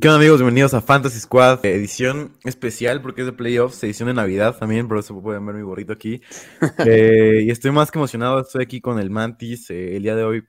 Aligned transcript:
¿Qué 0.00 0.06
onda 0.06 0.18
amigos? 0.18 0.38
Bienvenidos 0.38 0.74
a 0.74 0.80
Fantasy 0.80 1.18
Squad, 1.18 1.66
eh, 1.66 1.74
edición 1.74 2.32
especial 2.44 3.02
porque 3.02 3.22
es 3.22 3.26
de 3.26 3.32
playoffs, 3.32 3.82
edición 3.82 4.06
de 4.06 4.14
Navidad 4.14 4.56
también, 4.56 4.86
por 4.86 4.98
eso 4.98 5.20
pueden 5.20 5.44
ver 5.44 5.56
mi 5.56 5.62
gorrito 5.62 5.92
aquí. 5.92 6.22
Eh, 6.86 7.40
y 7.42 7.50
estoy 7.50 7.72
más 7.72 7.90
que 7.90 7.98
emocionado, 7.98 8.40
estoy 8.40 8.62
aquí 8.62 8.80
con 8.80 9.00
el 9.00 9.10
Mantis, 9.10 9.70
eh, 9.70 9.96
el 9.96 10.04
día 10.04 10.14
de 10.14 10.22
hoy 10.22 10.44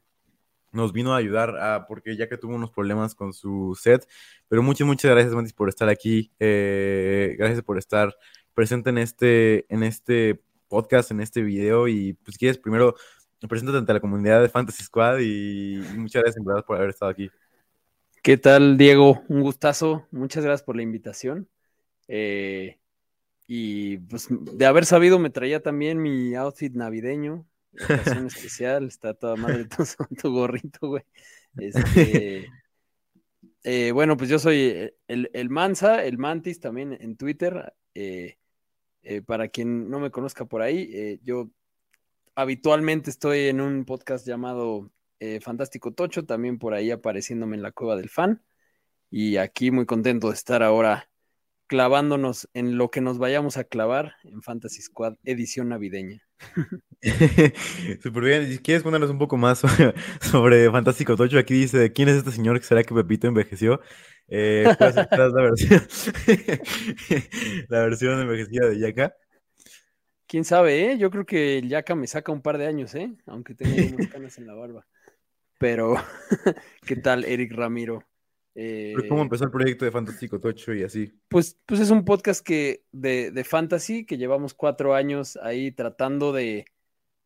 nos 0.71 0.93
vino 0.93 1.13
a 1.15 1.17
ayudar 1.17 1.57
a, 1.57 1.87
porque 1.87 2.15
ya 2.15 2.29
que 2.29 2.37
tuvo 2.37 2.53
unos 2.53 2.69
problemas 2.69 3.15
con 3.15 3.33
su 3.33 3.75
set, 3.79 4.07
pero 4.47 4.61
muchas, 4.61 4.85
muchas 4.85 5.09
gracias 5.09 5.33
Mantis 5.33 5.53
por 5.53 5.67
estar 5.67 5.89
aquí, 5.89 6.31
eh, 6.39 7.35
gracias 7.39 7.63
por 7.63 7.79
estar 7.79 8.15
presente 8.53 8.91
en 8.91 8.99
este, 8.99 9.65
en 9.73 9.81
este 9.81 10.43
podcast, 10.67 11.09
en 11.09 11.21
este 11.21 11.41
video 11.41 11.87
y 11.87 12.13
pues 12.13 12.37
quieres 12.37 12.59
primero 12.59 12.95
preséntate 13.47 13.79
ante 13.79 13.93
la 13.93 13.99
comunidad 13.99 14.41
de 14.43 14.49
Fantasy 14.49 14.83
Squad 14.83 15.19
y, 15.19 15.77
y 15.77 15.97
muchas 15.97 16.21
gracias 16.21 16.37
en 16.37 16.45
verdad 16.45 16.63
por 16.65 16.77
haber 16.77 16.91
estado 16.91 17.09
aquí. 17.09 17.31
¿Qué 18.29 18.37
tal, 18.37 18.77
Diego? 18.77 19.23
Un 19.27 19.41
gustazo. 19.41 20.05
Muchas 20.11 20.43
gracias 20.43 20.61
por 20.61 20.75
la 20.75 20.83
invitación. 20.83 21.49
Eh, 22.07 22.77
y 23.47 23.97
pues 23.97 24.27
de 24.29 24.67
haber 24.67 24.85
sabido 24.85 25.17
me 25.17 25.31
traía 25.31 25.63
también 25.63 25.99
mi 25.99 26.35
outfit 26.35 26.71
navideño, 26.75 27.47
ocasión 27.73 28.27
especial. 28.27 28.85
Está 28.85 29.15
toda 29.15 29.35
madre 29.35 29.65
tu, 29.65 29.83
tu 30.21 30.31
gorrito, 30.31 30.89
güey. 30.89 31.01
Este, 31.57 32.45
eh, 33.63 33.91
bueno, 33.93 34.15
pues 34.15 34.29
yo 34.29 34.37
soy 34.37 34.91
el, 35.07 35.31
el 35.33 35.49
Mansa, 35.49 36.05
el 36.05 36.19
Mantis 36.19 36.59
también 36.59 36.95
en 37.01 37.17
Twitter. 37.17 37.73
Eh, 37.95 38.37
eh, 39.01 39.23
para 39.23 39.47
quien 39.47 39.89
no 39.89 39.99
me 39.99 40.11
conozca 40.11 40.45
por 40.45 40.61
ahí, 40.61 40.87
eh, 40.93 41.19
yo 41.23 41.49
habitualmente 42.35 43.09
estoy 43.09 43.47
en 43.47 43.59
un 43.59 43.85
podcast 43.85 44.27
llamado 44.27 44.91
eh, 45.19 45.39
Fantástico 45.41 45.93
Tocho, 45.93 46.25
también 46.25 46.59
por 46.59 46.73
ahí 46.73 46.91
apareciéndome 46.91 47.55
en 47.55 47.63
la 47.63 47.71
cueva 47.71 47.95
del 47.95 48.09
fan. 48.09 48.43
Y 49.11 49.37
aquí 49.37 49.71
muy 49.71 49.85
contento 49.85 50.29
de 50.29 50.35
estar 50.35 50.63
ahora 50.63 51.09
clavándonos 51.69 52.49
en 52.53 52.77
lo 52.77 52.89
que 52.89 52.99
nos 52.99 53.19
vayamos 53.19 53.57
a 53.57 53.63
clavar 53.63 54.15
en 54.23 54.41
Fantasy 54.41 54.81
Squad 54.81 55.15
edición 55.23 55.69
navideña. 55.69 56.23
Súper 58.01 58.23
bien. 58.23 58.57
Quieres 58.57 58.81
contarnos 58.81 59.11
un 59.11 59.19
poco 59.19 59.37
más 59.37 59.59
sobre, 59.59 59.93
sobre 60.21 60.71
Fantástico 60.71 61.15
Tocho, 61.15 61.37
aquí 61.37 61.53
dice, 61.53 61.93
¿quién 61.93 62.09
es 62.09 62.15
este 62.15 62.31
señor 62.31 62.59
que 62.59 62.65
será 62.65 62.83
que 62.83 62.95
Pepito 62.95 63.27
envejeció? 63.27 63.81
Eh, 64.27 64.63
¿puedes 64.77 64.97
aceptar 64.97 65.31
la 65.31 65.43
versión, 65.43 65.87
la 67.69 67.79
versión 67.81 68.19
envejecida 68.19 68.67
de 68.67 68.79
Yaka? 68.79 69.13
Quién 70.27 70.45
sabe, 70.45 70.91
¿eh? 70.91 70.97
Yo 70.97 71.09
creo 71.09 71.25
que 71.25 71.57
el 71.57 71.69
Yaka 71.69 71.95
me 71.95 72.07
saca 72.07 72.31
un 72.31 72.41
par 72.41 72.57
de 72.57 72.67
años, 72.67 72.93
¿eh? 72.95 73.11
Aunque 73.25 73.55
tenga 73.55 73.95
unas 73.95 74.07
canas 74.07 74.37
en 74.37 74.47
la 74.47 74.53
barba. 74.53 74.85
Pero, 75.59 75.95
¿qué 76.87 76.95
tal, 76.95 77.25
Eric 77.25 77.51
Ramiro? 77.53 78.03
Eh, 78.55 78.93
¿Cómo 79.07 79.21
empezó 79.21 79.43
el 79.43 79.51
proyecto 79.51 79.85
de 79.85 79.91
Fantástico 79.91 80.39
Tocho 80.39 80.73
y 80.73 80.83
así? 80.83 81.13
Pues, 81.27 81.57
pues 81.65 81.81
es 81.81 81.91
un 81.91 82.05
podcast 82.05 82.43
que 82.43 82.83
de, 82.91 83.29
de 83.31 83.43
fantasy 83.43 84.05
que 84.05 84.17
llevamos 84.17 84.53
cuatro 84.53 84.95
años 84.95 85.37
ahí 85.43 85.71
tratando 85.71 86.31
de, 86.31 86.65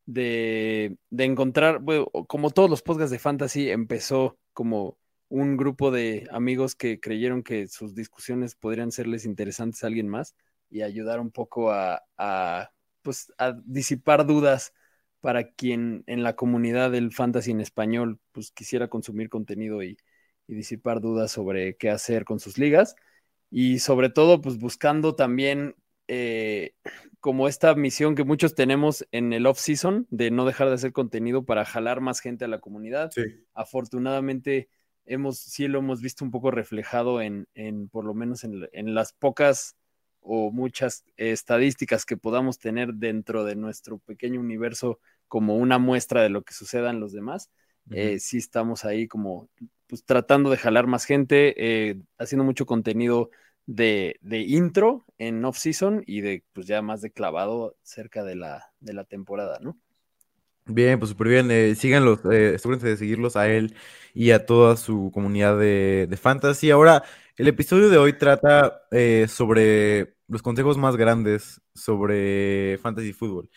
de, 0.05 0.97
de 1.11 1.23
encontrar, 1.23 1.79
bueno, 1.79 2.07
como 2.27 2.49
todos 2.49 2.69
los 2.69 2.81
podcasts 2.81 3.11
de 3.11 3.19
fantasy, 3.19 3.69
empezó 3.69 4.37
como 4.51 4.97
un 5.29 5.55
grupo 5.55 5.91
de 5.91 6.27
amigos 6.31 6.75
que 6.75 6.99
creyeron 6.99 7.43
que 7.43 7.67
sus 7.67 7.95
discusiones 7.95 8.55
podrían 8.55 8.91
serles 8.91 9.25
interesantes 9.25 9.83
a 9.83 9.87
alguien 9.87 10.07
más 10.07 10.35
y 10.69 10.81
ayudar 10.81 11.19
un 11.19 11.31
poco 11.31 11.71
a, 11.71 12.03
a, 12.17 12.71
pues, 13.03 13.31
a 13.37 13.53
disipar 13.63 14.25
dudas 14.25 14.73
para 15.23 15.53
quien 15.53 16.03
en 16.05 16.21
la 16.21 16.35
comunidad 16.35 16.91
del 16.91 17.13
fantasy 17.13 17.51
en 17.51 17.61
español 17.61 18.19
pues 18.33 18.51
quisiera 18.51 18.89
consumir 18.89 19.29
contenido 19.29 19.81
y, 19.81 19.97
y 20.47 20.53
disipar 20.53 20.99
dudas 20.99 21.31
sobre 21.31 21.77
qué 21.77 21.89
hacer 21.89 22.25
con 22.25 22.41
sus 22.41 22.57
ligas 22.57 22.97
y 23.49 23.79
sobre 23.79 24.09
todo 24.09 24.41
pues 24.41 24.57
buscando 24.57 25.15
también 25.15 25.75
eh, 26.09 26.73
como 27.21 27.47
esta 27.47 27.73
misión 27.73 28.15
que 28.15 28.25
muchos 28.25 28.53
tenemos 28.53 29.07
en 29.13 29.31
el 29.31 29.45
off-season 29.45 30.07
de 30.09 30.29
no 30.29 30.43
dejar 30.43 30.67
de 30.67 30.73
hacer 30.73 30.91
contenido 30.91 31.45
para 31.45 31.63
jalar 31.63 32.01
más 32.01 32.19
gente 32.19 32.43
a 32.43 32.49
la 32.49 32.59
comunidad. 32.59 33.09
Sí. 33.11 33.21
Afortunadamente 33.53 34.67
hemos, 35.05 35.39
sí 35.39 35.69
lo 35.69 35.79
hemos 35.79 36.01
visto 36.01 36.25
un 36.25 36.31
poco 36.31 36.51
reflejado 36.51 37.21
en, 37.21 37.47
en 37.53 37.87
por 37.87 38.03
lo 38.03 38.13
menos 38.13 38.43
en, 38.43 38.67
en 38.73 38.93
las 38.93 39.13
pocas 39.13 39.77
o 40.19 40.51
muchas 40.51 41.05
estadísticas 41.15 42.05
que 42.05 42.17
podamos 42.17 42.59
tener 42.59 42.95
dentro 42.95 43.45
de 43.45 43.55
nuestro 43.55 43.99
pequeño 43.99 44.41
universo 44.41 44.99
como 45.33 45.55
una 45.57 45.79
muestra 45.79 46.21
de 46.21 46.29
lo 46.29 46.43
que 46.43 46.53
suceda 46.53 46.91
en 46.91 46.99
los 46.99 47.11
demás. 47.11 47.49
Eh, 47.89 48.19
sí 48.19 48.37
estamos 48.37 48.85
ahí 48.85 49.07
como 49.07 49.49
pues, 49.87 50.05
tratando 50.05 50.51
de 50.51 50.57
jalar 50.57 50.85
más 50.85 51.05
gente, 51.05 51.55
eh, 51.89 51.99
haciendo 52.19 52.43
mucho 52.45 52.67
contenido 52.67 53.31
de, 53.65 54.17
de 54.21 54.41
intro 54.41 55.07
en 55.17 55.43
off-season 55.43 56.03
y 56.05 56.21
de 56.21 56.43
pues 56.53 56.67
ya 56.67 56.83
más 56.83 57.01
de 57.01 57.11
clavado 57.11 57.75
cerca 57.81 58.23
de 58.23 58.35
la, 58.35 58.71
de 58.79 58.93
la 58.93 59.05
temporada, 59.05 59.57
¿no? 59.59 59.79
Bien, 60.65 60.97
pues 60.97 61.09
súper 61.11 61.27
bien. 61.27 61.51
Eh, 61.51 61.75
síganlos, 61.75 62.19
eh, 62.31 62.53
asegúrense 62.55 62.87
de 62.87 62.97
seguirlos 62.97 63.35
a 63.35 63.49
él 63.49 63.75
y 64.13 64.31
a 64.31 64.45
toda 64.45 64.77
su 64.77 65.11
comunidad 65.13 65.59
de, 65.59 66.07
de 66.09 66.17
fantasy. 66.17 66.71
Ahora, 66.71 67.03
el 67.37 67.47
episodio 67.49 67.89
de 67.89 67.97
hoy 67.97 68.13
trata 68.17 68.83
eh, 68.91 69.27
sobre 69.27 70.15
los 70.27 70.41
consejos 70.41 70.77
más 70.77 70.95
grandes 70.95 71.61
sobre 71.75 72.77
fantasy 72.81 73.11
fútbol. 73.11 73.49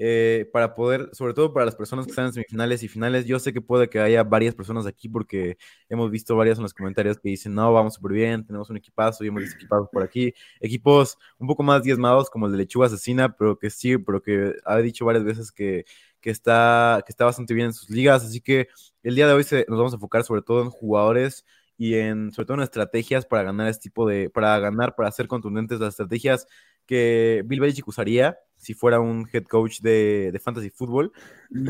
Eh, 0.00 0.48
para 0.52 0.74
poder, 0.74 1.10
sobre 1.12 1.34
todo 1.34 1.52
para 1.52 1.66
las 1.66 1.74
personas 1.74 2.06
que 2.06 2.12
están 2.12 2.26
en 2.26 2.32
semifinales 2.32 2.84
y 2.84 2.88
finales, 2.88 3.26
yo 3.26 3.40
sé 3.40 3.52
que 3.52 3.60
puede 3.60 3.88
que 3.88 3.98
haya 3.98 4.22
varias 4.22 4.54
personas 4.54 4.86
aquí 4.86 5.08
porque 5.08 5.58
hemos 5.88 6.10
visto 6.12 6.36
varias 6.36 6.58
en 6.58 6.62
los 6.62 6.72
comentarios 6.72 7.18
que 7.18 7.30
dicen, 7.30 7.52
no, 7.52 7.72
vamos 7.72 7.94
súper 7.94 8.12
bien, 8.12 8.46
tenemos 8.46 8.70
un 8.70 8.76
equipazo 8.76 9.24
y 9.24 9.28
hemos 9.28 9.42
visto 9.42 9.66
por 9.92 10.02
aquí. 10.04 10.32
Equipos 10.60 11.18
un 11.38 11.48
poco 11.48 11.64
más 11.64 11.82
diezmados 11.82 12.30
como 12.30 12.46
el 12.46 12.52
de 12.52 12.58
Lechuga 12.58 12.86
Asesina, 12.86 13.34
pero 13.36 13.58
que 13.58 13.70
sí, 13.70 13.98
pero 13.98 14.22
que 14.22 14.54
ha 14.64 14.76
dicho 14.78 15.04
varias 15.04 15.24
veces 15.24 15.50
que 15.50 15.84
que 16.20 16.30
está, 16.30 17.02
que 17.06 17.12
está 17.12 17.24
bastante 17.24 17.54
bien 17.54 17.68
en 17.68 17.72
sus 17.72 17.90
ligas. 17.90 18.24
Así 18.24 18.40
que 18.40 18.68
el 19.02 19.14
día 19.14 19.26
de 19.26 19.32
hoy 19.34 19.44
se, 19.44 19.64
nos 19.68 19.78
vamos 19.78 19.92
a 19.92 19.96
enfocar 19.96 20.24
sobre 20.24 20.42
todo 20.42 20.62
en 20.62 20.70
jugadores 20.70 21.44
y 21.76 21.94
en 21.94 22.32
sobre 22.32 22.46
todo 22.46 22.56
en 22.58 22.64
estrategias 22.64 23.26
para 23.26 23.44
ganar 23.44 23.68
este 23.68 23.84
tipo 23.84 24.06
de, 24.06 24.30
para 24.30 24.58
ganar, 24.58 24.94
para 24.96 25.08
hacer 25.08 25.28
contundentes 25.28 25.80
las 25.80 25.90
estrategias 25.90 26.46
que 26.88 27.42
Bill 27.46 27.60
Belichick 27.60 27.86
usaría 27.86 28.36
si 28.56 28.74
fuera 28.74 28.98
un 28.98 29.28
head 29.32 29.44
coach 29.44 29.80
de, 29.80 30.30
de 30.32 30.38
fantasy 30.40 30.70
fútbol. 30.70 31.12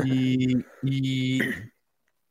Y, 0.05 0.57
y 0.81 1.39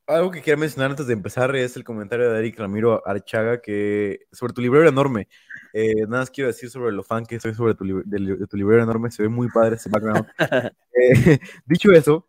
algo 0.06 0.30
que 0.30 0.40
quiero 0.40 0.58
mencionar 0.58 0.90
antes 0.90 1.06
de 1.06 1.12
empezar 1.12 1.54
es 1.54 1.76
el 1.76 1.84
comentario 1.84 2.32
de 2.32 2.38
Eric 2.40 2.58
Ramiro 2.58 3.06
Archaga 3.06 3.60
que 3.60 4.20
sobre 4.32 4.54
tu 4.54 4.60
librero 4.62 4.88
enorme. 4.88 5.28
Eh, 5.74 5.94
nada 6.08 6.20
más 6.22 6.30
quiero 6.30 6.48
decir 6.48 6.70
sobre 6.70 6.92
lo 6.92 7.04
fan 7.04 7.26
que 7.26 7.38
soy 7.38 7.54
sobre 7.54 7.74
tu, 7.74 7.84
lib- 7.84 8.04
de, 8.04 8.36
de 8.36 8.46
tu 8.46 8.56
librero 8.56 8.82
enorme. 8.82 9.10
Se 9.10 9.22
ve 9.22 9.28
muy 9.28 9.48
padre 9.48 9.76
ese 9.76 9.88
background. 9.90 10.26
Eh, 11.00 11.38
dicho 11.64 11.92
eso, 11.92 12.26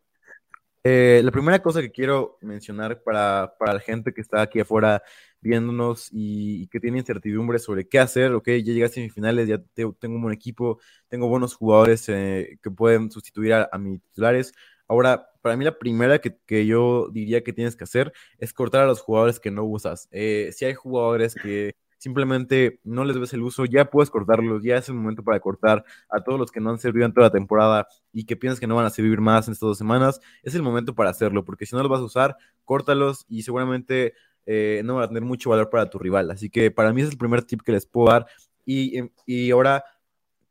eh, 0.84 1.22
la 1.24 1.32
primera 1.32 1.60
cosa 1.60 1.82
que 1.82 1.90
quiero 1.92 2.38
mencionar 2.42 3.02
para, 3.02 3.56
para 3.58 3.74
la 3.74 3.80
gente 3.80 4.14
que 4.14 4.22
está 4.22 4.44
aquí 4.44 4.60
afuera 4.60 5.02
viéndonos 5.42 6.10
y, 6.12 6.64
y 6.64 6.68
que 6.68 6.80
tiene 6.80 7.00
incertidumbre 7.00 7.60
sobre 7.60 7.88
qué 7.88 8.00
hacer, 8.00 8.34
ok, 8.34 8.48
ya 8.48 8.74
llegaste 8.74 9.00
a 9.00 9.04
semifinales, 9.04 9.48
ya 9.48 9.58
te- 9.60 9.92
tengo 10.00 10.16
un 10.16 10.22
buen 10.24 10.34
equipo, 10.34 10.80
tengo 11.08 11.28
buenos 11.30 11.56
jugadores 11.56 12.08
eh, 12.10 12.58
que 12.62 12.72
pueden 12.72 13.12
sustituir 13.12 13.54
a, 13.54 13.70
a 13.72 13.78
mis 13.78 14.02
titulares. 14.02 14.54
Ahora, 14.88 15.28
para 15.42 15.56
mí 15.56 15.64
la 15.66 15.78
primera 15.78 16.20
que, 16.20 16.38
que 16.46 16.66
yo 16.66 17.10
diría 17.12 17.44
que 17.44 17.54
tienes 17.54 17.76
que 17.76 17.84
hacer 17.84 18.12
es 18.38 18.54
cortar 18.54 18.84
a 18.84 18.88
los 18.88 19.02
jugadores 19.02 19.40
que 19.40 19.52
no 19.52 19.64
usas. 19.64 20.08
Eh, 20.12 20.50
si 20.54 20.66
hay 20.66 20.74
jugadores 20.74 21.36
que 21.36 21.76
simplemente 21.98 22.80
no 22.84 23.04
les 23.04 23.20
ves 23.20 23.34
el 23.34 23.42
uso, 23.42 23.66
ya 23.66 23.90
puedes 23.90 24.10
cortarlos, 24.10 24.64
ya 24.64 24.78
es 24.78 24.88
el 24.90 24.96
momento 24.96 25.24
para 25.24 25.40
cortar 25.42 25.84
a 26.10 26.24
todos 26.24 26.40
los 26.40 26.50
que 26.52 26.62
no 26.62 26.70
han 26.70 26.80
servido 26.80 27.06
en 27.06 27.14
toda 27.14 27.28
la 27.28 27.32
temporada 27.32 27.88
y 28.14 28.26
que 28.26 28.38
piensas 28.38 28.60
que 28.60 28.68
no 28.68 28.76
van 28.76 28.86
a 28.86 28.90
servir 28.90 29.20
más 29.22 29.48
en 29.48 29.52
estas 29.54 29.68
dos 29.68 29.78
semanas, 29.78 30.20
es 30.44 30.56
el 30.56 30.62
momento 30.64 30.96
para 30.96 31.10
hacerlo, 31.10 31.44
porque 31.44 31.66
si 31.66 31.76
no 31.76 31.82
los 31.82 31.92
vas 31.92 32.00
a 32.00 32.04
usar, 32.06 32.38
córtalos 32.64 33.26
y 33.28 33.44
seguramente 33.44 34.14
eh, 34.50 34.82
no 34.84 34.96
van 34.96 35.04
a 35.06 35.08
tener 35.10 35.24
mucho 35.24 35.52
valor 35.52 35.70
para 35.70 35.90
tu 35.90 36.00
rival. 36.00 36.32
Así 36.32 36.50
que 36.50 36.72
para 36.72 36.92
mí 36.94 37.02
ese 37.02 37.10
es 37.10 37.14
el 37.14 37.20
primer 37.20 37.44
tip 37.44 37.62
que 37.62 37.72
les 37.74 37.86
puedo 37.86 38.10
dar. 38.12 38.26
Y, 38.66 39.00
y 39.26 39.52
ahora, 39.52 39.84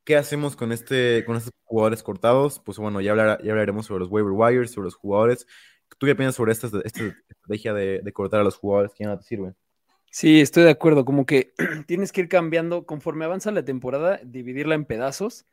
¿qué 0.04 0.16
hacemos 0.16 0.56
con, 0.56 0.72
este, 0.72 1.24
con 1.24 1.36
estos 1.36 1.52
jugadores 1.64 2.02
cortados? 2.02 2.60
Pues 2.60 2.78
bueno, 2.78 3.00
ya, 3.00 3.12
hablar- 3.12 3.42
ya 3.42 3.52
hablaremos 3.52 3.86
sobre 3.86 4.00
los 4.00 4.10
waiver 4.10 4.32
wires, 4.32 4.72
sobre 4.72 4.86
los 4.86 4.94
jugadores 4.94 5.46
¿tú 5.98 6.06
qué 6.06 6.14
piensas 6.14 6.36
sobre 6.36 6.52
esta, 6.52 6.66
esta 6.84 7.02
estrategia 7.28 7.74
de, 7.74 8.00
de, 8.02 8.12
cortar 8.12 8.40
a 8.40 8.44
los 8.44 8.56
jugadores 8.56 8.92
que 8.94 9.04
ya 9.04 9.10
no 9.10 9.18
te 9.18 9.24
sirven? 9.24 9.56
Sí, 10.10 10.40
estoy 10.40 10.64
de 10.64 10.70
acuerdo, 10.70 11.04
como 11.04 11.26
que 11.26 11.52
tienes 11.86 12.12
que 12.12 12.22
ir 12.22 12.28
cambiando 12.28 12.86
conforme 12.86 13.24
avanza 13.24 13.50
la 13.50 13.64
temporada, 13.64 14.20
dividirla 14.24 14.74
en 14.74 14.84
pedazos. 14.84 15.46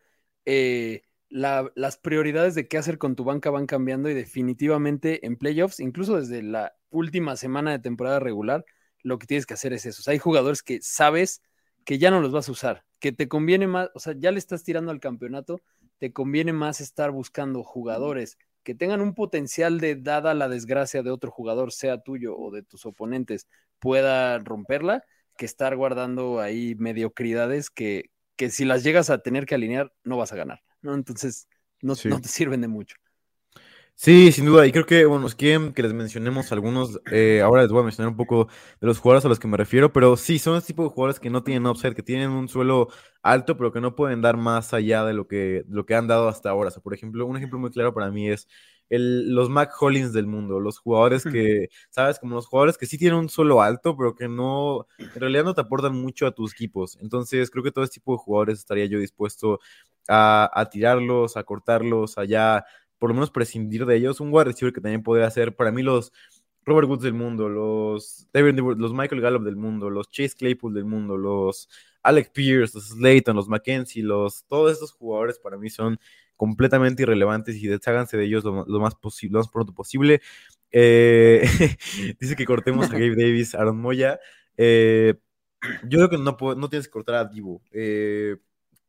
Eh, 0.45 1.03
la, 1.29 1.71
las 1.75 1.97
prioridades 1.97 2.55
de 2.55 2.67
qué 2.67 2.77
hacer 2.77 2.97
con 2.97 3.15
tu 3.15 3.23
banca 3.23 3.49
van 3.49 3.65
cambiando 3.65 4.09
y 4.09 4.13
definitivamente 4.13 5.25
en 5.25 5.37
playoffs, 5.37 5.79
incluso 5.79 6.17
desde 6.19 6.43
la 6.43 6.73
última 6.89 7.35
semana 7.35 7.71
de 7.71 7.79
temporada 7.79 8.19
regular, 8.19 8.65
lo 9.03 9.19
que 9.19 9.27
tienes 9.27 9.45
que 9.45 9.53
hacer 9.53 9.73
es 9.73 9.85
eso. 9.85 10.01
O 10.01 10.03
sea, 10.03 10.13
hay 10.13 10.19
jugadores 10.19 10.63
que 10.63 10.79
sabes 10.81 11.41
que 11.85 11.97
ya 11.99 12.11
no 12.11 12.21
los 12.21 12.31
vas 12.31 12.49
a 12.49 12.51
usar, 12.51 12.85
que 12.99 13.11
te 13.11 13.27
conviene 13.27 13.67
más, 13.67 13.89
o 13.93 13.99
sea, 13.99 14.13
ya 14.17 14.31
le 14.31 14.39
estás 14.39 14.63
tirando 14.63 14.91
al 14.91 14.99
campeonato, 14.99 15.61
te 15.99 16.11
conviene 16.11 16.53
más 16.53 16.81
estar 16.81 17.11
buscando 17.11 17.63
jugadores 17.63 18.37
que 18.63 18.75
tengan 18.75 18.99
un 18.99 19.13
potencial 19.13 19.79
de, 19.79 19.95
dada 19.95 20.33
la 20.33 20.49
desgracia 20.49 21.03
de 21.03 21.11
otro 21.11 21.29
jugador, 21.29 21.71
sea 21.71 22.01
tuyo 22.01 22.35
o 22.35 22.51
de 22.51 22.63
tus 22.63 22.85
oponentes, 22.87 23.47
pueda 23.79 24.39
romperla, 24.39 25.03
que 25.37 25.45
estar 25.45 25.75
guardando 25.75 26.39
ahí 26.39 26.75
mediocridades 26.75 27.69
que, 27.69 28.09
que 28.35 28.49
si 28.49 28.65
las 28.65 28.83
llegas 28.83 29.11
a 29.11 29.19
tener 29.19 29.45
que 29.45 29.55
alinear, 29.55 29.93
no 30.03 30.17
vas 30.17 30.33
a 30.33 30.35
ganar, 30.35 30.63
¿no? 30.85 30.93
Entonces, 30.95 31.47
no, 31.81 31.95
sí. 31.95 32.09
no 32.09 32.21
te 32.21 32.29
sirven 32.29 32.61
de 32.61 32.67
mucho. 32.69 32.95
Sí, 33.97 34.31
sin 34.33 34.45
duda. 34.45 34.67
Y 34.67 34.71
creo 34.73 34.85
que, 34.85 35.05
bueno, 35.05 35.27
quieren 35.37 35.73
que 35.73 35.81
les 35.81 35.93
mencionemos 35.93 36.51
algunos. 36.51 36.99
Eh, 37.11 37.41
ahora 37.41 37.61
les 37.61 37.71
voy 37.71 37.81
a 37.81 37.83
mencionar 37.85 38.09
un 38.11 38.17
poco 38.17 38.47
de 38.81 38.87
los 38.87 38.99
jugadores 38.99 39.25
a 39.25 39.29
los 39.29 39.39
que 39.39 39.47
me 39.47 39.55
refiero, 39.57 39.93
pero 39.93 40.17
sí, 40.17 40.37
son 40.37 40.57
ese 40.57 40.67
tipo 40.67 40.83
de 40.83 40.89
jugadores 40.89 41.19
que 41.19 41.29
no 41.29 41.43
tienen 41.43 41.65
upside, 41.65 41.95
que 41.95 42.03
tienen 42.03 42.31
un 42.31 42.49
suelo 42.49 42.89
alto, 43.23 43.55
pero 43.57 43.71
que 43.71 43.79
no 43.79 43.95
pueden 43.95 44.21
dar 44.21 44.35
más 44.35 44.73
allá 44.73 45.05
de 45.05 45.13
lo 45.13 45.27
que, 45.27 45.63
lo 45.69 45.85
que 45.85 45.95
han 45.95 46.07
dado 46.07 46.27
hasta 46.27 46.49
ahora. 46.49 46.67
O 46.69 46.71
sea, 46.71 46.83
por 46.83 46.93
ejemplo, 46.93 47.25
un 47.25 47.37
ejemplo 47.37 47.57
muy 47.57 47.71
claro 47.71 47.93
para 47.93 48.11
mí 48.11 48.29
es 48.29 48.47
el, 48.89 49.33
los 49.33 49.49
Mac 49.49 49.71
Hollins 49.79 50.13
del 50.13 50.27
mundo, 50.27 50.59
los 50.59 50.79
jugadores 50.79 51.23
que, 51.23 51.69
¿sabes? 51.89 52.19
Como 52.19 52.35
los 52.35 52.47
jugadores 52.47 52.77
que 52.77 52.85
sí 52.85 52.97
tienen 52.97 53.19
un 53.19 53.29
suelo 53.29 53.61
alto, 53.61 53.95
pero 53.97 54.15
que 54.15 54.27
no, 54.27 54.87
en 54.97 55.19
realidad 55.19 55.43
no 55.43 55.53
te 55.53 55.61
aportan 55.61 55.93
mucho 55.95 56.27
a 56.27 56.31
tus 56.31 56.53
equipos. 56.53 56.97
Entonces, 57.01 57.49
creo 57.49 57.63
que 57.63 57.71
todo 57.71 57.83
este 57.83 57.95
tipo 57.95 58.13
de 58.13 58.19
jugadores 58.19 58.59
estaría 58.59 58.85
yo 58.85 58.99
dispuesto 58.99 59.59
a, 60.07 60.49
a 60.53 60.69
tirarlos, 60.69 61.37
a 61.37 61.43
cortarlos, 61.43 62.17
allá 62.17 62.65
por 62.97 63.09
lo 63.09 63.15
menos 63.15 63.31
prescindir 63.31 63.85
de 63.85 63.97
ellos. 63.97 64.19
Un 64.19 64.29
wide 64.31 64.45
receiver 64.45 64.73
que 64.73 64.81
también 64.81 65.03
podría 65.03 65.29
ser 65.29 65.55
para 65.55 65.71
mí 65.71 65.81
los 65.83 66.11
Robert 66.65 66.87
Woods 66.87 67.03
del 67.03 67.13
mundo, 67.13 67.47
los, 67.47 68.27
David, 68.33 68.59
los 68.77 68.93
Michael 68.93 69.21
Gallup 69.21 69.43
del 69.43 69.55
mundo, 69.55 69.89
los 69.89 70.09
Chase 70.09 70.35
Claypool 70.35 70.73
del 70.73 70.85
mundo, 70.85 71.15
los 71.15 71.69
Alec 72.01 72.31
Pierce, 72.31 72.75
los 72.75 72.89
Slayton, 72.89 73.35
los 73.35 73.47
McKenzie, 73.47 74.03
los, 74.03 74.45
todos 74.45 74.71
estos 74.73 74.91
jugadores 74.91 75.37
para 75.37 75.57
mí 75.57 75.69
son 75.69 75.99
completamente 76.37 77.03
irrelevantes 77.03 77.55
y 77.55 77.67
desháganse 77.67 78.17
de 78.17 78.25
ellos 78.25 78.43
lo, 78.43 78.65
lo 78.65 78.79
más 78.79 78.93
lo 79.01 79.39
más 79.39 79.49
pronto 79.49 79.73
posible. 79.73 80.21
Eh, 80.71 81.41
dice 82.19 82.35
que 82.35 82.45
cortemos 82.45 82.89
a 82.89 82.93
Gabe 82.93 83.15
Davis, 83.15 83.55
Aaron 83.55 83.79
Moya. 83.79 84.19
Eh, 84.57 85.15
yo 85.83 85.99
creo 85.99 86.09
que 86.09 86.17
no, 86.17 86.37
puedo, 86.37 86.55
no 86.55 86.69
tienes 86.69 86.87
que 86.87 86.91
cortar 86.91 87.15
a 87.15 87.25
Divo. 87.25 87.61
Eh, 87.71 88.37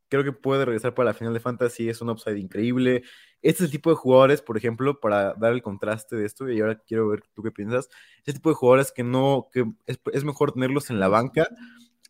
creo 0.09 0.23
que 0.23 0.31
puede 0.31 0.65
regresar 0.65 0.93
para 0.93 1.07
la 1.07 1.13
final 1.13 1.33
de 1.33 1.39
Fantasy, 1.39 1.89
es 1.89 2.01
un 2.01 2.09
upside 2.09 2.37
increíble. 2.39 3.03
Este 3.41 3.63
es 3.63 3.67
el 3.67 3.71
tipo 3.71 3.89
de 3.89 3.95
jugadores, 3.95 4.41
por 4.41 4.57
ejemplo, 4.57 4.99
para 4.99 5.33
dar 5.35 5.53
el 5.53 5.61
contraste 5.61 6.15
de 6.15 6.25
esto, 6.25 6.49
y 6.49 6.59
ahora 6.59 6.77
quiero 6.79 7.07
ver 7.09 7.21
tú 7.33 7.43
qué 7.43 7.51
piensas, 7.51 7.89
este 8.19 8.33
tipo 8.33 8.49
de 8.49 8.55
jugadores 8.55 8.91
que 8.91 9.03
no, 9.03 9.49
que 9.51 9.65
es, 9.85 9.99
es 10.13 10.23
mejor 10.23 10.53
tenerlos 10.53 10.89
en 10.89 10.99
la 10.99 11.07
banca 11.07 11.47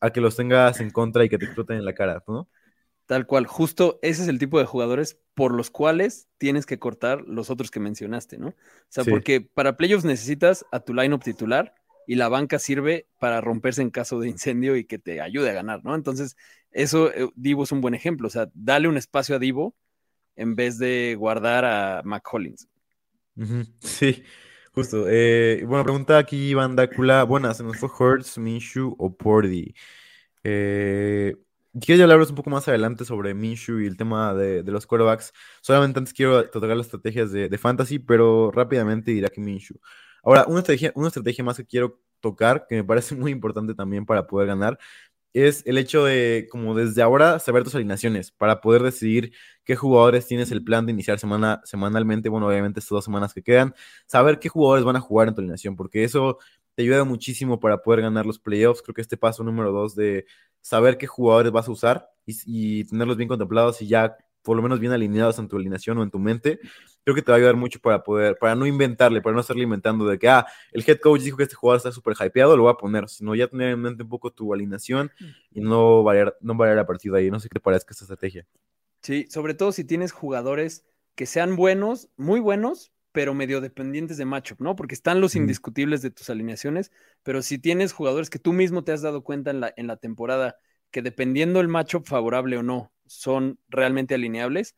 a 0.01 0.12
que 0.12 0.22
los 0.22 0.36
tengas 0.36 0.80
en 0.80 0.92
contra 0.92 1.25
y 1.25 1.30
que 1.30 1.38
te 1.38 1.45
exploten 1.45 1.78
en 1.78 1.86
la 1.86 1.94
cara, 1.94 2.24
¿no? 2.28 2.48
Tal 3.07 3.25
cual, 3.25 3.48
justo 3.48 4.00
ese 4.01 4.24
es 4.24 4.27
el 4.27 4.38
tipo 4.38 4.59
de 4.59 4.65
jugadores 4.65 5.18
por 5.33 5.54
los 5.54 5.71
cuales 5.71 6.27
tienes 6.38 6.65
que 6.65 6.77
cortar 6.77 7.21
los 7.21 7.50
otros 7.50 7.71
que 7.71 7.80
mencionaste, 7.80 8.38
¿no? 8.38 8.50
O 8.50 8.54
sea, 8.89 9.06
sí. 9.06 9.09
porque 9.09 9.39
para 9.39 9.77
playoffs 9.77 10.04
necesitas 10.04 10.65
a 10.74 10.81
tu 10.81 10.94
lineup 10.94 11.24
titular 11.24 11.74
y 12.06 12.15
la 12.15 12.27
banca 12.27 12.59
sirve 12.59 13.07
para 13.18 13.39
romperse 13.39 13.81
en 13.81 13.92
caso 13.92 14.19
de 14.19 14.27
incendio 14.27 14.75
y 14.75 14.83
que 14.83 15.00
te 15.00 15.21
ayude 15.21 15.50
a 15.50 15.54
ganar, 15.54 15.86
¿no? 15.86 15.95
Entonces, 15.95 16.36
eso, 16.71 17.09
eh, 17.13 17.30
Divo 17.36 17.63
es 17.63 17.71
un 17.71 17.80
buen 17.80 17.95
ejemplo, 17.95 18.27
o 18.27 18.31
sea, 18.31 18.50
dale 18.54 18.89
un 18.89 18.98
espacio 18.98 19.38
a 19.38 19.39
Divo 19.39 19.74
en 20.36 20.56
vez 20.56 20.77
de 20.77 21.15
guardar 21.18 21.63
a 21.63 22.01
McCollins. 22.03 22.68
Sí, 23.80 24.24
justo. 24.74 25.06
Eh, 25.07 25.63
bueno, 25.65 25.83
pregunta 25.83 26.18
aquí 26.18 26.50
Iván 26.50 26.75
Dácula, 26.75 27.24
buenas, 27.24 27.57
¿se 27.57 27.63
nos 27.63 27.77
fue 27.77 27.89
Hurts, 27.89 28.38
Minshew 28.38 28.95
o 29.00 29.15
Pordy? 29.15 29.74
Eh, 30.44 31.36
quiero 31.79 32.03
hablaros 32.03 32.29
un 32.29 32.35
poco 32.35 32.50
más 32.50 32.68
adelante 32.68 33.06
sobre 33.06 33.33
Minshew 33.33 33.79
y 33.79 33.88
el 33.88 33.97
tema 33.97 34.33
de, 34.33 34.63
de, 34.63 34.71
los 34.71 34.85
quarterbacks. 34.85 35.33
Solamente 35.62 36.00
antes 36.00 36.13
quiero 36.13 36.50
tocar 36.50 36.75
las 36.75 36.88
estrategias 36.88 37.31
de, 37.31 37.50
de, 37.50 37.57
fantasy, 37.57 38.00
pero 38.00 38.51
rápidamente 38.51 39.12
dirá 39.12 39.29
que 39.29 39.41
Minshew. 39.41 39.77
Ahora, 40.24 40.45
una 40.47 40.59
estrategia, 40.59 40.91
una 40.95 41.07
estrategia 41.07 41.44
más 41.44 41.57
que 41.57 41.65
quiero 41.65 42.01
tocar, 42.19 42.65
que 42.68 42.75
me 42.75 42.83
parece 42.83 43.15
muy 43.15 43.31
importante 43.31 43.74
también 43.75 44.06
para 44.06 44.27
poder 44.27 44.47
ganar, 44.47 44.77
es 45.33 45.63
el 45.68 45.77
hecho 45.77 46.03
de, 46.06 46.47
como 46.51 46.74
desde 46.74 47.01
ahora, 47.01 47.39
saber 47.39 47.63
tus 47.63 47.75
alineaciones 47.75 48.31
para 48.31 48.59
poder 48.62 48.81
decidir 48.81 49.33
qué 49.63 49.75
jugadores 49.75 50.25
tienes 50.25 50.51
el 50.51 50.63
plan 50.63 50.85
de 50.85 50.94
iniciar 50.94 51.19
semana, 51.19 51.62
semanalmente, 51.63 52.29
bueno, 52.29 52.47
obviamente 52.47 52.79
estas 52.79 52.95
dos 52.95 53.06
semanas 53.06 53.33
que 53.33 53.44
quedan, 53.44 53.75
saber 54.07 54.39
qué 54.39 54.50
jugadores 54.50 54.83
van 54.85 54.95
a 54.95 55.01
jugar 55.01 55.27
en 55.27 55.35
tu 55.35 55.41
alineación, 55.41 55.75
porque 55.75 56.03
eso 56.03 56.39
te 56.77 56.83
ayuda 56.83 57.03
muchísimo 57.06 57.59
para 57.59 57.81
poder 57.81 58.01
ganar 58.01 58.27
los 58.27 58.38
playoffs. 58.38 58.83
Creo 58.83 58.94
que 58.94 59.01
este 59.01 59.18
paso 59.18 59.44
número 59.44 59.71
dos 59.71 59.95
de 59.95 60.27
saber 60.62 61.00
qué 61.00 61.07
jugadores 61.07 61.51
vas 61.51 61.68
a 61.68 61.71
usar 61.71 62.09
y, 62.24 62.83
tenerlos 62.83 63.18
bien 63.18 63.27
contemplados 63.27 63.81
y 63.81 63.88
ya 63.88 64.15
por 64.44 64.56
lo 64.56 64.62
menos 64.62 64.79
bien 64.79 64.91
alineados 64.91 65.39
en 65.39 65.47
tu 65.47 65.57
alineación 65.57 65.97
o 65.97 66.03
en 66.03 66.12
tu 66.12 66.19
mente, 66.19 66.59
creo 67.03 67.15
que 67.15 67.24
te 67.24 67.31
va 67.31 67.35
a 67.35 67.38
ayudar 67.39 67.56
mucho 67.56 67.79
para 67.79 68.03
poder, 68.03 68.38
para 68.39 68.53
no 68.53 68.68
inventarle, 68.68 69.24
para 69.24 69.33
no 69.33 69.41
estarle 69.41 69.63
inventando 69.63 70.06
de 70.06 70.19
que, 70.19 70.29
ah, 70.29 70.45
el 70.71 70.83
head 70.88 71.00
coach 71.00 71.21
dijo 71.21 71.35
que 71.35 71.44
este 71.44 71.56
jugador 71.56 71.77
está 71.77 71.91
súper 71.91 72.13
hypeado, 72.13 72.56
lo 72.56 72.63
voy 72.63 72.71
a 72.71 72.75
poner, 72.75 73.09
sino 73.09 73.33
ya 73.33 73.47
tener 73.47 73.71
en 73.71 73.81
mente 73.81 74.03
un 74.03 74.09
poco 74.09 74.31
tu 74.31 74.53
alineación 74.53 75.12
y 75.51 75.62
no 75.62 76.03
variar, 76.03 76.38
no 76.41 76.53
variar 76.53 76.77
a 76.77 76.85
partir 76.85 77.12
de 77.12 77.19
ahí. 77.19 77.31
No 77.31 77.39
sé 77.39 77.50
qué 77.50 77.56
te 77.56 77.59
parezca 77.59 77.91
esta 77.91 78.03
estrategia. 78.03 78.45
Sí, 79.01 79.25
sobre 79.31 79.56
todo 79.56 79.71
si 79.71 79.83
tienes 79.83 80.12
jugadores 80.12 80.85
que 81.15 81.25
sean 81.25 81.56
buenos, 81.56 82.09
muy 82.18 82.39
buenos, 82.39 82.94
pero 83.18 83.34
medio 83.34 83.62
dependientes 83.62 84.18
de 84.18 84.25
matchup, 84.25 84.62
¿no? 84.62 84.75
Porque 84.75 84.94
están 84.94 85.22
los 85.22 85.36
indiscutibles 85.36 86.04
de 86.04 86.12
tus 86.12 86.30
alineaciones, 86.30 86.92
pero 87.24 87.42
si 87.42 87.58
tienes 87.58 87.92
jugadores 87.92 88.30
que 88.30 88.38
tú 88.38 88.54
mismo 88.54 88.84
te 88.84 88.92
has 88.92 89.02
dado 89.02 89.24
cuenta 89.24 89.50
en 89.50 89.60
la, 89.60 89.74
en 89.75 89.88
la 89.88 89.98
temporada 89.98 90.58
que 90.92 91.02
dependiendo 91.02 91.60
el 91.60 91.68
matchup 91.68 92.06
favorable 92.06 92.58
o 92.58 92.62
no, 92.62 92.94
son 93.08 93.58
realmente 93.69 94.14
alineables, 94.14 94.75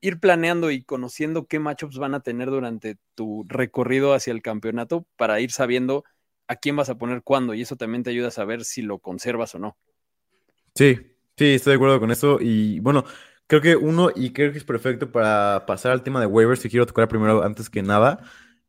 ir 0.00 0.18
planeando 0.18 0.72
y 0.72 0.82
conociendo 0.82 1.46
qué 1.46 1.60
matchups 1.60 1.98
van 1.98 2.14
a 2.14 2.20
tener 2.20 2.50
durante 2.50 2.98
tu 3.14 3.44
recorrido 3.46 4.12
hacia 4.12 4.32
el 4.32 4.42
campeonato 4.42 5.06
para 5.14 5.38
ir 5.38 5.52
sabiendo 5.52 6.02
a 6.48 6.56
quién 6.56 6.74
vas 6.74 6.90
a 6.90 6.98
poner 6.98 7.22
cuándo 7.22 7.54
y 7.54 7.62
eso 7.62 7.76
también 7.76 8.02
te 8.02 8.10
ayuda 8.10 8.26
a 8.26 8.32
saber 8.32 8.64
si 8.64 8.82
lo 8.82 8.98
conservas 8.98 9.54
o 9.54 9.60
no. 9.60 9.76
Sí, 10.74 10.96
sí, 11.36 11.54
estoy 11.54 11.72
de 11.72 11.76
acuerdo 11.76 12.00
con 12.00 12.10
eso 12.10 12.38
y 12.40 12.80
bueno, 12.80 13.04
creo 13.46 13.60
que 13.60 13.76
uno 13.76 14.10
y 14.14 14.32
creo 14.32 14.52
que 14.52 14.58
es 14.58 14.64
perfecto 14.64 15.10
para 15.12 15.64
pasar 15.66 15.92
al 15.92 16.02
tema 16.02 16.20
de 16.20 16.26
waivers 16.26 16.62
que 16.62 16.70
quiero 16.70 16.86
tocar 16.86 17.08
primero 17.08 17.42
antes 17.42 17.70
que 17.70 17.82
nada 17.82 18.20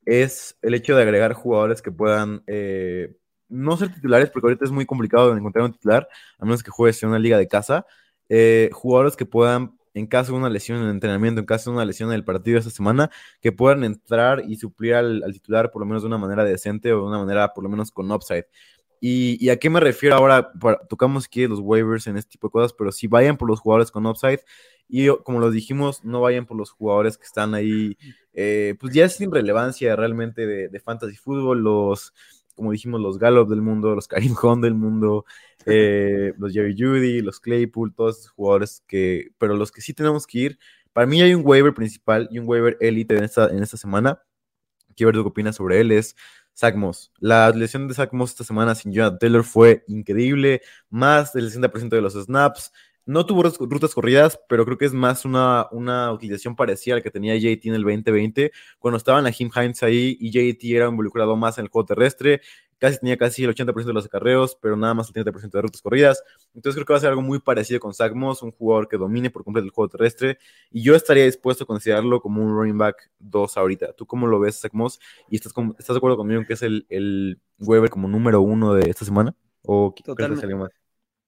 es 0.05 0.57
el 0.62 0.74
hecho 0.74 0.96
de 0.96 1.03
agregar 1.03 1.34
jugadores 1.34 1.81
que 1.81 1.91
puedan 1.91 2.43
eh, 2.48 3.15
no 3.50 3.77
ser 3.77 3.93
titulares 3.93 4.29
porque 4.29 4.48
ahorita 4.48 4.65
es 4.65 4.72
muy 4.72 4.86
complicado 4.86 5.31
de 5.31 5.39
encontrar 5.39 5.65
un 5.65 5.74
titular 5.74 6.07
a 6.39 6.46
menos 6.46 6.63
que 6.63 6.72
juegues 6.72 7.01
en 7.03 7.10
una 7.10 7.19
liga 7.19 7.38
de 7.38 7.48
casa 7.48 7.86
eh, 8.29 8.69
jugadores 8.74 9.15
que 9.15 9.25
puedan, 9.25 9.77
en 9.93 10.07
caso 10.07 10.34
de 10.34 10.39
una 10.39 10.50
lesión 10.50 10.79
en 10.79 10.86
el 10.86 10.91
entrenamiento, 10.91 11.39
en 11.39 11.46
caso 11.46 11.69
de 11.69 11.77
una 11.77 11.86
lesión 11.86 12.10
en 12.10 12.15
el 12.15 12.24
partido 12.24 12.60
esta 12.60 12.72
semana, 12.72 13.10
que 13.41 13.51
puedan 13.51 13.84
entrar 13.84 14.43
y 14.48 14.57
suplir 14.57 14.96
al, 14.96 15.24
al, 15.24 15.34
titular 15.34 15.72
por 15.72 15.81
lo 15.81 15.86
menos 15.86 16.03
de 16.03 16.07
una 16.07 16.17
manera 16.17 16.43
decente 16.43 16.91
o 16.93 17.01
de 17.01 17.07
una 17.07 17.19
manera 17.19 17.53
por 17.53 17.63
lo 17.63 17.69
menos 17.69 17.91
con 17.91 18.12
upside. 18.12 18.46
¿Y, 19.00 19.44
y 19.44 19.50
a 19.50 19.58
qué 19.58 19.70
me 19.70 19.80
refiero 19.80 20.16
ahora? 20.16 20.51
Para, 20.60 20.80
tocamos 20.88 21.25
aquí 21.25 21.48
los 21.48 21.60
waivers 21.60 22.08
en 22.08 22.18
este 22.18 22.32
tipo 22.32 22.48
de 22.48 22.51
cosas, 22.51 22.74
pero 22.74 22.92
si 22.92 23.08
vayan 23.08 23.38
por 23.38 23.48
los 23.48 23.60
jugadores 23.60 23.92
con 23.92 24.06
upside 24.06 24.42
y 24.89 25.08
como 25.24 25.39
lo 25.39 25.51
dijimos, 25.51 26.04
no 26.04 26.22
vayan 26.22 26.46
por 26.46 26.58
los 26.58 26.72
jugadores 26.72 27.18
que 27.18 27.25
están 27.25 27.54
ahí, 27.54 27.98
eh, 28.34 28.75
pues 28.80 28.94
ya 28.94 29.10
sin 29.10 29.32
relevancia 29.32 29.96
realmente 29.96 30.48
de, 30.48 30.70
de 30.70 30.80
fantasy 30.80 31.16
fútbol, 31.18 31.62
los 31.62 32.13
como 32.58 32.72
dijimos, 32.72 33.00
los 33.00 33.20
Gallup 33.20 33.48
del 33.50 33.62
mundo, 33.62 33.94
los 33.94 34.08
Karim 34.08 34.34
Hunt 34.44 34.63
del 34.63 34.74
mundo, 34.74 35.25
eh, 35.68 36.34
los 36.39 36.51
Jerry 36.51 36.75
Judy, 36.77 37.22
los 37.22 37.39
Claypool, 37.39 37.94
todos 37.94 38.20
esos 38.20 38.32
jugadores 38.32 38.84
que, 38.88 39.30
pero 39.38 39.56
los 39.56 39.72
que 39.72 39.82
sí 39.82 39.94
tenemos 39.94 40.25
que 40.25 40.39
ir, 40.39 40.60
para 40.92 41.06
mí 41.06 41.22
hay 41.22 41.36
un 41.36 41.44
waiver 41.46 41.74
principal 41.74 42.27
y 42.32 42.39
un 42.39 42.48
waiver 42.48 42.75
elite 42.82 43.16
en 43.16 43.24
esta, 43.24 43.50
en 43.50 43.62
esta 43.62 43.77
semana, 43.77 44.24
quiero 44.96 45.10
ver 45.10 45.18
tu 45.18 45.24
qué 45.24 45.30
opinas 45.30 45.56
sobre 45.56 45.80
él, 45.80 45.92
es 45.92 46.16
Zach 46.58 46.76
Moss. 46.76 47.12
La 47.20 47.52
lesión 47.52 47.88
de 47.88 47.94
Zach 47.94 48.12
Moss 48.14 48.32
esta 48.32 48.44
semana 48.44 48.74
sin 48.74 48.92
Jonathan 48.92 49.20
Taylor 49.20 49.44
fue 49.44 49.84
increíble, 49.88 50.62
más 50.90 51.34
del 51.34 51.52
60% 51.52 51.90
de 51.90 52.02
los 52.02 52.14
snaps, 52.14 52.72
no 53.08 53.26
tuvo 53.26 53.44
rutas 53.44 53.94
corridas, 53.94 54.38
pero 54.50 54.66
creo 54.66 54.78
que 54.78 54.84
es 54.84 54.92
más 54.92 55.24
una, 55.24 55.68
una 55.72 56.12
utilización 56.12 56.58
parecida 56.58 56.96
a 56.96 56.98
la 56.98 57.02
que 57.02 57.10
tenía 57.10 57.38
JT 57.38 57.70
en 57.70 57.76
el 57.76 57.84
2020, 57.84 58.52
cuando 58.80 58.98
estaban 58.98 59.26
a 59.26 59.32
Jim 59.32 59.50
Hines 59.56 59.82
ahí 59.82 60.18
y 60.20 60.30
JT 60.30 60.76
era 60.76 60.90
involucrado 60.90 61.38
más 61.38 61.58
en 61.58 61.64
el 61.64 61.70
juego 61.70 61.86
terrestre. 61.86 62.42
Casi 62.79 63.00
tenía 63.00 63.17
casi 63.17 63.43
el 63.43 63.50
80% 63.50 63.86
de 63.86 63.93
los 63.93 64.05
acarreos, 64.05 64.57
pero 64.62 64.75
nada 64.75 64.93
más 64.93 65.07
el 65.07 65.13
30% 65.13 65.57
de 65.57 65.62
rutas 65.62 65.81
corridas. 65.81 66.24
Entonces 66.53 66.75
creo 66.75 66.86
que 66.86 66.93
va 66.93 66.98
a 66.98 67.01
ser 67.01 67.10
algo 67.10 67.22
muy 67.22 67.39
parecido 67.39 67.79
con 67.79 67.93
Zach 67.93 68.13
Moss, 68.13 68.43
un 68.43 68.51
jugador 68.51 68.88
que 68.88 68.98
domine 68.98 69.29
por 69.29 69.43
completo 69.43 69.65
el 69.65 69.72
juego 69.72 69.89
terrestre, 69.89 70.38
y 70.72 70.84
yo 70.84 70.96
estaría 70.96 71.25
dispuesto 71.25 71.63
a 71.63 71.67
considerarlo 71.67 72.22
como 72.22 72.41
un 72.43 72.55
running 72.55 72.77
back 72.77 73.12
2 73.19 73.57
ahorita. 73.57 73.93
¿Tú 73.93 74.05
cómo 74.05 74.27
lo 74.27 74.39
ves, 74.39 74.60
Zach 74.60 74.74
Moss? 74.74 75.00
¿Y 75.29 75.36
estás, 75.36 75.53
estás 75.79 75.96
de 75.96 75.98
acuerdo 75.98 76.17
conmigo 76.17 76.41
en 76.41 76.48
que 76.48 76.53
es 76.53 76.62
el, 76.62 76.86
el 76.89 77.39
Weber 77.60 77.89
como 77.89 78.07
número 78.07 78.41
uno 78.41 78.74
de 78.74 78.89
esta 78.89 79.05
semana? 79.05 79.36
¿O 79.63 79.93
Totalmente. 80.03 80.48
más? 80.55 80.72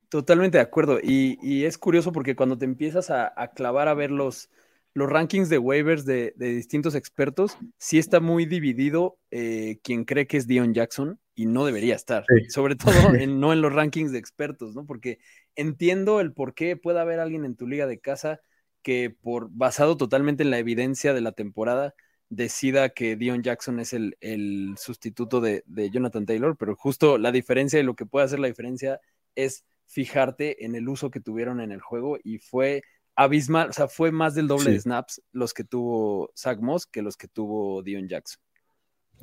Totalmente 0.09 0.57
de 0.57 0.63
acuerdo. 0.63 0.99
Y, 1.01 1.65
es 1.65 1.77
curioso 1.77 2.11
porque 2.11 2.35
cuando 2.35 2.57
te 2.57 2.65
empiezas 2.65 3.11
a, 3.11 3.51
clavar 3.55 3.87
a 3.87 3.93
ver 3.93 4.09
los, 4.09 4.49
los 4.93 5.09
rankings 5.09 5.49
de 5.49 5.57
waivers 5.57 6.05
de, 6.05 6.33
distintos 6.37 6.95
expertos, 6.95 7.57
sí 7.77 7.99
está 7.99 8.19
muy 8.19 8.45
dividido 8.45 9.17
eh, 9.31 9.79
quien 9.83 10.05
cree 10.05 10.27
que 10.27 10.37
es 10.37 10.47
Dion 10.47 10.73
Jackson 10.73 11.19
y 11.35 11.45
no 11.45 11.65
debería 11.65 11.95
estar. 11.95 12.25
Sobre 12.49 12.75
todo 12.75 12.91
no 13.27 13.53
en 13.53 13.61
los 13.61 13.73
rankings 13.73 14.11
de 14.11 14.19
expertos, 14.19 14.75
¿no? 14.75 14.85
Porque 14.85 15.19
entiendo 15.55 16.19
el 16.19 16.33
por 16.33 16.53
qué 16.53 16.75
puede 16.75 16.99
haber 16.99 17.19
alguien 17.19 17.45
en 17.45 17.55
tu 17.55 17.67
liga 17.67 17.87
de 17.87 17.99
casa 17.99 18.41
que 18.81 19.09
por 19.09 19.49
basado 19.51 19.97
totalmente 19.97 20.43
en 20.43 20.51
la 20.51 20.59
evidencia 20.59 21.13
de 21.13 21.21
la 21.21 21.31
temporada 21.33 21.93
decida 22.29 22.89
que 22.89 23.15
Dion 23.15 23.41
Jackson 23.41 23.79
es 23.79 23.93
el, 23.93 24.75
sustituto 24.77 25.41
de, 25.41 25.63
de 25.65 25.89
Jonathan 25.89 26.25
Taylor, 26.25 26.55
pero 26.57 26.75
justo 26.75 27.17
la 27.17 27.31
diferencia 27.31 27.79
y 27.79 27.83
lo 27.83 27.95
que 27.95 28.05
puede 28.05 28.25
hacer 28.25 28.39
la 28.39 28.47
diferencia 28.47 28.99
es 29.35 29.65
fijarte 29.87 30.65
en 30.65 30.75
el 30.75 30.87
uso 30.87 31.09
que 31.09 31.19
tuvieron 31.19 31.59
en 31.59 31.71
el 31.71 31.81
juego 31.81 32.17
y 32.23 32.37
fue 32.37 32.83
abismal, 33.19 33.69
o 33.69 33.73
sea, 33.73 33.89
fue 33.89 34.11
más 34.11 34.33
del 34.33 34.47
doble 34.47 34.71
de 34.71 34.79
snaps 34.79 35.21
los 35.33 35.53
que 35.53 35.65
tuvo 35.65 36.31
Zach 36.37 36.59
Moss 36.61 36.87
que 36.87 37.01
los 37.01 37.17
que 37.17 37.27
tuvo 37.27 37.83
Dion 37.83 38.07
Jackson. 38.07 38.41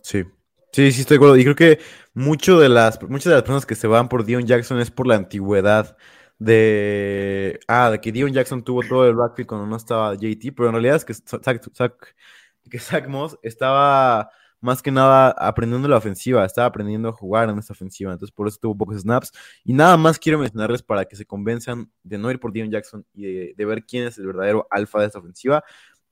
Sí, 0.02 0.24
sí, 0.70 0.92
sí 0.92 1.00
estoy 1.00 1.14
de 1.14 1.18
acuerdo. 1.18 1.36
Y 1.38 1.44
creo 1.44 1.56
que 1.56 1.80
mucho 2.12 2.60
de 2.60 2.68
las, 2.68 3.02
muchas 3.02 3.30
de 3.30 3.36
las 3.36 3.42
personas 3.42 3.64
que 3.64 3.74
se 3.74 3.86
van 3.86 4.10
por 4.10 4.26
Dion 4.26 4.46
Jackson 4.46 4.80
es 4.80 4.90
por 4.90 5.06
la 5.06 5.14
antigüedad 5.14 5.96
de, 6.38 7.58
ah, 7.68 7.90
de 7.90 8.00
que 8.02 8.12
Dion 8.12 8.34
Jackson 8.34 8.62
tuvo 8.62 8.82
todo 8.82 9.08
el 9.08 9.14
backfield 9.14 9.48
cuando 9.48 9.66
no 9.66 9.76
estaba 9.76 10.14
JT, 10.14 10.52
pero 10.54 10.68
en 10.68 10.74
realidad 10.74 10.96
es 10.96 11.04
que 11.06 11.14
que 12.68 12.78
Zach 12.80 13.08
Moss 13.08 13.38
estaba 13.42 14.30
más 14.66 14.82
que 14.82 14.90
nada 14.90 15.30
aprendiendo 15.30 15.86
la 15.86 15.96
ofensiva, 15.96 16.44
estaba 16.44 16.66
aprendiendo 16.66 17.08
a 17.08 17.12
jugar 17.12 17.48
en 17.48 17.56
esta 17.56 17.72
ofensiva, 17.72 18.12
entonces 18.12 18.34
por 18.34 18.48
eso 18.48 18.58
tuvo 18.60 18.76
pocos 18.76 19.00
snaps. 19.00 19.30
Y 19.64 19.72
nada 19.72 19.96
más 19.96 20.18
quiero 20.18 20.40
mencionarles 20.40 20.82
para 20.82 21.04
que 21.04 21.14
se 21.14 21.24
convenzan 21.24 21.88
de 22.02 22.18
no 22.18 22.30
ir 22.32 22.40
por 22.40 22.52
Dion 22.52 22.68
Jackson 22.70 23.06
y 23.14 23.54
de, 23.54 23.64
ver 23.64 23.86
quién 23.86 24.08
es 24.08 24.18
el 24.18 24.26
verdadero 24.26 24.66
alfa 24.70 25.00
de 25.00 25.06
esta 25.06 25.20
ofensiva. 25.20 25.62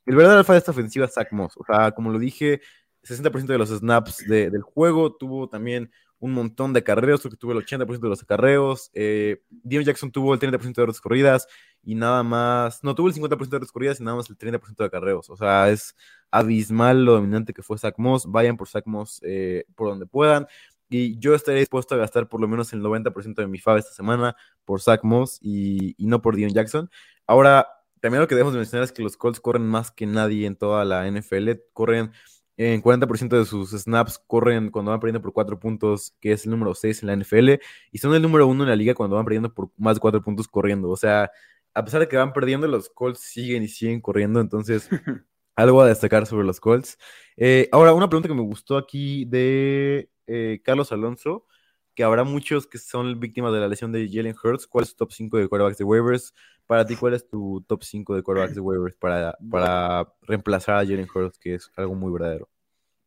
El 0.06 0.14
verdadero 0.14 0.38
alfa 0.38 0.52
de 0.52 0.60
esta 0.60 0.70
ofensiva 0.70 1.06
es 1.06 1.14
Zach 1.14 1.32
Moss, 1.32 1.56
o 1.56 1.64
sea, 1.66 1.90
como 1.90 2.12
lo 2.12 2.18
dije, 2.20 2.60
60% 3.02 3.46
de 3.46 3.58
los 3.58 3.70
snaps 3.70 4.18
del 4.28 4.62
juego, 4.62 5.16
tuvo 5.16 5.48
también 5.48 5.90
un 6.20 6.32
montón 6.32 6.72
de 6.72 6.78
acarreos, 6.78 7.20
creo 7.20 7.32
que 7.32 7.36
tuvo 7.36 7.52
el 7.52 7.58
80% 7.58 8.00
de 8.00 8.08
los 8.08 8.22
acarreos, 8.22 8.90
eh, 8.94 9.42
Dion 9.50 9.84
Jackson 9.84 10.10
tuvo 10.10 10.32
el 10.32 10.40
30% 10.40 10.80
de 10.80 10.86
las 10.86 11.00
corridas 11.00 11.46
y 11.82 11.94
nada 11.96 12.22
más, 12.22 12.82
no, 12.82 12.94
tuvo 12.94 13.08
el 13.08 13.14
50% 13.14 13.50
de 13.50 13.60
las 13.60 13.72
corridas 13.72 14.00
y 14.00 14.04
nada 14.04 14.16
más 14.16 14.30
el 14.30 14.38
30% 14.38 14.76
de 14.76 14.84
acarreos, 14.86 15.28
o 15.28 15.36
sea, 15.36 15.68
es 15.70 15.94
abismal 16.34 17.04
lo 17.04 17.12
dominante 17.12 17.54
que 17.54 17.62
fue 17.62 17.78
Zach 17.78 17.94
Moss, 17.96 18.26
vayan 18.26 18.56
por 18.56 18.68
Zach 18.68 18.86
Moss 18.86 19.20
eh, 19.22 19.64
por 19.76 19.88
donde 19.88 20.06
puedan, 20.06 20.46
y 20.90 21.18
yo 21.18 21.34
estaría 21.34 21.60
dispuesto 21.60 21.94
a 21.94 21.98
gastar 21.98 22.28
por 22.28 22.40
lo 22.40 22.48
menos 22.48 22.72
el 22.72 22.82
90% 22.82 23.34
de 23.36 23.46
mi 23.46 23.58
FAB 23.58 23.78
esta 23.78 23.92
semana 23.92 24.36
por 24.64 24.80
Zach 24.80 25.04
Moss 25.04 25.38
y, 25.40 25.94
y 25.96 26.06
no 26.06 26.20
por 26.22 26.36
Dion 26.36 26.52
Jackson. 26.52 26.90
Ahora, 27.26 27.68
también 28.00 28.20
lo 28.20 28.28
que 28.28 28.34
debemos 28.34 28.54
mencionar 28.54 28.84
es 28.84 28.92
que 28.92 29.02
los 29.02 29.16
Colts 29.16 29.40
corren 29.40 29.66
más 29.66 29.90
que 29.90 30.06
nadie 30.06 30.46
en 30.46 30.56
toda 30.56 30.84
la 30.84 31.08
NFL, 31.10 31.50
corren 31.72 32.12
en 32.56 32.82
40% 32.82 33.38
de 33.38 33.44
sus 33.44 33.70
snaps 33.70 34.18
corren 34.26 34.70
cuando 34.70 34.90
van 34.90 35.00
perdiendo 35.00 35.22
por 35.22 35.32
4 35.32 35.58
puntos, 35.58 36.14
que 36.20 36.32
es 36.32 36.44
el 36.44 36.50
número 36.50 36.74
6 36.74 37.02
en 37.02 37.06
la 37.08 37.16
NFL, 37.16 37.60
y 37.90 37.98
son 37.98 38.14
el 38.14 38.22
número 38.22 38.46
1 38.46 38.64
en 38.64 38.68
la 38.70 38.76
liga 38.76 38.94
cuando 38.94 39.16
van 39.16 39.24
perdiendo 39.24 39.52
por 39.54 39.70
más 39.76 39.96
de 39.96 40.00
4 40.00 40.22
puntos 40.22 40.48
corriendo. 40.48 40.90
O 40.90 40.96
sea, 40.96 41.30
a 41.74 41.84
pesar 41.84 42.00
de 42.00 42.08
que 42.08 42.16
van 42.16 42.32
perdiendo, 42.32 42.68
los 42.68 42.90
Colts 42.90 43.20
siguen 43.20 43.62
y 43.62 43.68
siguen 43.68 44.00
corriendo, 44.00 44.40
entonces 44.40 44.88
algo 45.56 45.80
a 45.82 45.88
destacar 45.88 46.26
sobre 46.26 46.44
los 46.46 46.60
Colts. 46.60 46.98
Eh, 47.36 47.68
ahora, 47.72 47.94
una 47.94 48.08
pregunta 48.08 48.28
que 48.28 48.34
me 48.34 48.42
gustó 48.42 48.76
aquí 48.76 49.24
de 49.24 50.10
eh, 50.26 50.60
Carlos 50.64 50.92
Alonso, 50.92 51.46
que 51.94 52.02
habrá 52.02 52.24
muchos 52.24 52.66
que 52.66 52.78
son 52.78 53.20
víctimas 53.20 53.52
de 53.52 53.60
la 53.60 53.68
lesión 53.68 53.92
de 53.92 54.08
Jalen 54.10 54.34
Hurts. 54.42 54.66
¿Cuál 54.66 54.84
es 54.84 54.90
tu 54.90 54.96
top 54.96 55.12
5 55.12 55.38
de 55.38 55.48
quarterbacks 55.48 55.78
de 55.78 55.84
waivers? 55.84 56.34
Para 56.66 56.84
ti, 56.86 56.96
¿cuál 56.96 57.14
es 57.14 57.28
tu 57.28 57.64
top 57.68 57.84
5 57.84 58.16
de 58.16 58.22
quarterbacks 58.22 58.54
de 58.54 58.60
waivers 58.60 58.96
para, 58.96 59.36
para 59.50 60.12
reemplazar 60.22 60.76
a 60.76 60.86
Jalen 60.86 61.08
Hurts, 61.12 61.38
que 61.38 61.54
es 61.54 61.70
algo 61.76 61.94
muy 61.94 62.12
verdadero? 62.12 62.48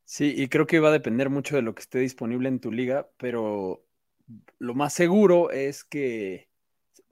Sí, 0.05 0.33
y 0.37 0.47
creo 0.47 0.67
que 0.67 0.79
va 0.79 0.87
a 0.87 0.93
depender 0.93 1.29
mucho 1.29 1.57
de 1.57 1.61
lo 1.61 1.75
que 1.75 1.81
esté 1.81 1.99
disponible 1.99 2.47
en 2.47 2.61
tu 2.61 2.71
liga, 2.71 3.09
pero 3.17 3.83
lo 4.57 4.73
más 4.73 4.93
seguro 4.93 5.51
es 5.51 5.83
que, 5.83 6.49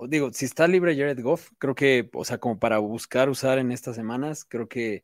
digo, 0.08 0.32
si 0.32 0.46
está 0.46 0.68
libre 0.68 0.96
Jared 0.96 1.22
Goff, 1.22 1.52
creo 1.58 1.76
que, 1.76 2.10
o 2.14 2.24
sea, 2.24 2.38
como 2.38 2.58
para 2.58 2.78
buscar 2.78 3.30
usar 3.30 3.58
en 3.58 3.72
estas 3.74 3.98
semanas, 3.98 4.46
creo 4.46 4.70
que 4.70 5.04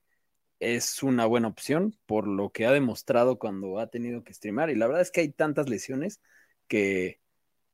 es 0.62 1.04
una 1.04 1.26
buena 1.26 1.50
opción 1.50 1.98
por 2.06 2.28
lo 2.28 2.52
que 2.52 2.66
ha 2.66 2.72
demostrado 2.72 3.40
cuando 3.40 3.80
ha 3.80 3.88
tenido 3.88 4.24
que 4.24 4.34
streamar. 4.34 4.70
Y 4.70 4.76
la 4.76 4.88
verdad 4.88 5.02
es 5.02 5.12
que 5.12 5.22
hay 5.22 5.30
tantas 5.30 5.70
lesiones 5.70 6.22
que, 6.68 7.20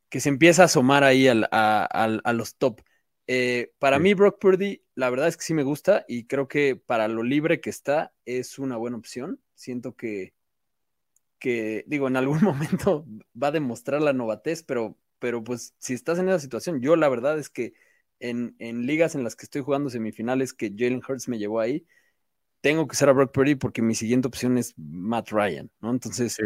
que 0.09 0.19
se 0.19 0.29
empieza 0.29 0.63
a 0.63 0.65
asomar 0.65 1.03
ahí 1.03 1.27
a 1.27 2.33
los 2.33 2.55
top. 2.57 2.81
Eh, 3.27 3.73
para 3.79 3.99
mí, 3.99 4.13
Brock 4.13 4.39
Purdy, 4.39 4.83
la 4.95 5.09
verdad 5.09 5.27
es 5.27 5.37
que 5.37 5.43
sí 5.43 5.53
me 5.53 5.63
gusta 5.63 6.05
y 6.07 6.25
creo 6.27 6.47
que 6.47 6.75
para 6.77 7.07
lo 7.09 7.23
libre 7.23 7.61
que 7.61 7.69
está 7.69 8.13
es 8.25 8.57
una 8.59 8.77
buena 8.77 8.97
opción. 8.97 9.41
Siento 9.53 9.95
que, 9.95 10.33
que 11.39 11.83
digo, 11.87 12.07
en 12.07 12.15
algún 12.17 12.41
momento 12.43 13.05
va 13.41 13.47
a 13.49 13.51
demostrar 13.51 14.01
la 14.01 14.13
novatez, 14.13 14.63
pero, 14.63 14.97
pero 15.19 15.43
pues 15.43 15.75
si 15.79 15.93
estás 15.93 16.19
en 16.19 16.29
esa 16.29 16.39
situación, 16.39 16.81
yo 16.81 16.95
la 16.95 17.09
verdad 17.09 17.37
es 17.37 17.49
que 17.49 17.73
en, 18.19 18.55
ligas 18.85 19.15
en 19.15 19.23
las 19.23 19.35
que 19.35 19.45
estoy 19.45 19.61
jugando 19.61 19.89
semifinales, 19.89 20.53
que 20.53 20.73
Jalen 20.75 21.01
Hurts 21.07 21.27
me 21.27 21.37
llevó 21.37 21.59
ahí, 21.59 21.85
tengo 22.61 22.87
que 22.87 22.95
ser 22.95 23.09
a 23.09 23.13
Brock 23.13 23.31
Purdy 23.31 23.55
porque 23.55 23.81
mi 23.81 23.95
siguiente 23.95 24.27
opción 24.27 24.57
es 24.57 24.73
Matt 24.77 25.29
Ryan, 25.29 25.69
¿no? 25.81 25.91
Entonces, 25.91 26.37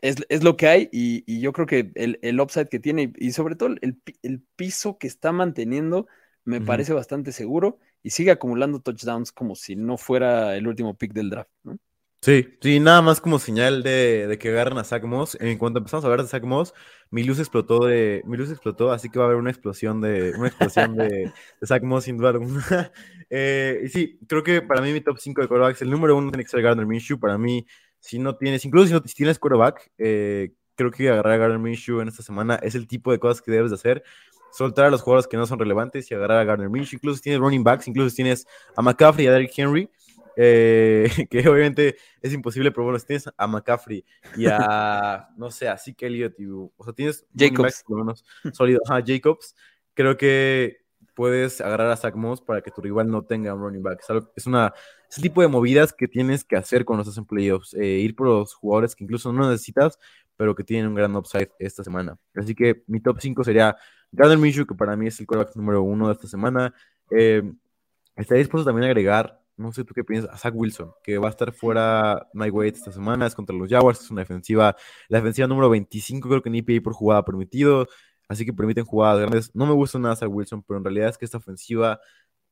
es, 0.00 0.42
lo 0.42 0.56
que 0.56 0.68
hay 0.68 0.88
y, 0.92 1.40
yo 1.40 1.52
creo 1.52 1.66
que 1.66 1.90
el, 1.94 2.18
el, 2.22 2.40
upside 2.40 2.68
que 2.68 2.78
tiene 2.78 3.12
y, 3.16 3.32
sobre 3.32 3.56
todo 3.56 3.74
el, 3.80 4.42
piso 4.56 4.98
que 4.98 5.06
está 5.06 5.32
manteniendo 5.32 6.06
me 6.44 6.60
parece 6.60 6.92
bastante 6.92 7.32
seguro 7.32 7.78
y 8.02 8.10
sigue 8.10 8.30
acumulando 8.30 8.80
touchdowns 8.80 9.32
como 9.32 9.54
si 9.54 9.76
no 9.76 9.96
fuera 9.98 10.56
el 10.56 10.66
último 10.66 10.96
pick 10.96 11.12
del 11.12 11.30
draft, 11.30 11.50
¿no? 11.62 11.78
Sí, 12.20 12.48
sí, 12.60 12.80
nada 12.80 13.00
más 13.00 13.20
como 13.20 13.38
señal 13.38 13.84
de, 13.84 14.36
que 14.40 14.48
agarran 14.48 14.78
a 14.78 14.84
Zach 14.84 15.04
Moss. 15.04 15.36
En 15.40 15.56
cuanto 15.56 15.78
empezamos 15.78 16.04
a 16.04 16.08
ver 16.08 16.22
de 16.22 16.28
Zach 16.28 16.42
Moss, 16.42 16.74
mi 17.10 17.22
luz 17.22 17.38
explotó 17.38 17.86
de, 17.86 18.22
mi 18.26 18.36
luz 18.36 18.50
explotó, 18.50 18.90
así 18.90 19.08
que 19.08 19.18
va 19.18 19.26
a 19.26 19.28
haber 19.28 19.38
una 19.38 19.50
explosión 19.50 20.00
de, 20.00 20.32
una 20.36 20.48
explosión 20.48 20.96
de, 20.96 21.32
de 21.60 21.66
Zach 21.66 21.82
Moss 21.82 22.04
sin 22.04 22.18
duda 22.18 22.30
alguna. 22.30 22.92
Eh, 23.30 23.82
y 23.84 23.88
sí, 23.90 24.18
creo 24.26 24.42
que 24.42 24.62
para 24.62 24.80
mí 24.80 24.90
mi 24.90 25.02
top 25.02 25.18
5 25.18 25.42
de 25.42 25.48
quarterbacks, 25.48 25.82
el 25.82 25.90
número 25.90 26.16
uno 26.16 26.30
tiene 26.30 26.44
que 26.44 26.48
ser 26.48 26.62
Gardner 26.62 26.86
Minshew, 26.86 27.20
para 27.20 27.36
mí 27.36 27.66
si 28.00 28.18
no 28.18 28.36
tienes, 28.36 28.64
incluso 28.64 28.86
si, 28.86 28.94
no, 28.94 29.02
tienes 29.02 29.38
quarterback, 29.38 29.90
eh, 29.98 30.54
creo 30.74 30.90
que 30.90 31.10
agarrar 31.10 31.34
a 31.34 31.36
Gardner 31.36 31.58
Minshew 31.58 32.00
en 32.00 32.08
esta 32.08 32.22
semana 32.22 32.54
es 32.62 32.74
el 32.74 32.86
tipo 32.86 33.12
de 33.12 33.18
cosas 33.18 33.42
que 33.42 33.50
debes 33.50 33.70
de 33.70 33.74
hacer. 33.74 34.02
Soltar 34.50 34.86
a 34.86 34.90
los 34.90 35.02
jugadores 35.02 35.26
que 35.26 35.36
no 35.36 35.44
son 35.44 35.58
relevantes 35.58 36.10
y 36.10 36.14
agarrar 36.14 36.38
a 36.38 36.44
Gardner 36.44 36.70
Minshew. 36.70 36.96
Incluso 36.96 37.16
si 37.16 37.24
tienes 37.24 37.40
running 37.40 37.62
backs, 37.62 37.86
incluso 37.86 38.08
si 38.10 38.16
tienes 38.16 38.46
a 38.76 38.80
McCaffrey 38.80 39.26
y 39.26 39.28
a 39.28 39.32
Derrick 39.32 39.52
Henry, 39.54 39.90
eh, 40.40 41.10
que 41.30 41.48
obviamente 41.48 41.96
es 42.22 42.32
imposible, 42.32 42.70
pero 42.70 42.84
bueno, 42.84 42.98
si 43.00 43.06
tienes 43.06 43.28
a 43.36 43.46
McCaffrey 43.48 44.04
y 44.36 44.46
a, 44.46 45.28
no 45.36 45.50
sé, 45.50 45.68
a 45.68 45.76
Zeke 45.76 46.06
Elliott, 46.06 46.34
o 46.76 46.84
sea, 46.84 46.92
tienes 46.92 47.26
Jacobs. 47.36 47.82
por 47.84 47.98
lo 47.98 48.04
menos 48.04 48.24
sólido, 48.52 48.80
a 48.88 49.02
Jacobs, 49.04 49.56
creo 49.94 50.16
que 50.16 50.84
puedes 51.14 51.60
agarrar 51.60 51.90
a 51.90 51.96
Zach 51.96 52.14
Moss 52.14 52.40
para 52.40 52.62
que 52.62 52.70
tu 52.70 52.80
rival 52.80 53.10
no 53.10 53.24
tenga 53.24 53.52
un 53.52 53.60
running 53.60 53.82
back. 53.82 54.00
Es, 54.36 54.46
una, 54.46 54.72
ese 55.10 55.20
tipo 55.20 55.42
de 55.42 55.48
movidas 55.48 55.92
que 55.92 56.06
tienes 56.06 56.44
que 56.44 56.54
hacer 56.54 56.84
cuando 56.84 57.02
estás 57.02 57.18
en 57.18 57.24
playoffs. 57.24 57.74
Eh, 57.74 57.84
ir 57.84 58.14
por 58.14 58.28
los 58.28 58.54
jugadores 58.54 58.94
que 58.94 59.02
incluso 59.02 59.32
no 59.32 59.50
necesitas, 59.50 59.98
pero 60.36 60.54
que 60.54 60.62
tienen 60.62 60.86
un 60.86 60.94
gran 60.94 61.16
upside 61.16 61.50
esta 61.58 61.82
semana. 61.82 62.16
Así 62.36 62.54
que 62.54 62.84
mi 62.86 63.00
top 63.00 63.18
5 63.20 63.42
sería 63.42 63.76
Gardner 64.12 64.38
Minshew, 64.38 64.64
que 64.64 64.76
para 64.76 64.94
mí 64.94 65.08
es 65.08 65.18
el 65.18 65.26
quarterback 65.26 65.56
número 65.56 65.82
uno 65.82 66.06
de 66.06 66.12
esta 66.12 66.28
semana. 66.28 66.72
Eh, 67.10 67.42
estaría 68.14 68.38
dispuesto 68.38 68.64
también 68.64 68.84
a 68.84 68.86
agregar, 68.86 69.40
no 69.58 69.72
sé 69.72 69.84
tú 69.84 69.92
qué 69.94 70.04
piensas, 70.04 70.32
a 70.32 70.38
Zach 70.38 70.54
Wilson, 70.54 70.92
que 71.02 71.18
va 71.18 71.28
a 71.28 71.30
estar 71.30 71.52
fuera 71.52 72.26
Mike 72.32 72.50
Wade 72.52 72.68
esta 72.68 72.92
semana, 72.92 73.26
es 73.26 73.34
contra 73.34 73.54
los 73.54 73.68
Jaguars, 73.68 74.00
es 74.00 74.10
una 74.10 74.22
defensiva, 74.22 74.76
la 75.08 75.18
defensiva 75.18 75.46
número 75.48 75.68
25 75.68 76.28
creo 76.28 76.42
que 76.42 76.48
en 76.48 76.54
EPA 76.56 76.82
por 76.82 76.92
jugada 76.94 77.24
permitido 77.24 77.86
así 78.28 78.44
que 78.44 78.52
permiten 78.52 78.84
jugadas 78.84 79.20
grandes. 79.20 79.54
No 79.54 79.66
me 79.66 79.72
gusta 79.72 79.98
nada 79.98 80.16
a 80.20 80.28
Wilson, 80.28 80.62
pero 80.62 80.78
en 80.78 80.84
realidad 80.84 81.08
es 81.08 81.18
que 81.18 81.24
esta 81.24 81.38
ofensiva, 81.38 82.00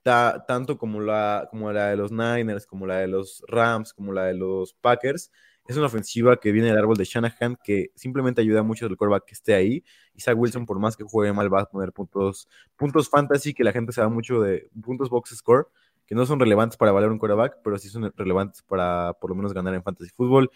tanto 0.02 0.78
como 0.78 1.00
la, 1.00 1.48
como 1.50 1.70
la 1.72 1.88
de 1.88 1.96
los 1.96 2.10
Niners, 2.10 2.66
como 2.66 2.86
la 2.86 2.98
de 2.98 3.08
los 3.08 3.42
Rams, 3.46 3.92
como 3.92 4.12
la 4.12 4.24
de 4.24 4.34
los 4.34 4.74
Packers, 4.74 5.30
es 5.66 5.76
una 5.76 5.86
ofensiva 5.86 6.36
que 6.36 6.52
viene 6.52 6.68
del 6.68 6.78
árbol 6.78 6.96
de 6.96 7.04
Shanahan 7.04 7.58
que 7.62 7.90
simplemente 7.96 8.40
ayuda 8.40 8.62
mucho 8.62 8.86
al 8.86 8.96
quarterback 8.96 9.24
que 9.26 9.34
esté 9.34 9.54
ahí. 9.54 9.84
Y 10.14 10.20
Zach 10.20 10.36
Wilson, 10.38 10.64
por 10.64 10.78
más 10.78 10.96
que 10.96 11.04
juegue 11.04 11.32
mal, 11.32 11.52
va 11.52 11.62
a 11.62 11.66
poner 11.66 11.92
puntos, 11.92 12.48
puntos 12.76 13.08
fantasy 13.08 13.52
que 13.52 13.64
la 13.64 13.72
gente 13.72 13.92
se 13.92 14.00
da 14.00 14.08
mucho 14.08 14.40
de 14.40 14.70
puntos 14.82 15.10
box 15.10 15.34
score, 15.36 15.66
que 16.06 16.14
no 16.14 16.24
son 16.26 16.40
relevantes 16.40 16.76
para 16.76 16.92
valer 16.92 17.10
un 17.10 17.18
quarterback, 17.18 17.58
pero 17.62 17.78
sí 17.78 17.88
son 17.88 18.12
relevantes 18.16 18.62
para 18.62 19.14
por 19.20 19.30
lo 19.30 19.36
menos 19.36 19.52
ganar 19.52 19.74
en 19.74 19.82
fantasy 19.82 20.10
fútbol. 20.10 20.50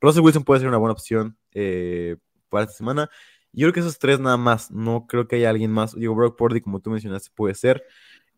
Russell 0.00 0.22
Wilson 0.22 0.44
puede 0.44 0.60
ser 0.60 0.68
una 0.68 0.78
buena 0.78 0.92
opción 0.92 1.36
eh, 1.52 2.16
para 2.48 2.64
esta 2.64 2.76
semana. 2.76 3.10
Yo 3.52 3.66
creo 3.66 3.72
que 3.72 3.80
esos 3.80 3.98
tres 3.98 4.18
nada 4.18 4.36
más. 4.36 4.70
No 4.70 5.06
creo 5.06 5.28
que 5.28 5.36
haya 5.36 5.50
alguien 5.50 5.70
más. 5.70 5.94
Digo, 5.94 6.14
Brock 6.14 6.36
Purdy, 6.36 6.60
como 6.60 6.80
tú 6.80 6.90
mencionaste, 6.90 7.30
puede 7.34 7.54
ser. 7.54 7.84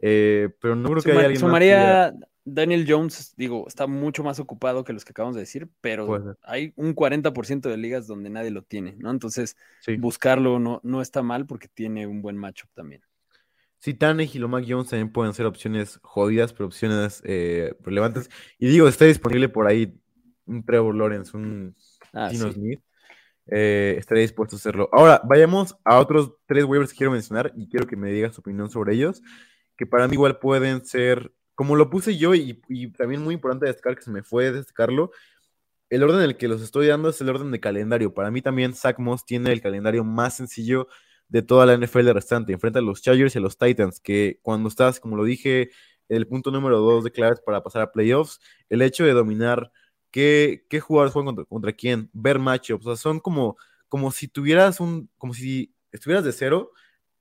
Eh, 0.00 0.50
pero 0.60 0.74
no 0.74 0.90
creo 0.90 1.02
que 1.02 1.12
haya 1.12 1.20
alguien 1.20 1.40
sumaría 1.40 2.14
Daniel 2.44 2.84
Jones, 2.86 3.32
digo, 3.36 3.66
está 3.66 3.86
mucho 3.86 4.22
más 4.22 4.38
ocupado 4.38 4.84
que 4.84 4.92
los 4.92 5.04
que 5.04 5.12
acabamos 5.12 5.34
de 5.34 5.40
decir, 5.40 5.68
pero 5.80 6.36
hay 6.42 6.74
un 6.76 6.94
40% 6.94 7.70
de 7.70 7.76
ligas 7.78 8.06
donde 8.06 8.28
nadie 8.28 8.50
lo 8.50 8.62
tiene, 8.62 8.96
¿no? 8.98 9.10
Entonces, 9.10 9.56
buscarlo 9.98 10.58
no, 10.58 10.80
no 10.84 11.00
está 11.00 11.22
mal 11.22 11.46
porque 11.46 11.68
tiene 11.68 12.06
un 12.06 12.20
buen 12.20 12.36
matchup 12.36 12.68
también. 12.74 13.02
Sí, 13.84 13.92
Tannehill 13.92 14.36
y 14.36 14.38
Lomac 14.38 14.64
Jones 14.66 14.88
también 14.88 15.12
pueden 15.12 15.34
ser 15.34 15.44
opciones 15.44 16.00
jodidas, 16.02 16.54
pero 16.54 16.64
opciones 16.64 17.20
eh, 17.26 17.76
relevantes. 17.80 18.30
Y 18.58 18.68
digo, 18.68 18.88
está 18.88 19.04
disponible 19.04 19.50
por 19.50 19.66
ahí 19.66 20.00
un 20.46 20.64
Trevor 20.64 20.94
Lawrence, 20.94 21.36
un 21.36 21.76
ah, 22.14 22.30
Smith. 22.30 22.80
Eh, 23.46 23.96
estaré 23.98 24.22
dispuesto 24.22 24.56
a 24.56 24.58
hacerlo. 24.58 24.88
Ahora, 24.90 25.20
vayamos 25.28 25.76
a 25.84 25.98
otros 25.98 26.32
tres 26.46 26.64
waivers 26.64 26.92
que 26.92 26.96
quiero 26.96 27.12
mencionar 27.12 27.52
y 27.58 27.68
quiero 27.68 27.86
que 27.86 27.94
me 27.94 28.10
digas 28.10 28.34
tu 28.34 28.40
opinión 28.40 28.70
sobre 28.70 28.94
ellos, 28.94 29.20
que 29.76 29.84
para 29.84 30.08
mí 30.08 30.14
igual 30.14 30.38
pueden 30.38 30.82
ser, 30.86 31.34
como 31.54 31.76
lo 31.76 31.90
puse 31.90 32.16
yo 32.16 32.34
y, 32.34 32.62
también 32.96 33.20
muy 33.20 33.34
importante 33.34 33.66
destacar 33.66 33.96
que 33.96 34.02
se 34.02 34.10
me 34.10 34.22
fue 34.22 34.50
destacarlo, 34.50 35.10
el 35.90 36.02
orden 36.02 36.20
en 36.20 36.30
el 36.30 36.36
que 36.38 36.48
los 36.48 36.62
estoy 36.62 36.86
dando 36.86 37.10
es 37.10 37.20
el 37.20 37.28
orden 37.28 37.50
de 37.50 37.60
calendario. 37.60 38.14
Para 38.14 38.30
mí 38.30 38.40
también 38.40 38.72
Zach 38.72 38.98
Moss 38.98 39.26
tiene 39.26 39.52
el 39.52 39.60
calendario 39.60 40.04
más 40.04 40.38
sencillo 40.38 40.88
de 41.28 41.42
toda 41.42 41.66
la 41.66 41.74
NFL 41.74 42.10
restante. 42.12 42.52
Enfrenta 42.52 42.78
a 42.78 42.82
los 42.82 43.02
Chargers 43.02 43.34
y 43.34 43.38
a 43.38 43.40
los 43.40 43.58
Titans, 43.58 44.00
que 44.00 44.38
cuando 44.42 44.68
estás, 44.68 45.00
como 45.00 45.16
lo 45.16 45.24
dije, 45.24 45.70
el 46.08 46.26
punto 46.26 46.50
número 46.50 46.78
dos 46.80 47.04
de 47.04 47.10
claves 47.10 47.40
para 47.40 47.62
pasar 47.62 47.82
a 47.82 47.92
playoffs, 47.92 48.40
el 48.68 48.82
hecho 48.82 49.04
de 49.04 49.12
dominar 49.12 49.72
qué, 50.10 50.64
qué 50.68 50.80
jugadores 50.80 51.12
juegan 51.12 51.44
contra, 51.46 51.72
quién, 51.72 52.10
ver 52.12 52.38
matchups, 52.38 52.86
o 52.86 52.96
sea, 52.96 53.02
son 53.02 53.20
como, 53.20 53.56
como 53.88 54.12
si 54.12 54.28
tuvieras 54.28 54.80
un, 54.80 55.10
como 55.18 55.34
si 55.34 55.74
estuvieras 55.92 56.24
de 56.24 56.32
cero 56.32 56.72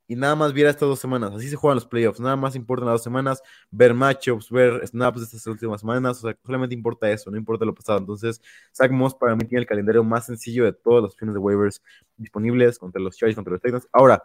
y 0.07 0.15
nada 0.15 0.35
más 0.35 0.53
viera 0.53 0.69
estas 0.69 0.89
dos 0.89 0.99
semanas. 0.99 1.33
Así 1.33 1.49
se 1.49 1.55
juegan 1.55 1.75
los 1.75 1.85
playoffs. 1.85 2.19
Nada 2.19 2.35
más 2.35 2.55
importan 2.55 2.87
las 2.87 2.95
dos 2.95 3.03
semanas, 3.03 3.41
ver 3.71 3.93
matchups, 3.93 4.49
ver 4.49 4.85
snaps 4.85 5.19
de 5.19 5.25
estas 5.25 5.47
últimas 5.47 5.81
semanas. 5.81 6.17
O 6.17 6.27
sea, 6.27 6.37
solamente 6.43 6.75
importa 6.75 7.09
eso, 7.09 7.31
no 7.31 7.37
importa 7.37 7.65
lo 7.65 7.73
pasado. 7.73 7.99
Entonces, 7.99 8.41
Zach 8.75 8.91
Moss 8.91 9.15
para 9.15 9.35
mí 9.35 9.45
tiene 9.45 9.61
el 9.61 9.67
calendario 9.67 10.03
más 10.03 10.25
sencillo 10.25 10.65
de 10.65 10.73
todas 10.73 11.03
las 11.03 11.13
opciones 11.13 11.33
de 11.33 11.39
waivers 11.39 11.81
disponibles 12.17 12.79
contra 12.79 13.01
los 13.01 13.17
Chargers, 13.17 13.35
contra 13.35 13.53
los 13.53 13.61
Titans. 13.61 13.87
Ahora, 13.91 14.23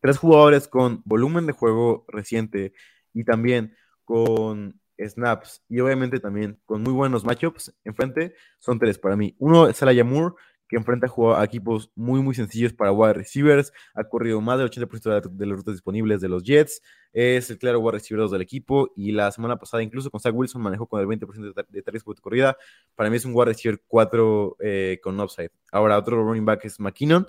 tres 0.00 0.18
jugadores 0.18 0.68
con 0.68 1.02
volumen 1.04 1.46
de 1.46 1.52
juego 1.52 2.04
reciente 2.08 2.72
y 3.12 3.24
también 3.24 3.74
con 4.04 4.80
snaps 4.98 5.64
y 5.68 5.80
obviamente 5.80 6.20
también 6.20 6.60
con 6.64 6.82
muy 6.82 6.92
buenos 6.92 7.24
matchups 7.24 7.74
enfrente, 7.84 8.34
son 8.58 8.78
tres 8.78 8.98
para 8.98 9.16
mí. 9.16 9.34
Uno 9.38 9.68
es 9.68 9.82
Alaya 9.82 10.04
Moore, 10.04 10.34
que 10.72 10.78
enfrenta 10.78 11.06
a 11.36 11.44
equipos 11.44 11.90
muy, 11.94 12.22
muy 12.22 12.34
sencillos 12.34 12.72
para 12.72 12.90
wide 12.92 13.12
receivers. 13.12 13.74
Ha 13.92 14.04
corrido 14.04 14.40
más 14.40 14.56
del 14.56 14.70
80% 14.70 15.28
de, 15.28 15.46
las 15.46 15.58
rutas 15.58 15.74
disponibles 15.74 16.22
de 16.22 16.30
los 16.30 16.42
Jets. 16.44 16.80
Es 17.12 17.50
el 17.50 17.58
claro 17.58 17.80
wide 17.80 17.98
receiver 17.98 18.26
del 18.26 18.40
equipo. 18.40 18.90
Y 18.96 19.12
la 19.12 19.30
semana 19.32 19.58
pasada, 19.58 19.82
incluso 19.82 20.10
con 20.10 20.18
Zach 20.18 20.32
Wilson, 20.34 20.62
manejó 20.62 20.86
con 20.86 20.98
el 21.02 21.06
20% 21.06 21.52
de, 21.68 21.82
tareas 21.82 22.02
por 22.02 22.18
corrida. 22.22 22.56
Para 22.94 23.10
mí 23.10 23.16
es 23.18 23.26
un 23.26 23.32
wide 23.34 23.52
receiver 23.52 23.82
4 23.86 24.56
eh, 24.60 24.98
con 25.02 25.20
upside. 25.20 25.50
Ahora, 25.70 25.98
otro 25.98 26.24
running 26.24 26.46
back 26.46 26.64
es 26.64 26.80
McKinnon 26.80 27.26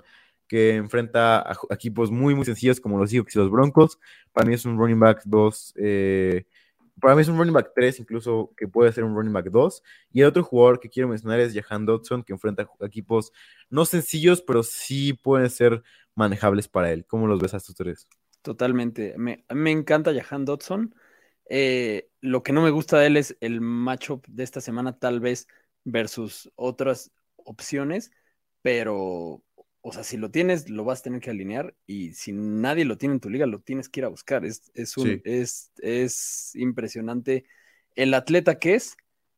que 0.48 0.76
enfrenta 0.76 1.40
a, 1.40 1.54
equipos 1.68 2.10
muy, 2.10 2.34
muy 2.34 2.46
sencillos 2.46 2.80
como 2.80 2.96
los 2.96 3.10
Seahawks 3.10 3.36
y 3.36 3.38
los 3.40 3.50
Broncos. 3.50 3.98
Para 4.32 4.46
mí 4.48 4.54
es 4.54 4.64
un 4.64 4.78
running 4.78 5.00
back 5.00 5.20
2 5.26 5.74
para 7.00 7.14
mí 7.14 7.22
es 7.22 7.28
un 7.28 7.36
running 7.36 7.52
back 7.54 7.72
3, 7.74 8.00
incluso 8.00 8.52
que 8.56 8.68
puede 8.68 8.92
ser 8.92 9.04
un 9.04 9.14
running 9.14 9.32
back 9.32 9.46
2. 9.46 9.82
Y 10.12 10.20
el 10.20 10.28
otro 10.28 10.42
jugador 10.42 10.80
que 10.80 10.88
quiero 10.88 11.08
mencionar 11.08 11.40
es 11.40 11.54
Jahan 11.54 11.86
Dodson, 11.86 12.22
que 12.22 12.32
enfrenta 12.32 12.68
equipos 12.80 13.32
no 13.70 13.84
sencillos, 13.84 14.42
pero 14.42 14.62
sí 14.62 15.12
pueden 15.12 15.50
ser 15.50 15.82
manejables 16.14 16.68
para 16.68 16.92
él. 16.92 17.04
¿Cómo 17.06 17.26
los 17.26 17.40
ves 17.40 17.54
a 17.54 17.58
estos 17.58 17.74
tres? 17.74 18.08
Totalmente. 18.42 19.14
Me, 19.16 19.44
me 19.52 19.70
encanta 19.70 20.14
Jahan 20.14 20.44
Dodson. 20.44 20.94
Eh, 21.48 22.08
lo 22.20 22.42
que 22.42 22.52
no 22.52 22.62
me 22.62 22.70
gusta 22.70 22.98
de 22.98 23.06
él 23.06 23.16
es 23.16 23.36
el 23.40 23.60
matchup 23.60 24.24
de 24.28 24.44
esta 24.44 24.60
semana, 24.60 24.98
tal 24.98 25.20
vez, 25.20 25.48
versus 25.84 26.50
otras 26.56 27.12
opciones, 27.36 28.12
pero 28.62 29.42
o 29.86 29.92
sea, 29.92 30.02
si 30.02 30.16
lo 30.16 30.30
tienes, 30.30 30.70
lo 30.70 30.82
vas 30.82 31.00
a 31.00 31.02
tener 31.02 31.20
que 31.20 31.28
alinear 31.28 31.74
y 31.86 32.14
si 32.14 32.32
nadie 32.32 32.86
lo 32.86 32.96
tiene 32.96 33.16
en 33.16 33.20
tu 33.20 33.28
liga, 33.28 33.44
lo 33.44 33.60
tienes 33.60 33.90
que 33.90 34.00
ir 34.00 34.06
a 34.06 34.08
buscar. 34.08 34.46
Es, 34.46 34.62
es, 34.72 34.96
un, 34.96 35.20
es, 35.24 35.72
es 35.76 36.52
impresionante 36.54 37.44
el 37.94 38.14
atleta 38.14 38.58
que 38.58 38.76
es 38.76 38.96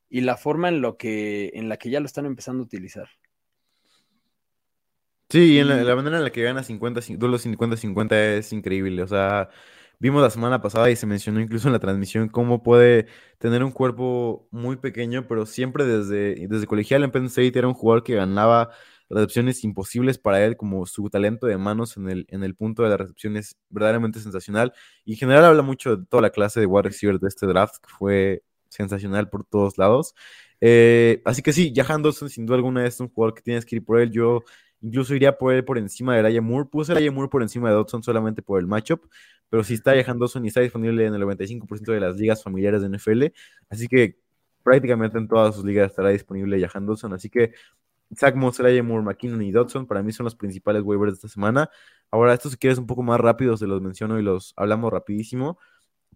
y 0.08 0.20
la 0.20 0.36
forma 0.36 0.68
en, 0.68 0.80
lo 0.80 0.96
que, 0.96 1.50
en 1.54 1.68
la 1.68 1.78
que 1.78 1.90
ya 1.90 1.98
lo 1.98 2.06
están 2.06 2.26
empezando 2.26 2.62
a 2.62 2.66
utilizar. 2.66 3.08
Sí, 5.28 5.54
y 5.54 5.58
en 5.58 5.66
la, 5.66 5.96
manera 5.96 6.18
en 6.18 6.22
la 6.22 6.30
que 6.30 6.44
gana 6.44 6.62
50, 6.62 7.00
duelos 7.18 7.44
50-50 7.44 8.38
es 8.38 8.52
increíble. 8.52 9.02
O 9.02 9.08
sea, 9.08 9.48
vimos 9.98 10.22
la 10.22 10.30
semana 10.30 10.62
pasada 10.62 10.88
y 10.92 10.94
se 10.94 11.06
mencionó 11.06 11.40
incluso 11.40 11.66
en 11.66 11.72
la 11.72 11.80
transmisión 11.80 12.28
cómo 12.28 12.62
puede 12.62 13.08
tener 13.38 13.64
un 13.64 13.72
cuerpo 13.72 14.46
muy 14.52 14.76
pequeño, 14.76 15.26
pero 15.26 15.44
siempre 15.44 15.84
desde, 15.84 16.46
desde 16.46 16.68
colegial 16.68 17.02
en 17.02 17.10
Penn 17.10 17.26
State 17.26 17.58
era 17.58 17.66
un 17.66 17.74
jugador 17.74 18.04
que 18.04 18.14
ganaba 18.14 18.70
recepciones 19.08 19.62
imposibles 19.64 20.18
para 20.18 20.44
él, 20.44 20.56
como 20.56 20.86
su 20.86 21.08
talento 21.10 21.46
de 21.46 21.56
manos 21.58 21.96
en 21.96 22.08
el, 22.08 22.26
en 22.28 22.42
el 22.44 22.54
punto 22.54 22.82
de 22.82 22.90
la 22.90 22.96
recepción 22.96 23.36
es 23.36 23.56
verdaderamente 23.70 24.20
sensacional. 24.20 24.72
Y 25.04 25.12
en 25.12 25.18
general 25.18 25.44
habla 25.44 25.62
mucho 25.62 25.96
de 25.96 26.06
toda 26.06 26.22
la 26.22 26.30
clase 26.30 26.60
de 26.60 26.66
wide 26.66 26.82
receiver 26.82 27.18
de 27.18 27.28
este 27.28 27.46
draft, 27.46 27.76
que 27.82 27.88
fue 27.88 28.42
sensacional 28.68 29.28
por 29.28 29.44
todos 29.44 29.78
lados. 29.78 30.14
Eh, 30.60 31.22
así 31.24 31.42
que 31.42 31.52
sí, 31.52 31.72
Jahan 31.74 32.02
Dawson 32.02 32.30
sin 32.30 32.46
duda 32.46 32.56
alguna 32.56 32.86
es 32.86 32.98
un 33.00 33.08
jugador 33.08 33.34
que 33.34 33.42
tienes 33.42 33.64
que 33.64 33.76
ir 33.76 33.84
por 33.84 34.00
él. 34.00 34.10
Yo 34.10 34.42
incluso 34.80 35.14
iría 35.14 35.36
por 35.36 35.52
él 35.52 35.64
por 35.64 35.78
encima 35.78 36.16
de 36.16 36.22
Raya 36.22 36.40
Moore. 36.42 36.68
Puse 36.70 36.92
a 36.92 36.94
Raya 36.94 37.12
por 37.12 37.42
encima 37.42 37.68
de 37.68 37.74
Dodson 37.74 38.02
solamente 38.02 38.42
por 38.42 38.60
el 38.60 38.66
matchup, 38.66 39.06
pero 39.48 39.64
si 39.64 39.74
está 39.74 39.94
Jahan 39.94 40.18
Dawson 40.18 40.44
y 40.44 40.48
está 40.48 40.60
disponible 40.60 41.06
en 41.06 41.14
el 41.14 41.22
95% 41.22 41.92
de 41.92 42.00
las 42.00 42.16
ligas 42.16 42.42
familiares 42.42 42.82
de 42.82 42.88
NFL, 42.88 43.26
así 43.68 43.88
que 43.88 44.18
prácticamente 44.62 45.18
en 45.18 45.28
todas 45.28 45.54
sus 45.54 45.64
ligas 45.64 45.90
estará 45.90 46.10
disponible 46.10 46.60
Jahan 46.60 46.86
Dawson. 46.86 47.12
Así 47.14 47.30
que 47.30 47.52
Zach 48.14 48.34
Moss, 48.34 48.60
Moore, 48.60 49.04
McKinnon 49.04 49.42
y 49.42 49.50
Dodson 49.52 49.86
para 49.86 50.02
mí 50.02 50.12
son 50.12 50.24
los 50.24 50.36
principales 50.36 50.82
waivers 50.82 51.12
de 51.12 51.16
esta 51.16 51.28
semana. 51.28 51.70
Ahora, 52.10 52.34
estos 52.34 52.52
si 52.52 52.58
quieres 52.58 52.78
un 52.78 52.86
poco 52.86 53.02
más 53.02 53.18
rápido, 53.20 53.56
se 53.56 53.66
los 53.66 53.80
menciono 53.80 54.18
y 54.18 54.22
los 54.22 54.52
hablamos 54.56 54.92
rapidísimo 54.92 55.58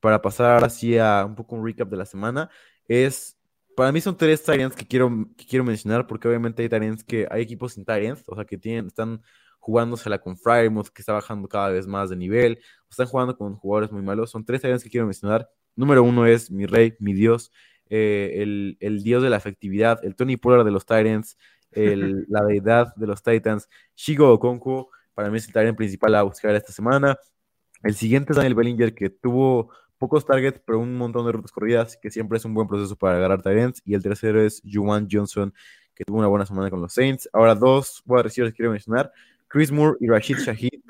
para 0.00 0.22
pasar 0.22 0.52
ahora 0.52 0.70
sí 0.70 0.98
a 0.98 1.24
un 1.26 1.34
poco 1.34 1.56
un 1.56 1.64
recap 1.64 1.88
de 1.88 1.96
la 1.96 2.06
semana. 2.06 2.50
Es, 2.88 3.38
para 3.76 3.92
mí 3.92 4.00
son 4.00 4.16
tres 4.16 4.42
Tyrants 4.42 4.76
que 4.76 4.86
quiero, 4.86 5.28
que 5.36 5.46
quiero 5.46 5.64
mencionar 5.64 6.06
porque 6.06 6.28
obviamente 6.28 6.62
hay 6.62 6.68
Tyrants 6.68 7.04
que, 7.04 7.26
hay 7.30 7.42
equipos 7.42 7.74
sin 7.74 7.84
Tyrants, 7.84 8.24
o 8.26 8.34
sea 8.34 8.44
que 8.44 8.58
tienen, 8.58 8.86
están 8.86 9.22
jugándosela 9.58 10.18
con 10.18 10.36
Frymouth, 10.36 10.88
que 10.88 11.02
está 11.02 11.12
bajando 11.12 11.46
cada 11.48 11.68
vez 11.68 11.86
más 11.86 12.10
de 12.10 12.16
nivel, 12.16 12.60
están 12.88 13.06
jugando 13.06 13.36
con 13.36 13.56
jugadores 13.56 13.92
muy 13.92 14.02
malos. 14.02 14.30
Son 14.30 14.44
tres 14.44 14.62
Tyrants 14.62 14.82
que 14.82 14.90
quiero 14.90 15.06
mencionar. 15.06 15.48
Número 15.76 16.02
uno 16.02 16.26
es 16.26 16.50
mi 16.50 16.66
rey, 16.66 16.94
mi 16.98 17.12
dios, 17.12 17.52
eh, 17.88 18.42
el, 18.42 18.76
el, 18.80 19.02
dios 19.02 19.22
de 19.22 19.30
la 19.30 19.36
efectividad, 19.36 20.04
el 20.04 20.16
Tony 20.16 20.36
Pollard 20.36 20.64
de 20.64 20.70
los 20.70 20.86
Tyrants, 20.86 21.36
la 21.72 22.44
deidad 22.44 22.94
de 22.96 23.06
los 23.06 23.22
Titans, 23.22 23.68
Shigo 23.96 24.32
Okonkwo, 24.32 24.90
para 25.14 25.30
mí 25.30 25.38
es 25.38 25.46
el 25.46 25.52
Tyrant 25.52 25.76
principal 25.76 26.14
a 26.14 26.22
buscar 26.22 26.54
esta 26.54 26.72
semana. 26.72 27.18
El 27.82 27.94
siguiente 27.94 28.32
es 28.32 28.36
Daniel 28.36 28.54
Bellinger, 28.54 28.94
que 28.94 29.10
tuvo 29.10 29.70
pocos 29.98 30.24
targets, 30.24 30.60
pero 30.64 30.78
un 30.78 30.96
montón 30.96 31.26
de 31.26 31.32
rutas 31.32 31.52
corridas, 31.52 31.98
que 32.00 32.10
siempre 32.10 32.38
es 32.38 32.44
un 32.44 32.54
buen 32.54 32.66
proceso 32.66 32.96
para 32.96 33.16
agarrar 33.16 33.42
Tyrants. 33.42 33.82
Y 33.84 33.94
el 33.94 34.02
tercero 34.02 34.42
es 34.42 34.62
Juwan 34.64 35.08
Johnson, 35.10 35.52
que 35.94 36.04
tuvo 36.04 36.18
una 36.18 36.28
buena 36.28 36.46
semana 36.46 36.70
con 36.70 36.80
los 36.80 36.94
Saints. 36.94 37.28
Ahora 37.32 37.54
dos 37.54 38.02
wide 38.06 38.22
receivers 38.22 38.52
que 38.52 38.56
quiero 38.56 38.72
mencionar, 38.72 39.12
Chris 39.48 39.70
Moore 39.70 39.98
y 40.00 40.08
Rashid 40.08 40.38
Shahid. 40.38 40.80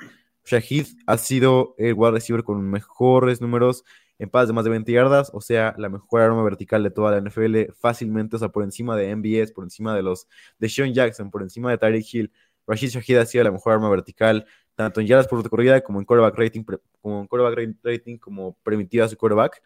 Shahid 0.45 0.87
ha 1.05 1.17
sido 1.17 1.75
el 1.77 1.93
wide 1.93 2.11
receiver 2.11 2.43
con 2.43 2.61
mejores 2.69 3.41
números 3.41 3.83
en 4.21 4.29
paz 4.29 4.47
de 4.47 4.53
más 4.53 4.63
de 4.63 4.69
20 4.69 4.91
yardas, 4.91 5.31
o 5.33 5.41
sea, 5.41 5.73
la 5.79 5.89
mejor 5.89 6.21
arma 6.21 6.43
vertical 6.43 6.83
de 6.83 6.91
toda 6.91 7.09
la 7.09 7.17
NFL 7.17 7.73
fácilmente, 7.73 8.35
o 8.35 8.39
sea, 8.39 8.49
por 8.49 8.63
encima 8.63 8.95
de 8.95 9.09
MBS, 9.15 9.51
por 9.51 9.63
encima 9.63 9.95
de 9.95 10.03
los 10.03 10.27
de 10.59 10.69
Sean 10.69 10.93
Jackson, 10.93 11.31
por 11.31 11.41
encima 11.41 11.71
de 11.71 11.79
Tyreek 11.79 12.13
Hill. 12.13 12.31
Rashid 12.67 12.89
Shahid 12.89 13.17
ha 13.17 13.25
sido 13.25 13.43
la 13.43 13.51
mejor 13.51 13.73
arma 13.73 13.89
vertical, 13.89 14.45
tanto 14.75 15.01
en 15.01 15.07
yardas 15.07 15.27
por 15.27 15.49
corrida 15.49 15.81
como 15.81 15.97
en 15.97 16.05
quarterback 16.05 16.37
rating, 16.37 16.63
como 17.01 17.21
en 17.21 17.27
quarterback 17.27 17.79
rating, 17.83 18.17
como 18.19 18.55
permitida 18.61 19.07
su 19.07 19.17
quarterback. 19.17 19.59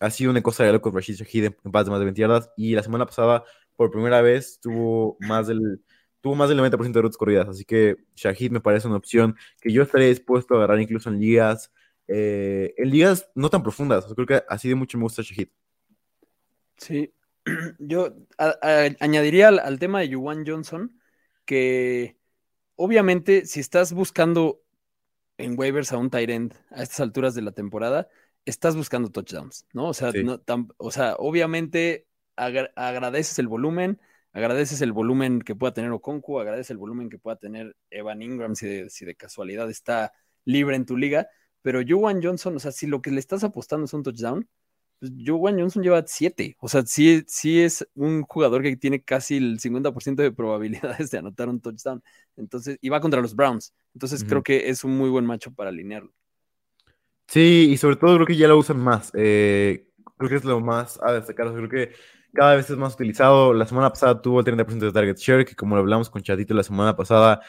Ha 0.00 0.10
sido 0.10 0.32
una 0.32 0.42
cosa 0.42 0.64
de 0.64 0.72
loco 0.72 0.90
Rashid 0.90 1.14
Shahid 1.14 1.44
en 1.44 1.70
paz 1.70 1.84
de 1.84 1.92
más 1.92 2.00
de 2.00 2.06
20 2.06 2.20
yardas, 2.20 2.50
y 2.56 2.74
la 2.74 2.82
semana 2.82 3.06
pasada, 3.06 3.44
por 3.76 3.92
primera 3.92 4.22
vez, 4.22 4.58
tuvo 4.60 5.18
más 5.20 5.46
del 5.46 5.82
tuvo 6.20 6.34
más 6.34 6.48
del 6.48 6.58
90% 6.58 6.92
de 6.92 7.02
rutas 7.02 7.16
corridas, 7.16 7.48
así 7.48 7.64
que 7.64 7.96
Shahid 8.16 8.50
me 8.50 8.60
parece 8.60 8.88
una 8.88 8.96
opción 8.96 9.36
que 9.60 9.72
yo 9.72 9.84
estaría 9.84 10.08
dispuesto 10.08 10.54
a 10.54 10.56
agarrar 10.58 10.80
incluso 10.80 11.08
en 11.10 11.20
ligas 11.20 11.70
eh, 12.12 12.74
en 12.76 12.90
ligas 12.90 13.30
no 13.36 13.50
tan 13.50 13.62
profundas. 13.62 14.04
Creo 14.14 14.26
que 14.26 14.42
así 14.48 14.68
de 14.68 14.74
mucho 14.74 14.98
me 14.98 15.04
gusta 15.04 15.22
Shahid. 15.22 15.48
Sí, 16.76 17.14
yo 17.78 18.16
añadiría 18.98 19.48
al, 19.48 19.78
tema 19.78 20.00
de 20.00 20.08
Yuan 20.08 20.44
Johnson 20.44 20.98
que 21.44 22.16
obviamente 22.74 23.46
si 23.46 23.60
estás 23.60 23.92
buscando 23.92 24.60
en 25.38 25.56
waivers 25.56 25.92
a 25.92 25.98
un 25.98 26.10
tight 26.10 26.30
end 26.30 26.54
a 26.70 26.82
estas 26.82 26.98
alturas 26.98 27.34
de 27.36 27.42
la 27.42 27.52
temporada, 27.52 28.08
estás 28.44 28.74
buscando 28.74 29.10
touchdowns, 29.10 29.66
¿no? 29.72 29.86
O 29.86 29.94
sea, 29.94 30.12
o 30.78 30.90
sea 30.90 31.14
obviamente 31.16 32.08
agradeces 32.34 33.38
el 33.38 33.46
volumen, 33.46 34.00
agradeces 34.32 34.80
el 34.80 34.92
volumen 34.92 35.42
que 35.42 35.54
pueda 35.54 35.72
tener 35.74 35.92
Okonku, 35.92 36.40
agradeces 36.40 36.72
el 36.72 36.78
volumen 36.78 37.08
que 37.08 37.18
pueda 37.18 37.36
tener 37.36 37.76
Evan 37.88 38.20
Ingram 38.20 38.56
si 38.56 38.66
de, 38.66 38.90
si 38.90 39.04
de 39.04 39.14
casualidad 39.14 39.70
está 39.70 40.12
libre 40.44 40.74
en 40.74 40.86
tu 40.86 40.96
liga, 40.96 41.28
pero 41.62 41.80
Juwan 41.86 42.22
Johnson, 42.22 42.56
o 42.56 42.58
sea, 42.58 42.72
si 42.72 42.86
lo 42.86 43.02
que 43.02 43.10
le 43.10 43.20
estás 43.20 43.44
apostando 43.44 43.84
es 43.84 43.92
un 43.92 44.02
touchdown, 44.02 44.48
pues 44.98 45.12
Juwan 45.24 45.58
Johnson 45.58 45.82
lleva 45.82 46.04
siete, 46.06 46.56
o 46.60 46.68
sea, 46.68 46.84
sí, 46.84 47.24
sí 47.26 47.60
es 47.60 47.86
un 47.94 48.22
jugador 48.22 48.62
que 48.62 48.76
tiene 48.76 49.02
casi 49.02 49.36
el 49.36 49.58
50% 49.58 50.22
de 50.22 50.32
probabilidades 50.32 51.10
de 51.10 51.18
anotar 51.18 51.48
un 51.48 51.60
touchdown, 51.60 52.02
entonces, 52.36 52.78
y 52.80 52.88
va 52.88 53.00
contra 53.00 53.20
los 53.20 53.34
Browns, 53.34 53.74
entonces 53.94 54.24
creo 54.24 54.42
que 54.42 54.68
es 54.68 54.84
un 54.84 54.96
muy 54.96 55.10
buen 55.10 55.24
macho 55.24 55.52
para 55.52 55.70
alinearlo. 55.70 56.12
Sí, 57.30 57.68
y 57.70 57.76
sobre 57.76 57.94
todo 57.94 58.16
creo 58.16 58.26
que 58.26 58.36
ya 58.36 58.48
lo 58.48 58.58
usan 58.58 58.80
más. 58.80 59.12
Eh, 59.14 59.86
creo 60.16 60.28
que 60.28 60.34
es 60.34 60.44
lo 60.44 60.58
más 60.60 60.98
a 61.00 61.12
destacar. 61.12 61.54
Creo 61.54 61.68
que 61.68 61.92
cada 62.34 62.56
vez 62.56 62.68
es 62.68 62.76
más 62.76 62.94
utilizado. 62.94 63.54
La 63.54 63.66
semana 63.66 63.90
pasada 63.90 64.20
tuvo 64.20 64.40
el 64.40 64.44
30% 64.44 64.86
de 64.86 64.92
target 64.92 65.16
share, 65.16 65.44
que 65.44 65.54
como 65.54 65.76
lo 65.76 65.80
hablamos 65.80 66.10
con 66.10 66.22
Chatito 66.22 66.54
la 66.54 66.64
semana 66.64 66.96
pasada, 66.96 67.40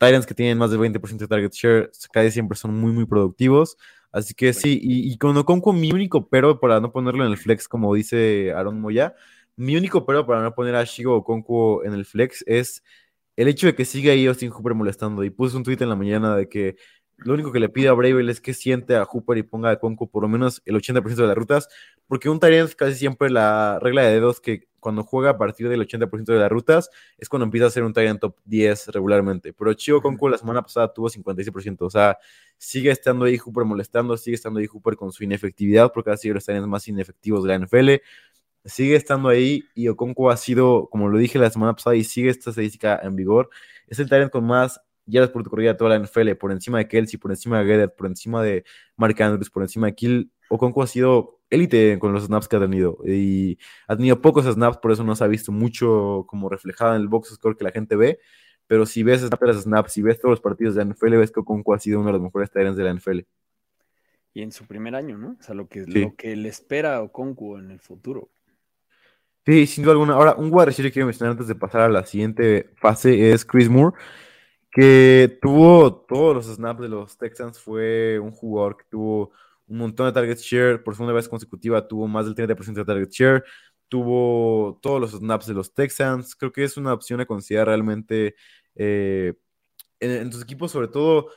Tyrants 0.00 0.26
que 0.26 0.34
tienen 0.34 0.56
más 0.56 0.70
del 0.70 0.80
20% 0.80 1.18
de 1.18 1.28
target 1.28 1.52
share 1.52 1.90
casi 2.10 2.30
siempre 2.30 2.56
son 2.56 2.74
muy, 2.74 2.90
muy 2.90 3.04
productivos. 3.04 3.76
Así 4.10 4.34
que 4.34 4.54
sí, 4.54 4.80
y, 4.82 5.12
y 5.12 5.18
con 5.18 5.36
Oconco, 5.36 5.74
mi 5.74 5.92
único 5.92 6.28
pero 6.28 6.58
para 6.58 6.80
no 6.80 6.90
ponerlo 6.90 7.24
en 7.24 7.30
el 7.30 7.36
flex, 7.36 7.68
como 7.68 7.94
dice 7.94 8.52
Aaron 8.52 8.80
Moya, 8.80 9.14
mi 9.56 9.76
único 9.76 10.06
pero 10.06 10.26
para 10.26 10.42
no 10.42 10.54
poner 10.54 10.74
a 10.74 10.84
Shigo 10.84 11.16
Oconco 11.16 11.84
en 11.84 11.92
el 11.92 12.06
flex 12.06 12.42
es 12.46 12.82
el 13.36 13.48
hecho 13.48 13.66
de 13.66 13.74
que 13.74 13.84
siga 13.84 14.12
ahí 14.12 14.26
Austin 14.26 14.50
Hooper 14.50 14.74
molestando. 14.74 15.22
Y 15.22 15.30
puse 15.30 15.56
un 15.56 15.64
tweet 15.64 15.78
en 15.80 15.90
la 15.90 15.96
mañana 15.96 16.34
de 16.34 16.48
que 16.48 16.76
lo 17.24 17.34
único 17.34 17.52
que 17.52 17.60
le 17.60 17.68
pide 17.68 17.88
a 17.88 17.92
Bravel 17.92 18.28
es 18.28 18.40
que 18.40 18.54
siente 18.54 18.96
a 18.96 19.04
Hooper 19.04 19.38
y 19.38 19.42
ponga 19.42 19.70
a 19.70 19.76
Conco 19.76 20.08
por 20.08 20.22
lo 20.22 20.28
menos 20.28 20.62
el 20.64 20.74
80% 20.76 21.16
de 21.16 21.26
las 21.26 21.36
rutas, 21.36 21.68
porque 22.06 22.28
un 22.28 22.40
Tyrant 22.40 22.72
casi 22.74 22.94
siempre 22.94 23.30
la 23.30 23.78
regla 23.80 24.02
de 24.02 24.12
dedos 24.12 24.40
que 24.40 24.68
cuando 24.80 25.04
juega 25.04 25.30
a 25.30 25.38
partir 25.38 25.68
del 25.68 25.86
80% 25.86 26.24
de 26.24 26.38
las 26.38 26.50
rutas 26.50 26.90
es 27.18 27.28
cuando 27.28 27.44
empieza 27.44 27.66
a 27.66 27.70
ser 27.70 27.84
un 27.84 27.92
Tyrant 27.92 28.20
top 28.20 28.36
10 28.44 28.88
regularmente. 28.88 29.52
Pero 29.52 29.74
Chivo 29.74 30.00
Conco 30.00 30.28
la 30.28 30.38
semana 30.38 30.62
pasada 30.62 30.92
tuvo 30.92 31.08
56%, 31.08 31.82
o 31.82 31.90
sea, 31.90 32.18
sigue 32.56 32.90
estando 32.90 33.26
ahí 33.26 33.36
Hooper 33.36 33.64
molestando, 33.64 34.16
sigue 34.16 34.34
estando 34.34 34.60
ahí 34.60 34.66
Hooper 34.66 34.96
con 34.96 35.12
su 35.12 35.22
inefectividad, 35.24 35.92
porque 35.92 36.10
ha 36.10 36.16
sido 36.16 36.34
los 36.34 36.44
Tyrants 36.44 36.68
más 36.68 36.88
inefectivos 36.88 37.44
de 37.44 37.48
la 37.48 37.64
NFL. 37.66 38.02
Sigue 38.64 38.94
estando 38.94 39.30
ahí 39.30 39.64
y 39.74 39.88
Oconco 39.88 40.30
ha 40.30 40.36
sido, 40.36 40.88
como 40.90 41.08
lo 41.08 41.16
dije 41.16 41.38
la 41.38 41.48
semana 41.48 41.74
pasada, 41.74 41.96
y 41.96 42.04
sigue 42.04 42.28
esta 42.28 42.50
estadística 42.50 43.00
en 43.02 43.16
vigor. 43.16 43.48
Es 43.86 43.98
el 43.98 44.08
Tyrant 44.08 44.30
con 44.30 44.44
más 44.46 44.80
ya 45.10 45.30
por 45.32 45.42
tu 45.42 45.50
corrida 45.50 45.76
toda 45.76 45.90
la 45.90 46.04
NFL, 46.04 46.34
por 46.36 46.52
encima 46.52 46.78
de 46.78 46.88
Kelsey, 46.88 47.18
por 47.18 47.30
encima 47.30 47.58
de 47.60 47.66
Gedder, 47.66 47.94
por 47.94 48.06
encima 48.06 48.42
de 48.42 48.64
Mark 48.96 49.20
Andrews, 49.22 49.50
por 49.50 49.62
encima 49.62 49.88
de 49.88 49.94
Kill, 49.94 50.32
Oconco 50.48 50.82
ha 50.82 50.86
sido 50.86 51.40
élite 51.50 51.98
con 51.98 52.12
los 52.12 52.24
snaps 52.24 52.48
que 52.48 52.56
ha 52.56 52.60
tenido 52.60 52.98
y 53.04 53.58
ha 53.86 53.96
tenido 53.96 54.20
pocos 54.20 54.46
snaps, 54.46 54.78
por 54.78 54.92
eso 54.92 55.04
no 55.04 55.14
se 55.14 55.24
ha 55.24 55.26
visto 55.26 55.52
mucho 55.52 56.24
como 56.26 56.48
reflejado 56.48 56.94
en 56.94 57.02
el 57.02 57.08
box 57.08 57.34
score 57.34 57.56
que 57.56 57.64
la 57.64 57.72
gente 57.72 57.96
ve, 57.96 58.18
pero 58.66 58.86
si 58.86 59.02
ves 59.02 59.22
snaps, 59.22 59.62
snaps, 59.62 59.92
si 59.92 60.02
ves 60.02 60.20
todos 60.20 60.30
los 60.30 60.40
partidos 60.40 60.74
de 60.74 60.84
la 60.84 60.92
NFL, 60.92 61.16
ves 61.16 61.32
que 61.32 61.40
Oconco 61.40 61.74
ha 61.74 61.78
sido 61.78 61.98
uno 61.98 62.08
de 62.08 62.12
los 62.14 62.22
mejores 62.22 62.50
talents 62.50 62.76
de 62.76 62.84
la 62.84 62.94
NFL. 62.94 63.20
Y 64.32 64.42
en 64.42 64.52
su 64.52 64.64
primer 64.66 64.94
año, 64.94 65.18
¿no? 65.18 65.36
O 65.40 65.42
sea, 65.42 65.56
lo 65.56 65.66
que, 65.66 65.84
lo 65.86 66.14
que 66.14 66.36
le 66.36 66.48
espera 66.48 66.96
a 66.96 67.02
Oconco 67.02 67.58
en 67.58 67.72
el 67.72 67.80
futuro. 67.80 68.30
Sí, 69.44 69.66
sin 69.66 69.82
duda 69.82 69.92
alguna. 69.92 70.14
Ahora, 70.14 70.34
un 70.34 70.50
wide 70.52 70.72
que 70.72 70.92
quiero 70.92 71.06
mencionar 71.06 71.32
antes 71.32 71.48
de 71.48 71.54
pasar 71.54 71.80
a 71.80 71.88
la 71.88 72.04
siguiente 72.04 72.70
fase 72.76 73.32
es 73.32 73.44
Chris 73.44 73.68
Moore 73.68 73.96
que 74.70 75.38
tuvo 75.42 75.94
todos 76.06 76.34
los 76.34 76.46
snaps 76.46 76.80
de 76.80 76.88
los 76.88 77.18
Texans, 77.18 77.58
fue 77.58 78.18
un 78.18 78.30
jugador 78.30 78.76
que 78.76 78.84
tuvo 78.88 79.32
un 79.66 79.78
montón 79.78 80.06
de 80.06 80.12
target 80.12 80.38
share, 80.38 80.82
por 80.82 80.94
segunda 80.94 81.14
vez 81.14 81.28
consecutiva 81.28 81.86
tuvo 81.86 82.08
más 82.08 82.26
del 82.26 82.34
30% 82.34 82.74
de 82.74 82.84
target 82.84 83.10
share, 83.10 83.44
tuvo 83.88 84.78
todos 84.82 85.00
los 85.00 85.12
snaps 85.12 85.46
de 85.46 85.54
los 85.54 85.74
Texans, 85.74 86.36
creo 86.36 86.52
que 86.52 86.64
es 86.64 86.76
una 86.76 86.92
opción 86.92 87.20
a 87.20 87.26
considerar 87.26 87.68
realmente 87.68 88.36
eh, 88.76 89.34
en, 90.00 90.30
tus 90.30 90.42
equipos, 90.42 90.70
sobre 90.72 90.88
todo 90.88 91.28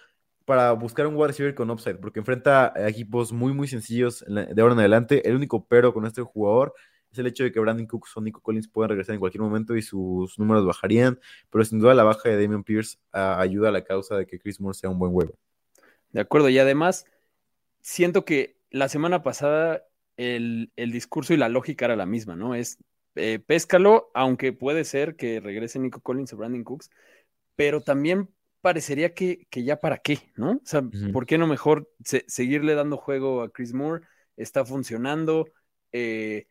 para 0.46 0.72
buscar 0.74 1.08
un 1.08 1.15
wide 1.15 1.28
receiver 1.28 1.56
con 1.56 1.69
upside, 1.72 2.00
porque 2.00 2.19
enfrenta 2.19 2.74
a 2.76 2.89
equipos 2.89 3.32
muy, 3.32 3.54
muy 3.54 3.67
sencillos 3.67 4.24
de 4.28 4.62
ahora 4.62 4.74
en 4.74 4.80
adelante. 4.80 5.28
El 5.28 5.36
único 5.36 5.65
pero 5.67 5.93
con 5.93 6.06
este 6.06 6.22
jugador 6.22 6.74
es 7.13 7.19
el 7.19 7.28
hecho 7.28 7.43
de 7.43 7.52
que 7.52 7.60
Brandon 7.60 7.86
Cooks 7.86 8.17
o 8.17 8.21
Nico 8.21 8.41
Collins 8.41 8.67
pueden 8.67 8.89
regresar 8.89 9.13
en 9.13 9.19
cualquier 9.19 9.41
momento 9.41 9.76
y 9.76 9.82
sus 9.82 10.38
números 10.39 10.65
bajarían, 10.65 11.19
pero 11.49 11.63
sin 11.63 11.80
duda 11.80 11.93
la 11.93 12.04
baja 12.04 12.30
de 12.30 12.41
Damian 12.41 12.63
Pierce 12.63 12.97
ah, 13.12 13.39
ayuda 13.39 13.69
a 13.69 13.71
la 13.71 13.84
causa 13.84 14.17
de 14.17 14.26
que 14.26 14.39
Chris 14.39 14.60
Moore 14.60 14.78
sea 14.78 14.89
un 14.89 14.99
buen 14.99 15.13
huevo. 15.13 15.38
De 16.12 16.19
acuerdo, 16.21 16.49
y 16.49 16.60
además 16.60 17.06
siento 17.82 18.26
que 18.26 18.58
la 18.71 18.89
semana 18.89 19.23
pasada 19.23 19.84
el, 20.17 20.71
discurso 20.76 21.34
y 21.34 21.38
la 21.38 21.49
lógica 21.49 21.86
era 21.86 21.95
la 21.95 22.06
misma, 22.06 22.36
¿no? 22.36 22.56
Es 22.56 22.78
eh, 23.15 23.39
péscalo, 23.39 24.10
aunque 24.13 24.54
puede 24.54 24.84
ser 24.84 25.15
que 25.15 25.39
regrese 25.39 25.80
Nico 25.80 26.02
Collins 26.02 26.34
o 26.34 26.38
Brandon 26.38 26.63
Cooks, 26.63 26.89
pero 27.56 27.82
también 27.82 28.30
parecería 28.62 29.13
que, 29.13 29.47
ya 29.52 29.80
para 29.80 29.97
qué, 29.97 30.32
¿no? 30.36 30.54
O 30.54 30.62
sea, 30.63 30.84
¿por 31.12 31.26
qué 31.26 31.38
no 31.38 31.47
mejor 31.47 31.91
seguirle 32.04 32.76
dando 32.76 32.97
juego 32.97 33.43
a 33.43 33.52
Chris 33.52 33.73
Moore? 33.73 34.06
Está 34.38 34.65
funcionando. 34.65 35.47
Eh, 35.91 36.47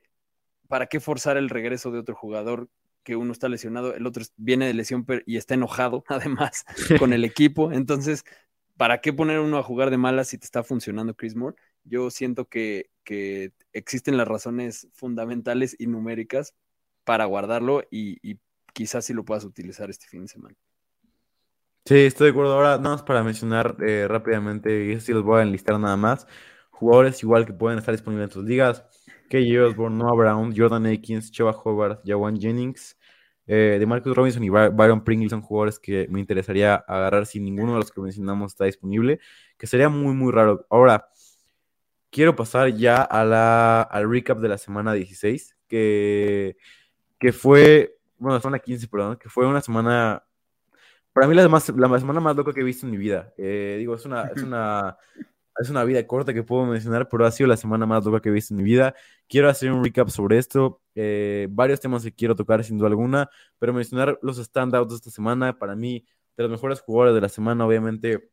¿para 0.73 0.87
qué 0.87 1.01
forzar 1.01 1.37
el 1.37 1.51
regreso 1.51 1.91
de 1.91 1.99
otro 1.99 2.15
jugador 2.15 2.67
que 3.03 3.15
uno 3.15 3.33
está 3.33 3.47
lesionado, 3.51 3.95
el 3.95 4.07
otro 4.07 4.25
viene 4.39 4.67
de 4.67 4.73
lesión 4.73 5.05
y 5.27 5.37
está 5.37 5.53
enojado 5.53 6.03
además 6.09 6.65
con 6.99 7.13
el 7.13 7.27
equipo? 7.27 7.73
Entonces, 7.73 8.25
¿para 8.79 9.03
qué 9.03 9.13
poner 9.13 9.41
uno 9.41 9.59
a 9.59 9.63
jugar 9.63 9.91
de 9.91 9.99
malas 9.99 10.29
si 10.29 10.39
te 10.39 10.47
está 10.47 10.65
funcionando 10.65 11.13
Chris 11.13 11.37
Moore? 11.37 11.57
Yo 11.85 12.09
siento 12.11 12.47
que, 12.47 12.89
existen 13.75 14.17
las 14.17 14.27
razones 14.27 14.89
fundamentales 14.95 15.77
y 15.79 15.89
numéricas 15.89 16.55
para 17.05 17.27
guardarlo 17.27 17.85
y, 17.91 18.39
quizás 18.73 19.05
si 19.05 19.13
lo 19.13 19.27
puedas 19.27 19.45
utilizar 19.45 19.91
este 19.91 20.07
fin 20.07 20.23
de 20.23 20.29
semana. 20.29 20.57
Sí, 21.85 21.97
estoy 21.97 22.29
de 22.29 22.31
acuerdo. 22.31 22.55
Ahora, 22.55 22.79
nada 22.79 22.95
más 22.95 23.03
para 23.03 23.23
mencionar 23.23 23.77
eh, 23.87 24.09
rápidamente, 24.09 24.87
y 24.87 24.99
sí 25.03 25.13
los 25.13 25.23
voy 25.23 25.41
a 25.41 25.43
enlistar 25.43 25.79
nada 25.79 25.99
más, 25.99 26.27
jugadores 26.83 27.23
igual 27.23 27.47
que 27.47 27.53
pueden 27.53 27.79
estar 27.79 27.95
disponibles 27.95 28.25
en 28.25 28.33
tus 28.33 28.45
ligas. 28.45 28.85
K.J. 29.31 29.65
Osborne, 29.65 29.97
Noah 29.97 30.17
Brown, 30.17 30.53
Jordan 30.55 30.85
Akins, 30.87 31.31
Cheva 31.31 31.53
Hobart, 31.53 32.03
Jawan 32.05 32.39
Jennings, 32.41 32.99
eh, 33.47 33.77
de 33.79 33.87
Marcus 33.87 34.17
Robinson 34.17 34.43
y 34.43 34.51
Byron 34.51 35.05
Pringle 35.05 35.31
son 35.31 35.43
jugadores 35.43 35.79
que 35.79 36.09
me 36.11 36.19
interesaría 36.19 36.75
agarrar 36.75 37.25
si 37.25 37.39
ninguno 37.39 37.75
de 37.75 37.79
los 37.79 37.93
que 37.93 38.01
mencionamos 38.01 38.53
está 38.53 38.65
disponible, 38.65 39.21
que 39.57 39.69
sería 39.69 39.89
muy, 39.89 40.13
muy 40.13 40.33
raro. 40.33 40.67
Ahora, 40.69 41.09
quiero 42.11 42.35
pasar 42.35 42.75
ya 42.75 43.01
a 43.01 43.25
la, 43.25 43.83
al 43.83 44.11
recap 44.11 44.39
de 44.41 44.49
la 44.49 44.59
semana 44.59 44.93
16, 44.93 45.57
que, 45.69 46.57
que 47.21 47.33
fue, 47.33 47.97
bueno, 48.19 48.35
la 48.35 48.41
semana 48.41 48.59
15, 48.59 48.89
perdón, 48.89 49.17
que 49.17 49.29
fue 49.29 49.47
una 49.47 49.61
semana, 49.61 50.25
para 51.13 51.29
mí 51.29 51.35
la, 51.37 51.49
más, 51.49 51.69
la 51.69 51.99
semana 52.01 52.19
más 52.19 52.35
loca 52.35 52.53
que 52.53 52.61
he 52.61 52.65
visto 52.65 52.87
en 52.87 52.93
mi 52.93 52.99
vida. 52.99 53.33
Eh, 53.39 53.77
digo, 53.79 53.95
es 53.95 54.05
una, 54.05 54.25
es 54.25 54.43
una 54.43 54.97
es 55.61 55.71
una 55.71 55.85
vida 55.85 56.07
corta 56.07 56.33
que 56.33 56.43
puedo 56.43 56.65
mencionar, 56.67 57.09
pero 57.09 57.27
ha 57.27 57.31
sido 57.31 57.49
la 57.49 57.57
semana 57.57 57.87
más 57.87 58.05
loca 58.05 58.21
que 58.21 58.29
he 58.29 58.33
visto 58.33 58.55
en 58.55 58.59
mi 58.59 58.65
vida. 58.65 58.95
Quiero 59.29 59.49
hacer 59.49 59.73
un 59.73 59.85
recap 59.85 60.09
sobre 60.09 60.39
esto. 60.39 60.81
Eh, 60.95 61.49
varios 61.51 61.81
temas 61.81 62.03
que 62.03 62.13
quiero 62.13 62.35
tocar 62.35 62.65
sin 62.65 62.79
duda 62.79 62.89
alguna, 62.89 63.31
pero 63.59 63.73
mencionar 63.73 64.19
los 64.23 64.39
standouts 64.39 64.91
de 64.91 64.97
esta 64.97 65.11
semana. 65.11 65.59
Para 65.59 65.77
mí, 65.77 66.07
de 66.37 66.43
los 66.43 66.51
mejores 66.51 66.81
jugadores 66.81 67.15
de 67.15 67.21
la 67.21 67.29
semana, 67.29 67.67
obviamente, 67.67 68.31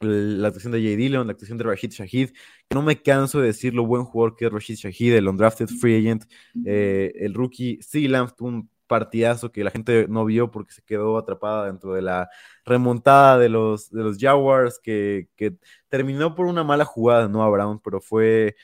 la 0.00 0.48
actuación 0.48 0.72
de 0.72 0.82
Jay 0.82 0.96
Dillon, 0.96 1.26
la 1.26 1.32
actuación 1.32 1.58
de 1.58 1.64
Rashid 1.64 1.90
Shahid, 1.90 2.30
no 2.70 2.82
me 2.82 3.00
canso 3.00 3.40
de 3.40 3.46
decir 3.46 3.74
lo 3.74 3.86
buen 3.86 4.04
jugador 4.04 4.36
que 4.36 4.46
es 4.46 4.52
Rashid 4.52 4.76
Shahid, 4.76 5.14
el 5.14 5.28
undrafted 5.28 5.68
free 5.68 5.96
agent, 5.96 6.24
eh, 6.64 7.12
el 7.16 7.34
rookie. 7.34 7.78
Sí, 7.80 8.08
Lamb 8.08 8.30
un 8.40 8.68
partidazo 8.86 9.52
que 9.52 9.64
la 9.64 9.70
gente 9.70 10.06
no 10.08 10.24
vio 10.24 10.50
porque 10.50 10.72
se 10.72 10.82
quedó 10.82 11.18
atrapada 11.18 11.66
dentro 11.66 11.92
de 11.94 12.02
la 12.02 12.28
remontada 12.64 13.38
de 13.38 13.48
los, 13.48 13.90
de 13.90 14.02
los 14.02 14.18
Jaguars, 14.18 14.78
que, 14.78 15.28
terminó 15.88 16.34
por 16.34 16.46
una 16.46 16.64
mala 16.64 16.84
jugada, 16.84 17.28
no 17.28 17.42
a 17.42 17.50
Brown, 17.50 17.80
pero 17.82 18.00
fue, 18.00 18.56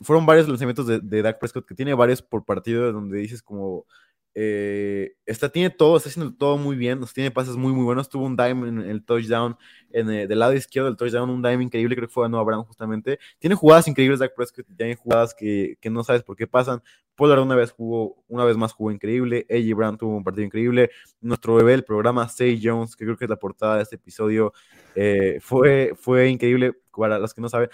fueron 0.00 0.26
varios 0.26 0.48
lanzamientos 0.48 0.86
de, 0.86 1.00
de 1.00 1.22
Dak 1.22 1.38
Prescott, 1.38 1.66
que 1.66 1.74
tiene 1.74 1.94
varios 1.94 2.22
por 2.22 2.44
partido 2.44 2.92
donde 2.92 3.18
dices 3.18 3.42
como 3.42 3.86
eh, 4.36 5.14
está, 5.26 5.48
tiene 5.48 5.70
todo, 5.70 5.96
está 5.96 6.08
haciendo 6.08 6.34
todo 6.34 6.58
muy 6.58 6.74
bien, 6.74 6.98
nos 6.98 7.14
tiene 7.14 7.30
pases 7.30 7.56
muy, 7.56 7.72
muy 7.72 7.84
buenos. 7.84 8.08
Tuvo 8.08 8.26
un 8.26 8.36
dime 8.36 8.68
en 8.68 8.80
el 8.80 9.04
touchdown, 9.04 9.56
en 9.90 10.10
el, 10.10 10.28
del 10.28 10.38
lado 10.38 10.54
izquierdo 10.54 10.88
del 10.88 10.96
touchdown, 10.96 11.30
un 11.30 11.42
dime 11.42 11.62
increíble, 11.62 11.94
creo 11.94 12.08
que 12.08 12.12
fue 12.12 12.26
a 12.26 12.28
Noah 12.28 12.42
Brown 12.42 12.64
justamente. 12.64 13.18
Tiene 13.38 13.54
jugadas 13.54 13.86
increíbles, 13.86 14.18
Dak 14.18 14.34
Prescott, 14.34 14.66
tiene 14.76 14.96
jugadas 14.96 15.34
que, 15.34 15.78
que, 15.80 15.88
no 15.88 16.02
sabes 16.02 16.24
por 16.24 16.36
qué 16.36 16.46
pasan. 16.46 16.82
Pollard 17.14 17.40
una 17.42 17.54
vez 17.54 17.70
jugó, 17.70 18.24
una 18.26 18.44
vez 18.44 18.56
más 18.56 18.72
jugó 18.72 18.90
increíble. 18.90 19.46
AJ 19.48 19.76
Brown 19.76 19.98
tuvo 19.98 20.16
un 20.16 20.24
partido 20.24 20.44
increíble. 20.44 20.90
Nuestro 21.20 21.54
bebé, 21.54 21.74
el 21.74 21.84
programa 21.84 22.28
Say 22.28 22.60
Jones, 22.62 22.96
que 22.96 23.04
creo 23.04 23.16
que 23.16 23.26
es 23.26 23.30
la 23.30 23.36
portada 23.36 23.76
de 23.76 23.84
este 23.84 23.96
episodio, 23.96 24.52
eh, 24.96 25.38
fue, 25.40 25.94
fue 25.96 26.28
increíble. 26.28 26.72
Para 26.96 27.18
los 27.18 27.32
que 27.34 27.40
no 27.40 27.48
saben, 27.48 27.68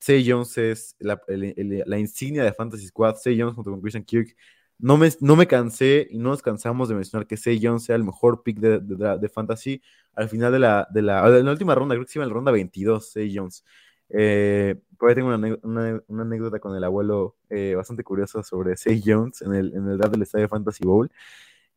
Say 0.00 0.24
Jones 0.26 0.56
es 0.56 0.96
la, 0.98 1.20
la 1.26 1.98
insignia 1.98 2.44
de 2.44 2.52
Fantasy 2.52 2.86
Squad. 2.86 3.16
Say 3.16 3.38
Jones 3.38 3.54
junto 3.54 3.70
con 3.70 3.80
Christian 3.82 4.04
Kirk 4.04 4.34
no 4.78 4.96
me, 4.96 5.10
no 5.20 5.36
me 5.36 5.46
cansé 5.46 6.06
y 6.10 6.18
no 6.18 6.30
nos 6.30 6.42
cansamos 6.42 6.88
de 6.88 6.94
mencionar 6.94 7.26
que 7.26 7.36
Say 7.36 7.58
Jones 7.62 7.84
sea 7.84 7.96
el 7.96 8.04
mejor 8.04 8.42
pick 8.42 8.58
de, 8.58 8.78
de, 8.80 9.28
fantasy 9.28 9.82
al 10.14 10.28
final 10.28 10.52
de 10.52 10.58
la, 10.60 10.88
de 10.90 11.02
la, 11.02 11.28
la, 11.28 11.50
última 11.50 11.74
ronda, 11.74 11.94
creo 11.94 12.04
que 12.04 12.12
se 12.12 12.18
iba 12.18 12.24
en 12.24 12.30
la 12.30 12.34
ronda 12.34 12.52
22, 12.52 13.10
Say 13.10 13.32
Jones. 13.34 13.64
Eh, 14.10 14.76
por 14.96 15.08
ahí 15.08 15.14
tengo 15.14 15.34
una, 15.34 15.58
una, 15.62 16.22
anécdota 16.22 16.58
con 16.60 16.74
el 16.74 16.82
abuelo 16.82 17.36
eh, 17.50 17.74
bastante 17.76 18.02
curiosa 18.02 18.42
sobre 18.42 18.76
Say 18.76 19.02
Jones 19.04 19.42
en 19.42 19.54
el, 19.54 19.74
en 19.74 19.88
el 19.88 19.98
draft 19.98 20.12
del 20.12 20.22
Estadio 20.22 20.48
Fantasy 20.48 20.84
Bowl. 20.84 21.10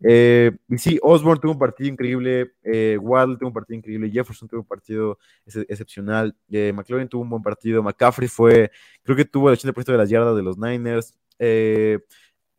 Eh, 0.04 0.52
y 0.68 0.78
sí, 0.80 1.00
Osborne 1.04 1.40
tuvo 1.40 1.52
un 1.52 1.60
partido 1.60 1.90
increíble, 1.90 2.54
eh, 2.64 2.98
Waddle 3.00 3.38
tuvo 3.38 3.50
un 3.50 3.54
partido 3.54 3.78
increíble, 3.78 4.10
Jefferson 4.10 4.48
tuvo 4.48 4.62
un 4.62 4.68
partido 4.68 5.20
ex- 5.46 5.66
excepcional, 5.70 6.36
eh, 6.50 6.74
McLaurin 6.74 7.08
tuvo 7.08 7.22
un 7.22 7.30
buen 7.30 7.44
partido, 7.44 7.84
McCaffrey 7.84 8.28
fue, 8.28 8.72
creo 9.04 9.16
que 9.16 9.26
tuvo 9.26 9.50
el 9.50 9.58
80% 9.58 9.92
de 9.92 9.98
las 9.98 10.10
yardas 10.10 10.36
de 10.36 10.42
los 10.44 10.58
Niners. 10.58 11.14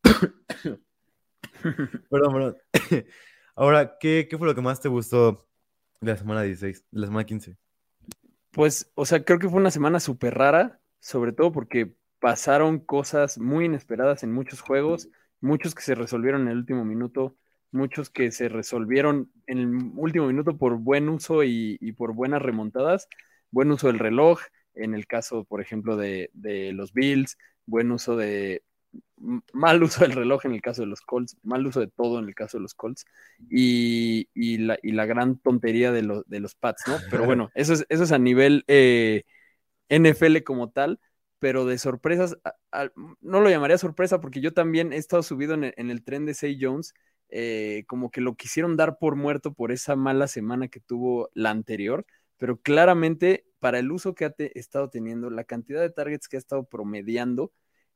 perdón, 2.11 2.33
perdón. 2.33 2.57
Ahora, 3.55 3.97
¿qué, 4.01 4.27
¿qué 4.29 4.39
fue 4.39 4.47
lo 4.47 4.55
que 4.55 4.63
más 4.63 4.81
te 4.81 4.89
gustó 4.89 5.47
de 6.01 6.13
la 6.13 6.17
semana 6.17 6.43
16, 6.43 6.87
de 6.91 7.01
la 7.01 7.07
semana 7.07 7.25
15? 7.25 7.57
Pues, 8.51 8.91
o 8.95 9.07
sea, 9.07 9.25
creo 9.25 9.39
que 9.39 9.49
fue 9.49 9.61
una 9.61 9.71
semana 9.71 10.01
súper 10.01 10.35
rara, 10.35 10.81
sobre 11.01 11.33
todo 11.33 11.53
porque 11.53 11.95
pasaron 12.21 12.79
cosas 12.79 13.39
muy 13.39 13.65
inesperadas 13.65 14.23
en 14.23 14.33
muchos 14.33 14.61
juegos, 14.61 15.09
muchos 15.41 15.75
que 15.75 15.83
se 15.83 15.95
resolvieron 15.95 16.43
en 16.43 16.49
el 16.49 16.59
último 16.59 16.85
minuto, 16.85 17.37
muchos 17.73 18.11
que 18.11 18.31
se 18.31 18.49
resolvieron 18.49 19.33
en 19.47 19.59
el 19.59 19.69
último 19.97 20.27
minuto 20.29 20.57
por 20.57 20.77
buen 20.77 21.09
uso 21.09 21.43
y, 21.43 21.79
por 21.97 22.15
buenas 22.15 22.43
remontadas, 22.43 23.09
buen 23.51 23.71
uso 23.71 23.89
del 23.89 23.99
reloj, 23.99 24.41
en 24.75 24.95
el 24.95 25.07
caso, 25.07 25.45
por 25.45 25.61
ejemplo, 25.61 25.97
de, 25.97 26.31
los 26.75 26.93
Bills, 26.93 27.39
buen 27.67 27.91
uso 27.91 28.17
de, 28.17 28.63
mal 29.53 29.83
uso 29.83 30.03
del 30.03 30.13
reloj 30.13 30.47
en 30.47 30.53
el 30.53 30.63
caso 30.63 30.83
de 30.83 30.89
los 30.89 31.01
Colts, 31.03 31.37
mal 31.43 31.67
uso 31.67 31.81
de 31.81 31.89
todo 31.89 32.19
en 32.19 32.27
el 32.27 32.35
caso 32.35 32.59
de 32.59 32.63
los 32.63 32.75
Colts, 32.75 33.05
y, 33.49 34.29
y 34.35 34.59
la, 34.59 34.79
y 34.83 34.93
la 34.93 35.07
gran 35.07 35.39
tontería 35.39 35.93
de, 35.93 36.03
los 36.03 36.27
de 36.29 36.41
los 36.41 36.55
Pats, 36.55 36.83
¿no? 36.87 36.99
Pero 37.11 37.25
bueno, 37.25 37.51
eso 37.55 37.73
es, 37.75 37.87
eso 37.89 38.05
es 38.05 38.13
a 38.13 38.19
nivel 38.19 38.65
eh, 38.69 39.25
NFL 39.89 40.43
como 40.45 40.71
tal, 40.71 41.01
pero 41.39 41.65
de 41.67 41.79
sorpresas, 41.79 42.37
a- 42.45 42.55
a- 42.73 42.91
no 43.21 43.41
lo 43.41 43.51
llamaría 43.51 43.79
sorpresa 43.79 44.21
porque 44.21 44.41
yo 44.41 44.53
también 44.53 44.93
he 44.93 44.97
estado 44.97 45.23
subido 45.23 45.55
en 45.55 45.65
el, 45.65 45.75
en 45.77 45.91
el 45.91 46.03
tren 46.05 46.27
de 46.27 46.35
Say 46.35 46.59
Jones, 46.61 46.95
eh, 47.29 47.85
como 47.87 48.11
que 48.11 48.21
lo 48.21 48.35
quisieron 48.37 48.77
dar 48.77 48.99
por 48.99 49.17
muerto 49.17 49.55
por 49.55 49.73
esa 49.73 49.97
mala 49.97 50.29
semana 50.29 50.69
que 50.69 50.81
tuvo 50.81 51.31
la 51.35 51.51
anterior, 51.51 52.07
pero 52.37 52.59
claramente 52.61 53.47
para 53.61 53.79
el 53.79 53.91
uso 53.93 54.15
que 54.15 54.25
ha 54.25 54.31
te- 54.31 54.59
estado 54.59 54.91
teniendo, 54.91 55.31
la 55.31 55.45
cantidad 55.45 55.81
de 55.81 55.91
targets 55.91 56.29
que 56.29 56.37
ha 56.37 56.39
estado 56.41 56.65
promediando, 56.65 57.53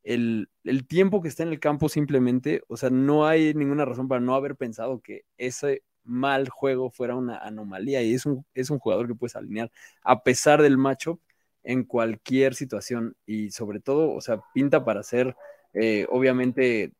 el, 0.07 0.49
el 0.63 0.87
tiempo 0.87 1.21
que 1.21 1.29
está 1.29 1.43
en 1.43 1.49
el 1.51 1.59
campo 1.59 1.89
simplemente, 1.89 2.63
o 2.69 2.77
sea, 2.77 2.91
no 2.91 3.27
hay 3.27 3.55
ninguna 3.55 3.85
razón 3.85 4.07
para 4.07 4.21
no 4.21 4.37
haber 4.37 4.55
pensado 4.55 5.01
que 5.01 5.25
ese 5.37 5.83
mal 6.05 6.49
juego 6.49 6.91
fuera 6.91 7.17
una 7.17 7.39
anomalía 7.39 8.03
y 8.03 8.15
es 8.15 8.25
un, 8.25 8.47
es 8.55 8.71
un 8.71 8.79
jugador 8.79 9.09
que 9.09 9.17
puedes 9.17 9.35
alinear 9.35 9.73
a 10.03 10.23
pesar 10.23 10.63
del 10.63 10.79
matchup 10.79 11.21
en 11.65 11.83
cualquier 11.83 12.55
situación 12.55 13.17
y 13.27 13.51
sobre 13.51 13.81
todo, 13.81 14.13
o 14.13 14.21
sea, 14.21 14.41
pinta 14.55 14.85
para 14.85 15.03
ser, 15.03 15.35
eh, 15.75 16.07
obviamente, 16.09 16.93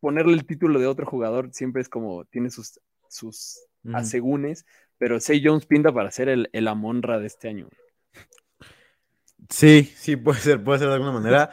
ponerle 0.00 0.32
el 0.32 0.46
título 0.46 0.80
de 0.80 0.86
otro 0.86 1.04
jugador 1.04 1.50
siempre 1.52 1.82
es 1.82 1.90
como, 1.90 2.24
tiene 2.24 2.48
sus, 2.48 2.80
sus 3.10 3.60
asegúnes, 3.92 4.64
pero 4.96 5.20
Say 5.20 5.42
Jones 5.44 5.66
pinta 5.66 5.92
para 5.92 6.10
ser 6.10 6.30
el, 6.30 6.48
el 6.54 6.66
Amonra 6.68 7.18
de 7.18 7.26
este 7.26 7.48
año. 7.48 7.68
Sí, 9.50 9.92
sí, 9.96 10.16
puede 10.16 10.40
ser, 10.40 10.64
puede 10.64 10.78
ser 10.78 10.88
de 10.88 10.94
alguna 10.94 11.12
manera. 11.12 11.50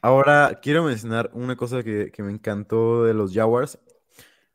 Ahora, 0.00 0.60
quiero 0.62 0.84
mencionar 0.84 1.30
una 1.34 1.56
cosa 1.56 1.82
que, 1.82 2.10
me 2.18 2.32
encantó 2.32 3.04
de 3.04 3.14
los 3.14 3.32
Jaguars. 3.32 3.78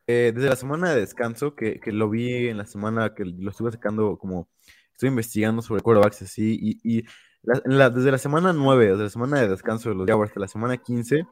Eh, 0.06 0.32
desde 0.34 0.48
la 0.48 0.56
semana 0.56 0.90
de 0.90 1.00
descanso, 1.00 1.54
que, 1.54 1.78
que 1.78 1.92
lo 1.92 2.10
vi 2.10 2.48
en 2.48 2.58
la 2.58 2.66
semana 2.66 3.14
que 3.14 3.24
lo 3.24 3.50
estuve 3.50 3.70
sacando, 3.70 4.18
como 4.18 4.48
estoy 4.92 5.08
investigando 5.08 5.62
sobre 5.62 5.82
quarterbacks 5.82 6.22
así, 6.22 6.58
y, 6.60 6.98
y 6.98 7.04
desde 7.42 8.10
la 8.10 8.18
semana 8.18 8.52
9, 8.52 8.90
desde 8.90 9.04
la 9.04 9.10
semana 9.10 9.40
de 9.40 9.48
descanso 9.48 9.88
de 9.88 9.94
los 9.94 10.06
Jaguars 10.06 10.30
hasta 10.30 10.40
la 10.40 10.48
semana 10.48 10.76
15, 10.76 11.26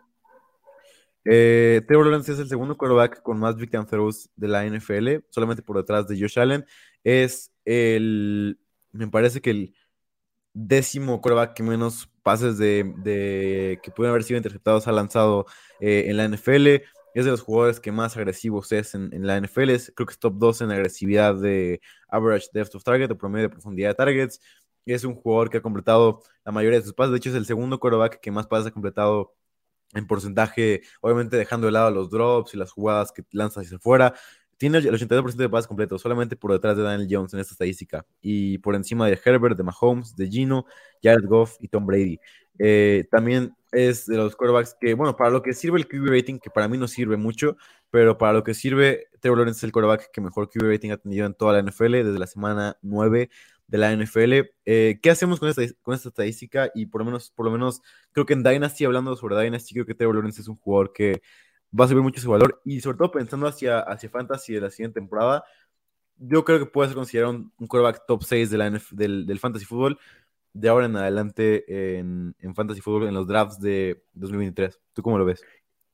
eh, 1.30 1.82
Trevor 1.86 2.06
Lawrence 2.06 2.32
es 2.32 2.38
el 2.38 2.48
segundo 2.48 2.78
quarterback 2.78 3.20
con 3.22 3.38
más 3.38 3.56
victim 3.56 3.84
throws 3.84 4.30
de 4.36 4.48
la 4.48 4.64
NFL, 4.64 5.26
solamente 5.28 5.62
por 5.62 5.76
detrás 5.76 6.08
de 6.08 6.18
Josh 6.18 6.38
Allen. 6.38 6.64
Es 7.04 7.52
el, 7.66 8.58
me 8.92 9.08
parece 9.08 9.42
que 9.42 9.50
el 9.50 9.74
décimo 10.54 11.20
quarterback 11.20 11.54
que 11.54 11.62
menos 11.62 12.08
pases 12.28 12.58
de, 12.58 13.78
que 13.82 13.90
pueden 13.90 14.10
haber 14.10 14.22
sido 14.24 14.36
interceptados 14.36 14.86
ha 14.86 14.92
lanzado 14.92 15.46
eh, 15.80 16.04
en 16.08 16.16
la 16.18 16.24
NFL. 16.28 16.82
Es 17.14 17.24
de 17.24 17.30
los 17.30 17.40
jugadores 17.40 17.80
que 17.80 17.90
más 17.90 18.16
agresivos 18.18 18.70
es 18.72 18.94
en, 18.94 19.12
en 19.14 19.26
la 19.26 19.36
NFL. 19.40 19.70
Es- 19.70 19.92
creo 19.94 20.06
que 20.06 20.12
es 20.12 20.18
top 20.18 20.34
2 20.36 20.60
en 20.62 20.70
agresividad 20.70 21.34
de 21.36 21.80
average 22.08 22.48
depth 22.52 22.74
of 22.74 22.84
target 22.84 23.10
o 23.10 23.16
promedio 23.18 23.48
de 23.48 23.54
profundidad 23.54 23.88
de 23.90 23.94
targets. 23.94 24.40
Es 24.84 25.04
un 25.04 25.14
jugador 25.14 25.48
que 25.50 25.58
ha 25.58 25.62
completado 25.62 26.22
la 26.44 26.52
mayoría 26.52 26.78
de 26.80 26.84
sus 26.84 26.94
pases. 26.94 27.12
De 27.12 27.16
hecho, 27.18 27.30
es 27.30 27.36
el 27.36 27.46
segundo 27.46 27.78
quarterback 27.80 28.20
que 28.20 28.30
más 28.30 28.46
pases 28.46 28.66
ha 28.68 28.70
completado 28.72 29.34
en 29.94 30.06
porcentaje, 30.06 30.82
obviamente 31.00 31.36
dejando 31.38 31.66
de 31.66 31.72
lado 31.72 31.90
los 31.90 32.10
drops 32.10 32.52
y 32.54 32.58
las 32.58 32.70
jugadas 32.72 33.10
que 33.12 33.24
lanza 33.32 33.62
hacia 33.62 33.78
afuera. 33.78 34.14
Tiene 34.58 34.78
el 34.78 34.92
82% 34.92 35.36
de 35.36 35.48
pases 35.48 35.66
completos, 35.66 36.02
solamente 36.02 36.36
por 36.36 36.52
detrás 36.52 36.76
de 36.76 36.82
Daniel 36.82 37.08
Jones 37.10 37.32
en 37.32 37.40
esta 37.40 37.54
estadística. 37.54 38.04
Y 38.20 38.58
por 38.58 38.74
encima 38.74 39.06
de 39.06 39.18
Herbert, 39.24 39.56
de 39.56 39.62
Mahomes, 39.62 40.14
de 40.16 40.28
Gino, 40.28 40.66
Jared 41.02 41.26
Goff 41.26 41.56
y 41.60 41.68
Tom 41.68 41.86
Brady. 41.86 42.18
Eh, 42.58 43.06
también 43.10 43.54
es 43.72 44.06
de 44.06 44.16
los 44.16 44.34
quarterbacks 44.34 44.76
que, 44.80 44.94
bueno, 44.94 45.16
para 45.16 45.30
lo 45.30 45.42
que 45.42 45.52
sirve 45.52 45.78
el 45.78 45.86
QB 45.86 46.08
rating, 46.08 46.38
que 46.38 46.50
para 46.50 46.68
mí 46.68 46.76
no 46.76 46.88
sirve 46.88 47.16
mucho, 47.16 47.56
pero 47.90 48.18
para 48.18 48.32
lo 48.32 48.42
que 48.42 48.54
sirve, 48.54 49.06
Trevor 49.20 49.38
Lawrence 49.38 49.58
es 49.58 49.64
el 49.64 49.72
quarterback 49.72 50.10
que 50.12 50.20
mejor 50.20 50.50
QB 50.50 50.62
rating 50.62 50.90
ha 50.90 50.96
tenido 50.96 51.26
en 51.26 51.34
toda 51.34 51.52
la 51.52 51.62
NFL 51.62 51.92
desde 51.92 52.18
la 52.18 52.26
semana 52.26 52.76
9 52.82 53.30
de 53.66 53.78
la 53.78 53.92
NFL. 53.92 54.50
Eh, 54.64 54.98
¿Qué 55.02 55.10
hacemos 55.10 55.38
con 55.38 55.48
esta, 55.48 55.62
con 55.82 55.94
esta 55.94 56.08
estadística? 56.08 56.70
Y 56.74 56.86
por 56.86 57.02
lo 57.02 57.04
menos, 57.04 57.30
por 57.30 57.46
lo 57.46 57.52
menos, 57.52 57.80
creo 58.12 58.26
que 58.26 58.32
en 58.32 58.42
Dynasty, 58.42 58.84
hablando 58.84 59.14
sobre 59.14 59.40
Dynasty, 59.40 59.74
creo 59.74 59.86
que 59.86 59.94
Trevor 59.94 60.16
Lawrence 60.16 60.40
es 60.40 60.48
un 60.48 60.56
jugador 60.56 60.92
que 60.92 61.22
va 61.78 61.84
a 61.84 61.88
subir 61.88 62.02
mucho 62.02 62.20
su 62.20 62.30
valor. 62.30 62.60
Y 62.64 62.80
sobre 62.80 62.98
todo 62.98 63.10
pensando 63.10 63.46
hacia, 63.46 63.80
hacia 63.80 64.10
Fantasy 64.10 64.54
de 64.54 64.60
la 64.60 64.70
siguiente 64.70 65.00
temporada, 65.00 65.44
yo 66.16 66.44
creo 66.44 66.58
que 66.58 66.66
puede 66.66 66.88
ser 66.88 66.96
considerado 66.96 67.32
un, 67.32 67.52
un 67.58 67.66
quarterback 67.66 68.04
top 68.06 68.22
6 68.24 68.50
de 68.50 68.58
la 68.58 68.66
NF 68.70 68.92
del, 68.92 69.26
del 69.26 69.38
Fantasy 69.38 69.64
Football 69.64 69.98
de 70.52 70.68
ahora 70.68 70.86
en 70.86 70.96
adelante 70.96 71.98
en, 71.98 72.34
en 72.38 72.54
Fantasy 72.54 72.80
Football 72.80 73.08
en 73.08 73.14
los 73.14 73.26
drafts 73.26 73.60
de 73.60 74.02
2023. 74.14 74.80
¿Tú 74.92 75.02
cómo 75.02 75.18
lo 75.18 75.24
ves? 75.24 75.42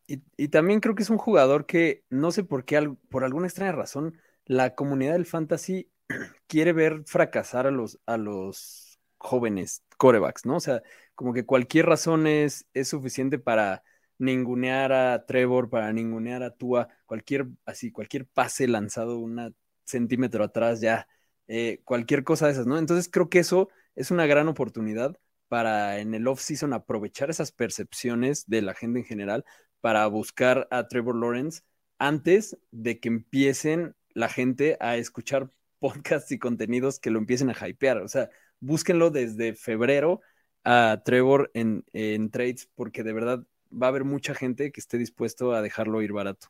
Y, 0.07 0.23
y 0.37 0.49
también 0.49 0.81
creo 0.81 0.95
que 0.95 1.03
es 1.03 1.11
un 1.11 1.19
jugador 1.19 1.67
que 1.67 2.05
no 2.11 2.31
sé 2.31 2.45
por 2.45 2.65
qué, 2.65 2.95
por 3.11 3.25
alguna 3.25 3.47
extraña 3.47 3.73
razón, 3.73 4.19
la 4.47 4.75
comunidad 4.75 5.13
del 5.13 5.27
fantasy 5.27 5.91
quiere 6.47 6.73
ver 6.73 7.03
fracasar 7.07 7.67
a 7.67 7.71
los, 7.71 7.99
a 8.07 8.17
los 8.17 8.99
jóvenes 9.19 9.85
corebacks, 9.97 10.47
¿no? 10.47 10.57
O 10.57 10.61
sea, 10.61 10.83
como 11.15 11.33
que 11.33 11.47
cualquier 11.47 11.87
razón 11.87 12.27
es, 12.27 12.67
es 12.75 12.89
suficiente 12.89 13.39
para 13.39 13.83
ningunear 14.19 14.93
a 14.93 15.27
Trevor, 15.27 15.71
para 15.71 15.93
ningunear 15.93 16.43
a 16.43 16.51
Tua, 16.51 16.89
cualquier, 17.07 17.47
así, 17.65 17.91
cualquier 17.93 18.27
pase 18.27 18.69
lanzado 18.69 19.19
una 19.19 19.53
centímetro 19.85 20.45
atrás, 20.45 20.81
ya, 20.81 21.07
eh, 21.47 21.81
cualquier 21.85 22.25
cosa 22.25 22.47
de 22.47 22.53
esas, 22.53 22.67
¿no? 22.67 22.79
Entonces 22.79 23.09
creo 23.11 23.29
que 23.29 23.39
eso 23.41 23.69
es 23.95 24.11
una 24.11 24.27
gran 24.27 24.49
oportunidad 24.49 25.17
para 25.49 25.99
en 26.01 26.15
el 26.15 26.27
off-season 26.27 26.73
aprovechar 26.73 27.31
esas 27.31 27.53
percepciones 27.53 28.47
de 28.47 28.63
la 28.63 28.75
gente 28.75 29.01
en 29.01 29.05
general 29.05 29.45
para 29.81 30.07
buscar 30.07 30.67
a 30.71 30.89
Trevor 30.89 31.17
Lawrence 31.17 31.63
antes 31.99 32.57
de 32.71 32.99
que 33.01 33.09
empiecen 33.09 33.95
la 34.15 34.29
gente 34.29 34.77
a 34.81 34.97
escuchar 34.97 35.51
podcasts 35.79 36.33
y 36.33 36.39
contenidos 36.39 36.99
que 36.99 37.11
lo 37.11 37.19
empiecen 37.19 37.51
a 37.51 37.69
hypear. 37.69 37.99
O 37.99 38.09
sea, 38.09 38.31
búsquenlo 38.61 39.11
desde 39.11 39.55
febrero 39.55 40.21
a 40.65 41.03
Trevor 41.05 41.51
en, 41.55 41.85
en 41.93 42.31
trades 42.31 42.69
porque 42.75 43.03
de 43.03 43.13
verdad 43.13 43.47
va 43.71 43.87
a 43.87 43.91
haber 43.91 44.05
mucha 44.05 44.35
gente 44.35 44.73
que 44.73 44.81
esté 44.81 44.99
dispuesto 44.99 45.53
a 45.53 45.63
dejarlo 45.63 46.03
ir 46.03 46.13
barato. 46.13 46.49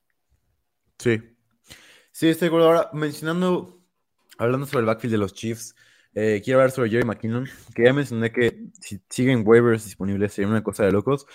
Sí. 0.98 1.22
Sí, 2.12 2.28
estoy 2.28 2.46
de 2.46 2.48
acuerdo. 2.48 2.66
Ahora, 2.68 2.90
mencionando, 2.92 3.82
hablando 4.38 4.66
sobre 4.66 4.80
el 4.80 4.86
backfield 4.86 5.12
de 5.12 5.18
los 5.18 5.34
Chiefs, 5.34 5.74
eh, 6.14 6.40
quiero 6.44 6.60
hablar 6.60 6.70
sobre 6.70 6.90
Jerry 6.90 7.04
McKinnon, 7.04 7.48
que 7.74 7.84
ya 7.84 7.92
mencioné 7.92 8.30
que 8.30 8.68
si 8.80 9.00
siguen 9.10 9.42
waivers 9.44 9.84
disponibles 9.84 10.32
sería 10.32 10.48
una 10.48 10.62
cosa 10.62 10.84
de 10.84 10.92
locos, 10.92 11.26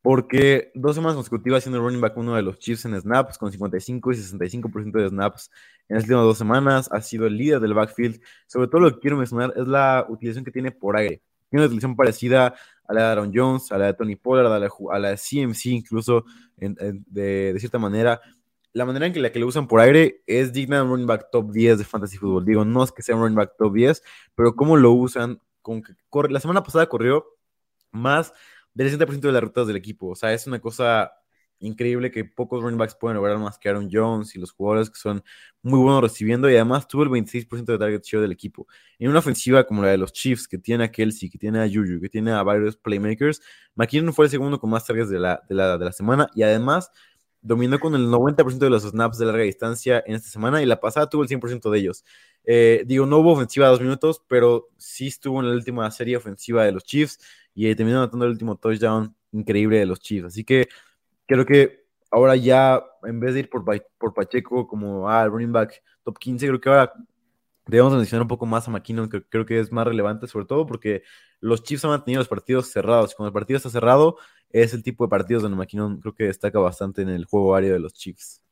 porque 0.00 0.70
dos 0.74 0.94
semanas 0.94 1.16
consecutivas 1.16 1.62
siendo 1.62 1.78
el 1.78 1.84
running 1.84 2.00
back 2.00 2.16
uno 2.16 2.34
de 2.34 2.42
los 2.42 2.58
Chiefs 2.58 2.86
en 2.86 2.98
snaps, 2.98 3.36
con 3.38 3.52
55 3.52 4.12
y 4.12 4.16
65% 4.16 4.92
de 4.92 5.08
snaps 5.08 5.50
en 5.88 5.96
las 5.96 6.04
últimas 6.04 6.24
dos 6.24 6.38
semanas, 6.38 6.88
ha 6.90 7.00
sido 7.02 7.26
el 7.26 7.36
líder 7.36 7.60
del 7.60 7.74
backfield. 7.74 8.20
Sobre 8.46 8.68
todo 8.68 8.80
lo 8.80 8.94
que 8.94 9.00
quiero 9.00 9.16
mencionar 9.18 9.52
es 9.56 9.66
la 9.66 10.06
utilización 10.08 10.44
que 10.44 10.50
tiene 10.50 10.72
por 10.72 10.96
aire. 10.96 11.22
Tiene 11.50 11.62
una 11.62 11.66
utilización 11.66 11.96
parecida 11.96 12.54
a 12.86 12.94
la 12.94 13.00
de 13.02 13.06
Aaron 13.06 13.32
Jones, 13.34 13.72
a 13.72 13.78
la 13.78 13.86
de 13.86 13.94
Tony 13.94 14.16
Pollard, 14.16 14.52
a 14.52 14.58
la, 14.58 14.70
a 14.92 14.98
la 14.98 15.10
de 15.10 15.16
CMC 15.16 15.66
incluso, 15.66 16.24
de, 16.56 17.00
de, 17.06 17.58
cierta 17.58 17.78
manera. 17.78 18.20
La 18.72 18.84
manera 18.84 19.06
en 19.06 19.12
que 19.12 19.20
la 19.20 19.30
que 19.30 19.38
le 19.38 19.44
usan 19.44 19.68
por 19.68 19.80
aire 19.80 20.22
es 20.26 20.52
digna 20.52 20.76
de 20.76 20.82
un 20.82 20.90
running 20.90 21.06
back 21.06 21.28
top 21.30 21.52
10 21.52 21.78
de 21.78 21.84
fantasy 21.84 22.16
fútbol. 22.16 22.44
Digo, 22.44 22.64
no 22.64 22.82
es 22.82 22.90
que 22.92 23.02
sea 23.02 23.14
un 23.14 23.22
running 23.22 23.36
back 23.36 23.52
top 23.56 23.72
10, 23.72 24.02
pero 24.34 24.56
cómo 24.56 24.76
lo 24.76 24.92
usan, 24.92 25.40
con 25.62 25.82
que 25.82 25.94
la 26.28 26.40
semana 26.40 26.62
pasada 26.62 26.88
corrió 26.88 27.24
más 27.92 28.32
del 28.74 28.90
60% 28.90 29.20
de 29.20 29.32
las 29.32 29.42
rutas 29.42 29.66
del 29.66 29.76
equipo. 29.76 30.08
O 30.08 30.16
sea, 30.16 30.32
es 30.32 30.46
una 30.46 30.60
cosa 30.60 31.12
increíble 31.66 32.10
que 32.10 32.24
pocos 32.24 32.62
running 32.62 32.78
backs 32.78 32.94
pueden 32.94 33.16
lograr 33.16 33.38
más 33.38 33.58
que 33.58 33.68
Aaron 33.68 33.88
Jones 33.90 34.34
y 34.36 34.38
los 34.38 34.52
jugadores 34.52 34.90
que 34.90 34.98
son 34.98 35.22
muy 35.62 35.78
buenos 35.78 36.02
recibiendo 36.02 36.50
y 36.50 36.54
además 36.54 36.86
tuvo 36.86 37.04
el 37.04 37.08
26% 37.08 37.64
de 37.64 37.78
target 37.78 38.02
share 38.02 38.20
del 38.20 38.32
equipo. 38.32 38.66
En 38.98 39.10
una 39.10 39.20
ofensiva 39.20 39.64
como 39.64 39.82
la 39.82 39.88
de 39.88 39.98
los 39.98 40.12
Chiefs, 40.12 40.46
que 40.46 40.58
tiene 40.58 40.84
a 40.84 40.90
Kelsey, 40.90 41.30
que 41.30 41.38
tiene 41.38 41.60
a 41.60 41.66
Juju, 41.66 42.00
que 42.00 42.08
tiene 42.08 42.32
a 42.32 42.42
varios 42.42 42.76
playmakers, 42.76 43.40
McKinnon 43.74 44.12
fue 44.12 44.26
el 44.26 44.30
segundo 44.30 44.60
con 44.60 44.70
más 44.70 44.86
targets 44.86 45.08
de 45.08 45.18
la, 45.18 45.42
de 45.48 45.54
la, 45.54 45.78
de 45.78 45.84
la 45.84 45.92
semana 45.92 46.28
y 46.34 46.42
además 46.42 46.90
dominó 47.44 47.78
con 47.78 47.94
el 47.94 48.08
90% 48.08 48.58
de 48.58 48.70
los 48.70 48.84
snaps 48.84 49.18
de 49.18 49.26
larga 49.26 49.42
distancia 49.44 50.02
en 50.06 50.14
esta 50.14 50.30
semana 50.30 50.62
y 50.62 50.66
la 50.66 50.80
pasada 50.80 51.08
tuvo 51.10 51.22
el 51.22 51.28
100% 51.28 51.70
de 51.70 51.78
ellos. 51.78 52.04
Eh, 52.44 52.84
digo, 52.86 53.04
no 53.04 53.18
hubo 53.18 53.32
ofensiva 53.32 53.66
a 53.66 53.70
dos 53.70 53.82
minutos, 53.82 54.22
pero 54.26 54.70
sí 54.78 55.08
estuvo 55.08 55.40
en 55.40 55.50
la 55.50 55.54
última 55.54 55.90
serie 55.90 56.16
ofensiva 56.16 56.64
de 56.64 56.72
los 56.72 56.84
Chiefs 56.84 57.18
y 57.54 57.72
terminó 57.74 57.98
anotando 57.98 58.24
el 58.24 58.32
último 58.32 58.56
touchdown 58.56 59.14
increíble 59.32 59.78
de 59.78 59.86
los 59.86 60.00
Chiefs. 60.00 60.28
Así 60.28 60.42
que 60.42 60.68
creo 61.26 61.46
que 61.46 61.84
ahora 62.10 62.36
ya, 62.36 62.82
en 63.04 63.20
vez 63.20 63.34
de 63.34 63.40
ir 63.40 63.50
por, 63.50 63.64
por 63.98 64.14
Pacheco 64.14 64.66
como 64.66 65.08
ah, 65.08 65.26
running 65.26 65.52
back 65.52 65.82
top 66.02 66.18
15, 66.18 66.46
creo 66.46 66.60
que 66.60 66.68
ahora 66.68 66.92
debemos 67.66 67.94
mencionar 67.94 68.22
un 68.22 68.28
poco 68.28 68.46
más 68.46 68.68
a 68.68 68.70
McKinnon, 68.70 69.08
que 69.08 69.22
creo 69.22 69.46
que 69.46 69.58
es 69.58 69.72
más 69.72 69.86
relevante, 69.86 70.26
sobre 70.26 70.46
todo 70.46 70.66
porque 70.66 71.02
los 71.40 71.62
Chiefs 71.62 71.84
han 71.84 71.92
mantenido 71.92 72.20
los 72.20 72.28
partidos 72.28 72.70
cerrados. 72.70 73.14
Cuando 73.14 73.28
el 73.28 73.34
partido 73.34 73.56
está 73.56 73.70
cerrado, 73.70 74.18
es 74.50 74.74
el 74.74 74.82
tipo 74.82 75.04
de 75.04 75.10
partidos 75.10 75.42
donde 75.42 75.56
McKinnon 75.56 76.00
creo 76.00 76.14
que 76.14 76.24
destaca 76.24 76.58
bastante 76.58 77.02
en 77.02 77.08
el 77.08 77.24
juego 77.24 77.54
aéreo 77.54 77.72
de 77.74 77.80
los 77.80 77.94
Chiefs. 77.94 78.42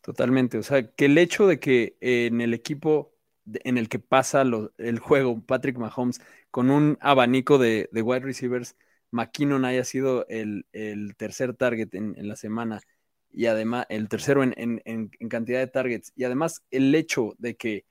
Totalmente. 0.00 0.58
O 0.58 0.62
sea, 0.62 0.90
que 0.90 1.04
el 1.04 1.18
hecho 1.18 1.46
de 1.46 1.60
que 1.60 1.96
en 2.00 2.40
el 2.40 2.54
equipo 2.54 3.12
en 3.46 3.78
el 3.78 3.88
que 3.88 3.98
pasa 3.98 4.42
el 4.42 4.98
juego 4.98 5.40
Patrick 5.44 5.76
Mahomes 5.76 6.20
con 6.50 6.70
un 6.70 6.98
abanico 7.00 7.58
de, 7.58 7.88
wide 7.92 8.20
receivers, 8.20 8.76
McKinnon 9.12 9.64
haya 9.64 9.84
sido 9.84 10.26
el, 10.28 10.66
tercer 11.16 11.54
target 11.54 11.94
en, 11.94 12.14
la 12.28 12.36
semana 12.36 12.80
y 13.30 13.46
además 13.46 13.86
el 13.88 14.08
tercero 14.08 14.42
en, 14.42 14.54
en, 14.56 15.08
cantidad 15.28 15.60
de 15.60 15.68
targets. 15.68 16.12
Y 16.16 16.24
además 16.24 16.64
el 16.70 16.94
hecho 16.94 17.34
de 17.38 17.56
que 17.56 17.86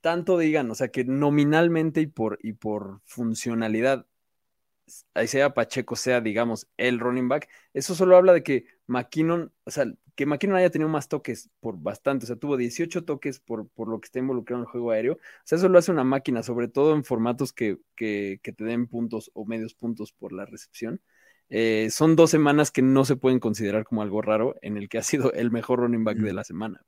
tanto 0.00 0.38
digan, 0.38 0.70
o 0.70 0.74
sea, 0.74 0.88
que 0.88 1.04
nominalmente 1.04 2.00
y 2.00 2.06
por, 2.06 2.38
y 2.42 2.54
por 2.54 3.00
funcionalidad, 3.04 4.06
ahí 5.14 5.26
sea 5.26 5.54
Pacheco, 5.54 5.96
sea, 5.96 6.20
digamos, 6.20 6.68
el 6.76 6.98
running 7.00 7.28
back, 7.28 7.48
eso 7.74 7.94
solo 7.94 8.16
habla 8.16 8.32
de 8.32 8.42
que 8.42 8.66
McKinnon, 8.86 9.52
o 9.64 9.70
sea, 9.70 9.84
que 10.14 10.26
McKinnon 10.26 10.56
haya 10.56 10.70
tenido 10.70 10.88
más 10.88 11.08
toques 11.08 11.50
por 11.60 11.76
bastante, 11.80 12.24
o 12.24 12.26
sea, 12.26 12.36
tuvo 12.36 12.56
18 12.56 13.04
toques 13.04 13.40
por, 13.40 13.68
por 13.68 13.88
lo 13.88 14.00
que 14.00 14.06
está 14.06 14.18
involucrado 14.18 14.62
en 14.62 14.66
el 14.66 14.70
juego 14.70 14.90
aéreo, 14.90 15.14
o 15.14 15.18
sea, 15.44 15.58
eso 15.58 15.68
lo 15.68 15.78
hace 15.78 15.92
una 15.92 16.04
máquina, 16.04 16.42
sobre 16.42 16.68
todo 16.68 16.94
en 16.94 17.04
formatos 17.04 17.52
que, 17.52 17.78
que, 17.96 18.40
que 18.42 18.52
te 18.52 18.64
den 18.64 18.86
puntos 18.86 19.30
o 19.34 19.44
medios 19.44 19.74
puntos 19.74 20.12
por 20.12 20.32
la 20.32 20.46
recepción. 20.46 21.00
Eh, 21.52 21.88
son 21.90 22.14
dos 22.14 22.30
semanas 22.30 22.70
que 22.70 22.80
no 22.80 23.04
se 23.04 23.16
pueden 23.16 23.40
considerar 23.40 23.84
como 23.84 24.02
algo 24.02 24.22
raro 24.22 24.54
en 24.62 24.76
el 24.76 24.88
que 24.88 24.98
ha 24.98 25.02
sido 25.02 25.32
el 25.32 25.50
mejor 25.50 25.80
running 25.80 26.04
back 26.04 26.18
de 26.18 26.32
la 26.32 26.44
semana. 26.44 26.80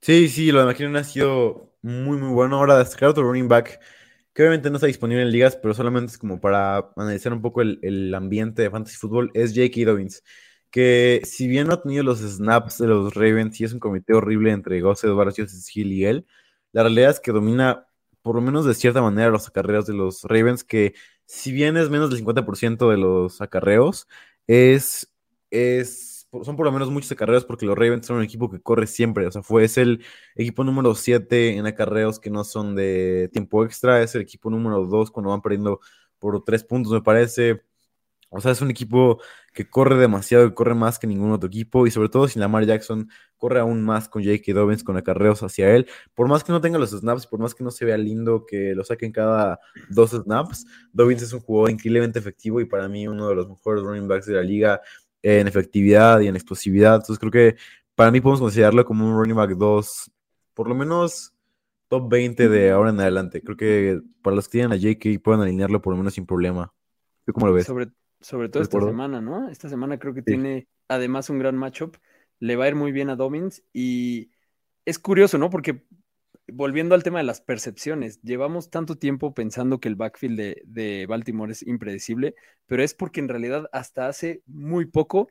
Sí, 0.00 0.28
sí, 0.28 0.50
lo 0.52 0.60
de 0.60 0.66
McKinnon 0.66 0.96
ha 0.96 1.04
sido 1.04 1.76
muy, 1.82 2.16
muy 2.16 2.32
bueno. 2.32 2.56
Ahora, 2.56 2.78
destacar 2.78 3.10
otro 3.10 3.24
running 3.24 3.48
back 3.48 3.78
que 4.38 4.44
obviamente 4.44 4.70
no 4.70 4.76
está 4.76 4.86
disponible 4.86 5.22
en 5.22 5.32
ligas, 5.32 5.56
pero 5.56 5.74
solamente 5.74 6.12
es 6.12 6.18
como 6.18 6.40
para 6.40 6.92
analizar 6.94 7.32
un 7.32 7.42
poco 7.42 7.60
el, 7.60 8.14
ambiente 8.14 8.62
de 8.62 8.70
fantasy 8.70 8.96
fútbol, 8.96 9.32
es 9.34 9.50
J.K. 9.52 9.90
Dobbins, 9.90 10.22
que 10.70 11.20
si 11.24 11.48
bien 11.48 11.66
no 11.66 11.74
ha 11.74 11.82
tenido 11.82 12.04
los 12.04 12.20
snaps 12.20 12.78
de 12.78 12.86
los 12.86 13.14
Ravens 13.14 13.60
y 13.60 13.64
es 13.64 13.72
un 13.72 13.80
comité 13.80 14.14
horrible 14.14 14.52
entre 14.52 14.80
Goss, 14.80 15.02
Edwards, 15.02 15.34
Joseph 15.36 15.64
Hill 15.74 15.92
y 15.92 16.04
él, 16.04 16.26
la 16.70 16.84
realidad 16.84 17.10
es 17.10 17.18
que 17.18 17.32
domina 17.32 17.88
por 18.22 18.36
lo 18.36 18.40
menos 18.40 18.64
de 18.64 18.74
cierta 18.74 19.02
manera 19.02 19.28
los 19.30 19.48
acarreos 19.48 19.86
de 19.86 19.94
los 19.94 20.22
Ravens, 20.22 20.62
que 20.62 20.94
si 21.26 21.50
bien 21.50 21.76
es 21.76 21.90
menos 21.90 22.08
del 22.08 22.24
50% 22.24 22.88
de 22.90 22.96
los 22.96 23.40
acarreos, 23.40 24.06
es, 24.46 25.12
es 25.50 26.17
son 26.44 26.56
por 26.56 26.66
lo 26.66 26.72
menos 26.72 26.90
muchos 26.90 27.10
acarreos 27.12 27.44
porque 27.44 27.66
los 27.66 27.76
Ravens 27.76 28.06
son 28.06 28.18
un 28.18 28.22
equipo 28.22 28.50
que 28.50 28.60
corre 28.60 28.86
siempre. 28.86 29.26
O 29.26 29.32
sea, 29.32 29.42
fue, 29.42 29.64
es 29.64 29.78
el 29.78 30.04
equipo 30.36 30.64
número 30.64 30.94
7 30.94 31.56
en 31.56 31.66
acarreos 31.66 32.20
que 32.20 32.30
no 32.30 32.44
son 32.44 32.74
de 32.76 33.30
tiempo 33.32 33.64
extra. 33.64 34.02
Es 34.02 34.14
el 34.14 34.22
equipo 34.22 34.50
número 34.50 34.84
2 34.84 35.10
cuando 35.10 35.30
van 35.30 35.42
perdiendo 35.42 35.80
por 36.18 36.44
3 36.44 36.64
puntos, 36.64 36.92
me 36.92 37.02
parece. 37.02 37.62
O 38.30 38.40
sea, 38.42 38.52
es 38.52 38.60
un 38.60 38.70
equipo 38.70 39.20
que 39.54 39.70
corre 39.70 39.96
demasiado, 39.96 40.46
que 40.48 40.54
corre 40.54 40.74
más 40.74 40.98
que 40.98 41.06
ningún 41.06 41.32
otro 41.32 41.48
equipo. 41.48 41.86
Y 41.86 41.90
sobre 41.90 42.10
todo 42.10 42.28
si 42.28 42.38
Lamar 42.38 42.66
Jackson 42.66 43.08
corre 43.38 43.60
aún 43.60 43.82
más 43.82 44.08
con 44.08 44.22
J.K. 44.22 44.52
Dobbins, 44.52 44.84
con 44.84 44.98
acarreos 44.98 45.42
hacia 45.42 45.74
él. 45.74 45.88
Por 46.14 46.28
más 46.28 46.44
que 46.44 46.52
no 46.52 46.60
tenga 46.60 46.78
los 46.78 46.90
snaps, 46.90 47.26
por 47.26 47.40
más 47.40 47.54
que 47.54 47.64
no 47.64 47.70
se 47.70 47.86
vea 47.86 47.96
lindo 47.96 48.44
que 48.46 48.74
lo 48.74 48.84
saquen 48.84 49.12
cada 49.12 49.60
dos 49.88 50.10
snaps, 50.10 50.66
Dobbins 50.92 51.22
es 51.22 51.32
un 51.32 51.40
jugador 51.40 51.70
increíblemente 51.70 52.18
efectivo 52.18 52.60
y 52.60 52.66
para 52.66 52.88
mí 52.88 53.08
uno 53.08 53.28
de 53.28 53.34
los 53.34 53.48
mejores 53.48 53.82
running 53.82 54.08
backs 54.08 54.26
de 54.26 54.34
la 54.34 54.42
liga 54.42 54.82
en 55.22 55.48
efectividad 55.48 56.20
y 56.20 56.28
en 56.28 56.36
explosividad. 56.36 56.96
Entonces 56.96 57.18
creo 57.18 57.32
que 57.32 57.56
para 57.94 58.10
mí 58.10 58.20
podemos 58.20 58.40
considerarlo 58.40 58.84
como 58.84 59.06
un 59.06 59.18
running 59.18 59.36
back 59.36 59.50
2, 59.50 60.10
por 60.54 60.68
lo 60.68 60.74
menos 60.74 61.34
top 61.88 62.08
20 62.08 62.48
de 62.48 62.70
ahora 62.70 62.90
en 62.90 63.00
adelante. 63.00 63.42
Creo 63.42 63.56
que 63.56 64.00
para 64.22 64.36
los 64.36 64.48
que 64.48 64.52
tienen 64.52 64.72
a 64.72 64.76
JK 64.76 65.22
pueden 65.22 65.40
alinearlo 65.40 65.82
por 65.82 65.92
lo 65.92 65.98
menos 65.98 66.14
sin 66.14 66.26
problema. 66.26 66.72
¿Tú 67.24 67.32
cómo 67.32 67.46
lo 67.46 67.52
ves? 67.52 67.66
Sobre, 67.66 67.88
sobre 68.20 68.48
todo 68.48 68.62
esta 68.62 68.80
semana, 68.80 69.20
¿no? 69.20 69.48
Esta 69.48 69.68
semana 69.68 69.98
creo 69.98 70.14
que 70.14 70.22
tiene 70.22 70.68
además 70.86 71.30
un 71.30 71.38
gran 71.38 71.56
matchup. 71.56 71.96
Le 72.40 72.56
va 72.56 72.66
a 72.66 72.68
ir 72.68 72.74
muy 72.74 72.92
bien 72.92 73.10
a 73.10 73.16
Dobbins 73.16 73.64
y 73.72 74.30
es 74.84 74.98
curioso, 74.98 75.38
¿no? 75.38 75.50
Porque 75.50 75.84
volviendo 76.52 76.94
al 76.94 77.02
tema 77.02 77.18
de 77.18 77.24
las 77.24 77.40
percepciones, 77.40 78.20
llevamos 78.22 78.70
tanto 78.70 78.96
tiempo 78.96 79.34
pensando 79.34 79.80
que 79.80 79.88
el 79.88 79.96
backfield 79.96 80.56
de, 80.64 81.06
Baltimore 81.06 81.52
es 81.52 81.62
impredecible, 81.62 82.34
pero 82.66 82.82
es 82.82 82.94
porque 82.94 83.20
en 83.20 83.28
realidad 83.28 83.68
hasta 83.72 84.08
hace 84.08 84.42
muy 84.46 84.86
poco 84.86 85.28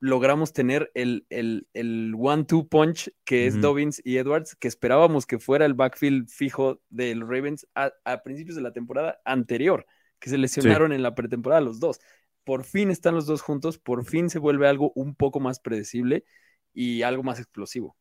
logramos 0.00 0.52
tener 0.52 0.90
el, 0.94 1.26
el, 1.28 2.14
one-two 2.16 2.68
punch 2.68 3.10
que 3.24 3.46
es 3.46 3.60
Dobbins 3.60 4.00
y 4.04 4.18
Edwards, 4.18 4.54
que 4.54 4.68
esperábamos 4.68 5.26
que 5.26 5.40
fuera 5.40 5.66
el 5.66 5.74
backfield 5.74 6.28
fijo 6.28 6.80
de 6.88 7.14
los 7.16 7.28
Ravens 7.28 7.66
a, 7.74 8.22
principios 8.22 8.54
de 8.54 8.62
la 8.62 8.72
temporada 8.72 9.20
anterior, 9.24 9.86
que 10.20 10.30
se 10.30 10.38
lesionaron 10.38 10.92
en 10.92 11.02
la 11.02 11.14
pretemporada 11.14 11.60
los 11.60 11.80
dos. 11.80 12.00
Por 12.44 12.64
fin 12.64 12.90
están 12.90 13.14
los 13.14 13.26
dos 13.26 13.42
juntos, 13.42 13.78
por 13.78 14.04
fin 14.04 14.30
se 14.30 14.38
vuelve 14.38 14.68
algo 14.68 14.92
un 14.94 15.14
poco 15.14 15.40
más 15.40 15.58
predecible 15.58 16.24
y 16.72 17.02
algo 17.02 17.24
más 17.24 17.38
explosivo. 17.40 17.96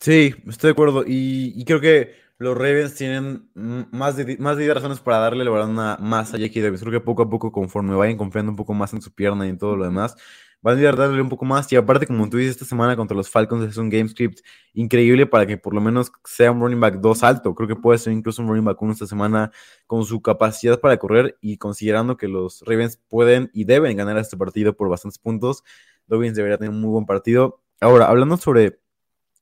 Sí, 0.00 0.34
estoy 0.48 0.68
de 0.68 0.72
acuerdo. 0.72 1.04
Y, 1.06 1.64
creo 1.64 1.80
que 1.80 2.14
los 2.38 2.56
Ravens 2.56 2.94
tienen 2.94 3.48
más 3.54 4.16
de, 4.16 4.36
más 4.38 4.56
de 4.56 4.64
10 4.64 4.74
razones 4.74 5.00
para 5.00 5.18
darle 5.18 5.44
la 5.44 5.50
verdad 5.50 5.68
una, 5.68 5.96
más 6.00 6.34
a 6.34 6.38
Jackie 6.38 6.60
Davis. 6.60 6.80
Creo 6.80 6.92
que 6.92 7.00
poco 7.00 7.22
a 7.22 7.30
poco, 7.30 7.52
conforme 7.52 7.94
vayan 7.94 8.16
confiando 8.16 8.50
un 8.50 8.56
poco 8.56 8.74
más 8.74 8.92
en 8.92 9.00
su 9.02 9.12
pierna 9.14 9.46
y 9.46 9.50
en 9.50 9.58
todo 9.58 9.76
lo 9.76 9.84
demás, 9.84 10.16
van 10.60 10.78
a 10.84 10.92
darle 10.92 11.20
un 11.22 11.28
poco 11.28 11.44
más. 11.44 11.70
Y 11.72 11.76
aparte, 11.76 12.06
como 12.06 12.28
tú 12.28 12.36
dices, 12.38 12.52
esta 12.52 12.64
semana 12.64 12.96
contra 12.96 13.16
los 13.16 13.30
Falcons 13.30 13.68
es 13.68 13.76
un 13.76 13.88
game 13.90 14.08
script 14.08 14.40
increíble 14.72 15.26
para 15.26 15.46
que 15.46 15.56
por 15.58 15.74
lo 15.74 15.80
menos 15.80 16.10
sea 16.24 16.50
un 16.52 16.60
running 16.60 16.80
back 16.80 16.96
2 17.00 17.22
alto. 17.22 17.54
Creo 17.54 17.68
que 17.68 17.76
puede 17.76 17.98
ser 17.98 18.12
incluso 18.12 18.42
un 18.42 18.48
running 18.48 18.64
back 18.64 18.80
1 18.80 18.92
esta 18.94 19.06
semana 19.06 19.52
con 19.86 20.04
su 20.04 20.20
capacidad 20.22 20.80
para 20.80 20.96
correr 20.98 21.38
y 21.40 21.58
considerando 21.58 22.16
que 22.16 22.28
los 22.28 22.62
Ravens 22.66 22.98
pueden 23.08 23.50
y 23.54 23.64
deben 23.64 23.96
ganar 23.96 24.18
este 24.18 24.36
partido 24.36 24.76
por 24.76 24.88
bastantes 24.88 25.18
puntos. 25.18 25.64
Dobbins 26.06 26.36
debería 26.36 26.58
tener 26.58 26.70
un 26.70 26.80
muy 26.80 26.90
buen 26.90 27.06
partido. 27.06 27.62
Ahora, 27.80 28.06
hablando 28.06 28.36
sobre 28.36 28.80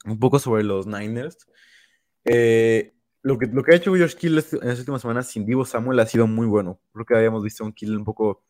un 0.05 0.19
poco 0.19 0.39
sobre 0.39 0.65
los 0.65 0.87
Niners. 0.87 1.47
Eh, 2.25 2.93
lo, 3.23 3.39
que, 3.39 3.47
lo 3.47 3.63
que 3.63 3.73
ha 3.73 3.77
hecho 3.77 3.95
George 3.95 4.17
Kill 4.17 4.39
en 4.39 4.69
las 4.69 4.79
últimas 4.79 5.03
semanas 5.03 5.29
sin 5.29 5.45
Divo 5.47 5.65
Samuel 5.65 6.01
ha 6.01 6.07
sido 6.07 6.27
muy 6.27 6.47
bueno. 6.47 6.81
Creo 6.93 7.07
que 7.07 7.17
habíamos 7.17 7.43
visto 7.43 7.65
un 7.65 7.73
kill 7.73 7.97
un 7.97 8.05
poco 8.05 8.45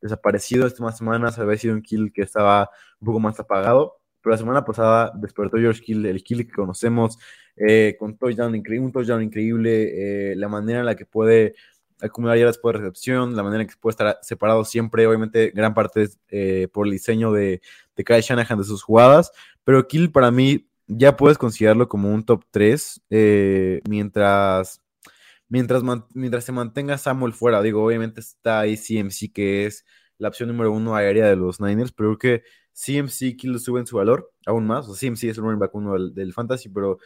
desaparecido 0.00 0.66
estas 0.66 0.80
últimas 0.80 0.98
semanas, 0.98 1.38
había 1.38 1.56
sido 1.56 1.74
un 1.74 1.82
kill 1.82 2.12
que 2.12 2.22
estaba 2.22 2.70
un 3.00 3.06
poco 3.06 3.20
más 3.20 3.40
apagado, 3.40 3.96
pero 4.20 4.32
la 4.32 4.38
semana 4.38 4.64
pasada 4.64 5.12
despertó 5.14 5.56
George 5.56 5.80
Kill, 5.80 6.04
el 6.06 6.22
kill 6.22 6.46
que 6.46 6.52
conocemos, 6.52 7.18
eh, 7.56 7.96
con 7.98 8.18
touchdown 8.18 8.54
increíble, 8.54 8.86
un 8.86 8.92
touchdown 8.92 9.22
increíble, 9.22 10.32
eh, 10.32 10.36
la 10.36 10.48
manera 10.48 10.80
en 10.80 10.86
la 10.86 10.96
que 10.96 11.06
puede 11.06 11.54
acumular 12.00 12.36
ya 12.36 12.46
después 12.46 12.74
de 12.74 12.80
recepción, 12.80 13.34
la 13.34 13.42
manera 13.42 13.62
en 13.62 13.68
que 13.68 13.76
puede 13.80 13.92
estar 13.92 14.18
separado 14.20 14.66
siempre, 14.66 15.06
obviamente 15.06 15.50
gran 15.54 15.72
parte 15.72 16.02
es 16.02 16.68
por 16.68 16.86
el 16.86 16.92
diseño 16.92 17.32
de, 17.32 17.62
de 17.96 18.04
Kyle 18.04 18.20
Shanahan 18.20 18.58
de 18.58 18.64
sus 18.64 18.82
jugadas, 18.82 19.32
pero 19.64 19.88
Kill 19.88 20.12
para 20.12 20.30
mí 20.30 20.68
ya 20.86 21.16
puedes 21.16 21.38
considerarlo 21.38 21.88
como 21.88 22.12
un 22.12 22.24
top 22.24 22.44
3 22.50 23.02
eh, 23.10 23.80
mientras, 23.88 24.82
mientras, 25.48 25.82
mientras 26.14 26.44
se 26.44 26.52
mantenga 26.52 26.98
Samuel 26.98 27.32
fuera. 27.32 27.62
Digo, 27.62 27.84
obviamente 27.84 28.20
está 28.20 28.60
ahí 28.60 28.76
CMC, 28.76 29.32
que 29.32 29.66
es 29.66 29.84
la 30.18 30.28
opción 30.28 30.48
número 30.48 30.72
uno 30.72 30.94
aérea 30.94 31.26
de 31.26 31.36
los 31.36 31.60
Niners, 31.60 31.92
pero 31.92 32.16
creo 32.16 32.40
que 32.40 32.44
CMC 32.74 33.36
Kill 33.36 33.58
sube 33.58 33.80
en 33.80 33.86
su 33.86 33.96
valor 33.96 34.32
aún 34.46 34.66
más. 34.66 34.88
O 34.88 34.94
CMC 34.94 35.24
es 35.24 35.38
el 35.38 35.44
running 35.44 35.58
back 35.58 35.74
uno 35.74 35.98
del, 35.98 36.32
Fantasy, 36.32 36.68
pero 36.68 36.98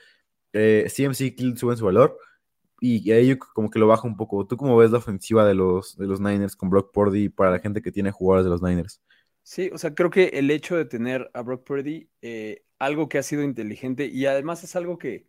eh, 0.53 0.87
CMC 0.95 1.35
Kill 1.37 1.57
sube 1.59 1.73
en 1.73 1.79
su 1.79 1.87
valor. 1.87 2.19
Y, 2.81 3.11
ahí 3.13 3.37
como 3.37 3.71
que 3.71 3.79
lo 3.79 3.87
baja 3.87 4.07
un 4.09 4.17
poco. 4.17 4.47
¿Tú 4.47 4.57
cómo 4.57 4.77
ves 4.77 4.91
la 4.91 4.99
ofensiva 4.99 5.47
de 5.47 5.55
los, 5.55 5.97
de 5.97 6.07
los 6.07 6.21
Niners 6.21 6.57
con 6.57 6.71
Brock 6.71 6.93
Purdy 6.93 7.29
para 7.29 7.51
la 7.51 7.59
gente 7.61 7.83
que 7.83 7.93
tiene 7.93 8.11
jugadores 8.11 8.45
de 8.45 8.51
los 8.51 8.63
Niners? 8.63 9.01
Sí, 9.43 9.71
o 9.73 9.79
sea, 9.79 9.95
creo 9.95 10.11
que 10.11 10.27
el 10.29 10.51
hecho 10.51 10.77
de 10.77 10.85
tener 10.85 11.31
a 11.35 11.43
Brock 11.43 11.65
Purdy 11.65 12.09
eh, 12.23 12.63
algo 12.79 13.09
que 13.09 13.19
ha 13.19 13.23
sido 13.23 13.43
inteligente 13.43 14.07
y 14.07 14.27
además 14.27 14.63
es 14.63 14.77
algo 14.77 14.97
que, 14.99 15.27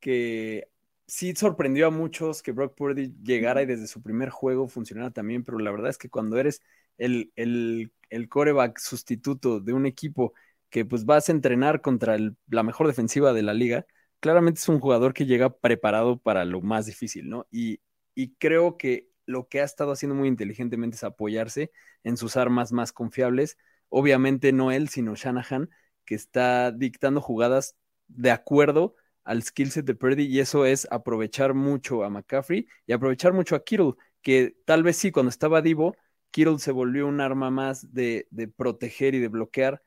que 0.00 0.68
sí 1.06 1.34
sorprendió 1.36 1.88
a 1.88 1.90
muchos 1.90 2.42
que 2.42 2.52
Brock 2.52 2.74
Purdy 2.76 3.14
llegara 3.22 3.62
y 3.62 3.66
desde 3.66 3.86
su 3.88 4.02
primer 4.02 4.30
juego 4.30 4.68
funcionara 4.68 5.10
también, 5.12 5.44
pero 5.44 5.58
la 5.58 5.70
verdad 5.72 5.90
es 5.90 5.98
que 5.98 6.10
cuando 6.10 6.38
eres 6.38 6.62
el, 6.98 7.32
el, 7.36 7.92
el 8.10 8.28
coreback 8.28 8.78
sustituto 8.78 9.60
de 9.60 9.72
un 9.74 9.86
equipo 9.86 10.34
que 10.70 10.84
pues 10.84 11.04
vas 11.06 11.28
a 11.28 11.32
entrenar 11.32 11.80
contra 11.82 12.16
la 12.48 12.62
mejor 12.64 12.86
defensiva 12.88 13.32
de 13.32 13.42
la 13.42 13.54
liga, 13.54 13.86
claramente 14.20 14.60
es 14.60 14.68
un 14.68 14.80
jugador 14.80 15.14
que 15.14 15.26
llega 15.26 15.50
preparado 15.58 16.18
para 16.18 16.44
lo 16.44 16.60
más 16.62 16.86
difícil, 16.86 17.28
¿no? 17.28 17.46
Y, 17.50 17.80
y 18.14 18.34
creo 18.36 18.76
que 18.78 19.08
lo 19.26 19.48
que 19.48 19.60
ha 19.60 19.64
estado 19.64 19.92
haciendo 19.92 20.14
muy 20.14 20.28
inteligentemente 20.28 20.96
es 20.96 21.04
apoyarse 21.04 21.72
en 22.04 22.16
sus 22.16 22.36
armas 22.36 22.72
más 22.72 22.92
confiables. 22.92 23.58
Obviamente 23.88 24.52
no 24.52 24.72
él, 24.72 24.88
sino 24.88 25.14
Shanahan, 25.14 25.70
que 26.04 26.14
está 26.14 26.72
dictando 26.72 27.20
jugadas 27.20 27.76
de 28.08 28.30
acuerdo 28.30 28.94
al 29.24 29.42
skill 29.42 29.70
set 29.72 29.84
de 29.84 29.94
Purdy 29.94 30.24
y 30.24 30.40
eso 30.40 30.64
es 30.64 30.86
aprovechar 30.90 31.54
mucho 31.54 32.04
a 32.04 32.10
McCaffrey 32.10 32.68
y 32.86 32.92
aprovechar 32.92 33.32
mucho 33.32 33.56
a 33.56 33.64
Kittle, 33.64 33.94
que 34.22 34.56
tal 34.64 34.82
vez 34.82 34.96
sí, 34.96 35.10
cuando 35.10 35.30
estaba 35.30 35.62
Divo, 35.62 35.96
Kittle 36.30 36.58
se 36.58 36.72
volvió 36.72 37.06
un 37.06 37.20
arma 37.20 37.50
más 37.50 37.92
de, 37.92 38.28
proteger 38.56 39.14
y 39.14 39.18
de 39.20 39.28
bloquear, 39.28 39.82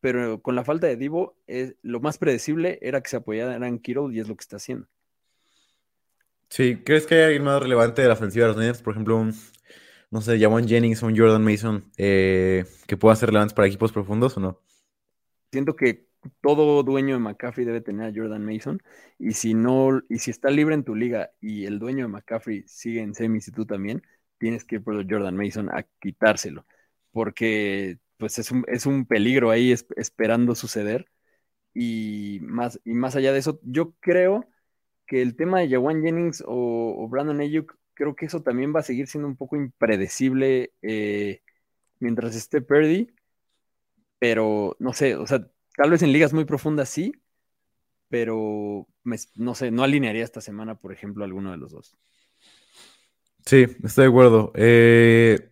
pero 0.00 0.42
con 0.42 0.56
la 0.56 0.64
falta 0.64 0.86
de 0.88 0.96
Divo, 0.96 1.36
es, 1.46 1.76
lo 1.82 2.00
más 2.00 2.18
predecible 2.18 2.78
era 2.82 3.02
que 3.02 3.10
se 3.10 3.16
apoyara 3.16 3.66
en 3.66 3.78
Kittle 3.78 4.14
y 4.14 4.20
es 4.20 4.28
lo 4.28 4.36
que 4.36 4.42
está 4.42 4.56
haciendo. 4.56 4.88
Sí, 6.52 6.82
¿crees 6.84 7.06
que 7.06 7.14
hay 7.14 7.22
alguien 7.22 7.44
más 7.44 7.62
relevante 7.62 8.02
de 8.02 8.08
la 8.08 8.12
ofensiva 8.12 8.44
de 8.44 8.52
los 8.52 8.58
Niners? 8.58 8.82
Por 8.82 8.92
ejemplo, 8.92 9.16
un, 9.16 9.34
no 10.10 10.20
sé, 10.20 10.38
Jawan 10.38 10.68
Jennings 10.68 11.02
o 11.02 11.06
un 11.06 11.16
Jordan 11.16 11.42
Mason, 11.42 11.82
eh, 11.96 12.66
que 12.86 12.98
puedan 12.98 13.16
ser 13.16 13.30
relevantes 13.30 13.54
para 13.54 13.68
equipos 13.68 13.90
profundos 13.90 14.36
o 14.36 14.40
no? 14.40 14.60
Siento 15.50 15.74
que 15.74 16.08
todo 16.42 16.82
dueño 16.82 17.14
de 17.14 17.20
McCaffrey 17.20 17.64
debe 17.64 17.80
tener 17.80 18.10
a 18.10 18.12
Jordan 18.14 18.44
Mason. 18.44 18.82
Y 19.18 19.32
si 19.32 19.54
no, 19.54 20.02
y 20.10 20.18
si 20.18 20.30
está 20.30 20.50
libre 20.50 20.74
en 20.74 20.84
tu 20.84 20.94
liga 20.94 21.30
y 21.40 21.64
el 21.64 21.78
dueño 21.78 22.04
de 22.04 22.12
McCaffrey 22.12 22.64
sigue 22.66 23.00
en 23.00 23.14
semis 23.14 23.48
y 23.48 23.52
tú 23.52 23.64
también, 23.64 24.02
tienes 24.36 24.66
que 24.66 24.74
ir 24.74 24.84
por 24.84 24.94
Jordan 25.10 25.34
Mason 25.34 25.70
a 25.70 25.86
quitárselo. 26.02 26.66
Porque 27.12 27.96
pues 28.18 28.38
es 28.38 28.50
un, 28.50 28.66
es 28.68 28.84
un 28.84 29.06
peligro 29.06 29.50
ahí 29.50 29.72
esperando 29.96 30.54
suceder. 30.54 31.06
Y 31.72 32.40
más, 32.42 32.78
y 32.84 32.92
más 32.92 33.16
allá 33.16 33.32
de 33.32 33.38
eso, 33.38 33.58
yo 33.62 33.94
creo 34.00 34.51
que 35.12 35.20
el 35.20 35.36
tema 35.36 35.60
de 35.60 35.68
Jawan 35.68 36.00
Jennings 36.02 36.42
o, 36.46 37.06
Brandon 37.06 37.40
Ayuk, 37.40 37.76
creo 37.92 38.16
que 38.16 38.24
eso 38.24 38.42
también 38.42 38.74
va 38.74 38.80
a 38.80 38.82
seguir 38.82 39.08
siendo 39.08 39.28
un 39.28 39.36
poco 39.36 39.56
impredecible 39.56 40.72
eh, 40.80 41.42
mientras 42.00 42.34
esté 42.34 42.62
Purdy. 42.62 43.10
Pero 44.18 44.74
no 44.78 44.94
sé, 44.94 45.16
o 45.16 45.26
sea, 45.26 45.46
Tal 45.76 45.90
vez 45.90 46.02
en 46.02 46.12
ligas 46.12 46.32
muy 46.32 46.44
profundas 46.44 46.88
sí, 46.88 47.12
pero 48.08 48.86
no 49.34 49.54
sé, 49.54 49.70
no 49.70 49.82
alinearía 49.82 50.24
esta 50.24 50.40
semana, 50.40 50.74
por 50.74 50.92
ejemplo, 50.92 51.24
alguno 51.24 51.50
de 51.50 51.56
los 51.56 51.72
dos. 51.72 51.96
Sí, 53.46 53.66
estoy 53.82 54.04
de 54.04 54.10
acuerdo. 54.10 54.52
Eh, 54.54 55.50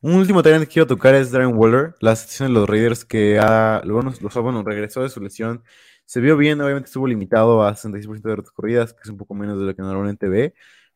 un 0.00 0.14
último 0.14 0.42
tema 0.42 0.60
que 0.60 0.68
quiero 0.68 0.86
tocar 0.86 1.14
es 1.14 1.32
Darren 1.32 1.56
Waller, 1.56 1.96
la 2.00 2.14
situación 2.14 2.48
de 2.48 2.60
los 2.60 2.68
Raiders 2.68 3.04
que 3.04 3.38
ha, 3.40 3.82
los, 3.84 4.20
bueno, 4.20 4.62
regresó 4.62 5.02
de 5.02 5.08
su 5.08 5.20
lesión. 5.20 5.64
Se 6.06 6.20
vio 6.20 6.36
bien, 6.36 6.60
obviamente 6.60 6.86
estuvo 6.86 7.06
limitado 7.08 7.62
a 7.64 7.74
66% 7.74 8.28
de 8.28 8.42
corridas, 8.54 8.94
que 8.94 9.00
es 9.02 9.08
un 9.10 9.16
poco 9.16 9.34
menos 9.34 9.58
de 9.58 9.66
lo 9.66 9.74
que 9.74 9.82
normalmente 9.82 10.28
ve, 10.28 10.54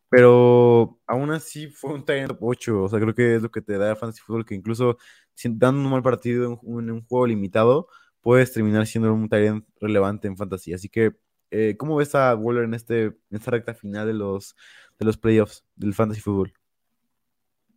pero 0.08 1.00
aún 1.06 1.30
así 1.32 1.68
fue 1.68 1.94
un 1.94 2.04
top 2.04 2.38
8, 2.40 2.84
o 2.84 2.88
sea, 2.88 3.00
creo 3.00 3.14
que 3.14 3.34
es 3.36 3.42
lo 3.42 3.50
que 3.50 3.60
te 3.62 3.76
da 3.78 3.96
Fantasy 3.96 4.20
Football, 4.22 4.44
que 4.46 4.54
incluso 4.54 4.98
dando 5.44 5.82
un 5.82 5.90
mal 5.90 6.02
partido 6.02 6.60
en 6.62 6.90
un 6.90 7.04
juego 7.06 7.26
limitado, 7.26 7.88
puedes 8.20 8.52
terminar 8.52 8.86
siendo 8.86 9.12
un 9.14 9.28
talento 9.28 9.66
relevante 9.80 10.28
en 10.28 10.36
fantasy. 10.36 10.74
Así 10.74 10.88
que, 10.88 11.12
eh, 11.50 11.76
¿cómo 11.78 11.96
ves 11.96 12.14
a 12.14 12.34
Waller 12.36 12.64
en, 12.64 12.74
este, 12.74 13.04
en 13.06 13.16
esta 13.30 13.50
recta 13.50 13.74
final 13.74 14.06
de 14.06 14.14
los, 14.14 14.54
de 14.98 15.06
los 15.06 15.16
playoffs 15.18 15.64
del 15.76 15.94
fantasy 15.94 16.20
fútbol? 16.20 16.52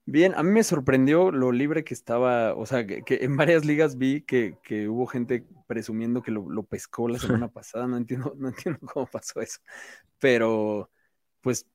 Bien, 0.05 0.33
a 0.35 0.43
mí 0.43 0.51
me 0.51 0.63
sorprendió 0.63 1.31
lo 1.31 1.51
libre 1.51 1.83
que 1.83 1.93
estaba, 1.93 2.55
o 2.55 2.65
sea, 2.65 2.85
que, 2.85 3.03
en 3.07 3.37
varias 3.37 3.63
ligas 3.65 3.97
vi 3.97 4.21
que, 4.21 4.57
hubo 4.89 5.05
gente 5.07 5.45
presumiendo 5.67 6.21
que 6.21 6.31
lo, 6.31 6.63
pescó 6.63 7.07
la 7.07 7.19
semana 7.19 7.47
pasada, 7.53 7.87
no 7.87 7.97
entiendo, 7.97 8.33
no 8.37 8.49
entiendo 8.49 8.79
cómo 8.93 9.05
pasó 9.07 9.41
eso, 9.41 9.59
pero 10.19 10.89
pues 11.41 11.67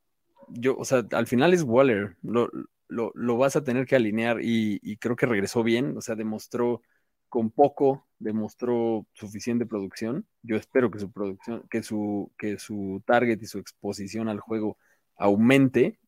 yo, 0.48 0.76
o 0.76 0.84
sea, 0.84 1.06
al 1.12 1.26
final 1.26 1.54
es 1.54 1.62
Waller, 1.62 2.16
lo, 2.22 2.50
lo, 2.88 3.36
vas 3.36 3.56
a 3.56 3.64
tener 3.64 3.86
que 3.86 3.96
alinear 3.96 4.40
y, 4.42 4.78
y, 4.82 4.96
creo 4.98 5.16
que 5.16 5.26
regresó 5.26 5.62
bien, 5.62 5.96
o 5.96 6.00
sea, 6.00 6.14
demostró 6.14 6.82
con 7.28 7.50
poco 7.50 8.08
demostró 8.18 9.06
suficiente 9.12 9.66
producción. 9.66 10.26
Yo 10.42 10.56
espero 10.56 10.90
que 10.90 10.98
su 10.98 11.10
producción, 11.10 11.64
que 11.70 11.82
su, 11.82 12.32
que 12.38 12.58
su 12.58 13.02
target 13.06 13.40
y 13.42 13.46
su 13.46 13.58
exposición 13.58 14.28
al 14.28 14.40
juego 14.40 14.78
aumente. 15.16 15.98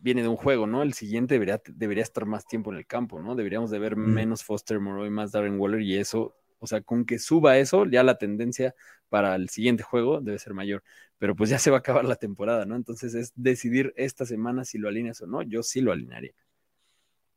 Viene 0.00 0.22
de 0.22 0.28
un 0.28 0.36
juego, 0.36 0.66
¿no? 0.66 0.82
El 0.82 0.92
siguiente 0.92 1.34
debería, 1.34 1.60
debería 1.66 2.02
estar 2.02 2.24
más 2.26 2.46
tiempo 2.46 2.70
en 2.70 2.78
el 2.78 2.86
campo, 2.86 3.20
¿no? 3.20 3.34
Deberíamos 3.34 3.70
de 3.70 3.78
ver 3.78 3.96
menos 3.96 4.44
Foster 4.44 4.80
Moreau 4.80 5.06
y 5.06 5.10
más 5.10 5.32
Darren 5.32 5.58
Waller 5.58 5.80
y 5.82 5.96
eso, 5.96 6.36
o 6.60 6.66
sea, 6.66 6.80
con 6.82 7.04
que 7.04 7.18
suba 7.18 7.58
eso, 7.58 7.84
ya 7.86 8.02
la 8.02 8.18
tendencia 8.18 8.74
para 9.08 9.34
el 9.34 9.48
siguiente 9.48 9.82
juego 9.82 10.20
debe 10.20 10.38
ser 10.38 10.54
mayor. 10.54 10.82
Pero 11.18 11.34
pues 11.34 11.50
ya 11.50 11.58
se 11.58 11.70
va 11.70 11.78
a 11.78 11.80
acabar 11.80 12.04
la 12.04 12.16
temporada, 12.16 12.64
¿no? 12.64 12.76
Entonces 12.76 13.14
es 13.14 13.32
decidir 13.34 13.92
esta 13.96 14.24
semana 14.24 14.64
si 14.64 14.78
lo 14.78 14.88
alineas 14.88 15.20
o 15.22 15.26
no. 15.26 15.42
Yo 15.42 15.62
sí 15.62 15.80
lo 15.80 15.92
alinearía. 15.92 16.32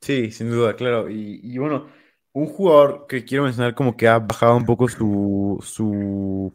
Sí, 0.02 0.32
sin 0.32 0.50
duda, 0.50 0.76
claro. 0.76 1.10
y 1.10 1.58
bueno, 1.58 1.88
un 2.34 2.48
jugador 2.48 3.06
que 3.08 3.26
quiero 3.26 3.44
mencionar 3.44 3.76
como 3.76 3.98
que 3.98 4.08
ha 4.08 4.20
bajado 4.20 4.56
un 4.56 4.66
poco 4.66 4.88
su, 4.88 5.60
su, 5.64 6.54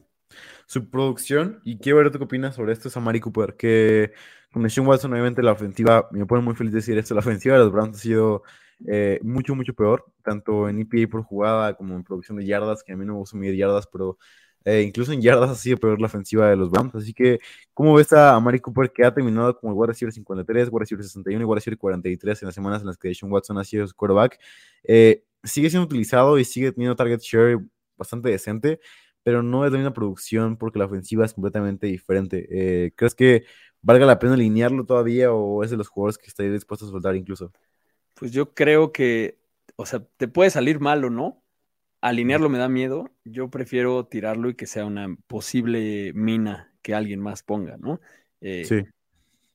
su 0.67 0.91
producción 0.91 1.61
y 1.65 1.79
quiero 1.79 1.99
ver 1.99 2.11
qué 2.11 2.19
opinas 2.19 2.55
sobre 2.55 2.73
esto 2.73 2.89
es 2.89 2.97
Amari 2.97 3.21
Cooper, 3.21 3.57
que 3.57 4.13
con 4.57 4.87
Watson 4.87 5.13
obviamente 5.13 5.43
la 5.43 5.53
ofensiva, 5.53 6.09
me 6.13 6.25
pone 6.25 6.43
muy 6.43 6.55
feliz 6.55 6.73
decir 6.73 6.97
esto, 6.97 7.15
la 7.15 7.21
ofensiva 7.21 7.57
de 7.57 7.61
los 7.61 7.73
Browns 7.73 7.99
ha 7.99 8.01
sido 8.01 8.43
eh, 8.87 9.21
mucho, 9.23 9.55
mucho 9.55 9.75
peor, 9.75 10.07
tanto 10.23 10.69
en 10.69 10.79
EPA 10.79 11.11
por 11.11 11.23
jugada 11.25 11.75
como 11.75 11.95
en 11.95 12.03
producción 12.03 12.39
de 12.39 12.47
yardas, 12.47 12.83
que 12.83 12.93
a 12.93 12.97
mí 12.97 13.05
no 13.05 13.13
me 13.15 13.19
gusta 13.19 13.37
medir 13.37 13.57
yardas, 13.57 13.87
pero 13.87 14.17
eh, 14.65 14.81
incluso 14.81 15.13
en 15.13 15.21
yardas 15.21 15.51
ha 15.51 15.55
sido 15.57 15.77
peor 15.77 16.01
la 16.01 16.07
ofensiva 16.07 16.49
de 16.49 16.57
los 16.57 16.71
Browns. 16.71 16.95
Así 16.95 17.13
que, 17.13 17.39
¿cómo 17.75 17.95
ves 17.95 18.15
a 18.15 18.35
Amari 18.35 18.59
Cooper 18.61 18.91
que 18.91 19.05
ha 19.05 19.13
terminado 19.13 19.59
como 19.59 19.73
el 19.73 19.79
wide 19.79 19.89
receiver 19.89 20.13
53, 20.13 20.69
wide 20.71 20.81
receiver 20.81 21.05
61 21.05 21.43
y 21.43 21.45
wide 21.45 21.55
receiver 21.57 21.79
43 21.79 22.43
en 22.43 22.47
las 22.47 22.55
semanas 22.55 22.81
en 22.81 22.87
las 22.87 22.97
que 22.97 23.15
Sean 23.15 23.31
Watson 23.31 23.59
ha 23.59 23.65
sido 23.65 23.87
su 23.87 23.95
quarterback? 23.95 24.39
Eh, 24.85 25.23
sigue 25.45 25.69
siendo 25.69 25.85
utilizado 25.85 26.39
y 26.39 26.45
sigue 26.45 26.73
teniendo 26.73 26.97
target 26.97 27.21
share 27.21 27.59
bastante 27.99 28.31
decente, 28.31 28.81
pero 29.23 29.43
no 29.43 29.67
es 29.67 29.73
la 29.73 29.79
misma 29.79 29.93
producción 29.93 30.57
porque 30.57 30.79
la 30.79 30.87
ofensiva 30.87 31.27
es 31.27 31.35
completamente 31.35 31.87
diferente. 31.87 32.93
¿Crees 32.97 33.15
que 33.15 33.45
valga 33.87 34.05
la 34.05 34.19
pena 34.19 34.35
alinearlo 34.35 34.85
todavía 34.85 35.33
o 35.33 35.63
es 35.63 35.71
de 35.71 35.77
los 35.77 35.89
jugadores 35.89 36.19
que 36.19 36.27
estaría 36.27 36.53
dispuesto 36.53 36.87
a 36.87 36.91
soltar 36.91 37.17
incluso? 37.17 37.53
Pues 38.15 38.33
yo 38.33 38.53
creo 38.55 38.93
que, 38.93 39.39
o 39.77 39.87
sea, 39.87 40.05
te 40.17 40.29
puede 40.29 40.51
salir 40.51 40.81
mal 40.81 41.05
o 41.05 41.11
no. 41.11 41.43
Alinearlo 42.01 42.49
me 42.49 42.59
da 42.59 42.69
miedo. 42.69 43.11
Yo 43.25 43.49
prefiero 43.49 44.07
tirarlo 44.07 44.49
y 44.49 44.55
que 44.55 44.67
sea 44.67 44.85
una 44.85 45.17
posible 45.27 46.13
mina 46.15 46.73
que 46.83 46.95
alguien 46.95 47.21
más 47.21 47.43
ponga, 47.43 47.77
¿no? 47.77 48.01
Eh, 48.41 48.65
sí 48.65 48.85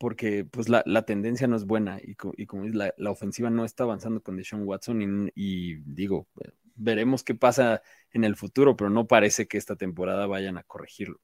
porque 0.02 0.46
pues 0.46 0.68
la, 0.68 1.06
tendencia 1.06 1.46
no 1.46 1.56
es 1.56 1.66
buena 1.66 2.00
y, 2.02 2.16
como 2.16 2.66
es, 2.66 2.74
la, 2.74 3.12
ofensiva 3.12 3.52
no 3.52 3.66
está 3.66 3.84
avanzando 3.84 4.24
con 4.24 4.36
Deshaun 4.36 4.64
Watson 4.64 5.32
y, 5.36 5.76
digo, 5.76 6.28
veremos 6.74 7.24
qué 7.24 7.36
pasa 7.36 7.84
en 8.12 8.24
el 8.24 8.36
futuro, 8.36 8.76
pero 8.76 8.90
no 8.90 9.06
parece 9.06 9.48
que 9.48 9.60
esta 9.60 9.76
temporada 9.76 10.26
vayan 10.26 10.58
a 10.58 10.64
corregirlo. 10.64 11.20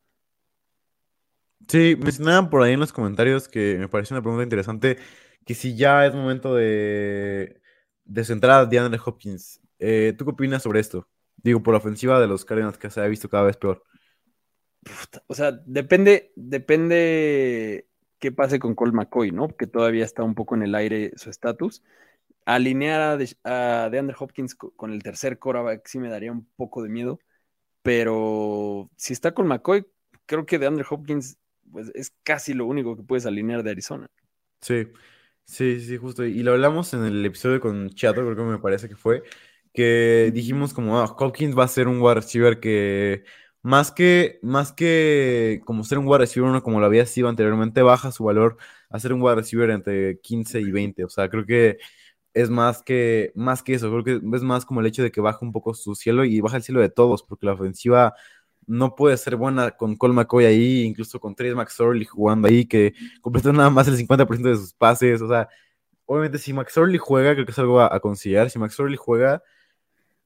Sí, 1.68 1.98
mencionaban 2.00 2.50
por 2.50 2.62
ahí 2.64 2.74
en 2.74 2.80
los 2.80 2.94
comentarios 2.94 3.48
que 3.48 3.78
me 3.78 3.90
pareció 3.90 4.16
una 4.16 4.22
pregunta 4.22 4.44
interesante, 4.44 4.98
que 5.46 5.54
si 5.54 5.76
ya 5.76 6.06
es 6.06 6.14
momento 6.14 6.56
de, 6.56 7.62
de 8.06 8.24
centrar 8.24 8.62
a 8.62 8.66
DeAndre 8.66 9.00
Hopkins. 9.04 9.62
Eh, 9.80 10.14
¿Tú 10.18 10.26
qué 10.26 10.32
opinas 10.32 10.64
sobre 10.64 10.80
esto? 10.80 11.08
Digo, 11.38 11.62
por 11.62 11.74
la 11.74 11.80
ofensiva 11.80 12.20
de 12.20 12.28
los 12.28 12.46
Cardinals 12.46 12.78
que 12.78 12.90
se 12.90 13.02
ha 13.02 13.08
visto 13.08 13.30
cada 13.30 13.44
vez 13.44 13.58
peor. 13.58 13.84
O 15.28 15.36
sea, 15.36 15.52
depende, 15.66 16.32
depende 16.36 17.88
qué 18.20 18.32
pase 18.32 18.60
con 18.60 18.76
Cole 18.76 18.94
McCoy, 18.94 19.32
¿no? 19.32 19.50
Que 19.50 19.68
todavía 19.68 20.06
está 20.06 20.24
un 20.24 20.36
poco 20.36 20.56
en 20.56 20.64
el 20.64 20.76
aire 20.76 21.12
su 21.16 21.30
estatus. 21.30 21.84
Alinear 22.46 23.02
a, 23.02 23.18
de, 23.18 23.36
DeAndre 23.92 24.16
Hopkins 24.18 24.56
con 24.56 24.92
el 24.94 25.04
tercer 25.04 25.38
coreback 25.38 25.86
sí 25.86 26.00
me 26.00 26.10
daría 26.10 26.32
un 26.32 26.48
poco 26.56 26.82
de 26.82 26.90
miedo, 26.90 27.20
pero 27.82 28.90
si 28.96 29.14
está 29.14 29.34
con 29.34 29.48
McCoy, 29.48 29.86
creo 30.26 30.46
que 30.46 30.60
DeAndre 30.60 30.86
Hopkins 30.90 31.38
pues, 31.72 31.92
es 31.96 32.14
casi 32.24 32.54
lo 32.54 32.66
único 32.66 32.96
que 32.96 33.04
puedes 33.04 33.26
alinear 33.26 33.64
de 33.64 33.72
Arizona. 33.72 34.08
Sí, 34.62 34.88
sí, 35.46 35.80
sí, 35.82 35.98
justo. 35.98 36.26
Y 36.26 36.44
lo 36.44 36.54
hablamos 36.54 36.94
en 36.94 37.06
el 37.06 37.26
episodio 37.26 37.60
con 37.60 37.90
Chato, 37.90 38.22
creo 38.22 38.36
que 38.36 38.44
me 38.44 38.60
parece 38.60 38.90
que 38.90 38.96
fue, 38.96 39.24
que 39.74 40.32
dijimos 40.34 40.74
como, 40.74 41.00
ah, 41.00 41.16
Hopkins 41.18 41.58
va 41.58 41.64
a 41.66 41.68
ser 41.68 41.88
un 41.88 42.02
wide 42.02 42.16
receiver 42.16 42.60
que 42.60 43.24
más 43.62 43.92
que, 43.92 44.40
más 44.44 44.72
que 44.72 45.62
como 45.66 45.84
ser 45.84 45.98
un 46.00 46.08
wide 46.08 46.20
receiver, 46.20 46.50
uno 46.50 46.64
como 46.64 46.80
lo 46.80 46.86
había 46.86 47.06
sido 47.06 47.28
anteriormente, 47.30 47.82
baja 47.82 48.12
su 48.12 48.24
valor 48.24 48.58
a 48.90 49.00
ser 49.00 49.14
un 49.14 49.22
wide 49.22 49.36
receiver 49.36 49.70
entre 49.72 50.20
15 50.22 50.62
y 50.62 50.72
20. 50.72 51.04
O 51.06 51.10
sea, 51.10 51.30
creo 51.30 51.46
que 51.46 51.78
es 52.34 52.50
más 52.50 52.84
que, 52.84 53.32
más 53.36 53.64
que 53.64 53.74
eso. 53.74 53.90
Creo 53.92 54.04
que 54.04 54.22
es 54.36 54.44
más 54.44 54.66
como 54.66 54.82
el 54.82 54.88
hecho 54.88 55.04
de 55.04 55.12
que 55.12 55.22
baja 55.22 55.40
un 55.42 55.52
poco 55.52 55.74
su 55.74 55.96
cielo 55.96 56.24
y 56.26 56.40
baja 56.40 56.58
el 56.58 56.64
cielo 56.64 56.82
de 56.82 56.90
todos, 56.90 57.24
porque 57.24 57.46
la 57.46 57.54
ofensiva 57.54 58.14
no 58.68 58.96
puede 58.96 59.18
ser 59.18 59.36
buena 59.36 59.72
con 59.72 59.96
Cole 59.96 60.14
McCoy 60.14 60.46
ahí, 60.46 60.84
incluso 60.84 61.20
con 61.20 61.34
Trace 61.36 61.56
McSorley 61.56 62.06
jugando 62.06 62.48
ahí, 62.48 62.66
que 62.66 62.94
completó 63.22 63.52
nada 63.54 63.70
más 63.72 63.88
el 63.88 63.98
50% 63.98 64.50
de 64.50 64.56
sus 64.58 64.74
pases. 64.74 65.22
O 65.22 65.28
sea, 65.28 65.50
obviamente 66.06 66.38
si 66.38 66.54
McSorley 66.54 67.00
juega, 67.00 67.34
creo 67.34 67.46
que 67.46 67.52
es 67.52 67.60
algo 67.60 67.80
a, 67.80 67.96
a 67.96 68.00
considerar. 68.00 68.50
Si 68.50 68.60
McSorley 68.60 68.98
juega 68.98 69.42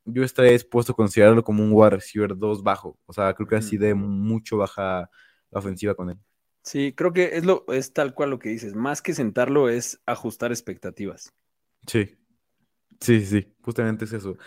yo 0.05 0.23
estaría 0.23 0.51
dispuesto 0.51 0.93
a 0.93 0.95
considerarlo 0.95 1.43
como 1.43 1.63
un 1.63 1.71
wide 1.73 1.91
receiver 1.91 2.37
2 2.37 2.63
bajo. 2.63 2.97
O 3.05 3.13
sea, 3.13 3.33
creo 3.33 3.47
que 3.47 3.55
así 3.55 3.77
de 3.77 3.93
mucho 3.93 4.57
baja 4.57 5.09
la 5.49 5.59
ofensiva 5.59 5.95
con 5.95 6.09
él. 6.09 6.17
Sí, 6.63 6.93
creo 6.93 7.11
que 7.13 7.37
es, 7.37 7.45
lo, 7.45 7.65
es 7.69 7.93
tal 7.93 8.13
cual 8.13 8.31
lo 8.31 8.39
que 8.39 8.49
dices. 8.49 8.75
Más 8.75 9.01
que 9.01 9.13
sentarlo 9.13 9.69
es 9.69 10.01
ajustar 10.05 10.51
expectativas. 10.51 11.33
Sí, 11.87 12.17
sí, 12.99 13.25
sí, 13.25 13.53
justamente 13.61 14.05
es 14.05 14.13
eso. 14.13 14.37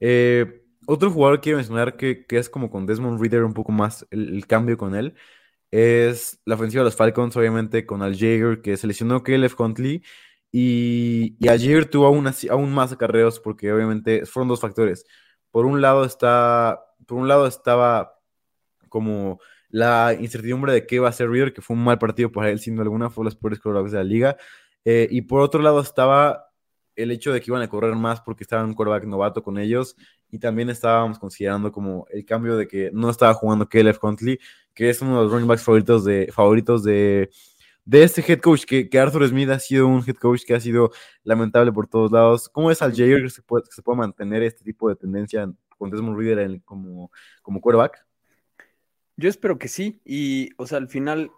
Eh, 0.00 0.63
otro 0.86 1.10
jugador 1.10 1.38
que 1.38 1.42
quiero 1.44 1.58
mencionar 1.58 1.96
que, 1.96 2.26
que 2.26 2.38
es 2.38 2.48
como 2.50 2.70
con 2.70 2.86
Desmond 2.86 3.20
Reader 3.20 3.44
un 3.44 3.54
poco 3.54 3.72
más 3.72 4.06
el, 4.10 4.46
cambio 4.46 4.76
con 4.78 4.94
él 4.94 5.14
es 5.70 6.40
la 6.46 6.54
ofensiva 6.56 6.82
de 6.82 6.86
los 6.86 6.96
Falcons, 6.96 7.36
obviamente 7.36 7.86
con 7.86 8.02
Al 8.02 8.16
Jaeger 8.16 8.62
que 8.62 8.76
seleccionó 8.76 9.22
Caleb 9.22 9.52
Huntley 9.58 10.02
y, 10.52 11.36
y 11.40 11.48
Al 11.48 11.58
Jaeger 11.60 11.86
tuvo 11.90 12.06
aún, 12.06 12.26
así- 12.28 12.48
aún 12.48 12.72
más 12.74 12.92
acarreos 12.92 13.40
porque 13.40 13.72
obviamente 13.72 14.26
fueron 14.26 14.48
dos 14.48 14.60
factores. 14.60 15.04
Por 15.50 15.66
un 15.66 15.80
lado 15.82 16.04
está, 16.04 16.80
por 17.06 17.18
un 17.18 17.28
lado 17.28 17.46
estaba 17.46 18.14
como 18.88 19.40
la 19.68 20.16
incertidumbre 20.18 20.72
de 20.72 20.86
qué 20.86 21.00
va 21.00 21.08
a 21.08 21.10
hacer 21.10 21.28
Reader, 21.30 21.52
que 21.52 21.62
fue 21.62 21.76
un 21.76 21.84
mal 21.84 21.98
partido 21.98 22.30
para 22.32 22.50
él, 22.50 22.60
sin 22.60 22.78
alguna, 22.80 23.10
fue 23.10 23.24
los 23.24 23.36
peores 23.36 23.58
quarterbacks 23.60 23.92
de 23.92 23.98
la 23.98 24.04
liga. 24.04 24.36
Eh, 24.84 25.08
y 25.10 25.22
por 25.22 25.40
otro 25.40 25.60
lado 25.62 25.80
estaba 25.80 26.46
el 26.96 27.10
hecho 27.10 27.32
de 27.32 27.40
que 27.40 27.50
iban 27.50 27.62
a 27.62 27.68
correr 27.68 27.94
más 27.96 28.20
porque 28.20 28.44
estaba 28.44 28.64
un 28.64 28.74
quarterback 28.74 29.04
novato 29.06 29.42
con 29.42 29.58
ellos 29.58 29.96
y 30.34 30.38
también 30.40 30.68
estábamos 30.68 31.16
considerando 31.16 31.70
como 31.70 32.08
el 32.10 32.24
cambio 32.24 32.56
de 32.56 32.66
que 32.66 32.90
no 32.92 33.08
estaba 33.08 33.32
jugando 33.34 33.68
Caleb 33.68 33.96
Huntley, 34.02 34.40
que 34.74 34.90
es 34.90 35.00
uno 35.00 35.18
de 35.18 35.22
los 35.22 35.32
running 35.32 35.46
backs 35.46 35.62
favoritos 35.62 36.04
de, 36.04 36.28
favoritos 36.32 36.82
de, 36.82 37.30
de 37.84 38.02
este 38.02 38.20
head 38.20 38.40
coach, 38.40 38.64
que, 38.64 38.88
que 38.88 38.98
Arthur 38.98 39.28
Smith 39.28 39.48
ha 39.50 39.60
sido 39.60 39.86
un 39.86 40.02
head 40.04 40.16
coach 40.16 40.42
que 40.44 40.52
ha 40.52 40.58
sido 40.58 40.90
lamentable 41.22 41.70
por 41.70 41.86
todos 41.86 42.10
lados. 42.10 42.48
¿Cómo 42.48 42.72
es 42.72 42.82
al 42.82 42.96
Jair 42.96 43.22
que 43.22 43.30
se 43.30 43.42
puede, 43.42 43.62
que 43.62 43.70
se 43.70 43.80
puede 43.80 43.98
mantener 43.98 44.42
este 44.42 44.64
tipo 44.64 44.88
de 44.88 44.96
tendencia 44.96 45.48
con 45.78 45.88
Desmond 45.88 46.18
Reader 46.18 46.60
como, 46.64 47.12
como 47.40 47.60
quarterback? 47.60 48.04
Yo 49.16 49.28
espero 49.28 49.56
que 49.56 49.68
sí. 49.68 50.00
Y, 50.04 50.50
o 50.56 50.66
sea, 50.66 50.78
al 50.78 50.88
final, 50.88 51.30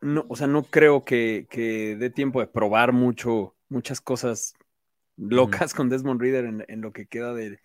no, 0.00 0.26
o 0.28 0.34
sea, 0.34 0.48
no 0.48 0.64
creo 0.64 1.04
que, 1.04 1.46
que 1.48 1.94
dé 1.94 2.10
tiempo 2.10 2.40
de 2.40 2.48
probar 2.48 2.92
mucho, 2.92 3.54
muchas 3.68 4.00
cosas 4.00 4.54
locas 5.16 5.72
con 5.72 5.88
Desmond 5.88 6.20
Reader 6.20 6.46
en, 6.46 6.64
en 6.66 6.80
lo 6.80 6.92
que 6.92 7.06
queda 7.06 7.32
de, 7.32 7.60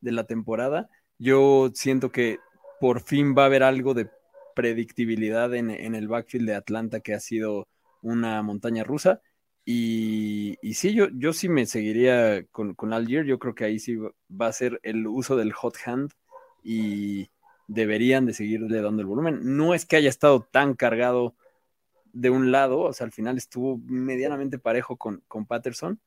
de 0.00 0.12
la 0.12 0.24
temporada. 0.24 0.88
Yo 1.18 1.70
siento 1.74 2.10
que 2.12 2.38
por 2.80 3.02
fin 3.02 3.34
va 3.36 3.42
a 3.42 3.46
haber 3.46 3.62
algo 3.62 3.94
de 3.94 4.08
predictibilidad 4.54 5.54
en, 5.54 5.70
en 5.70 5.94
el 5.94 6.08
backfield 6.08 6.46
de 6.46 6.54
Atlanta 6.54 7.00
que 7.00 7.14
ha 7.14 7.20
sido 7.20 7.68
una 8.02 8.42
montaña 8.42 8.84
rusa. 8.84 9.20
Y, 9.64 10.56
y 10.62 10.74
sí, 10.74 10.94
yo, 10.94 11.08
yo 11.12 11.32
sí 11.32 11.48
me 11.48 11.66
seguiría 11.66 12.44
con, 12.46 12.74
con 12.74 12.92
Algier. 12.92 13.24
Yo 13.24 13.38
creo 13.38 13.54
que 13.54 13.64
ahí 13.64 13.78
sí 13.78 13.96
va 13.96 14.46
a 14.46 14.52
ser 14.52 14.80
el 14.82 15.06
uso 15.06 15.36
del 15.36 15.52
hot 15.52 15.76
hand 15.84 16.12
y 16.62 17.30
deberían 17.68 18.26
de 18.26 18.34
seguirle 18.34 18.80
dando 18.82 19.02
el 19.02 19.06
volumen. 19.06 19.40
No 19.42 19.74
es 19.74 19.86
que 19.86 19.96
haya 19.96 20.08
estado 20.08 20.42
tan 20.50 20.74
cargado 20.74 21.36
de 22.12 22.30
un 22.30 22.50
lado, 22.50 22.80
o 22.80 22.92
sea, 22.92 23.04
al 23.04 23.12
final 23.12 23.36
estuvo 23.36 23.78
medianamente 23.84 24.58
parejo 24.58 24.96
con, 24.96 25.22
con 25.28 25.46
Patterson, 25.46 26.00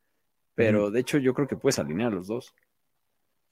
pero 0.54 0.90
de 0.90 1.00
hecho 1.00 1.16
yo 1.18 1.32
creo 1.32 1.48
que 1.48 1.56
puedes 1.56 1.78
alinear 1.78 2.12
a 2.12 2.14
los 2.14 2.26
dos. 2.26 2.54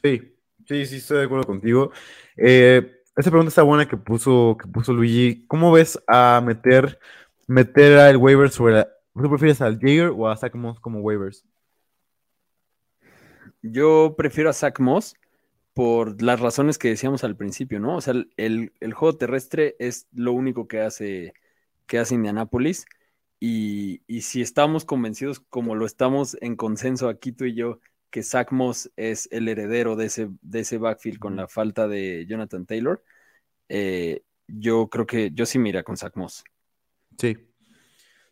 Sí, 0.03 0.21
sí, 0.67 0.87
sí, 0.87 0.97
estoy 0.97 1.19
de 1.19 1.25
acuerdo 1.25 1.47
contigo. 1.47 1.93
Eh, 2.37 3.03
esta 3.17 3.31
pregunta 3.31 3.51
está 3.51 3.63
buena 3.63 3.87
que 3.89 3.97
puso, 3.97 4.57
que 4.61 4.67
puso 4.69 4.93
Luigi. 4.93 5.47
¿Cómo 5.47 5.71
ves 5.73 6.03
a 6.09 6.41
meter, 6.45 6.99
meter 7.47 7.99
al 7.99 8.17
waiver 8.17 8.51
sobre 8.51 8.75
la- 8.75 8.89
¿Tú 9.15 9.29
prefieres 9.29 9.61
al 9.61 9.79
Jaeger 9.79 10.09
o 10.17 10.29
a 10.29 10.37
Zach 10.37 10.55
Moss 10.55 10.81
como 10.81 11.01
waivers? 11.01 11.45
Yo 13.63 14.15
prefiero 14.17 14.51
a 14.51 14.53
Zach 14.53 14.79
Moss 14.81 15.15
por 15.75 16.23
las 16.23 16.41
razones 16.41 16.79
que 16.79 16.89
decíamos 16.89 17.25
al 17.25 17.37
principio, 17.37 17.81
¿no? 17.81 17.97
O 17.97 18.01
sea, 18.01 18.15
el, 18.37 18.73
el- 18.81 18.95
juego 18.95 19.17
terrestre 19.17 19.77
es 19.79 20.07
lo 20.13 20.33
único 20.33 20.69
que 20.69 20.81
hace, 20.81 21.35
que 21.87 21.99
hace 21.99 22.15
Indianapolis. 22.17 22.87
Y, 23.41 24.03
y 24.07 24.23
si 24.23 24.43
estamos 24.43 24.85
convencidos, 24.85 25.41
como 25.41 25.75
lo 25.75 25.87
estamos 25.87 26.37
en 26.41 26.57
consenso 26.57 27.09
aquí 27.09 27.33
tú 27.33 27.45
y 27.47 27.55
yo, 27.55 27.81
que 28.13 28.23
Zach 28.23 28.53
Moss 28.53 28.93
es 28.95 29.29
el 29.33 29.49
heredero 29.49 29.97
de 29.97 30.07
ese, 30.07 30.29
de 30.43 30.61
ese 30.61 30.79
backfield 30.79 31.19
con 31.19 31.35
la 31.35 31.49
falta 31.49 31.89
de 31.89 32.27
Jonathan 32.29 32.67
Taylor, 32.67 33.03
eh, 33.69 34.23
yo 34.47 34.89
creo 34.89 35.07
que 35.07 35.33
yo 35.33 35.47
sí 35.47 35.59
mira 35.59 35.83
con 35.83 35.97
Zach 35.97 36.15
Moss. 36.15 36.45
Sí. 37.19 37.37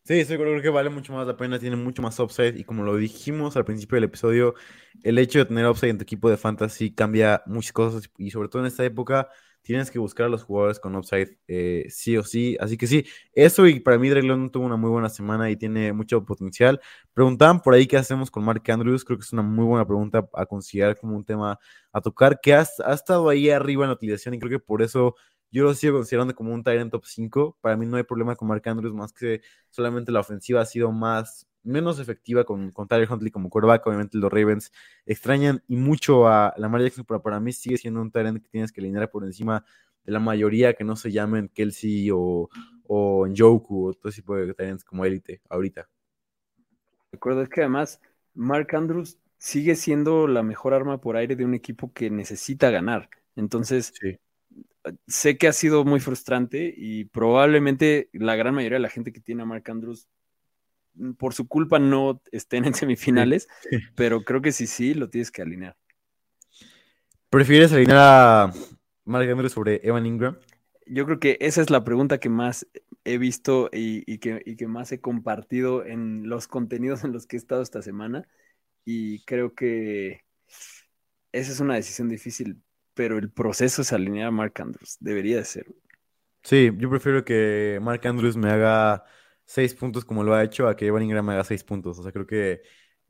Sí, 0.04 0.20
estoy 0.20 0.38
creo 0.38 0.62
que 0.62 0.68
vale 0.70 0.90
mucho 0.90 1.12
más 1.12 1.26
la 1.26 1.36
pena, 1.36 1.58
tiene 1.58 1.76
mucho 1.76 2.02
más 2.02 2.18
upside 2.18 2.58
y 2.58 2.64
como 2.64 2.84
lo 2.84 2.96
dijimos 2.96 3.56
al 3.56 3.64
principio 3.64 3.96
del 3.96 4.04
episodio, 4.04 4.54
el 5.02 5.18
hecho 5.18 5.38
de 5.40 5.46
tener 5.46 5.66
upside 5.66 5.90
en 5.90 5.98
tu 5.98 6.02
equipo 6.02 6.30
de 6.30 6.36
fantasy 6.36 6.92
cambia 6.94 7.42
muchas 7.46 7.72
cosas 7.72 8.10
y 8.18 8.30
sobre 8.30 8.48
todo 8.48 8.62
en 8.62 8.68
esta 8.68 8.84
época 8.84 9.28
tienes 9.62 9.90
que 9.90 9.98
buscar 9.98 10.26
a 10.26 10.28
los 10.28 10.42
jugadores 10.44 10.80
con 10.80 10.96
upside 10.96 11.38
eh, 11.48 11.86
sí 11.88 12.16
o 12.16 12.22
sí. 12.22 12.56
Así 12.60 12.76
que 12.76 12.86
sí, 12.86 13.04
eso 13.32 13.66
y 13.66 13.80
para 13.80 13.98
mí 13.98 14.08
Drake 14.08 14.26
London 14.26 14.50
tuvo 14.50 14.66
una 14.66 14.76
muy 14.76 14.90
buena 14.90 15.08
semana 15.08 15.50
y 15.50 15.56
tiene 15.56 15.92
mucho 15.92 16.24
potencial. 16.24 16.80
Preguntaban 17.12 17.60
por 17.60 17.74
ahí 17.74 17.86
qué 17.86 17.96
hacemos 17.96 18.30
con 18.30 18.44
Mark 18.44 18.62
Andrews, 18.70 19.04
creo 19.04 19.18
que 19.18 19.24
es 19.24 19.32
una 19.32 19.42
muy 19.42 19.64
buena 19.64 19.86
pregunta 19.86 20.28
a 20.34 20.46
considerar 20.46 20.96
como 20.98 21.16
un 21.16 21.24
tema 21.24 21.58
a 21.92 22.00
tocar, 22.00 22.40
que 22.40 22.54
ha 22.54 22.62
estado 22.62 23.28
ahí 23.28 23.50
arriba 23.50 23.84
en 23.84 23.90
la 23.90 23.94
utilización 23.94 24.34
y 24.34 24.38
creo 24.38 24.50
que 24.50 24.58
por 24.58 24.82
eso 24.82 25.14
yo 25.50 25.64
lo 25.64 25.74
sigo 25.74 25.96
considerando 25.98 26.34
como 26.34 26.54
un 26.54 26.62
Tyrant 26.62 26.92
top 26.92 27.04
5. 27.04 27.58
Para 27.60 27.76
mí 27.76 27.86
no 27.86 27.96
hay 27.96 28.04
problema 28.04 28.36
con 28.36 28.48
Mark 28.48 28.62
Andrews, 28.66 28.94
más 28.94 29.12
que 29.12 29.42
solamente 29.70 30.12
la 30.12 30.20
ofensiva 30.20 30.60
ha 30.60 30.66
sido 30.66 30.92
más, 30.92 31.46
menos 31.62 31.98
efectiva 32.00 32.44
con, 32.44 32.70
con 32.72 32.88
Tyler 32.88 33.10
Huntley 33.10 33.30
como 33.30 33.50
quarterback. 33.50 33.86
Obviamente 33.86 34.18
los 34.18 34.32
Ravens 34.32 34.72
extrañan 35.06 35.62
y 35.68 35.76
mucho 35.76 36.28
a 36.28 36.54
Lamar 36.56 36.82
Jackson, 36.82 37.04
pero 37.06 37.22
para 37.22 37.40
mí 37.40 37.52
sigue 37.52 37.78
siendo 37.78 38.00
un 38.00 38.10
Tyrant 38.10 38.42
que 38.42 38.48
tienes 38.48 38.72
que 38.72 38.80
alinear 38.80 39.10
por 39.10 39.24
encima 39.24 39.64
de 40.04 40.12
la 40.12 40.20
mayoría 40.20 40.74
que 40.74 40.84
no 40.84 40.96
se 40.96 41.12
llamen 41.12 41.48
Kelsey 41.48 42.10
o, 42.12 42.48
o 42.84 43.26
Njoku 43.26 43.88
o 43.88 43.94
todo 43.94 44.08
ese 44.10 44.22
tipo 44.22 44.36
de 44.36 44.54
Tyrants 44.54 44.84
como 44.84 45.04
élite 45.04 45.42
ahorita. 45.48 45.88
Recuerdo 47.12 47.42
es 47.42 47.48
que 47.48 47.60
además 47.60 48.00
Mark 48.34 48.68
Andrews 48.74 49.18
sigue 49.38 49.74
siendo 49.76 50.26
la 50.28 50.42
mejor 50.42 50.74
arma 50.74 51.00
por 51.00 51.16
aire 51.16 51.36
de 51.36 51.44
un 51.44 51.54
equipo 51.54 51.92
que 51.92 52.10
necesita 52.10 52.70
ganar. 52.70 53.10
Entonces, 53.36 53.94
Sí. 54.00 54.18
sé 55.06 55.36
que 55.38 55.48
ha 55.48 55.52
sido 55.52 55.84
muy 55.84 56.00
frustrante 56.00 56.72
y 56.76 57.04
probablemente 57.06 58.08
la 58.12 58.36
gran 58.36 58.54
mayoría 58.54 58.76
de 58.76 58.82
la 58.82 58.88
gente 58.88 59.12
que 59.12 59.20
tiene 59.20 59.42
a 59.42 59.46
Mark 59.46 59.64
Andrews 59.70 60.08
por 61.18 61.34
su 61.34 61.48
culpa 61.48 61.78
no 61.78 62.22
estén 62.32 62.64
en 62.64 62.74
semifinales, 62.74 63.48
Sí. 63.70 63.78
pero 63.94 64.24
creo 64.24 64.42
que 64.42 64.52
sí, 64.52 64.66
sí, 64.66 64.94
lo 64.94 65.10
tienes 65.10 65.30
que 65.30 65.42
alinear. 65.42 65.76
¿Prefieres 67.28 67.72
alinear 67.72 67.98
a 67.98 68.52
Mark 69.04 69.30
Andrews 69.30 69.52
sobre 69.52 69.80
Evan 69.86 70.06
Ingram? 70.06 70.36
Yo 70.86 71.04
creo 71.06 71.20
que 71.20 71.38
esa 71.40 71.60
es 71.62 71.70
la 71.70 71.84
pregunta 71.84 72.18
que 72.18 72.28
más 72.28 72.66
he 73.04 73.18
visto 73.18 73.70
y, 73.72 74.02
y 74.12 74.18
que, 74.18 74.42
y 74.44 74.56
que 74.56 74.66
más 74.66 74.90
he 74.92 75.00
compartido 75.00 75.84
en 75.84 76.28
los 76.28 76.48
contenidos 76.48 77.04
en 77.04 77.12
los 77.12 77.26
que 77.26 77.36
he 77.36 77.38
estado 77.38 77.62
esta 77.62 77.82
semana. 77.82 78.26
Y 78.84 79.20
creo 79.24 79.54
que 79.54 80.24
esa 81.32 81.52
es 81.52 81.60
una 81.60 81.74
decisión 81.76 82.08
difícil, 82.08 82.62
pero 82.94 83.18
el 83.18 83.30
proceso 83.30 83.82
es 83.82 83.92
alinear 83.92 84.28
a 84.28 84.32
Mark 84.32 84.54
Andrews. 84.60 84.96
Debería 85.00 85.36
de 85.36 85.44
ser. 85.44 85.66
Sí, 86.42 86.70
yo 86.78 86.88
prefiero 86.90 87.24
que 87.24 87.78
Mark 87.82 88.06
Andrews 88.06 88.36
me 88.36 88.50
haga 88.50 89.04
seis 89.50 89.74
puntos 89.74 90.04
como 90.04 90.22
lo 90.22 90.32
ha 90.34 90.44
hecho 90.44 90.68
a 90.68 90.76
que 90.76 90.86
Evan 90.86 91.02
Ingram 91.02 91.28
haga 91.30 91.44
seis 91.44 91.64
puntos. 91.64 91.98
O 91.98 92.02
sea, 92.02 92.12
creo 92.12 92.26
que. 92.26 92.62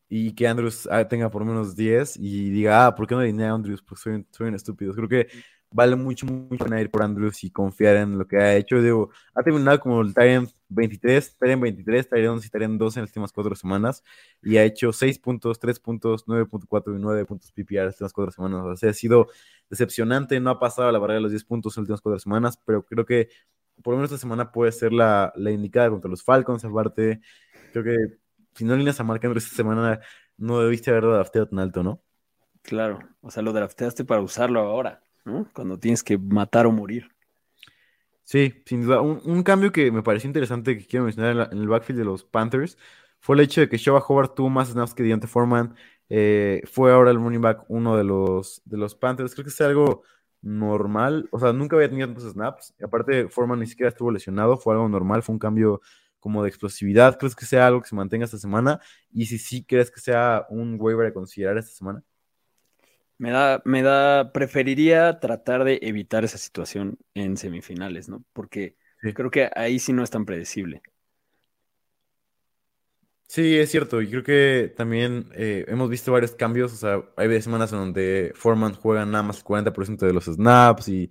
Y 0.09 0.35
que 0.35 0.49
Andrews 0.49 0.89
ah, 0.91 1.07
tenga 1.07 1.31
por 1.31 1.45
menos 1.45 1.77
10 1.77 2.17
y 2.17 2.51
diga, 2.51 2.87
ah, 2.87 2.95
¿por 2.97 3.07
qué 3.07 3.15
no 3.15 3.21
alineé 3.21 3.47
a 3.47 3.53
Andrews? 3.53 3.81
Porque 3.83 4.03
soy, 4.03 4.27
soy 4.33 4.49
un 4.49 4.57
estúpido. 4.57 4.93
Creo 4.93 5.09
que 5.09 5.29
vale 5.71 5.95
mucho, 5.97 6.27
mucho 6.27 6.65
pena 6.65 6.81
ir 6.81 6.91
por 6.91 7.03
Andrews 7.03 7.45
y 7.45 7.51
confiar 7.51 7.97
en 7.97 8.19
lo 8.19 8.27
que 8.27 8.37
ha 8.39 8.57
hecho. 8.57 8.83
Digo, 8.83 9.11
ha 9.35 9.43
terminado 9.43 9.79
como 9.81 10.01
el 10.01 10.13
Tyrant 10.15 10.51
23, 10.69 11.37
Tyrant 11.39 11.63
23, 11.63 12.09
Tyrant 12.09 12.29
11 12.35 12.47
y 12.47 12.51
Tyrant 12.51 12.79
12 12.81 12.99
en 12.99 13.03
las 13.05 13.11
últimas 13.11 13.33
cuatro 13.33 13.55
semanas 13.55 14.03
y 14.43 14.57
ha 14.57 14.65
hecho 14.65 14.93
6 14.93 15.19
puntos, 15.21 15.61
3 15.61 15.79
puntos, 15.79 16.27
9.4 16.27 16.97
y 16.97 17.01
9 17.01 17.25
puntos 17.25 17.53
PPR 17.53 17.79
en 17.79 17.87
las 17.87 17.95
últimas 17.95 18.13
cuatro 18.13 18.33
semanas. 18.33 18.63
O 18.65 18.77
sea, 18.77 18.91
ha 18.91 18.95
sido 18.95 19.29
decepcionante, 19.69 20.41
no 20.41 20.51
ha 20.51 20.59
pasado 20.59 20.91
la 20.91 20.99
barrera 20.99 21.19
de 21.19 21.23
los 21.23 21.31
10 21.31 21.45
puntos 21.45 21.77
en 21.77 21.83
las 21.83 21.85
últimas 21.85 22.01
cuatro 22.01 22.19
semanas, 22.19 22.59
pero 22.67 22.85
creo 22.85 23.07
que 23.07 23.29
por 23.83 23.93
lo 23.95 23.99
menos 23.99 24.11
esta 24.13 24.21
semana 24.21 24.53
puede 24.53 24.73
ser 24.73 24.93
la, 24.93 25.33
la 25.37 25.51
indicada 25.51 25.91
contra 25.91 26.11
los 26.11 26.23
Falcons. 26.23 26.65
Aparte, 26.65 27.21
creo 27.73 27.85
que 27.85 27.97
si 28.55 28.65
no 28.65 28.75
alineas 28.75 29.01
a 29.01 29.05
Mark 29.05 29.21
Andrews 29.25 29.45
esta 29.45 29.57
semana, 29.57 30.01
no 30.37 30.61
debiste 30.61 30.91
haberlo 30.91 31.15
drafteado 31.15 31.49
tan 31.49 31.59
alto, 31.61 31.83
¿no? 31.83 32.03
Claro. 32.63 32.99
O 33.21 33.31
sea, 33.31 33.43
lo 33.43 33.53
drafteaste 33.53 34.05
para 34.05 34.21
usarlo 34.21 34.61
ahora, 34.61 35.03
¿no? 35.25 35.49
Cuando 35.55 35.79
tienes 35.79 36.03
que 36.03 36.19
matar 36.19 36.67
o 36.67 36.73
morir. 36.73 37.09
Sí, 38.25 38.63
sin 38.67 38.83
duda. 38.83 39.01
Un, 39.01 39.21
un 39.25 39.43
cambio 39.43 39.73
que 39.73 39.91
me 39.91 40.03
pareció 40.03 40.29
interesante 40.29 40.79
que 40.79 40.87
quiero 40.87 41.05
mencionar 41.05 41.33
en, 41.33 41.39
la- 41.39 41.49
en 41.51 41.59
el 41.59 41.69
backfield 41.69 41.99
de 41.99 42.05
los 42.05 42.25
Panthers 42.25 42.79
fue 43.19 43.35
el 43.37 43.41
hecho 43.41 43.61
de 43.61 43.69
que 43.69 43.77
Shoba 43.77 44.01
Hobart 44.07 44.35
tuvo 44.35 44.49
más 44.51 44.69
snaps 44.71 44.95
que 44.95 45.03
Deontay 45.03 45.29
Foreman. 45.29 45.75
eh, 46.09 46.63
fue 46.71 46.93
ahora 46.93 47.11
el 47.11 47.17
running 47.19 47.41
back 47.41 47.65
uno 47.69 47.97
de 47.97 48.05
los, 48.05 48.63
de 48.65 48.77
los 48.79 48.95
Panthers. 48.95 49.35
Creo 49.35 49.45
que 49.45 49.51
es 49.51 49.61
algo 49.61 50.03
normal. 50.43 51.29
O 51.33 51.39
sea, 51.41 51.53
nunca 51.53 51.77
había 51.77 51.89
tenido 51.89 52.09
tantos 52.09 52.33
snaps. 52.33 52.75
Y 52.79 52.85
aparte, 52.85 53.29
Foreman 53.29 53.61
ni 53.61 53.67
siquiera 53.67 53.89
estuvo 53.91 54.11
lesionado. 54.13 54.57
Fue 54.59 54.75
algo 54.75 54.89
normal. 54.89 55.23
Fue 55.23 55.35
un 55.35 55.39
cambio 55.39 55.81
como 56.21 56.43
de 56.43 56.49
explosividad. 56.49 57.19
¿Crees 57.19 57.37
que 57.37 57.47
sea 57.47 57.67
algo 57.67 57.83
que 57.83 57.89
se 57.89 57.95
mantenga 57.97 58.25
esta 58.27 58.39
semana? 58.39 58.81
Y 59.13 59.27
si 59.27 59.39
sí, 59.39 59.65
¿crees 59.65 59.91
que 59.91 60.01
sea 60.01 60.47
un 60.51 60.77
waiver 60.81 61.07
a 61.09 61.15
considerar 61.15 61.59
esta 61.59 61.73
semana? 61.73 62.03
Me 63.19 63.31
da, 63.33 63.61
me 63.67 63.83
da, 63.83 64.33
preferiría 64.33 65.21
tratar 65.21 65.65
de 65.65 65.79
evitar 65.83 66.25
esa 66.25 66.39
situación 66.39 66.99
en 67.15 67.37
semifinales, 67.37 68.09
¿no? 68.09 68.25
Porque 68.33 68.77
Sí. 69.03 69.15
creo 69.15 69.31
que 69.31 69.51
ahí 69.55 69.79
sí 69.79 69.93
no 69.93 70.03
es 70.03 70.11
tan 70.11 70.25
predecible. 70.25 70.83
Sí, 73.31 73.57
es 73.57 73.71
cierto. 73.71 74.03
Y 74.03 74.09
creo 74.11 74.25
que 74.25 74.75
también 74.77 75.31
eh, 75.37 75.65
hemos 75.69 75.89
visto 75.89 76.11
varios 76.11 76.33
cambios. 76.35 76.73
O 76.73 76.77
sea, 76.77 77.05
hay 77.17 77.41
semanas 77.41 77.73
en 77.73 77.79
donde 77.79 78.33
Foreman 78.35 78.75
juega 78.75 79.07
nada 79.07 79.23
más 79.23 79.39
el 79.39 79.45
40% 79.45 79.99
de 79.99 80.13
los 80.13 80.25
snaps 80.25 80.89
y, 80.89 81.09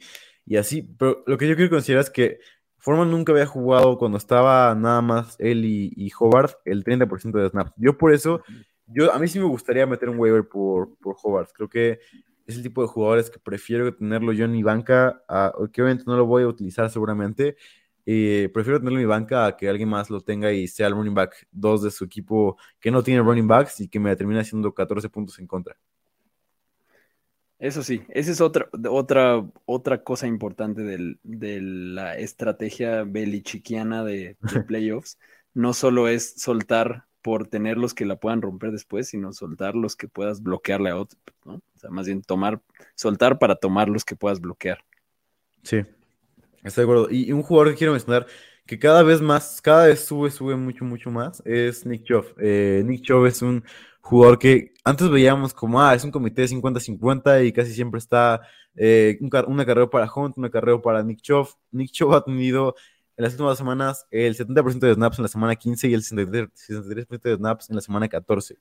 así. 0.57 0.81
Pero 0.81 1.23
lo 1.27 1.37
que 1.37 1.47
yo 1.47 1.55
quiero 1.55 1.69
considerar 1.69 2.03
es 2.03 2.09
que 2.09 2.39
Foreman 2.77 3.09
nunca 3.09 3.31
había 3.31 3.45
jugado 3.45 3.97
cuando 3.97 4.17
estaba 4.17 4.75
nada 4.75 5.01
más 5.01 5.37
él 5.39 5.63
y, 5.63 6.11
Hobart 6.19 6.55
el 6.65 6.83
30% 6.83 7.39
de 7.39 7.49
snaps. 7.51 7.71
Yo 7.77 7.97
por 7.97 8.13
eso, 8.13 8.43
yo, 8.87 9.13
a 9.13 9.19
mí 9.19 9.29
sí 9.29 9.39
me 9.39 9.45
gustaría 9.45 9.85
meter 9.87 10.09
un 10.09 10.19
waiver 10.19 10.45
por, 10.45 10.97
por 10.97 11.15
Hobart. 11.23 11.51
Creo 11.53 11.69
que 11.69 11.99
es 12.45 12.57
el 12.57 12.63
tipo 12.63 12.81
de 12.81 12.89
jugadores 12.89 13.29
que 13.29 13.39
prefiero 13.39 13.95
tenerlo 13.95 14.33
yo 14.33 14.43
en 14.43 14.51
mi 14.51 14.61
banca, 14.61 15.23
que 15.71 15.81
obviamente 15.81 16.03
no 16.05 16.17
lo 16.17 16.25
voy 16.25 16.43
a 16.43 16.47
utilizar 16.47 16.89
seguramente. 16.89 17.55
Eh, 18.11 18.49
prefiero 18.53 18.79
tenerlo 18.79 18.99
en 18.99 19.05
mi 19.05 19.09
banca 19.09 19.45
a 19.45 19.57
que 19.57 19.69
alguien 19.69 19.89
más 19.89 20.09
lo 20.09 20.21
tenga 20.21 20.51
y 20.51 20.67
sea 20.67 20.87
el 20.87 20.93
running 20.93 21.13
back 21.13 21.47
2 21.51 21.83
de 21.83 21.91
su 21.91 22.05
equipo 22.05 22.57
que 22.79 22.91
no 22.91 23.03
tiene 23.03 23.21
running 23.21 23.47
backs 23.47 23.81
y 23.81 23.87
que 23.89 23.99
me 23.99 24.15
termina 24.15 24.41
haciendo 24.41 24.73
14 24.73 25.09
puntos 25.09 25.37
en 25.39 25.47
contra. 25.47 25.77
Eso 27.59 27.83
sí, 27.83 28.05
esa 28.09 28.31
es 28.31 28.39
otra, 28.41 28.69
otra, 28.89 29.45
otra 29.65 30.03
cosa 30.03 30.27
importante 30.27 30.81
del- 30.83 31.19
de 31.23 31.59
la 31.61 32.17
estrategia 32.17 33.03
belichiquiana 33.03 34.03
de, 34.05 34.37
de 34.41 34.61
playoffs. 34.61 35.19
No 35.53 35.73
solo 35.73 36.07
es 36.07 36.35
soltar 36.41 37.05
por 37.21 37.47
tener 37.47 37.77
los 37.77 37.93
que 37.93 38.05
la 38.05 38.15
puedan 38.17 38.41
romper 38.41 38.71
después, 38.71 39.09
sino 39.09 39.33
soltar 39.33 39.75
los 39.75 39.97
que 39.97 40.07
puedas 40.07 40.41
bloquearle 40.41 40.89
a 40.91 40.97
otros, 40.97 41.21
¿no? 41.43 41.55
O 41.55 41.77
sea, 41.77 41.89
más 41.89 42.05
bien 42.07 42.21
tomar, 42.21 42.61
soltar 42.95 43.39
para 43.39 43.55
tomar 43.57 43.89
los 43.89 44.05
que 44.05 44.15
puedas 44.15 44.39
bloquear. 44.39 44.85
Sí, 45.63 45.83
estoy 46.63 46.83
de 46.85 46.91
acuerdo. 46.91 47.07
Y, 47.11 47.31
un 47.31 47.43
jugador 47.43 47.71
que 47.71 47.77
quiero 47.77 47.93
mencionar 47.93 48.27
que 48.65 48.77
cada 48.79 49.03
vez 49.03 49.21
más, 49.21 49.61
cada 49.61 49.87
vez 49.87 50.01
sube, 50.05 50.29
sube 50.31 50.55
mucho, 50.55 50.85
mucho 50.85 51.09
más, 51.11 51.41
es 51.45 51.85
Nick 51.85 52.03
Chubb. 52.03 52.35
Eh, 52.39 52.83
Nick 52.85 53.01
Chubb 53.03 53.25
es 53.25 53.41
un 53.41 53.63
jugador 54.01 54.39
que 54.39 54.73
antes 54.83 55.09
veíamos 55.09 55.53
como, 55.53 55.81
ah, 55.81 55.95
es 55.95 56.03
un 56.03 56.11
comité 56.11 56.43
de 56.43 56.49
50-50 56.49 57.45
y 57.45 57.51
casi 57.51 57.73
siempre 57.73 57.99
está 57.99 58.41
eh, 58.75 59.17
una 59.47 59.65
carrera 59.65 59.89
para 59.89 60.11
Hunt, 60.13 60.37
una 60.37 60.49
carrera 60.49 60.81
para 60.81 61.03
Nick 61.03 61.21
Chubb. 61.21 61.47
Nick 61.71 61.91
Chubb 61.91 62.13
ha 62.13 62.23
tenido 62.23 62.75
en 63.17 63.23
las 63.23 63.33
últimas 63.33 63.57
semanas 63.57 64.07
el 64.11 64.35
70% 64.35 64.79
de 64.79 64.93
snaps 64.93 65.19
en 65.19 65.23
la 65.23 65.29
semana 65.29 65.55
15 65.55 65.89
y 65.89 65.93
el 65.93 66.01
63% 66.03 66.51
63% 66.53 67.21
de 67.21 67.35
snaps 67.35 67.69
en 67.69 67.75
la 67.75 67.81
semana 67.81 68.07
14. 68.07 68.55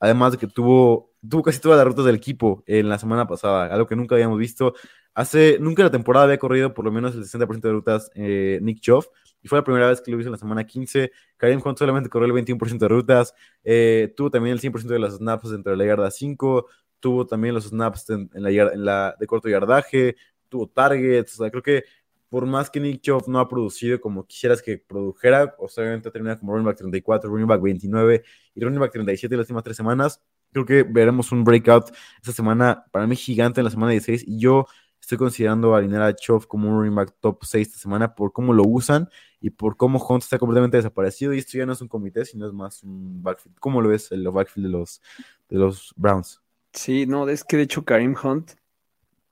Además 0.00 0.32
de 0.32 0.38
que 0.38 0.46
tuvo, 0.46 1.12
tuvo 1.28 1.42
casi 1.42 1.60
todas 1.60 1.78
las 1.78 1.86
rutas 1.86 2.06
del 2.06 2.16
equipo 2.16 2.64
en 2.66 2.88
la 2.88 2.98
semana 2.98 3.26
pasada, 3.26 3.66
algo 3.72 3.86
que 3.86 3.94
nunca 3.94 4.14
habíamos 4.16 4.38
visto. 4.38 4.74
Hace, 5.14 5.58
nunca 5.60 5.82
la 5.82 5.90
temporada 5.90 6.24
había 6.24 6.38
corrido 6.38 6.72
por 6.72 6.84
lo 6.84 6.90
menos 6.92 7.14
el 7.14 7.24
60% 7.24 7.60
de 7.60 7.72
rutas 7.72 8.10
eh, 8.14 8.58
Nick 8.62 8.80
Chubb, 8.80 9.04
y 9.42 9.48
fue 9.48 9.58
la 9.58 9.64
primera 9.64 9.88
vez 9.88 10.00
que 10.00 10.10
lo 10.10 10.18
hizo 10.18 10.28
en 10.28 10.32
la 10.32 10.38
semana 10.38 10.64
15. 10.64 11.12
Kareem 11.36 11.60
Hunt 11.64 11.78
solamente 11.78 12.08
corrió 12.08 12.34
el 12.34 12.44
21% 12.44 12.78
de 12.78 12.88
rutas, 12.88 13.34
eh, 13.62 14.12
tuvo 14.16 14.30
también 14.30 14.54
el 14.54 14.60
100% 14.60 14.94
de 14.94 14.98
las 14.98 15.16
snaps 15.16 15.50
dentro 15.50 15.72
de 15.72 15.78
la 15.78 15.84
yarda 15.84 16.10
5, 16.10 16.66
tuvo 16.98 17.26
también 17.26 17.54
los 17.54 17.64
snaps 17.64 18.10
en, 18.10 18.30
la, 18.34 18.50
en 18.50 18.84
de 19.18 19.26
corto 19.26 19.48
yardaje, 19.48 20.16
tuvo 20.48 20.68
targets, 20.68 21.34
o 21.34 21.42
sea, 21.42 21.50
creo 21.50 21.62
que 21.62 21.84
por 22.30 22.46
más 22.46 22.70
que 22.70 22.80
Nick 22.80 23.02
Chubb 23.02 23.28
no 23.28 23.40
ha 23.40 23.48
producido 23.48 24.00
como 24.00 24.24
quisieras 24.24 24.62
que 24.62 24.78
produjera, 24.78 25.54
o 25.58 25.68
sea, 25.68 25.82
obviamente 25.82 26.10
termina 26.10 26.38
como 26.38 26.52
running 26.52 26.66
back 26.66 26.78
34, 26.78 27.28
running 27.28 27.46
back 27.46 27.60
29 27.60 28.22
y 28.54 28.60
running 28.60 28.80
back 28.80 28.92
37 28.92 29.36
las 29.36 29.44
últimas 29.44 29.64
tres 29.64 29.76
semanas, 29.76 30.22
creo 30.52 30.64
que 30.64 30.84
veremos 30.84 31.32
un 31.32 31.44
breakout 31.44 31.90
esta 32.16 32.32
semana, 32.32 32.86
para 32.92 33.06
mí 33.06 33.16
gigante 33.16 33.60
en 33.60 33.64
la 33.64 33.70
semana 33.70 33.90
16, 33.90 34.24
y 34.26 34.38
yo 34.38 34.66
estoy 35.00 35.18
considerando 35.18 35.74
alinear 35.74 36.02
a 36.02 36.14
Chubb 36.14 36.46
como 36.46 36.70
un 36.70 36.78
running 36.78 36.94
back 36.94 37.16
top 37.20 37.44
6 37.44 37.66
esta 37.66 37.80
semana 37.80 38.14
por 38.14 38.32
cómo 38.32 38.52
lo 38.52 38.62
usan 38.64 39.08
y 39.40 39.50
por 39.50 39.76
cómo 39.76 39.98
Hunt 39.98 40.22
está 40.22 40.38
completamente 40.38 40.76
desaparecido, 40.76 41.34
y 41.34 41.38
esto 41.38 41.58
ya 41.58 41.66
no 41.66 41.72
es 41.72 41.80
un 41.80 41.88
comité, 41.88 42.24
sino 42.24 42.46
es 42.46 42.52
más 42.52 42.84
un 42.84 43.22
backfield. 43.22 43.58
¿Cómo 43.58 43.82
lo 43.82 43.88
ves 43.88 44.12
el 44.12 44.28
backfield 44.28 44.68
de 44.68 44.72
los, 44.72 45.02
de 45.48 45.58
los 45.58 45.92
Browns? 45.96 46.40
Sí, 46.72 47.06
no, 47.06 47.28
es 47.28 47.42
que 47.42 47.56
de 47.56 47.64
hecho 47.64 47.84
Karim 47.84 48.14
Hunt, 48.22 48.52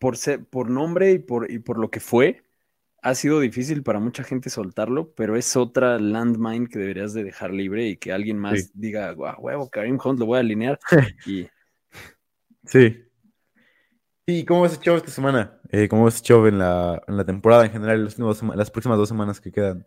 por, 0.01 0.16
ser, 0.16 0.44
por 0.44 0.68
nombre 0.68 1.12
y 1.12 1.18
por, 1.20 1.49
y 1.51 1.61
por 1.61 1.78
lo 1.78 1.90
que 1.90 2.01
fue, 2.01 2.42
ha 3.03 3.14
sido 3.14 3.40
difícil 3.40 3.82
para 3.82 4.01
mucha 4.01 4.24
gente 4.24 4.51
soltarlo, 4.51 5.12
pero 5.14 5.36
es 5.36 5.57
otra 5.57 5.99
landmine 5.99 6.68
que 6.68 6.78
deberías 6.78 7.12
de 7.14 7.24
dejar 7.24 7.53
libre 7.53 7.86
y 7.86 7.96
que 7.96 8.12
alguien 8.12 8.38
más 8.38 8.59
Sí. 8.59 8.70
diga, 8.74 9.12
guau, 9.12 9.40
huevo, 9.40 9.70
Karim 9.70 9.99
Hunt 10.03 10.18
lo 10.18 10.26
voy 10.26 10.38
a 10.38 10.40
alinear. 10.40 10.78
y 11.26 11.49
Sí. 12.64 13.05
¿Y 14.26 14.44
cómo 14.44 14.62
ves 14.62 14.76
a 14.76 14.80
Chubb 14.80 14.96
esta 14.96 15.11
semana? 15.11 15.59
Eh, 15.70 15.88
¿Cómo 15.88 16.05
ves 16.05 16.20
a 16.20 16.22
Chubb 16.22 16.46
en 16.49 16.59
la, 16.59 17.03
en 17.07 17.16
la 17.16 17.24
temporada 17.24 17.64
en 17.64 17.72
general, 17.72 18.05
las, 18.05 18.70
próximas 18.70 18.99
dos 18.99 19.09
semanas 19.09 19.40
que 19.40 19.53
quedan? 19.53 19.86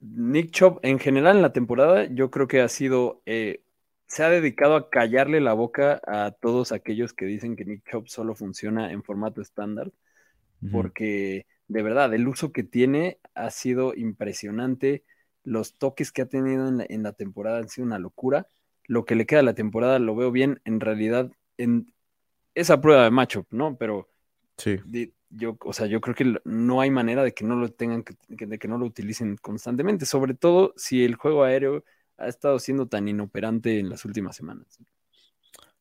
Nick 0.00 0.50
Chubb, 0.50 0.80
en 0.82 0.98
general 0.98 1.36
en 1.36 1.42
la 1.42 1.52
temporada, 1.52 2.06
yo 2.06 2.30
creo 2.30 2.48
que 2.48 2.62
ha 2.62 2.68
sido, 2.68 3.22
eh, 3.26 3.62
se 4.06 4.24
ha 4.24 4.30
dedicado 4.30 4.74
a 4.74 4.90
callarle 4.90 5.40
la 5.40 5.52
boca 5.52 6.00
a 6.04 6.32
todos 6.32 6.72
aquellos 6.72 7.12
que 7.12 7.26
dicen 7.26 7.54
que 7.54 7.64
Nick 7.64 7.88
Chubb 7.88 8.08
solo 8.08 8.34
funciona 8.34 8.90
en 8.90 9.02
formato 9.04 9.40
estándar. 9.40 9.92
Porque 10.72 11.46
de 11.70 11.82
verdad 11.82 12.12
el 12.14 12.28
uso 12.28 12.52
que 12.52 12.64
tiene 12.64 13.18
ha 13.34 13.50
sido 13.50 13.94
impresionante. 13.94 15.04
Los 15.44 15.76
toques 15.78 16.12
que 16.12 16.22
ha 16.22 16.26
tenido 16.26 16.68
en 16.68 16.78
la, 16.78 16.86
en 16.88 17.02
la 17.04 17.12
temporada 17.12 17.58
han 17.58 17.68
sido 17.68 17.86
una 17.86 17.98
locura. 17.98 18.46
Lo 18.86 19.04
que 19.04 19.14
le 19.14 19.26
queda 19.26 19.40
a 19.40 19.44
la 19.44 19.54
temporada 19.54 19.98
lo 20.00 20.16
veo 20.16 20.32
bien. 20.32 20.60
En 20.64 20.80
realidad, 20.80 21.30
en 21.58 21.92
esa 22.54 22.80
prueba 22.80 23.04
de 23.04 23.10
matchup, 23.10 23.46
¿no? 23.52 23.76
Pero 23.78 24.08
Sí. 24.58 24.80
de- 24.82 25.12
yo, 25.30 25.56
o 25.64 25.72
sea, 25.72 25.86
yo 25.86 26.00
creo 26.00 26.14
que 26.16 26.36
no 26.44 26.80
hay 26.80 26.90
manera 26.90 27.22
de 27.24 27.34
que 27.34 27.44
no 27.44 27.56
lo 27.56 27.70
tengan, 27.70 28.02
que, 28.04 28.14
de 28.46 28.58
que 28.58 28.68
no 28.68 28.78
lo 28.78 28.86
utilicen 28.86 29.36
constantemente, 29.36 30.06
sobre 30.06 30.34
todo 30.34 30.74
si 30.76 31.04
el 31.04 31.14
juego 31.16 31.44
aéreo 31.44 31.84
ha 32.18 32.28
estado 32.28 32.58
siendo 32.58 32.88
tan 32.88 33.08
inoperante 33.08 33.78
en 33.78 33.90
las 33.90 34.04
últimas 34.04 34.36
semanas. 34.36 34.78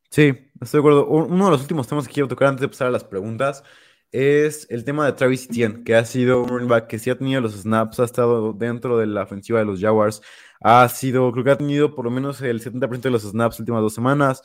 Sí, 0.10 0.34
estoy 0.62 0.78
de 0.78 0.80
acuerdo. 0.80 1.08
Uno 1.08 1.46
de 1.46 1.52
los 1.52 1.62
últimos 1.62 1.88
temas 1.88 2.08
que 2.08 2.14
quiero 2.14 2.28
tocar 2.28 2.48
antes 2.48 2.62
de 2.62 2.68
pasar 2.68 2.88
a 2.88 2.92
las 2.92 3.04
preguntas 3.04 3.64
es 4.12 4.68
el 4.70 4.84
tema 4.84 5.06
de 5.06 5.14
Travis 5.14 5.46
Etienne, 5.46 5.84
que 5.84 5.96
ha 5.96 6.06
sido 6.06 6.42
un 6.42 6.50
running 6.50 6.68
back 6.68 6.88
que 6.88 7.00
sí 7.00 7.10
ha 7.10 7.18
tenido 7.18 7.42
los 7.42 7.54
snaps, 7.54 8.00
ha 8.00 8.06
estado 8.06 8.54
dentro 8.54 8.98
de 8.98 9.08
la 9.08 9.24
ofensiva 9.24 9.60
de 9.60 9.66
los 9.66 9.80
Jaguars, 9.80 10.22
ha 10.62 10.88
sido, 10.90 11.32
creo 11.32 11.44
que 11.44 11.52
ha 11.52 11.58
tenido 11.58 11.96
por 11.96 12.06
lo 12.06 12.12
menos 12.12 12.42
el 12.42 12.62
70% 12.62 13.02
de 13.02 13.12
los 13.12 13.24
snaps 13.24 13.56
las 13.56 13.60
últimas 13.60 13.82
dos 13.82 13.94
semanas, 13.94 14.44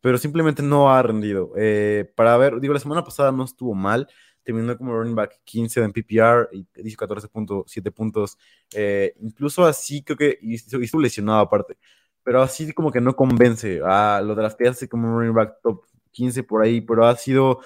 pero 0.00 0.18
simplemente 0.18 0.62
no 0.62 0.92
ha 0.92 1.02
rendido. 1.02 1.52
Eh, 1.56 2.12
para 2.14 2.36
ver, 2.36 2.60
digo, 2.60 2.74
la 2.74 2.80
semana 2.80 3.04
pasada 3.04 3.32
no 3.32 3.44
estuvo 3.44 3.74
mal, 3.74 4.08
terminó 4.42 4.76
como 4.76 4.92
running 4.94 5.14
back 5.14 5.40
15 5.44 5.82
en 5.82 5.92
PPR 5.92 6.48
y 6.52 6.66
hizo 6.88 6.98
14.7 6.98 7.90
puntos, 7.92 8.38
eh, 8.74 9.14
incluso 9.20 9.64
así 9.64 10.02
creo 10.02 10.16
que, 10.16 10.38
estuvo 10.42 11.00
lesionado 11.00 11.40
aparte 11.40 11.76
pero 12.26 12.42
así 12.42 12.72
como 12.72 12.90
que 12.90 13.00
no 13.00 13.14
convence 13.14 13.80
a 13.84 14.20
lo 14.20 14.34
de 14.34 14.42
las 14.42 14.56
que 14.56 14.66
hace 14.66 14.88
como 14.88 15.06
un 15.06 15.14
running 15.20 15.32
back 15.32 15.60
top 15.62 15.84
15 16.10 16.42
por 16.42 16.60
ahí, 16.60 16.80
pero 16.80 17.06
ha 17.06 17.14
sido, 17.14 17.60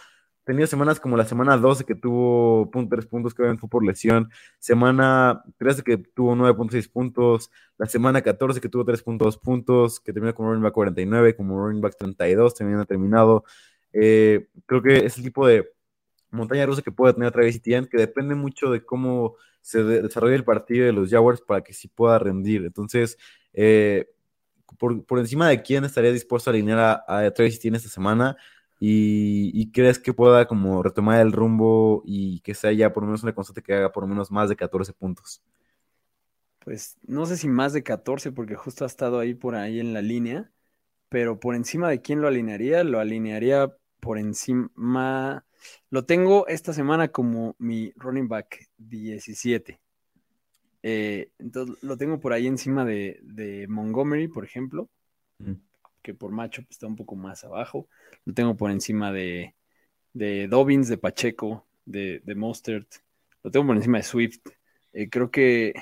tenido 0.51 0.66
semanas 0.66 0.98
como 0.98 1.16
la 1.16 1.24
semana 1.24 1.57
12 1.57 1.84
que 1.84 1.94
tuvo 1.94 2.68
punto 2.72 2.96
3 2.96 3.07
puntos 3.07 3.32
que 3.32 3.42
obviamente 3.42 3.61
fue 3.61 3.68
por 3.70 3.84
lesión, 3.84 4.28
semana 4.59 5.44
13 5.59 5.84
que 5.84 5.96
tuvo 5.96 6.34
9.6 6.34 6.88
puntos, 6.88 7.51
la 7.78 7.86
semana 7.86 8.20
14 8.20 8.61
que 8.61 8.68
tuvo 8.68 8.84
3.2 8.84 9.38
puntos, 9.38 10.01
que 10.01 10.12
terminó 10.12 10.34
como 10.34 10.48
running 10.51 10.64
back 10.64 10.74
49, 10.74 11.36
como 11.36 11.57
running 11.64 11.80
back 11.80 11.96
32, 11.96 12.55
también 12.57 12.80
ha 12.80 12.84
terminado. 12.84 13.44
Eh, 13.92 14.48
creo 14.66 14.82
que 14.82 15.07
es 15.07 15.16
el 15.18 15.22
tipo 15.24 15.46
de 15.46 15.70
montaña 16.32 16.66
rusa 16.66 16.82
que 16.82 16.90
puede 16.90 17.14
tener 17.14 17.30
Travis 17.30 17.57
Etienne, 17.57 17.88
que 17.88 17.98
depende 17.98 18.34
mucho 18.34 18.70
de 18.72 18.84
cómo 18.84 19.36
se 19.61 19.84
de- 19.84 20.03
desarrolla 20.03 20.34
el 20.34 20.44
partido 20.44 20.84
de 20.84 20.92
los 20.92 21.11
Jaguars 21.11 21.40
para 21.42 21.62
que 21.62 21.72
sí 21.72 21.86
pueda 21.86 22.18
rendir. 22.18 22.64
Entonces, 22.64 23.16
eh, 23.53 24.11
por, 24.78 25.05
por 25.07 25.20
encima 25.20 25.48
de 25.48 25.62
quién 25.62 25.84
estaría 25.84 26.11
dispuesto 26.12 26.51
a 26.51 26.53
alinear 26.53 27.05
a, 27.07 27.18
a 27.26 27.30
Travis 27.30 27.57
Etienne 27.57 27.76
esta 27.76 27.88
semana 27.88 28.36
y, 28.81 29.53
y 29.55 29.72
crees 29.72 30.01
que 30.01 30.14
pueda 30.14 30.49
como 30.49 30.83
retomar 30.83 31.20
el 31.22 31.33
rumbo 31.33 32.03
y 32.07 32.41
que 32.43 32.55
sea 32.55 32.72
ya 32.72 32.93
por 32.93 33.05
lo 33.05 33.09
menos 33.09 33.24
una 33.24 33.35
constante 33.35 33.62
que 33.62 33.74
haga 33.74 33.93
por 33.93 34.05
lo 34.05 34.09
menos 34.09 34.33
más 34.33 34.51
de 34.51 34.57
14 34.57 34.95
puntos. 34.95 35.43
Pues 36.61 36.99
no 37.07 37.26
sé 37.26 37.37
si 37.37 37.49
más 37.49 37.72
de 37.72 37.83
14, 37.83 38.33
porque 38.33 38.55
justo 38.55 38.85
ha 38.85 38.87
estado 38.87 39.18
ahí 39.18 39.35
por 39.35 39.55
ahí 39.55 39.81
en 39.81 39.95
la 39.95 40.03
línea, 40.03 40.53
pero 41.09 41.41
por 41.41 41.55
encima 41.55 41.91
de 41.91 42.03
quién 42.03 42.20
lo 42.22 42.28
alinearía, 42.28 42.85
lo 42.85 43.01
alinearía 43.01 43.74
por 44.01 44.18
encima. 44.18 45.45
Lo 45.91 46.05
tengo 46.07 46.47
esta 46.49 46.72
semana 46.74 47.09
como 47.09 47.57
mi 47.59 47.93
running 47.97 48.28
back 48.28 48.68
17. 48.78 49.81
Eh, 50.83 51.31
entonces 51.39 51.76
lo 51.83 51.97
tengo 51.97 52.20
por 52.20 52.33
ahí 52.33 52.47
encima 52.47 52.85
de, 52.85 53.20
de 53.22 53.66
Montgomery, 53.68 54.28
por 54.28 54.45
ejemplo, 54.45 54.91
Mm. 55.43 55.57
Que 56.03 56.14
por 56.14 56.32
macho 56.32 56.62
está 56.70 56.86
un 56.86 56.96
poco 56.96 57.16
más 57.16 57.44
abajo. 57.44 57.88
Lo 58.24 58.34
tengo 58.34 58.57
por 58.57 58.70
encima 58.70 59.12
de, 59.12 59.55
de 60.12 60.48
Dobbins, 60.48 60.88
de 60.88 60.98
Pacheco, 60.98 61.66
de, 61.84 62.20
de 62.24 62.34
Mostert. 62.34 62.88
Lo 63.42 63.51
tengo 63.51 63.66
por 63.66 63.76
encima 63.76 63.98
de 63.98 64.05
Swift. 64.05 64.40
Eh, 64.92 65.09
creo 65.09 65.30
que 65.30 65.74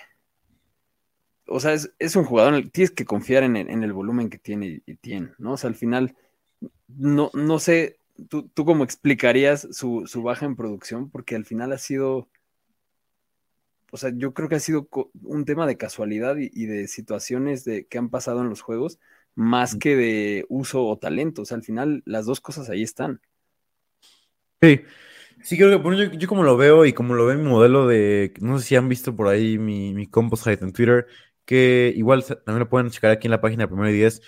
o 1.48 1.60
sea, 1.60 1.72
es, 1.72 1.92
es 1.98 2.14
un 2.14 2.24
jugador, 2.24 2.68
tienes 2.70 2.90
que 2.90 3.04
confiar 3.04 3.42
en 3.42 3.56
el, 3.56 3.70
en 3.70 3.82
el 3.82 3.92
volumen 3.92 4.30
que 4.30 4.38
tiene 4.38 4.66
y, 4.66 4.82
y 4.86 4.96
tiene, 4.96 5.32
¿no? 5.38 5.52
O 5.52 5.56
sea, 5.56 5.68
al 5.68 5.76
final, 5.76 6.14
no, 6.88 7.30
no 7.34 7.58
sé, 7.58 7.98
tú, 8.28 8.48
tú 8.48 8.64
cómo 8.64 8.84
explicarías 8.84 9.66
su, 9.72 10.06
su 10.06 10.22
baja 10.22 10.46
en 10.46 10.56
producción, 10.56 11.10
porque 11.10 11.36
al 11.36 11.44
final 11.44 11.72
ha 11.72 11.78
sido, 11.78 12.28
o 13.90 13.96
sea, 13.96 14.10
yo 14.14 14.34
creo 14.34 14.48
que 14.48 14.56
ha 14.56 14.60
sido 14.60 14.88
un 15.22 15.44
tema 15.44 15.66
de 15.66 15.76
casualidad 15.76 16.36
y, 16.38 16.66
de 16.66 16.88
situaciones 16.88 17.64
de, 17.64 17.86
que 17.86 17.98
han 17.98 18.10
pasado 18.10 18.42
en 18.42 18.50
los 18.50 18.60
juegos, 18.60 18.98
más 19.38 19.76
que 19.76 19.94
de 19.94 20.44
uso 20.48 20.84
o 20.84 20.98
talento. 20.98 21.42
O 21.42 21.44
sea, 21.44 21.56
al 21.56 21.62
final 21.62 22.02
las 22.04 22.26
dos 22.26 22.40
cosas 22.40 22.68
ahí 22.68 22.82
están. 22.82 23.20
Sí, 24.60 24.80
sí, 25.44 25.56
creo 25.56 25.70
que 25.70 25.76
bueno, 25.76 26.12
yo, 26.12 26.28
como 26.28 26.42
lo 26.42 26.56
veo 26.56 26.84
y 26.84 26.92
como 26.92 27.14
lo 27.14 27.24
ve 27.26 27.36
mi 27.36 27.48
modelo 27.48 27.86
de, 27.86 28.34
no 28.40 28.58
sé 28.58 28.66
si 28.66 28.76
han 28.76 28.88
visto 28.88 29.14
por 29.14 29.28
ahí 29.28 29.56
mi, 29.56 29.94
mi 29.94 30.08
Composite 30.08 30.64
en 30.64 30.72
Twitter, 30.72 31.06
que 31.44 31.92
igual 31.96 32.24
también 32.24 32.58
lo 32.58 32.68
pueden 32.68 32.90
checar 32.90 33.12
aquí 33.12 33.28
en 33.28 33.30
la 33.30 33.40
página 33.40 33.62
de 33.62 33.68
Primero 33.68 33.90
y 33.90 33.92
Diez. 33.92 34.20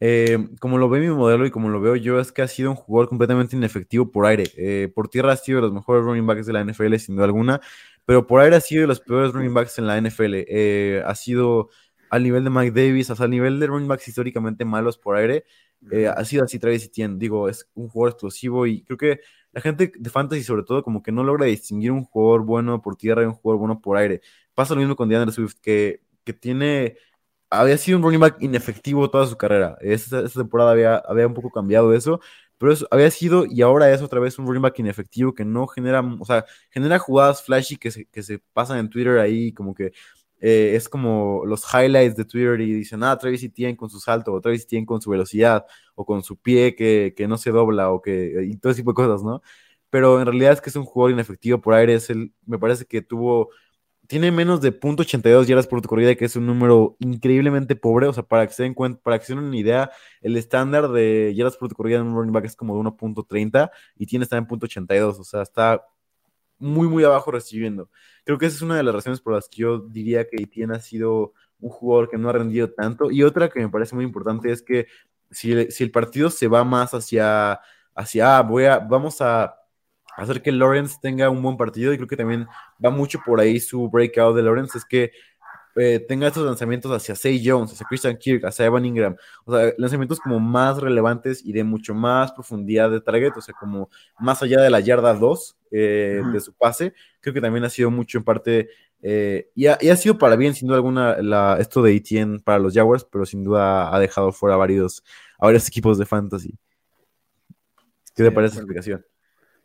Eh, 0.00 0.38
como 0.60 0.76
lo 0.76 0.90
ve 0.90 1.00
mi 1.00 1.08
modelo 1.08 1.46
y 1.46 1.50
como 1.50 1.70
lo 1.70 1.80
veo 1.80 1.96
yo, 1.96 2.20
es 2.20 2.30
que 2.30 2.42
ha 2.42 2.48
sido 2.48 2.70
un 2.70 2.76
jugador 2.76 3.08
completamente 3.08 3.56
inefectivo 3.56 4.12
por 4.12 4.26
aire. 4.26 4.44
Eh, 4.58 4.92
por 4.94 5.08
tierra 5.08 5.32
ha 5.32 5.36
sido 5.36 5.56
de 5.56 5.62
los 5.62 5.72
mejores 5.72 6.04
running 6.04 6.26
backs 6.26 6.44
de 6.44 6.52
la 6.52 6.62
NFL, 6.62 6.94
sin 6.96 7.16
duda 7.16 7.24
alguna, 7.24 7.60
pero 8.04 8.26
por 8.26 8.42
aire 8.42 8.56
ha 8.56 8.60
sido 8.60 8.82
de 8.82 8.88
los 8.88 9.00
peores 9.00 9.32
running 9.32 9.54
backs 9.54 9.78
en 9.78 9.86
la 9.86 9.96
NFL. 9.96 10.44
Eh, 10.46 11.02
ha 11.06 11.14
sido 11.14 11.70
al 12.10 12.22
nivel 12.22 12.44
de 12.44 12.50
Mike 12.50 12.72
Davis, 12.72 13.10
hasta 13.10 13.24
al 13.24 13.30
nivel 13.30 13.60
de 13.60 13.66
running 13.66 13.88
backs 13.88 14.08
históricamente 14.08 14.64
malos 14.64 14.98
por 14.98 15.16
aire. 15.16 15.44
ha 16.14 16.24
sido 16.24 16.44
así 16.44 16.58
Travis 16.58 16.84
Etienne. 16.84 17.18
Digo, 17.18 17.48
es 17.48 17.68
un 17.74 17.88
jugador 17.88 18.12
explosivo 18.12 18.66
y 18.66 18.82
creo 18.82 18.98
que 18.98 19.20
la 19.52 19.60
gente 19.60 19.92
de 19.96 20.10
fantasy, 20.10 20.42
sobre 20.42 20.62
todo, 20.62 20.82
como 20.82 21.02
que 21.02 21.12
no 21.12 21.24
logra 21.24 21.46
distinguir 21.46 21.92
un 21.92 22.04
jugador 22.04 22.44
bueno 22.44 22.82
por 22.82 22.96
tierra 22.96 23.22
y 23.22 23.26
un 23.26 23.34
jugador 23.34 23.60
bueno 23.60 23.80
por 23.80 23.96
aire. 23.96 24.20
Pasa 24.54 24.74
lo 24.74 24.80
mismo 24.80 24.96
con 24.96 25.08
DeAndre 25.08 25.32
Swift, 25.32 25.56
que, 25.60 26.02
que 26.24 26.32
tiene 26.32 26.96
había 27.50 27.78
sido 27.78 27.98
un 27.98 28.04
running 28.04 28.20
back 28.20 28.36
inefectivo 28.40 29.10
toda 29.10 29.26
su 29.26 29.36
carrera. 29.36 29.76
Esta, 29.80 30.28
temporada 30.28 30.72
había, 30.72 30.96
había, 30.96 31.26
un 31.26 31.34
poco 31.34 31.50
cambiado 31.50 31.94
eso, 31.94 32.20
pero 32.58 32.72
eso 32.72 32.86
había 32.90 33.10
sido 33.10 33.46
y 33.46 33.62
ahora 33.62 33.90
es 33.92 34.02
otra 34.02 34.20
vez 34.20 34.38
un 34.38 34.46
running 34.46 34.62
back 34.62 34.78
inefectivo 34.78 35.34
que 35.34 35.44
no 35.44 35.66
genera, 35.66 36.00
o 36.00 36.24
sea, 36.24 36.44
genera 36.70 36.98
jugadas 36.98 37.42
flashy 37.42 37.76
que 37.76 37.90
se, 37.90 38.06
que 38.06 38.22
se 38.22 38.40
pasan 38.52 38.78
en 38.78 38.90
Twitter 38.90 39.18
ahí, 39.18 39.52
como 39.52 39.74
que 39.74 39.92
eh, 40.40 40.72
es 40.74 40.88
como 40.88 41.44
los 41.46 41.62
highlights 41.72 42.16
de 42.16 42.24
Twitter 42.24 42.60
y 42.60 42.72
dicen, 42.72 43.02
ah, 43.04 43.16
Travis 43.18 43.42
Etienne 43.42 43.76
con 43.76 43.90
su 43.90 44.00
salto, 44.00 44.32
o 44.32 44.40
Travis 44.40 44.64
Etienne 44.64 44.86
con 44.86 45.00
su 45.00 45.10
velocidad, 45.10 45.66
o 45.94 46.04
con 46.04 46.22
su 46.22 46.36
pie 46.36 46.74
que, 46.74 47.14
que, 47.16 47.28
no 47.28 47.38
se 47.38 47.50
dobla, 47.50 47.90
o 47.90 48.00
que, 48.02 48.46
y 48.48 48.56
todo 48.56 48.72
ese 48.72 48.82
tipo 48.82 48.92
de 48.92 48.96
cosas, 48.96 49.22
¿no? 49.22 49.42
Pero 49.90 50.20
en 50.20 50.26
realidad 50.26 50.52
es 50.52 50.60
que 50.60 50.70
es 50.70 50.76
un 50.76 50.84
jugador 50.84 51.12
inefectivo 51.12 51.60
por 51.60 51.74
aire, 51.74 51.94
es 51.94 52.10
el, 52.10 52.32
me 52.46 52.58
parece 52.58 52.84
que 52.84 53.02
tuvo 53.02 53.50
tiene 54.08 54.32
menos 54.32 54.62
de 54.62 54.72
.82 54.72 55.46
yardas 55.46 55.66
por 55.66 55.82
tu 55.82 55.88
corrida, 55.88 56.14
que 56.16 56.24
es 56.24 56.34
un 56.34 56.46
número 56.46 56.96
increíblemente 56.98 57.76
pobre. 57.76 58.06
O 58.08 58.12
sea, 58.12 58.22
para 58.22 58.46
que 58.46 58.54
se 58.54 58.62
den 58.62 58.74
cuenta, 58.74 59.00
para 59.02 59.18
que 59.18 59.26
se 59.26 59.34
den 59.34 59.44
una 59.44 59.56
idea, 59.56 59.90
el 60.22 60.36
estándar 60.36 60.88
de 60.88 61.34
yardas 61.36 61.58
por 61.58 61.68
tu 61.68 61.74
corrida 61.74 61.98
en 61.98 62.06
un 62.06 62.14
running 62.16 62.32
back 62.32 62.46
es 62.46 62.56
como 62.56 62.74
de 62.74 62.80
1.30 62.88 63.70
y 63.96 64.06
tiene 64.06 64.26
en 64.30 64.46
.82. 64.48 65.20
O 65.20 65.24
sea, 65.24 65.42
está 65.42 65.84
muy, 66.58 66.88
muy 66.88 67.04
abajo 67.04 67.30
recibiendo. 67.30 67.90
Creo 68.24 68.38
que 68.38 68.46
esa 68.46 68.56
es 68.56 68.62
una 68.62 68.76
de 68.76 68.82
las 68.82 68.94
razones 68.94 69.20
por 69.20 69.34
las 69.34 69.48
que 69.48 69.62
yo 69.62 69.78
diría 69.80 70.26
que 70.26 70.42
Etienne 70.42 70.74
ha 70.74 70.80
sido 70.80 71.32
un 71.60 71.70
jugador 71.70 72.08
que 72.08 72.18
no 72.18 72.28
ha 72.28 72.32
rendido 72.32 72.70
tanto. 72.70 73.10
Y 73.10 73.22
otra 73.22 73.48
que 73.48 73.60
me 73.60 73.68
parece 73.68 73.94
muy 73.94 74.04
importante 74.04 74.50
es 74.52 74.62
que 74.62 74.86
si, 75.30 75.52
el 75.52 75.90
partido 75.90 76.30
se 76.30 76.48
va 76.48 76.64
más 76.64 76.94
hacia, 76.94 77.60
hacia 77.94 78.38
ah, 78.38 78.42
voy 78.42 78.64
a, 78.64 78.78
vamos 78.78 79.20
a 79.20 79.54
hacer 80.16 80.42
que 80.42 80.52
Lawrence 80.52 80.96
tenga 81.00 81.30
un 81.30 81.42
buen 81.42 81.56
partido 81.56 81.92
y 81.92 81.96
creo 81.96 82.08
que 82.08 82.16
también 82.16 82.46
va 82.84 82.90
mucho 82.90 83.20
por 83.24 83.40
ahí 83.40 83.60
su 83.60 83.88
breakout 83.88 84.34
de 84.36 84.42
Lawrence, 84.42 84.78
es 84.78 84.84
que 84.84 85.12
eh, 85.78 86.00
tenga 86.00 86.26
estos 86.26 86.44
lanzamientos 86.44 86.90
hacia 86.92 87.14
Say 87.14 87.42
Jones, 87.44 87.72
hacia 87.72 87.86
Christian 87.86 88.16
Kirk, 88.16 88.44
hacia 88.44 88.66
Evan 88.66 88.84
Ingram, 88.84 89.16
o 89.44 89.54
sea, 89.54 89.72
lanzamientos 89.78 90.18
como 90.18 90.40
más 90.40 90.78
relevantes 90.78 91.44
y 91.44 91.52
de 91.52 91.64
mucho 91.64 91.94
más 91.94 92.32
profundidad 92.32 92.90
de 92.90 93.00
target, 93.00 93.32
o 93.36 93.40
sea, 93.40 93.54
como 93.58 93.88
más 94.18 94.42
allá 94.42 94.60
de 94.60 94.70
la 94.70 94.80
yarda 94.80 95.14
2 95.14 95.56
eh, 95.70 96.22
de 96.32 96.40
su 96.40 96.52
pase, 96.52 96.94
creo 97.20 97.34
que 97.34 97.40
también 97.40 97.64
ha 97.64 97.70
sido 97.70 97.90
mucho 97.90 98.18
en 98.18 98.24
parte, 98.24 98.68
eh, 99.02 99.50
y, 99.54 99.66
ha, 99.66 99.96
sido 99.96 100.18
para 100.18 100.36
bien, 100.36 100.54
sin 100.54 100.68
duda 100.68 100.78
alguna, 100.78 101.22
la, 101.22 101.58
esto 101.60 101.82
de 101.82 101.94
ETN 101.94 102.40
para 102.40 102.58
los 102.58 102.74
Jaguars, 102.74 103.04
pero 103.04 103.24
sin 103.24 103.44
duda 103.44 103.94
ha 103.94 103.98
dejado 104.00 104.32
fuera 104.32 104.56
varios, 104.56 105.04
a 105.38 105.46
varios 105.46 105.68
equipos 105.68 105.98
de 105.98 106.06
fantasy. 106.06 106.58
¿Qué 108.14 108.24
te 108.24 108.32
parece 108.32 108.54
esa 108.54 108.62
explicación? 108.62 109.04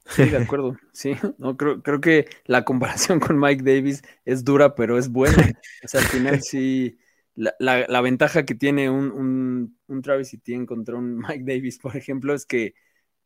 Sí, 0.06 0.26
de 0.26 0.38
acuerdo. 0.38 0.78
Sí, 0.92 1.16
no, 1.38 1.58
creo, 1.58 1.82
creo 1.82 2.02
que 2.02 2.28
la 2.46 2.66
comparación 2.66 3.20
con 3.20 3.40
Mike 3.40 3.64
Davis 3.64 4.04
es 4.26 4.44
dura, 4.44 4.76
pero 4.76 4.98
es 4.98 5.10
buena. 5.10 5.52
O 5.84 5.88
sea, 5.88 6.02
al 6.02 6.08
final 6.08 6.42
sí, 6.42 6.98
la, 7.36 7.56
la, 7.60 8.02
ventaja 8.02 8.46
que 8.46 8.56
tiene 8.56 8.90
un, 8.90 9.12
un, 9.12 9.78
un, 9.88 10.02
Travis 10.02 10.34
Etienne 10.34 10.66
contra 10.66 10.96
un 10.96 11.18
Mike 11.18 11.44
Davis, 11.46 11.80
por 11.80 11.96
ejemplo, 11.96 12.34
es 12.34 12.46
que, 12.46 12.76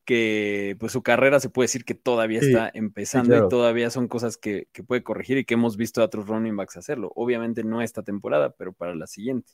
que 0.06 0.78
pues 0.80 0.92
su 0.92 1.04
carrera 1.04 1.40
se 1.40 1.50
puede 1.50 1.66
decir 1.66 1.84
que 1.84 1.96
todavía 1.96 2.40
está 2.40 2.72
empezando 2.74 3.36
y 3.36 3.50
todavía 3.50 3.90
son 3.90 4.08
cosas 4.08 4.38
que, 4.38 4.68
que, 4.72 4.84
puede 4.84 5.04
corregir 5.04 5.38
y 5.38 5.46
que 5.46 5.56
hemos 5.56 5.76
visto 5.78 6.02
a 6.02 6.06
otros 6.06 6.28
running 6.28 6.56
backs 6.56 6.78
hacerlo. 6.78 7.12
Obviamente 7.16 7.64
no 7.64 7.82
esta 7.82 8.04
temporada, 8.04 8.52
pero 8.58 8.72
para 8.72 8.96
la 8.96 9.08
siguiente. 9.08 9.52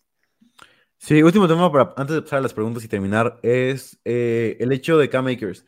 Sí, 0.97 1.21
último 1.21 1.47
tema 1.47 1.71
para 1.71 1.93
antes 1.97 2.15
de 2.15 2.21
pasar 2.21 2.39
a 2.39 2.43
las 2.43 2.53
preguntas 2.53 2.83
y 2.83 2.87
terminar 2.87 3.39
es 3.41 3.99
eh, 4.05 4.55
el 4.59 4.71
hecho 4.71 4.97
de 4.97 5.09
K-Makers. 5.09 5.65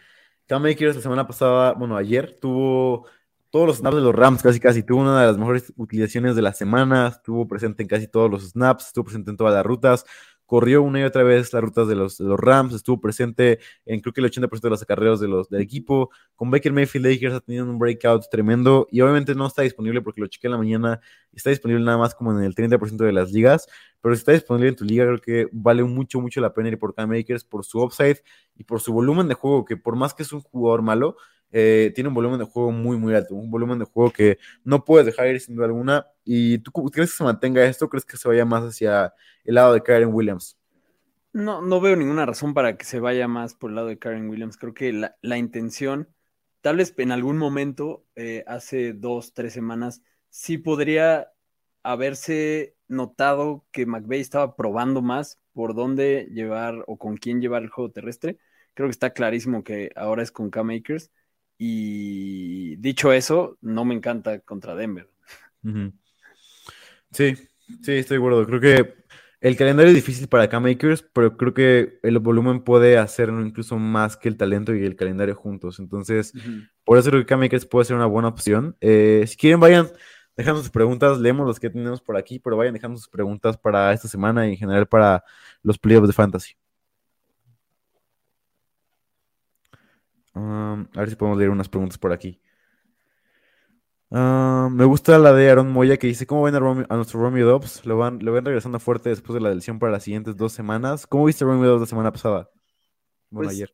Cam 0.48 0.66
Akers 0.66 0.96
la 0.96 1.02
semana 1.02 1.26
pasada, 1.26 1.74
bueno, 1.74 1.98
ayer 1.98 2.36
tuvo 2.40 3.08
todos 3.50 3.68
los 3.68 3.78
snaps 3.78 3.96
de 3.96 4.02
los 4.02 4.14
Rams, 4.14 4.44
casi 4.44 4.60
casi. 4.60 4.84
Tuvo 4.84 5.02
una 5.02 5.22
de 5.22 5.28
las 5.28 5.38
mejores 5.38 5.74
utilizaciones 5.78 6.36
de 6.36 6.42
la 6.42 6.54
semana, 6.54 7.08
estuvo 7.08 7.48
presente 7.48 7.84
en 7.84 7.90
casi 7.90 8.08
todos 8.08 8.30
los 8.30 8.50
snaps, 8.52 8.88
estuvo 8.88 9.06
presente 9.06 9.32
en 9.32 9.38
todas 9.38 9.54
las 9.54 9.66
rutas 9.66 10.06
corrió 10.46 10.84
una 10.84 11.00
y 11.00 11.04
otra 11.04 11.24
vez 11.24 11.52
las 11.54 11.62
rutas 11.62 11.88
de 11.88 11.96
los, 11.96 12.20
Rams, 12.20 12.74
estuvo 12.74 13.00
presente 13.00 13.60
en 13.86 14.00
creo 14.00 14.14
que 14.14 14.22
el 14.22 14.32
80% 14.32 14.62
de 14.62 14.70
los 14.70 14.82
acarreos 14.82 15.20
de 15.20 15.28
los, 15.28 15.50
del 15.50 15.62
equipo. 15.62 16.10
Con 16.36 16.52
Baker 16.52 16.72
Mayfield, 16.72 17.06
Lakers 17.06 17.34
ha 17.34 17.40
tenido 17.40 17.66
un 17.66 17.80
breakout 17.80 18.30
tremendo 18.30 18.88
y 18.92 19.02
obviamente 19.02 19.36
no 19.36 19.48
está 19.48 19.64
disponible 19.64 20.02
porque 20.02 20.22
lo 20.22 20.28
chequé 20.28 20.48
en 20.48 20.52
la 20.52 20.58
mañana, 20.58 21.00
está 21.34 21.50
disponible 21.50 21.84
nada 21.84 21.98
más 21.98 22.14
como 22.14 22.32
en 22.38 22.44
el 22.44 22.56
30% 22.56 22.98
de 22.98 23.12
las 23.12 23.32
ligas, 23.32 23.68
pero 24.02 24.14
si 24.16 24.20
está 24.20 24.34
disponible 24.34 24.70
en 24.70 24.76
tu 24.76 24.86
liga, 24.86 25.06
creo 25.06 25.20
que 25.20 25.48
vale 25.52 25.84
mucho, 25.84 26.22
mucho 26.22 26.42
la 26.42 26.54
pena 26.54 26.70
ir 26.70 26.78
por 26.78 26.94
Cam 26.94 27.10
Makers 27.10 27.44
por 27.44 27.66
su 27.66 27.82
upside 27.82 28.22
y 28.56 28.64
por 28.64 28.82
su 28.82 28.94
volumen 28.94 29.28
de 29.28 29.34
juego, 29.34 29.66
que 29.66 29.78
por 29.78 29.96
más 29.96 30.14
que 30.14 30.24
es 30.24 30.32
un 30.32 30.42
jugador 30.42 30.82
malo, 30.82 31.18
eh, 31.52 31.92
tiene 31.96 32.10
un 32.10 32.14
volumen 32.14 32.40
de 32.40 32.46
juego 32.46 32.72
muy, 32.72 32.98
muy 32.98 33.14
alto, 33.14 33.36
un 33.36 33.50
volumen 33.50 33.80
de 33.80 33.86
juego 33.86 34.12
que 34.12 34.38
no 34.64 34.84
puedes 34.84 35.06
dejar 35.06 35.28
ir 35.28 35.40
sin 35.40 35.56
duda 35.56 35.68
alguna. 35.68 36.08
¿Y 36.24 36.58
tú 36.60 36.72
crees 36.72 37.12
que 37.12 37.18
se 37.18 37.24
mantenga 37.24 37.64
esto? 37.66 37.90
¿Crees 37.90 38.06
que 38.06 38.18
se 38.18 38.28
vaya 38.28 38.46
más 38.46 38.64
hacia 38.64 39.14
el 39.44 39.56
lado 39.56 39.74
de 39.74 39.82
Karen 39.82 40.14
Williams? 40.14 40.58
No, 41.34 41.62
no 41.62 41.82
veo 41.82 41.96
ninguna 41.96 42.26
razón 42.26 42.54
para 42.54 42.78
que 42.78 42.86
se 42.86 43.00
vaya 43.00 43.28
más 43.28 43.56
por 43.56 43.70
el 43.70 43.76
lado 43.76 43.88
de 43.88 44.00
Karen 44.00 44.30
Williams. 44.30 44.58
Creo 44.58 44.74
que 44.74 44.94
la, 44.94 45.38
intención, 45.38 46.10
tal 46.62 46.78
vez 46.78 46.94
en 46.98 47.12
algún 47.12 47.38
momento, 47.38 48.06
eh, 48.16 48.44
hace 48.48 48.94
dos, 48.94 49.34
tres 49.34 49.54
semanas, 49.54 50.02
sí 50.30 50.58
podría 50.58 51.32
haberse 51.84 52.76
notado 52.88 53.66
que 53.72 53.86
McVeigh 53.86 54.22
estaba 54.22 54.56
probando 54.56 55.02
más 55.02 55.40
por 55.54 55.76
dónde 55.76 56.28
llevar 56.32 56.84
o 56.88 56.98
con 56.98 57.18
quién 57.18 57.42
llevar 57.42 57.64
el 57.64 57.70
juego 57.70 57.92
terrestre. 57.92 58.38
Creo 58.74 58.88
que 58.88 58.92
está 58.92 59.12
clarísimo 59.12 59.64
que 59.64 59.92
ahora 59.96 60.24
es 60.24 60.32
con 60.32 60.50
K-Makers. 60.50 61.12
Y 61.58 62.76
dicho 62.78 63.14
eso, 63.14 63.58
no 63.62 63.86
me 63.86 63.96
encanta 63.96 64.40
contra 64.40 64.76
Denver. 64.76 65.10
Sí, 67.12 67.36
sí, 67.82 67.94
estoy 67.94 68.18
de 68.18 68.18
acuerdo. 68.18 68.46
Creo 68.46 68.60
que 68.60 69.06
el 69.40 69.56
calendario 69.56 69.90
es 69.90 69.96
difícil 69.96 70.28
para 70.28 70.50
K-Makers, 70.50 71.06
pero 71.14 71.38
creo 71.38 71.54
que 71.54 72.00
el 72.04 72.20
volumen 72.20 72.64
puede 72.64 72.98
hacerlo 72.98 73.46
incluso 73.46 73.78
más 73.78 74.18
que 74.18 74.28
el 74.28 74.38
talento 74.38 74.74
y 74.74 74.84
el 74.84 74.96
calendario 74.96 75.36
juntos. 75.36 75.80
Entonces, 75.80 76.34
por 76.84 76.98
eso 76.98 77.10
creo 77.10 77.22
que 77.22 77.28
K-Makers 77.28 77.66
puede 77.66 77.86
ser 77.86 77.96
una 77.96 78.06
buena 78.06 78.28
opción. 78.28 78.76
Eh, 78.82 79.24
si 79.28 79.38
quieren, 79.38 79.60
vayan 79.60 79.88
dejando 80.36 80.62
sus 80.62 80.72
preguntas. 80.72 81.20
Leemos 81.20 81.48
las 81.48 81.60
que 81.60 81.70
tenemos 81.70 82.02
por 82.02 82.18
aquí, 82.18 82.40
pero 82.40 82.58
vayan 82.58 82.74
dejando 82.74 82.98
sus 82.98 83.08
preguntas 83.08 83.58
para 83.58 83.94
esta 83.94 84.08
semana 84.08 84.48
y 84.48 84.52
en 84.52 84.58
general 84.58 84.88
para 84.88 85.24
los 85.64 85.78
playoffs 85.78 86.08
de 86.08 86.14
Fantasy. 86.14 86.56
A 90.36 91.00
ver 91.00 91.10
si 91.10 91.16
podemos 91.16 91.38
leer 91.38 91.50
unas 91.50 91.70
preguntas 91.70 91.98
por 91.98 92.12
aquí. 92.12 92.42
me 94.10 94.86
gusta 94.86 95.18
la 95.18 95.34
de 95.34 95.50
Aaron 95.50 95.72
Moya 95.72 95.98
que 95.98 96.08
dice, 96.08 96.28
¿cómo 96.28 96.44
ven 96.44 96.56
a, 96.56 96.96
nuestro 96.96 97.22
Romeo 97.22 97.48
Dobbs? 97.48 97.86
Lo 97.86 97.98
van, 97.98 98.20
lo 98.22 98.34
ven 98.34 98.46
regresando 98.46 98.80
fuerte 98.80 99.10
después 99.10 99.34
de 99.34 99.42
la 99.42 99.54
lesión 99.54 99.80
para 99.80 99.92
las 99.92 100.04
siguientes 100.04 100.36
dos 100.36 100.52
semanas. 100.52 101.08
¿Cómo 101.08 101.26
viste 101.26 101.44
a 101.44 101.48
Romeo 101.48 101.70
Dobbs 101.70 101.82
la 101.82 101.88
semana 101.88 102.12
pasada? 102.12 102.50
Bueno, 103.30 103.48
pues, 103.48 103.56
ayer. 103.56 103.74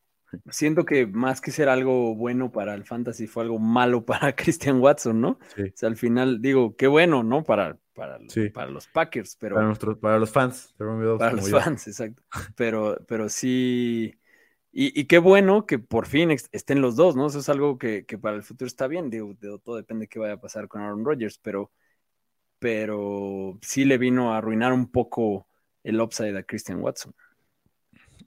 Siento 0.49 0.85
que 0.85 1.07
más 1.07 1.41
que 1.41 1.51
ser 1.51 1.67
algo 1.67 2.15
bueno 2.15 2.53
para 2.53 2.73
el 2.73 2.85
fantasy 2.85 3.27
fue 3.27 3.43
algo 3.43 3.59
malo 3.59 4.05
para 4.05 4.33
Christian 4.35 4.79
Watson, 4.79 5.19
¿no? 5.19 5.29
O 5.29 5.65
sea, 5.73 5.89
al 5.89 5.97
final 5.97 6.41
digo, 6.41 6.75
qué 6.77 6.87
bueno, 6.87 7.23
¿no? 7.23 7.43
Para, 7.43 7.77
para, 7.93 8.19
para 8.53 8.69
los 8.69 8.87
Packers, 8.87 9.35
pero... 9.39 9.55
Para, 9.55 9.67
nuestros, 9.67 9.97
para 9.97 10.19
los 10.19 10.29
fans 10.29 10.73
de 10.77 10.85
Romeo 10.85 11.09
Dobbs. 11.09 11.19
Para 11.19 11.33
los 11.33 11.49
fans, 11.49 11.87
exacto. 11.87 12.23
Pero, 12.55 12.97
pero 13.07 13.27
sí 13.27 14.15
y, 14.73 15.05
qué 15.05 15.17
bueno 15.17 15.65
que 15.65 15.79
por 15.79 16.07
fin 16.07 16.31
estén 16.31 16.81
los 16.81 16.95
dos, 16.95 17.15
¿no? 17.15 17.27
Eso 17.27 17.39
es 17.39 17.49
algo 17.49 17.77
que, 17.77 18.05
para 18.21 18.37
el 18.37 18.43
futuro 18.43 18.67
está 18.67 18.87
bien. 18.87 19.11
Todo 19.63 19.75
depende 19.75 20.03
de 20.03 20.07
qué 20.07 20.19
vaya 20.19 20.33
a 20.33 20.41
pasar 20.41 20.69
con 20.69 20.81
Aaron 20.81 21.03
Rodgers, 21.03 21.37
pero, 21.39 21.71
pero 22.57 23.57
sí 23.61 23.83
le 23.83 23.97
vino 23.97 24.33
a 24.33 24.37
arruinar 24.37 24.71
un 24.71 24.89
poco 24.89 25.47
el 25.83 25.99
upside 25.99 26.37
a 26.37 26.43
Christian 26.43 26.81
Watson. 26.81 27.13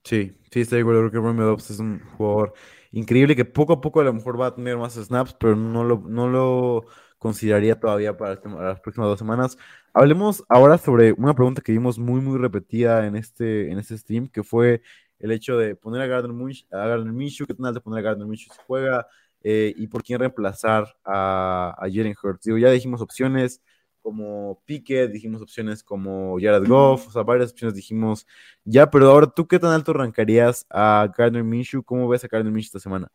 Sí, 0.03 0.37
sí, 0.51 0.61
estoy 0.61 0.79
de 0.79 0.83
acuerdo. 0.83 1.01
Creo 1.01 1.13
que 1.13 1.27
Romeo 1.27 1.47
Dobbs 1.47 1.71
es 1.71 1.79
un 1.79 2.01
jugador 2.19 2.53
increíble 2.93 3.35
que 3.35 3.47
poco 3.47 3.73
a 3.73 3.81
poco 3.81 4.01
a 4.01 4.05
lo 4.05 4.13
mejor 4.13 4.39
va 4.39 4.49
a 4.49 4.55
tener 4.55 4.77
más 4.77 4.95
snaps, 4.95 5.35
pero 5.41 5.57
no 5.57 5.83
lo, 5.83 6.03
no 6.07 6.29
lo 6.29 6.85
consideraría 7.17 7.81
todavía 7.81 8.19
para, 8.19 8.39
para 8.43 8.69
las 8.69 8.81
próximas 8.81 9.09
dos 9.09 9.19
semanas. 9.19 9.57
Hablemos 9.95 10.45
ahora 10.51 10.77
sobre 10.77 11.13
una 11.13 11.35
pregunta 11.35 11.63
que 11.63 11.73
vimos 11.73 11.99
muy, 11.99 12.21
muy 12.21 12.39
repetida 12.39 13.07
en 13.07 13.17
este, 13.17 13.71
en 13.71 13.79
este 13.79 13.97
stream, 13.97 14.29
que 14.29 14.43
fue 14.43 14.83
el 15.25 15.33
hecho 15.33 15.57
de 15.57 15.75
poner 15.75 16.03
a 16.03 16.07
Gardner, 16.07 16.35
Munch, 16.35 16.67
a 16.71 16.87
Gardner 16.87 17.13
Minshew, 17.13 17.47
qué 17.47 17.55
tan 17.55 17.65
alto 17.65 17.81
poner 17.81 18.01
a 18.01 18.03
Gardner 18.03 18.27
Minshew 18.29 18.53
si 18.53 18.61
juega, 18.67 19.07
eh, 19.43 19.73
y 19.75 19.87
por 19.87 20.03
quién 20.03 20.19
reemplazar 20.19 20.85
a, 21.03 21.75
a 21.79 21.89
Jalen 21.91 22.15
Hurts. 22.23 22.45
Digo, 22.45 22.59
ya 22.59 22.71
dijimos 22.71 23.01
opciones 23.01 23.63
como 24.03 24.63
Pickett, 24.67 25.11
dijimos 25.11 25.41
opciones 25.41 25.83
como 25.83 26.37
Jared 26.39 26.69
Goff, 26.69 27.09
o 27.09 27.11
sea, 27.11 27.23
varias 27.23 27.53
opciones 27.53 27.75
dijimos 27.75 28.27
ya, 28.65 28.91
pero 28.91 29.11
ahora 29.11 29.27
tú 29.27 29.49
qué 29.49 29.59
tan 29.59 29.71
alto 29.71 29.93
arrancarías 29.93 30.67
a 30.69 31.11
Gardner 31.17 31.43
Minshew, 31.43 31.83
¿cómo 31.83 32.07
ves 32.07 32.23
a 32.23 32.29
Gardner 32.29 32.53
Minshew 32.53 32.69
esta 32.69 32.81
semana? 32.81 33.11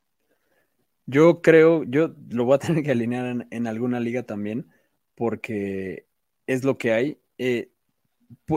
Yo 1.06 1.44
creo, 1.44 1.84
yo 1.84 2.16
lo 2.32 2.46
voy 2.46 2.56
a 2.56 2.60
tener 2.60 2.84
que 2.84 2.90
alinear 2.90 3.28
en, 3.28 3.48
en 3.52 3.68
alguna 3.68 4.00
liga 4.00 4.24
también, 4.24 4.68
porque 5.14 6.08
es 6.48 6.64
lo 6.64 6.80
que 6.80 6.92
hay. 6.92 7.20
Eh, 7.38 7.72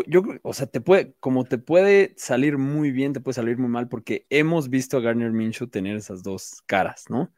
yo, 0.06 0.22
creo- 0.22 0.40
o 0.42 0.52
sea, 0.54 0.66
te 0.66 0.80
puede, 0.80 1.14
como 1.20 1.44
te 1.44 1.58
puede 1.58 2.14
salir 2.16 2.58
muy 2.58 2.90
bien, 2.90 3.12
te 3.12 3.20
puede 3.20 3.34
salir 3.34 3.58
muy 3.58 3.68
mal, 3.68 3.88
porque 3.88 4.26
hemos 4.30 4.68
visto 4.70 4.96
a 4.96 5.00
Garner 5.00 5.32
Minshew 5.32 5.68
tener 5.68 5.96
esas 5.96 6.22
dos 6.22 6.62
caras, 6.66 7.04
¿no? 7.08 7.32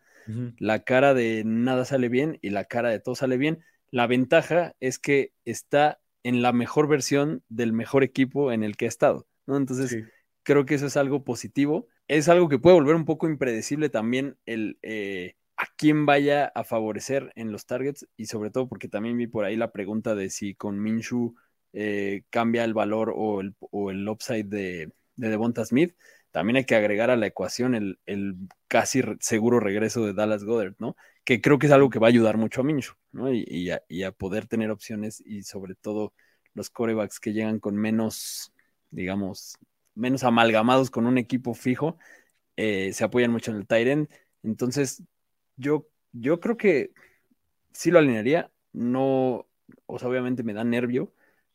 La 0.58 0.84
cara 0.84 1.14
de 1.14 1.42
nada 1.44 1.84
sale 1.84 2.08
bien 2.08 2.38
y 2.42 2.50
la 2.50 2.64
cara 2.64 2.90
de 2.90 3.00
todo 3.00 3.14
sale 3.14 3.36
bien. 3.36 3.60
La 3.90 4.06
ventaja 4.06 4.74
es 4.80 4.98
que 4.98 5.32
está 5.44 6.00
en 6.22 6.42
la 6.42 6.52
mejor 6.52 6.88
versión 6.88 7.42
del 7.48 7.72
mejor 7.72 8.04
equipo 8.04 8.52
en 8.52 8.62
el 8.64 8.76
que 8.76 8.86
ha 8.86 8.88
estado, 8.88 9.26
¿no? 9.46 9.56
Entonces, 9.56 9.90
Sí. 9.90 10.04
creo 10.42 10.64
que 10.66 10.74
eso 10.74 10.86
es 10.86 10.96
algo 10.96 11.24
positivo. 11.24 11.88
Es 12.08 12.28
algo 12.28 12.48
que 12.48 12.58
puede 12.58 12.74
volver 12.76 12.96
un 12.96 13.04
poco 13.04 13.28
impredecible 13.28 13.88
también 13.88 14.36
el 14.46 14.78
eh, 14.82 15.36
a 15.56 15.66
quién 15.76 16.06
vaya 16.06 16.46
a 16.54 16.64
favorecer 16.64 17.32
en 17.36 17.52
los 17.52 17.66
targets 17.66 18.06
y 18.16 18.26
sobre 18.26 18.50
todo 18.50 18.68
porque 18.68 18.88
también 18.88 19.16
vi 19.16 19.26
por 19.26 19.44
ahí 19.44 19.56
la 19.56 19.72
pregunta 19.72 20.14
de 20.14 20.30
si 20.30 20.54
con 20.54 20.80
Minshew 20.80 21.34
eh, 21.74 22.22
cambia 22.30 22.64
el 22.64 22.72
valor 22.72 23.12
o 23.14 23.42
el, 23.42 23.54
o 23.58 23.90
el 23.90 24.08
upside 24.08 24.44
de, 24.44 24.92
de 25.16 25.28
Devonta 25.28 25.64
Smith. 25.66 25.94
También 26.30 26.56
hay 26.56 26.64
que 26.64 26.74
agregar 26.76 27.10
a 27.10 27.16
la 27.16 27.26
ecuación 27.26 27.74
el, 27.74 27.98
el 28.06 28.36
casi 28.66 29.02
seguro 29.20 29.60
regreso 29.60 30.04
de 30.06 30.14
Dallas 30.14 30.44
Goddard, 30.44 30.74
¿no? 30.78 30.96
Que 31.24 31.40
creo 31.40 31.58
que 31.58 31.66
es 31.66 31.72
algo 31.72 31.90
que 31.90 31.98
va 31.98 32.06
a 32.08 32.10
ayudar 32.10 32.38
mucho 32.38 32.62
a 32.62 32.64
Minshew, 32.64 32.94
¿no? 33.12 33.32
Y, 33.32 33.44
y 33.46 33.70
a, 33.70 33.82
y 33.88 34.02
a 34.04 34.12
poder 34.12 34.46
tener 34.46 34.70
opciones 34.70 35.22
y 35.24 35.42
sobre 35.42 35.74
todo 35.74 36.14
los 36.54 36.70
corebacks 36.70 37.20
que 37.20 37.32
llegan 37.32 37.60
con 37.60 37.76
menos, 37.76 38.52
digamos, 38.90 39.58
menos 39.94 40.24
amalgamados 40.24 40.90
con 40.90 41.06
un 41.06 41.18
equipo 41.18 41.54
fijo, 41.54 41.98
eh, 42.56 42.92
se 42.92 43.04
apoyan 43.04 43.32
mucho 43.32 43.50
en 43.50 43.58
el 43.58 43.66
tight 43.66 43.88
end. 43.88 44.08
Entonces, 44.42 45.02
yo, 45.56 45.86
yo 46.12 46.40
creo 46.40 46.56
que 46.56 46.92
sí 47.72 47.90
lo 47.90 47.98
alinearía. 47.98 48.50
No, 48.72 49.46
o 49.86 49.98
sea, 49.98 50.08
obviamente 50.08 50.42
me 50.42 50.52
da 50.52 50.64
nervio 50.64 51.12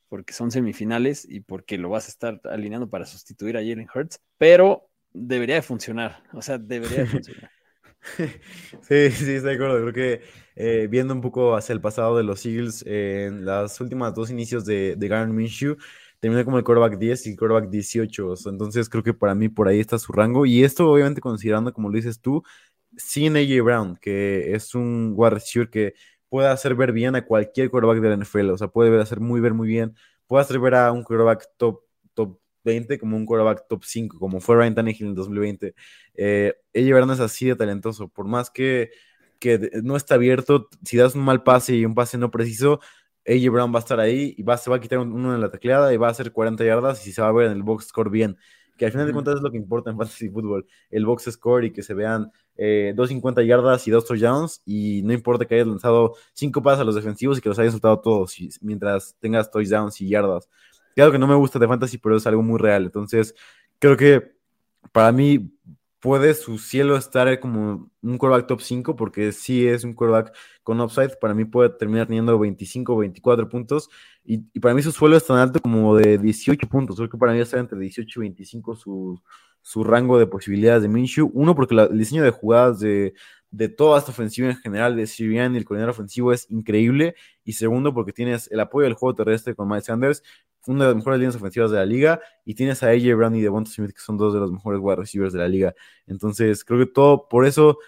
porque 0.09 0.33
son 0.33 0.51
semifinales 0.51 1.25
y 1.29 1.41
porque 1.41 1.77
lo 1.77 1.89
vas 1.89 2.07
a 2.07 2.09
estar 2.09 2.41
alineando 2.45 2.89
para 2.89 3.05
sustituir 3.05 3.55
a 3.55 3.61
Jalen 3.61 3.87
Hurts, 3.93 4.19
pero 4.37 4.89
debería 5.13 5.55
de 5.55 5.61
funcionar. 5.61 6.23
O 6.33 6.41
sea, 6.41 6.57
debería 6.57 6.99
de 6.99 7.05
funcionar. 7.07 7.51
Sí, 8.17 9.11
sí, 9.11 9.31
estoy 9.33 9.39
de 9.41 9.53
acuerdo. 9.53 9.79
Creo 9.81 9.93
que 9.93 10.21
eh, 10.55 10.87
viendo 10.89 11.13
un 11.13 11.21
poco 11.21 11.55
hacia 11.55 11.73
el 11.73 11.81
pasado 11.81 12.17
de 12.17 12.23
los 12.23 12.45
Eagles, 12.45 12.83
eh, 12.87 13.25
en 13.27 13.45
las 13.45 13.79
últimas 13.81 14.13
dos 14.13 14.29
inicios 14.31 14.65
de, 14.65 14.95
de 14.97 15.25
Minshew, 15.27 15.77
terminó 16.19 16.43
como 16.43 16.57
el 16.57 16.63
quarterback 16.63 16.97
10 16.97 17.27
y 17.27 17.31
el 17.31 17.37
quarterback 17.37 17.69
18. 17.69 18.29
o 18.29 18.35
sea, 18.35 18.51
entonces 18.51 18.89
creo 18.89 19.03
que 19.03 19.13
para 19.13 19.35
mí 19.35 19.49
por 19.49 19.67
ahí 19.67 19.79
está 19.79 19.99
su 19.99 20.11
rango. 20.13 20.45
Y 20.45 20.63
esto 20.63 20.89
obviamente 20.89 21.21
considerando, 21.21 21.73
como 21.73 21.89
lo 21.89 21.95
dices 21.95 22.19
tú, 22.19 22.43
sin 22.97 23.37
AJ 23.37 23.63
Brown, 23.63 23.97
que 24.01 24.53
es 24.53 24.75
un 24.75 25.13
wide 25.15 25.31
receiver 25.31 25.69
que 25.69 25.93
puede 26.29 26.47
hacer 26.49 26.75
ver 26.75 26.91
bien 26.93 27.15
a 27.15 27.25
cualquier 27.25 27.69
quarterback 27.69 27.99
de 28.01 28.09
la 28.09 28.17
NFL. 28.17 28.51
O 28.51 28.57
sea, 28.57 28.67
puede 28.69 28.99
hacer 29.01 29.19
muy 29.19 29.41
ver 29.41 29.53
muy 29.53 29.67
bien. 29.67 29.95
Puede 30.27 30.43
hacer 30.43 30.59
ver 30.59 30.75
a 30.75 30.91
un 30.91 31.03
quarterback 31.03 31.47
top, 31.57 31.81
top 32.13 32.39
20 32.63 32.99
como 32.99 33.17
un 33.17 33.25
quarterback 33.25 33.67
top 33.67 33.83
5, 33.83 34.19
como 34.19 34.39
fue 34.39 34.55
Ryan 34.57 34.75
Tannehill 34.75 35.03
en 35.03 35.09
el 35.09 35.15
2020. 35.15 35.75
Eh, 36.15 36.53
AJ 36.75 36.93
Brown 36.93 37.11
es 37.11 37.19
así 37.19 37.47
de 37.47 37.55
talentoso. 37.55 38.07
Por 38.09 38.27
más 38.27 38.49
que, 38.51 38.91
que 39.39 39.71
no 39.83 39.95
está 39.95 40.15
abierto, 40.15 40.69
si 40.83 40.97
das 40.97 41.15
un 41.15 41.21
mal 41.23 41.43
pase 41.43 41.75
y 41.75 41.85
un 41.85 41.95
pase 41.95 42.17
no 42.17 42.29
preciso, 42.31 42.79
AJ 43.27 43.49
Brown 43.51 43.73
va 43.73 43.77
a 43.79 43.81
estar 43.81 43.99
ahí 43.99 44.35
y 44.37 44.43
va, 44.43 44.57
se 44.57 44.69
va 44.69 44.75
a 44.77 44.79
quitar 44.79 44.99
un- 44.99 45.11
uno 45.13 45.33
en 45.33 45.41
la 45.41 45.49
tecleada 45.51 45.93
y 45.93 45.97
va 45.97 46.07
a 46.07 46.11
hacer 46.11 46.31
40 46.31 46.63
yardas 46.63 47.05
y 47.07 47.11
se 47.11 47.21
va 47.21 47.29
a 47.29 47.31
ver 47.31 47.47
en 47.47 47.53
el 47.53 47.63
box 47.63 47.87
score 47.87 48.09
bien. 48.09 48.37
Que 48.77 48.85
al 48.85 48.91
final 48.91 49.07
de 49.07 49.13
cuentas 49.13 49.35
es 49.35 49.41
lo 49.41 49.51
que 49.51 49.57
importa 49.57 49.89
en 49.91 49.97
fantasy 49.97 50.29
fútbol, 50.29 50.65
el 50.89 51.05
box 51.05 51.25
score 51.31 51.65
y 51.65 51.71
que 51.73 51.83
se 51.83 51.93
vean 51.93 52.31
eh, 52.61 52.93
250 52.93 53.41
yardas 53.43 53.87
y 53.87 53.91
dos 53.91 54.05
touchdowns 54.05 54.61
y 54.65 55.01
no 55.03 55.13
importa 55.13 55.45
que 55.45 55.55
hayas 55.55 55.67
lanzado 55.67 56.15
cinco 56.33 56.61
pases 56.61 56.81
a 56.81 56.83
los 56.83 56.95
defensivos 56.95 57.37
y 57.37 57.41
que 57.41 57.47
los 57.47 57.57
hayas 57.57 57.71
soltado 57.71 57.99
todos 58.01 58.35
mientras 58.59 59.15
tengas 59.21 59.49
touchdowns 59.49 60.01
y 60.01 60.09
yardas. 60.09 60.49
Claro 60.93 61.13
que 61.13 61.19
no 61.19 61.27
me 61.27 61.35
gusta 61.35 61.57
de 61.57 61.67
fantasy, 61.67 61.97
pero 61.97 62.17
es 62.17 62.27
algo 62.27 62.43
muy 62.43 62.59
real. 62.59 62.83
Entonces, 62.83 63.33
creo 63.79 63.95
que 63.95 64.33
para 64.91 65.13
mí 65.13 65.53
puede 66.01 66.33
su 66.33 66.57
cielo 66.57 66.97
estar 66.97 67.39
como 67.39 67.89
un 68.01 68.17
quarterback 68.17 68.47
top 68.47 68.61
5 68.61 68.95
porque 68.97 69.31
sí 69.31 69.65
es 69.65 69.85
un 69.85 69.93
quarterback 69.93 70.35
con 70.63 70.81
upside. 70.81 71.17
Para 71.21 71.33
mí 71.33 71.45
puede 71.45 71.69
terminar 71.69 72.07
teniendo 72.07 72.37
25 72.37 72.93
o 72.93 72.97
24 72.97 73.47
puntos 73.47 73.89
y, 74.25 74.43
y 74.53 74.59
para 74.59 74.73
mí 74.75 74.81
su 74.81 74.91
suelo 74.91 75.15
es 75.15 75.25
tan 75.25 75.37
alto 75.37 75.61
como 75.61 75.95
de 75.95 76.17
18 76.17 76.67
puntos. 76.67 76.97
Creo 76.97 77.09
que 77.09 77.17
para 77.17 77.31
mí 77.31 77.39
está 77.39 77.57
entre 77.57 77.79
18 77.79 78.19
y 78.19 78.21
25 78.21 78.75
su, 78.75 79.21
su 79.61 79.83
rango 79.83 80.17
de 80.19 80.27
posibilidades 80.27 80.81
de 80.83 80.89
Minshew. 80.89 81.29
Uno, 81.33 81.55
porque 81.55 81.75
la- 81.75 81.85
el 81.85 81.97
diseño 81.97 82.23
de 82.23 82.31
jugadas 82.31 82.79
de, 82.79 83.13
de 83.51 83.69
toda 83.69 83.99
esta 83.99 84.11
ofensiva 84.11 84.49
en 84.49 84.57
general 84.57 84.95
de 84.95 85.07
Sirian 85.07 85.53
y 85.55 85.57
el 85.57 85.65
coordinador 85.65 85.91
ofensivo 85.91 86.31
es 86.33 86.49
increíble. 86.49 87.15
Y 87.43 87.53
segundo, 87.53 87.93
porque 87.93 88.13
tienes 88.13 88.49
el 88.51 88.59
apoyo 88.59 88.85
del 88.85 88.93
juego 88.93 89.15
terrestre 89.15 89.55
con 89.55 89.67
Miles 89.67 89.85
Sanders, 89.85 90.23
una 90.67 90.83
de 90.85 90.89
las 90.89 90.95
mejores 90.97 91.19
líneas 91.19 91.35
ofensivas 91.35 91.71
de 91.71 91.77
la 91.77 91.85
liga, 91.85 92.21
y 92.45 92.53
tienes 92.55 92.83
a 92.83 92.89
AJ 92.89 93.15
Brown 93.15 93.35
y 93.35 93.41
Devonta 93.41 93.71
Smith, 93.71 93.91
que 93.91 94.01
son 94.01 94.17
dos 94.17 94.33
de 94.33 94.39
los 94.39 94.51
mejores 94.51 94.79
wide 94.81 94.97
receivers 94.97 95.33
de 95.33 95.39
la 95.39 95.47
liga. 95.47 95.73
Entonces, 96.05 96.63
creo 96.65 96.79
que 96.79 96.85
todo, 96.91 97.27
por 97.29 97.45
eso 97.45 97.79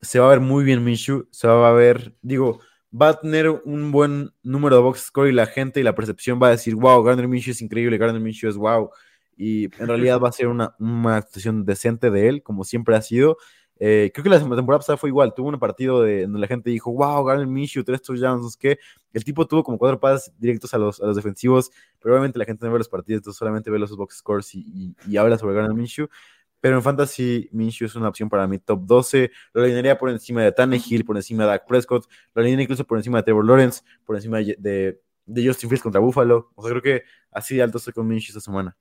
se 0.00 0.18
va 0.20 0.26
a 0.26 0.30
ver 0.30 0.40
muy 0.40 0.64
bien 0.64 0.82
Minshew, 0.84 1.26
se 1.30 1.46
va 1.48 1.68
a 1.68 1.72
ver, 1.72 2.14
digo, 2.22 2.60
va 2.92 3.10
a 3.10 3.20
tener 3.20 3.48
un 3.50 3.92
buen 3.92 4.30
número 4.42 4.76
de 4.76 4.82
box 4.82 5.00
score 5.06 5.28
y 5.28 5.32
la 5.32 5.46
gente 5.46 5.80
y 5.80 5.82
la 5.82 5.94
percepción 5.94 6.40
va 6.42 6.48
a 6.48 6.50
decir, 6.50 6.74
wow, 6.74 7.02
Gardner 7.02 7.28
Minshew 7.28 7.52
es 7.52 7.62
increíble, 7.62 7.98
Gardner 7.98 8.20
Minshew 8.22 8.50
es 8.50 8.56
wow. 8.56 8.90
Y 9.36 9.64
en 9.80 9.88
realidad 9.88 10.20
va 10.20 10.28
a 10.28 10.32
ser 10.32 10.48
una, 10.48 10.74
una 10.78 11.16
actuación 11.16 11.64
decente 11.64 12.10
de 12.10 12.28
él, 12.28 12.42
como 12.42 12.64
siempre 12.64 12.96
ha 12.96 13.02
sido. 13.02 13.38
Eh, 13.84 14.12
creo 14.14 14.22
que 14.22 14.30
la 14.30 14.38
temporada 14.38 14.78
pasada 14.78 14.96
fue 14.96 15.08
igual, 15.08 15.34
tuvo 15.34 15.48
un 15.48 15.58
partido 15.58 16.02
de, 16.02 16.22
donde 16.22 16.38
la 16.38 16.46
gente 16.46 16.70
dijo, 16.70 16.92
wow, 16.92 17.24
Gardner 17.24 17.48
Minshew, 17.48 17.82
tres 17.82 18.00
touchdowns, 18.00 18.56
qué. 18.56 18.78
El 19.12 19.24
tipo 19.24 19.44
tuvo 19.44 19.64
como 19.64 19.76
cuatro 19.76 19.98
pases 19.98 20.32
directos 20.38 20.72
a 20.72 20.78
los, 20.78 21.00
a 21.00 21.06
los 21.06 21.16
defensivos, 21.16 21.72
pero 21.98 22.14
obviamente 22.14 22.38
la 22.38 22.44
gente 22.44 22.64
no 22.64 22.70
ve 22.70 22.78
los 22.78 22.88
partidos, 22.88 23.18
entonces 23.18 23.38
solamente 23.38 23.72
ve 23.72 23.80
los 23.80 23.96
box 23.96 24.18
scores 24.18 24.54
y, 24.54 24.94
habla 25.16 25.36
sobre 25.36 25.56
Gardner 25.56 25.74
Minshew. 25.74 26.06
Pero 26.60 26.76
en 26.76 26.82
Fantasy, 26.84 27.48
Minshew 27.50 27.86
es 27.86 27.96
una 27.96 28.06
opción 28.08 28.28
para 28.28 28.46
mi 28.46 28.60
top 28.60 28.82
12. 28.84 29.32
Lo 29.52 29.62
alinearía 29.62 29.98
por 29.98 30.10
encima 30.10 30.44
de 30.44 30.52
Tannehill, 30.52 31.04
por 31.04 31.16
encima 31.16 31.42
de 31.42 31.48
Dak 31.48 31.66
Prescott. 31.66 32.06
Lo 32.34 32.40
alinearía 32.40 32.62
incluso 32.62 32.84
por 32.86 32.98
encima 32.98 33.18
de 33.18 33.24
Trevor 33.24 33.44
Lawrence, 33.44 33.82
por 34.04 34.14
encima 34.14 34.38
de, 34.38 35.00
de 35.26 35.44
Justin 35.44 35.68
Fields 35.68 35.82
contra 35.82 36.00
Buffalo. 36.00 36.52
O 36.54 36.62
sea, 36.62 36.70
creo 36.70 36.82
que 36.82 37.02
así 37.32 37.56
de 37.56 37.62
alto 37.62 37.78
estoy 37.78 37.92
con 37.92 38.06
Minshew 38.06 38.28
esta 38.28 38.40
semana. 38.40 38.76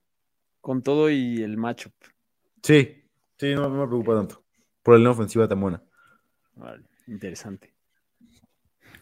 Con 0.61 0.81
todo 0.81 1.09
y 1.09 1.41
el 1.41 1.57
matchup. 1.57 1.93
Sí, 2.63 3.03
sí, 3.37 3.55
no, 3.55 3.63
no 3.63 3.69
me 3.71 3.87
preocupa 3.87 4.15
tanto. 4.15 4.43
Por 4.83 4.99
la 4.99 5.11
ofensiva 5.11 5.47
tan 5.47 5.59
buena. 5.59 5.83
Vale, 6.55 6.83
interesante. 7.07 7.73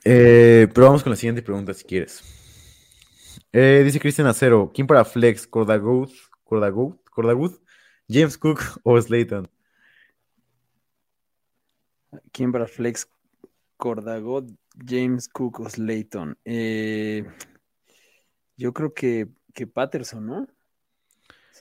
Eh, 0.03 0.67
pero 0.73 0.87
vamos 0.87 1.03
con 1.03 1.11
la 1.11 1.15
siguiente 1.17 1.41
pregunta 1.41 1.73
si 1.73 1.83
quieres. 1.83 2.23
Eh, 3.51 3.81
dice 3.83 3.99
Cristian 3.99 4.27
Acero, 4.27 4.71
¿quién 4.73 4.87
para 4.87 5.03
Flex? 5.03 5.47
¿Cordagout? 5.47 6.11
¿Cordagout? 6.43 7.03
¿Cordagout? 7.09 7.61
¿James 8.07 8.37
Cook 8.37 8.59
o 8.83 8.99
Slayton? 8.99 9.49
¿Quién 12.31 12.51
para 12.51 12.67
Flex? 12.67 13.07
Cordagot, 13.77 14.49
James 14.85 15.29
Cook 15.29 15.61
o 15.61 15.69
Slayton. 15.69 16.37
Eh, 16.43 17.25
yo 18.57 18.73
creo 18.73 18.93
que, 18.93 19.29
que 19.53 19.67
Patterson, 19.67 20.25
¿no? 20.25 20.47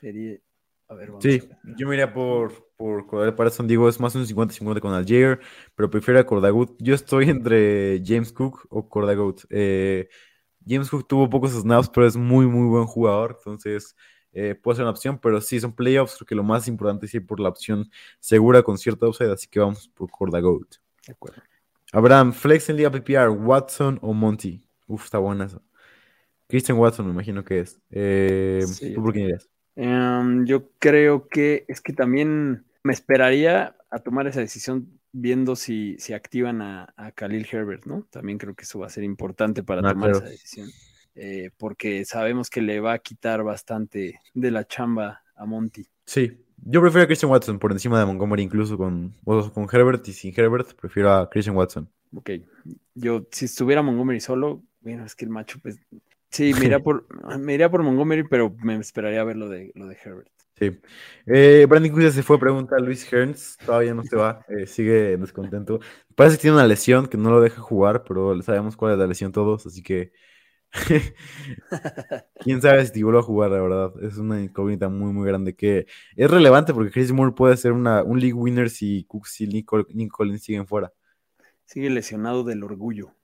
Sería. 0.00 0.38
A 0.88 0.94
ver, 0.94 1.08
vamos 1.08 1.22
Sí, 1.22 1.40
a 1.42 1.66
ver. 1.66 1.76
yo 1.76 1.86
me 1.86 1.94
iría 1.94 2.12
por, 2.12 2.70
por 2.76 3.06
Cordell 3.06 3.34
Patterson. 3.34 3.66
Digo, 3.68 3.88
es 3.88 4.00
más 4.00 4.14
un 4.14 4.24
50-50 4.26 4.80
con 4.80 4.94
Algier, 4.94 5.40
pero 5.74 5.90
prefiero 5.90 6.18
a 6.18 6.24
Cordagout. 6.24 6.76
Yo 6.78 6.94
estoy 6.94 7.28
entre 7.28 8.02
James 8.04 8.32
Cook 8.32 8.66
o 8.70 8.88
Cordagout. 8.88 9.42
Eh, 9.50 10.08
James 10.66 10.88
Cook 10.88 11.06
tuvo 11.06 11.28
pocos 11.28 11.52
snaps, 11.52 11.90
pero 11.90 12.06
es 12.06 12.16
muy, 12.16 12.46
muy 12.46 12.68
buen 12.68 12.86
jugador. 12.86 13.36
Entonces, 13.38 13.94
eh, 14.32 14.54
puede 14.54 14.76
ser 14.76 14.84
una 14.84 14.92
opción, 14.92 15.18
pero 15.18 15.40
sí, 15.40 15.60
son 15.60 15.74
playoffs. 15.74 16.16
Creo 16.16 16.26
que 16.26 16.34
lo 16.34 16.42
más 16.42 16.68
importante 16.68 17.06
es 17.06 17.14
ir 17.14 17.26
por 17.26 17.40
la 17.40 17.48
opción 17.50 17.90
segura 18.18 18.62
con 18.62 18.78
cierta 18.78 19.06
upside, 19.06 19.32
así 19.32 19.46
que 19.48 19.60
vamos 19.60 19.88
por 19.88 20.10
Cordagout. 20.10 20.76
De 21.06 21.12
acuerdo. 21.12 21.42
Abraham, 21.92 22.32
Flex 22.32 22.68
en 22.68 22.76
Liga 22.76 22.90
PPR, 22.90 23.28
Watson 23.30 23.98
o 24.02 24.12
Monty. 24.12 24.62
Uf, 24.86 25.04
está 25.04 25.18
buena 25.18 25.44
esa. 25.46 25.60
Christian 26.46 26.78
Watson, 26.78 27.06
me 27.06 27.12
imagino 27.12 27.44
que 27.44 27.60
es. 27.60 27.78
Eh, 27.90 28.62
Sí, 28.66 28.94
¿Tú 28.94 29.02
por 29.02 29.12
quién 29.12 29.26
irías? 29.26 29.48
Em, 29.80 30.44
yo 30.44 30.70
creo 30.80 31.28
que 31.28 31.64
es 31.68 31.80
que 31.80 31.92
también 31.92 32.64
me 32.82 32.92
esperaría 32.92 33.76
a 33.90 34.00
tomar 34.00 34.26
esa 34.26 34.40
decisión 34.40 34.88
viendo 35.12 35.54
si, 35.54 35.96
si 36.00 36.14
activan 36.14 36.62
a, 36.62 36.92
a 36.96 37.12
Khalil 37.12 37.46
Herbert, 37.50 37.86
¿no? 37.86 38.02
También 38.10 38.38
creo 38.38 38.56
que 38.56 38.64
eso 38.64 38.80
va 38.80 38.88
a 38.88 38.90
ser 38.90 39.04
importante 39.04 39.62
para 39.62 39.88
Ah, 39.88 39.92
tomar 39.92 40.10
esa 40.10 40.24
decisión. 40.24 40.68
Eh, 41.14 41.50
porque 41.56 42.04
sabemos 42.04 42.50
que 42.50 42.60
le 42.60 42.80
va 42.80 42.94
a 42.94 42.98
quitar 42.98 43.44
bastante 43.44 44.20
de 44.34 44.50
la 44.50 44.66
chamba 44.66 45.22
a 45.36 45.46
Monty. 45.46 45.86
Sí, 46.04 46.44
yo 46.56 46.80
prefiero 46.80 47.04
a 47.04 47.06
Christian 47.06 47.30
Watson 47.30 47.60
por 47.60 47.70
encima 47.70 48.00
de 48.00 48.06
Montgomery, 48.06 48.42
incluso 48.42 48.76
con, 48.76 49.14
con 49.24 49.68
Herbert 49.72 50.06
y 50.08 50.12
sin 50.12 50.34
Herbert, 50.36 50.74
prefiero 50.74 51.12
a 51.12 51.30
Christian 51.30 51.56
Watson. 51.56 51.88
Ok, 52.16 52.30
yo 52.94 53.28
si 53.30 53.44
estuviera 53.44 53.82
Montgomery 53.82 54.18
solo, 54.20 54.64
bueno, 54.80 55.04
es 55.04 55.14
que 55.14 55.24
el 55.24 55.30
macho, 55.30 55.60
pues, 55.60 55.78
sí, 56.30 56.54
me 56.54 56.66
iría 56.66 56.80
por, 56.82 57.06
me 57.38 57.54
iría 57.54 57.70
por 57.70 57.82
Montgomery, 57.82 58.24
pero 58.24 58.54
me 58.62 58.76
esperaría 58.76 59.20
a 59.20 59.24
ver 59.24 59.36
lo 59.36 59.48
de, 59.48 59.72
lo 59.74 59.86
de 59.86 59.96
Herbert. 60.02 60.30
Sí. 60.56 60.76
Eh, 61.26 61.66
Brandon 61.68 61.92
Cooks 61.92 62.04
ya 62.04 62.10
se 62.10 62.22
fue, 62.24 62.38
pregunta 62.38 62.74
a 62.76 62.80
Luis 62.80 63.10
Hearns, 63.12 63.56
todavía 63.64 63.94
no 63.94 64.02
se 64.02 64.16
va, 64.16 64.44
eh, 64.48 64.66
sigue 64.66 65.16
descontento. 65.16 65.78
Parece 66.16 66.36
que 66.36 66.42
tiene 66.42 66.56
una 66.56 66.66
lesión 66.66 67.06
que 67.06 67.16
no 67.16 67.30
lo 67.30 67.40
deja 67.40 67.60
jugar, 67.62 68.02
pero 68.02 68.40
sabemos 68.42 68.76
cuál 68.76 68.94
es 68.94 68.98
la 68.98 69.06
lesión 69.06 69.30
todos, 69.30 69.66
así 69.66 69.82
que 69.82 70.10
quién 72.40 72.60
sabe 72.60 72.86
si 72.86 73.02
vuelve 73.02 73.20
a 73.20 73.22
jugar, 73.22 73.50
la 73.52 73.60
verdad. 73.60 73.92
Es 74.02 74.18
una 74.18 74.40
incógnita 74.42 74.88
muy, 74.88 75.12
muy 75.12 75.26
grande 75.26 75.54
que 75.54 75.86
es 76.16 76.30
relevante 76.30 76.74
porque 76.74 76.90
Chris 76.90 77.12
Moore 77.12 77.32
puede 77.34 77.56
ser 77.56 77.72
una, 77.72 78.02
un 78.02 78.18
league 78.20 78.34
winner 78.34 78.68
si 78.68 79.04
Cooks 79.04 79.40
y 79.42 79.46
Nicol- 79.46 79.86
Nick 79.94 80.10
Collins 80.10 80.42
siguen 80.42 80.66
fuera. 80.66 80.92
Sigue 81.64 81.88
lesionado 81.90 82.42
del 82.42 82.64
orgullo. 82.64 83.14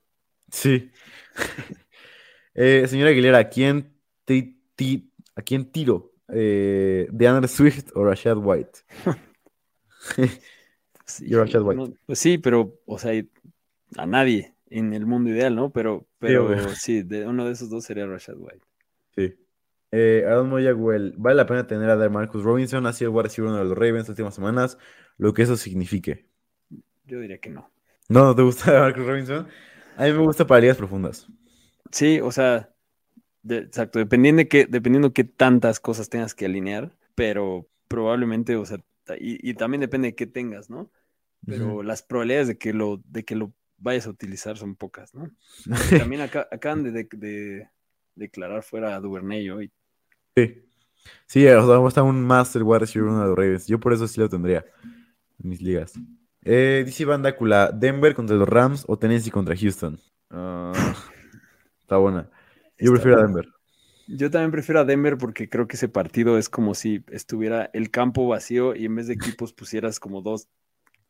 Sí. 0.51 0.91
Eh, 2.55 2.87
señora 2.87 3.11
Aguilera, 3.11 3.39
¿a 3.39 3.49
quién, 3.49 3.93
ti- 4.25 4.61
ti- 4.75 5.11
¿a 5.35 5.41
quién 5.41 5.71
tiro? 5.71 6.13
Eh, 6.29 7.07
¿DeAndre 7.11 7.47
Swift 7.47 7.89
o 7.95 8.03
Rashad 8.05 8.37
White? 8.37 8.79
Sí, 11.05 11.29
Yo 11.29 11.39
Rashad 11.43 11.61
White. 11.61 11.83
no, 11.87 11.93
pues 12.05 12.19
sí, 12.19 12.37
pero, 12.39 12.79
o 12.85 12.97
sea, 12.97 13.11
a 13.97 14.05
nadie 14.05 14.55
en 14.69 14.93
el 14.93 15.05
mundo 15.05 15.29
ideal, 15.29 15.55
¿no? 15.55 15.71
Pero, 15.71 16.07
pero 16.19 16.57
sí, 16.75 17.03
de, 17.03 17.27
uno 17.27 17.45
de 17.45 17.53
esos 17.53 17.69
dos 17.69 17.85
sería 17.85 18.07
Rashad 18.07 18.37
White. 18.37 18.65
Sí. 19.15 19.35
Eh, 19.91 20.23
Aaron 20.27 20.49
Moyagüel, 20.49 21.13
¿vale 21.17 21.35
la 21.37 21.45
pena 21.45 21.67
tener 21.67 21.89
a 21.89 22.09
Marcus 22.09 22.43
Robinson 22.43 22.85
así 22.85 23.03
el 23.05 23.11
wide 23.11 23.23
receiver 23.23 23.49
uno 23.51 23.59
de 23.59 23.65
los 23.65 23.77
Ravens 23.77 23.99
las 23.99 24.09
últimas 24.09 24.35
semanas? 24.35 24.77
Lo 25.17 25.33
que 25.33 25.43
eso 25.43 25.55
signifique. 25.57 26.27
Yo 27.05 27.19
diría 27.19 27.39
que 27.39 27.49
no. 27.49 27.71
¿No, 28.09 28.25
no 28.25 28.35
te 28.35 28.41
gusta 28.41 28.71
Marcus 28.79 29.05
Robinson? 29.05 29.47
A 29.97 30.03
mí 30.05 30.11
me 30.11 30.19
gusta 30.19 30.45
para 30.45 30.61
ligas 30.61 30.77
profundas. 30.77 31.27
Sí, 31.91 32.19
o 32.21 32.31
sea, 32.31 32.73
de- 33.43 33.59
exacto, 33.59 33.99
dependiendo 33.99 34.41
de 34.41 34.47
qué, 34.47 34.65
dependiendo 34.67 35.13
qué 35.13 35.23
tantas 35.23 35.79
cosas 35.79 36.09
tengas 36.09 36.35
que 36.35 36.45
alinear, 36.45 36.95
pero 37.15 37.67
probablemente, 37.87 38.55
o 38.55 38.65
sea, 38.65 38.79
y, 39.19 39.49
y 39.49 39.53
también 39.55 39.81
depende 39.81 40.09
de 40.09 40.15
qué 40.15 40.27
tengas, 40.27 40.69
¿no? 40.69 40.91
Pero 41.47 41.83
las 41.83 42.03
probabilidades 42.03 42.47
de 42.47 42.57
que 42.57 42.73
lo, 42.73 43.01
de 43.05 43.25
que 43.25 43.35
lo 43.35 43.53
vayas 43.77 44.07
a 44.07 44.11
utilizar 44.11 44.57
son 44.57 44.75
pocas, 44.75 45.13
¿no? 45.13 45.31
También 45.97 46.21
acá, 46.21 46.47
acaban 46.51 46.83
de, 46.83 46.91
de- 46.91 47.07
de 47.17 47.69
declarar 48.15 48.63
fuera 48.63 48.95
a 48.95 48.99
Duvernay 49.01 49.49
hoy. 49.49 49.71
Sí. 50.35 50.61
Sí, 51.27 51.47
o 51.47 51.91
sea, 51.91 52.01
aún 52.01 52.23
más 52.25 52.55
el 52.55 52.63
wide 52.63 52.79
receiver 52.79 53.09
uno 53.09 53.21
de 53.21 53.27
los 53.27 53.37
Ravens. 53.37 53.67
Yo 53.67 53.79
por 53.79 53.93
eso 53.93 54.07
sí 54.07 54.19
lo 54.19 54.29
tendría 54.29 54.65
en 55.43 55.49
mis 55.49 55.61
ligas. 55.61 55.93
Eh, 56.43 56.83
dice 56.85 57.03
Iván 57.03 57.23
Dácula, 57.23 57.71
¿Denver 57.73 58.15
contra 58.15 58.35
los 58.35 58.49
Rams 58.49 58.85
o 58.87 58.97
Tennessee 58.97 59.31
contra 59.31 59.55
Houston? 59.55 59.99
Ah, 60.29 60.73
está 61.85 61.97
buena. 61.97 62.29
Yo 62.79 62.91
Está 62.91 62.91
prefiero 62.91 63.19
a. 63.19 63.21
Denver. 63.21 63.45
Yo 64.07 64.29
también 64.31 64.51
prefiero 64.51 64.81
a 64.81 64.85
Denver 64.85 65.17
porque 65.17 65.49
creo 65.49 65.67
que 65.67 65.77
ese 65.77 65.89
partido 65.89 66.37
es 66.37 66.49
como 66.49 66.75
si 66.75 67.03
estuviera 67.11 67.69
el 67.73 67.91
campo 67.91 68.27
vacío 68.27 68.75
y 68.75 68.85
en 68.85 68.95
vez 68.95 69.07
de 69.07 69.13
equipos 69.15 69.53
pusieras 69.53 69.99
como 69.99 70.21
dos 70.21 70.47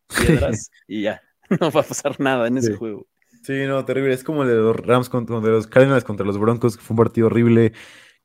piedras 0.15 0.71
y 0.88 1.03
ya, 1.03 1.21
no 1.61 1.71
va 1.71 1.82
a 1.82 1.84
pasar 1.84 2.19
nada 2.19 2.47
en 2.47 2.57
ese 2.57 2.73
juego. 2.73 3.07
Sí, 3.43 3.65
no, 3.67 3.86
terrible. 3.86 4.13
Es 4.13 4.23
como 4.23 4.43
el 4.43 4.49
de 4.49 4.55
los 4.55 4.76
Rams 4.76 5.09
contra, 5.09 5.39
los 5.39 5.67
Cardinals 5.67 6.03
contra 6.03 6.26
los 6.26 6.38
Broncos, 6.39 6.78
que 6.78 6.84
fue 6.84 6.93
un 6.95 6.97
partido 6.97 7.28
horrible, 7.28 7.73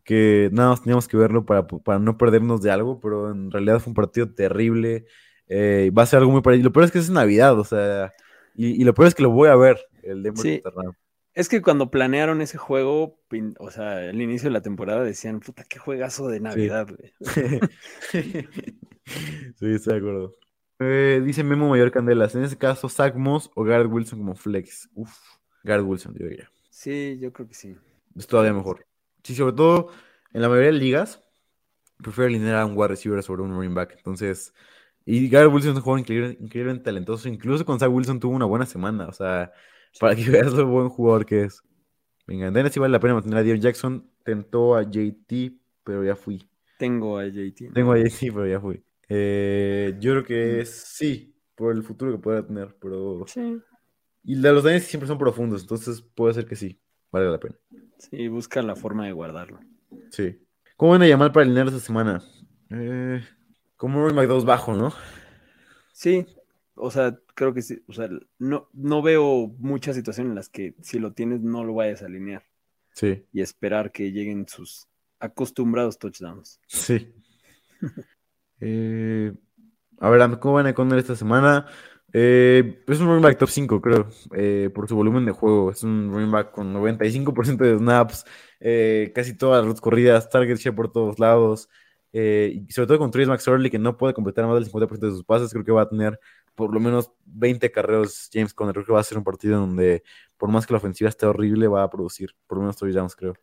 que 0.04 0.50
nada 0.52 0.70
más 0.70 0.82
teníamos 0.82 1.08
que 1.08 1.16
verlo 1.16 1.46
para, 1.46 1.66
para 1.66 1.98
no 1.98 2.18
perdernos 2.18 2.62
de 2.62 2.70
algo, 2.70 3.00
pero 3.00 3.30
en 3.30 3.50
realidad 3.50 3.80
fue 3.80 3.90
un 3.92 3.94
partido 3.94 4.32
terrible. 4.34 5.06
Eh, 5.48 5.90
va 5.96 6.04
a 6.04 6.06
ser 6.06 6.20
algo 6.20 6.32
muy 6.32 6.42
parecido. 6.42 6.68
Lo 6.70 6.72
peor 6.72 6.86
es 6.86 6.92
que 6.92 6.98
es 7.00 7.10
Navidad, 7.10 7.58
o 7.58 7.64
sea, 7.64 8.12
y, 8.54 8.80
y 8.80 8.84
lo 8.84 8.94
peor 8.94 9.08
es 9.08 9.14
que 9.14 9.22
lo 9.24 9.30
voy 9.30 9.48
a 9.50 9.56
ver, 9.56 9.78
el 10.02 10.22
Denver 10.22 10.46
Sí. 10.46 10.60
contra 10.62 10.82
Rams. 10.82 10.96
Es 11.40 11.48
que 11.48 11.62
cuando 11.62 11.90
planearon 11.90 12.42
ese 12.42 12.58
juego, 12.58 13.18
o 13.58 13.70
sea, 13.70 13.96
al 14.10 14.20
inicio 14.20 14.50
de 14.50 14.52
la 14.52 14.60
temporada 14.60 15.02
decían, 15.02 15.40
puta, 15.40 15.64
qué 15.64 15.78
juegazo 15.78 16.28
de 16.28 16.38
Navidad, 16.38 16.86
güey. 16.86 17.14
sí, 19.56 19.72
estoy 19.72 19.94
de 19.94 19.96
acuerdo. 19.96 20.36
Eh, 20.80 21.22
dice 21.24 21.42
Memo 21.42 21.70
Mayor 21.70 21.90
Candelas, 21.90 22.34
en 22.34 22.44
ese 22.44 22.58
caso, 22.58 22.90
Zach 22.90 23.14
Moss 23.14 23.50
o 23.54 23.64
Garrett 23.64 23.90
Wilson 23.90 24.18
como 24.18 24.34
flex. 24.34 24.90
Uf, 24.94 25.16
Garrett 25.64 25.86
Wilson, 25.86 26.14
yo 26.18 26.26
diría. 26.26 26.50
Sí, 26.68 27.18
yo 27.18 27.32
creo 27.32 27.48
que 27.48 27.54
sí. 27.54 27.74
Es 28.14 28.26
todavía 28.26 28.52
mejor. 28.52 28.86
Sí, 29.22 29.34
sobre 29.34 29.54
todo 29.54 29.88
en 30.34 30.42
la 30.42 30.48
mayoría 30.50 30.72
de 30.72 30.78
ligas, 30.78 31.22
prefiero 32.02 32.28
alinear 32.28 32.56
a 32.56 32.66
un 32.66 32.76
wide 32.76 32.88
receiver 32.88 33.22
sobre 33.22 33.40
un 33.42 33.54
running 33.54 33.74
back. 33.74 33.94
Entonces, 33.96 34.52
y 35.06 35.26
Garrett 35.30 35.54
Wilson 35.54 35.70
es 35.70 35.76
un 35.78 35.82
jugador 35.84 36.00
increíble- 36.00 36.36
increíblemente 36.38 36.84
talentoso. 36.84 37.30
Incluso 37.30 37.64
con 37.64 37.78
Zach 37.80 37.90
Wilson 37.90 38.20
tuvo 38.20 38.34
una 38.36 38.44
buena 38.44 38.66
semana. 38.66 39.06
O 39.08 39.12
sea, 39.12 39.52
para 39.98 40.14
que 40.14 40.24
veas 40.30 40.52
lo 40.52 40.66
buen 40.66 40.88
jugador 40.88 41.26
que 41.26 41.44
es. 41.44 41.62
Venga, 42.26 42.46
en 42.48 42.54
Tennessee 42.54 42.78
vale 42.80 42.92
la 42.92 43.00
pena 43.00 43.14
mantener 43.14 43.38
a 43.38 43.42
Dion 43.42 43.60
Jackson. 43.60 44.08
Tentó 44.24 44.76
a 44.76 44.82
JT, 44.82 45.52
pero 45.82 46.04
ya 46.04 46.14
fui. 46.14 46.46
Tengo 46.78 47.18
a 47.18 47.26
JT. 47.26 47.72
Tengo 47.72 47.92
a 47.92 47.98
JT, 47.98 48.32
pero 48.32 48.46
ya 48.46 48.60
fui. 48.60 48.82
Eh, 49.08 49.96
yo 49.98 50.12
creo 50.12 50.24
que 50.24 50.64
sí, 50.64 51.34
por 51.56 51.74
el 51.74 51.82
futuro 51.82 52.12
que 52.12 52.18
pueda 52.18 52.46
tener. 52.46 52.76
Pero... 52.80 53.24
Sí, 53.26 53.58
Y 54.22 54.36
los 54.36 54.62
Dynasty 54.62 54.88
siempre 54.88 55.08
son 55.08 55.18
profundos, 55.18 55.62
entonces 55.62 56.00
puede 56.02 56.34
ser 56.34 56.46
que 56.46 56.54
sí, 56.54 56.78
vale 57.10 57.28
la 57.28 57.40
pena. 57.40 57.56
sí, 57.98 58.28
busca 58.28 58.62
la 58.62 58.76
forma 58.76 59.06
de 59.06 59.12
guardarlo. 59.12 59.58
Sí. 60.10 60.38
¿Cómo 60.76 60.92
van 60.92 61.02
a 61.02 61.08
llamar 61.08 61.32
para 61.32 61.44
alinear 61.44 61.66
esta 61.66 61.80
semana? 61.80 62.22
Eh, 62.70 63.20
como 63.76 64.00
Roy 64.02 64.14
McDowell 64.14 64.46
bajo, 64.46 64.74
¿no? 64.74 64.92
Sí, 65.92 66.24
o 66.80 66.90
sea, 66.90 67.18
creo 67.34 67.54
que 67.54 67.62
sí. 67.62 67.82
O 67.86 67.92
sea, 67.92 68.08
no, 68.38 68.68
no 68.72 69.02
veo 69.02 69.54
muchas 69.58 69.96
situaciones 69.96 70.30
en 70.30 70.36
las 70.36 70.48
que 70.48 70.74
si 70.82 70.98
lo 70.98 71.12
tienes 71.12 71.40
no 71.40 71.64
lo 71.64 71.74
vayas 71.74 72.02
a 72.02 72.06
alinear 72.06 72.44
Sí, 72.92 73.24
y 73.32 73.40
esperar 73.40 73.92
que 73.92 74.10
lleguen 74.12 74.46
sus 74.48 74.86
acostumbrados 75.18 75.98
touchdowns. 75.98 76.60
sí. 76.66 77.12
Eh, 78.62 79.32
a 80.00 80.10
ver, 80.10 80.38
¿cómo 80.38 80.56
van 80.56 80.66
a 80.66 80.74
Conner 80.74 80.98
esta 80.98 81.16
semana? 81.16 81.66
Eh, 82.12 82.82
es 82.86 83.00
un 83.00 83.06
running 83.06 83.22
back 83.22 83.38
top 83.38 83.48
5, 83.48 83.80
creo, 83.80 84.08
eh, 84.34 84.68
por 84.74 84.86
su 84.86 84.94
volumen 84.96 85.24
de 85.24 85.32
juego. 85.32 85.70
Es 85.70 85.82
un 85.82 86.10
running 86.12 86.30
back 86.30 86.50
con 86.50 86.70
95% 86.74 87.64
de 87.64 87.78
snaps, 87.78 88.26
casi 89.14 89.34
todas 89.34 89.64
las 89.64 89.80
corridas, 89.80 90.28
target 90.28 90.58
share 90.58 90.74
por 90.74 90.92
todos 90.92 91.18
lados. 91.18 91.70
y 92.12 92.66
sobre 92.70 92.86
todo 92.88 92.98
con 92.98 93.10
Trace 93.10 93.28
McSorley, 93.30 93.70
que 93.70 93.78
no 93.78 93.96
puede 93.96 94.12
completar 94.12 94.46
más 94.46 94.56
del 94.56 94.70
50% 94.70 95.06
de 95.06 95.12
sus 95.12 95.24
pases, 95.24 95.50
creo 95.52 95.64
que 95.64 95.72
va 95.72 95.82
a 95.82 95.88
tener 95.88 96.20
por 96.54 96.72
lo 96.74 96.80
menos 96.80 97.12
20 97.24 97.70
carreros 97.70 98.28
James 98.32 98.52
Conner. 98.54 98.74
Creo 98.74 98.86
que 98.86 98.92
va 98.92 99.00
a 99.00 99.04
ser 99.04 99.18
un 99.18 99.24
partido 99.24 99.54
en 99.54 99.60
donde, 99.60 100.02
por 100.36 100.50
más 100.50 100.66
que 100.66 100.72
la 100.72 100.78
ofensiva 100.78 101.08
esté 101.08 101.26
horrible, 101.26 101.68
va 101.68 101.82
a 101.82 101.90
producir 101.90 102.30
por 102.46 102.58
lo 102.58 102.62
menos 102.62 102.76
touchdowns, 102.76 103.16
creo. 103.16 103.34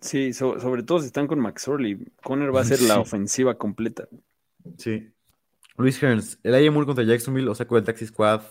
Sí, 0.00 0.32
so- 0.32 0.60
sobre 0.60 0.82
todo 0.82 1.00
si 1.00 1.06
están 1.06 1.26
con 1.26 1.40
McSorley. 1.40 1.98
Conner 2.22 2.54
va 2.54 2.60
a 2.60 2.64
ser 2.64 2.80
la 2.82 3.00
ofensiva 3.00 3.56
completa. 3.58 4.06
Sí. 4.78 5.12
Luis 5.76 6.00
Hearns, 6.02 6.38
el 6.42 6.54
AJ 6.54 6.70
Moore 6.72 6.86
contra 6.86 7.04
Jacksonville 7.04 7.48
o 7.48 7.54
saco 7.54 7.74
del 7.76 7.84
Taxi 7.84 8.06
Squad 8.06 8.42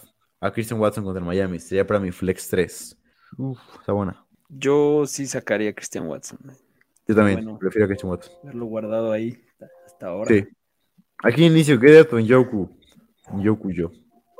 a 0.41 0.51
Christian 0.51 0.79
Watson 0.79 1.03
contra 1.03 1.19
el 1.19 1.25
Miami. 1.25 1.59
Sería 1.59 1.85
para 1.85 1.99
mi 1.99 2.11
flex 2.11 2.47
3. 2.49 2.97
Uf, 3.37 3.59
está 3.79 3.93
buena. 3.93 4.25
Yo 4.49 5.05
sí 5.05 5.27
sacaría 5.27 5.69
a 5.69 5.73
Christian 5.73 6.07
Watson. 6.07 6.39
Yo 7.07 7.15
también 7.15 7.43
Bueno. 7.43 7.59
prefiero 7.59 7.85
a 7.85 7.87
Christian 7.87 8.09
Watson. 8.11 8.33
Haberlo 8.43 8.65
guardado 8.65 9.11
ahí 9.11 9.39
hasta 9.85 10.07
ahora. 10.07 10.29
Sí. 10.33 10.47
Aquí 11.23 11.45
inicio, 11.45 11.79
quédate 11.79 12.15
en 12.17 12.25
Yoku. 12.25 12.78
En 13.31 13.41
Yoku 13.41 13.71
yo. 13.71 13.91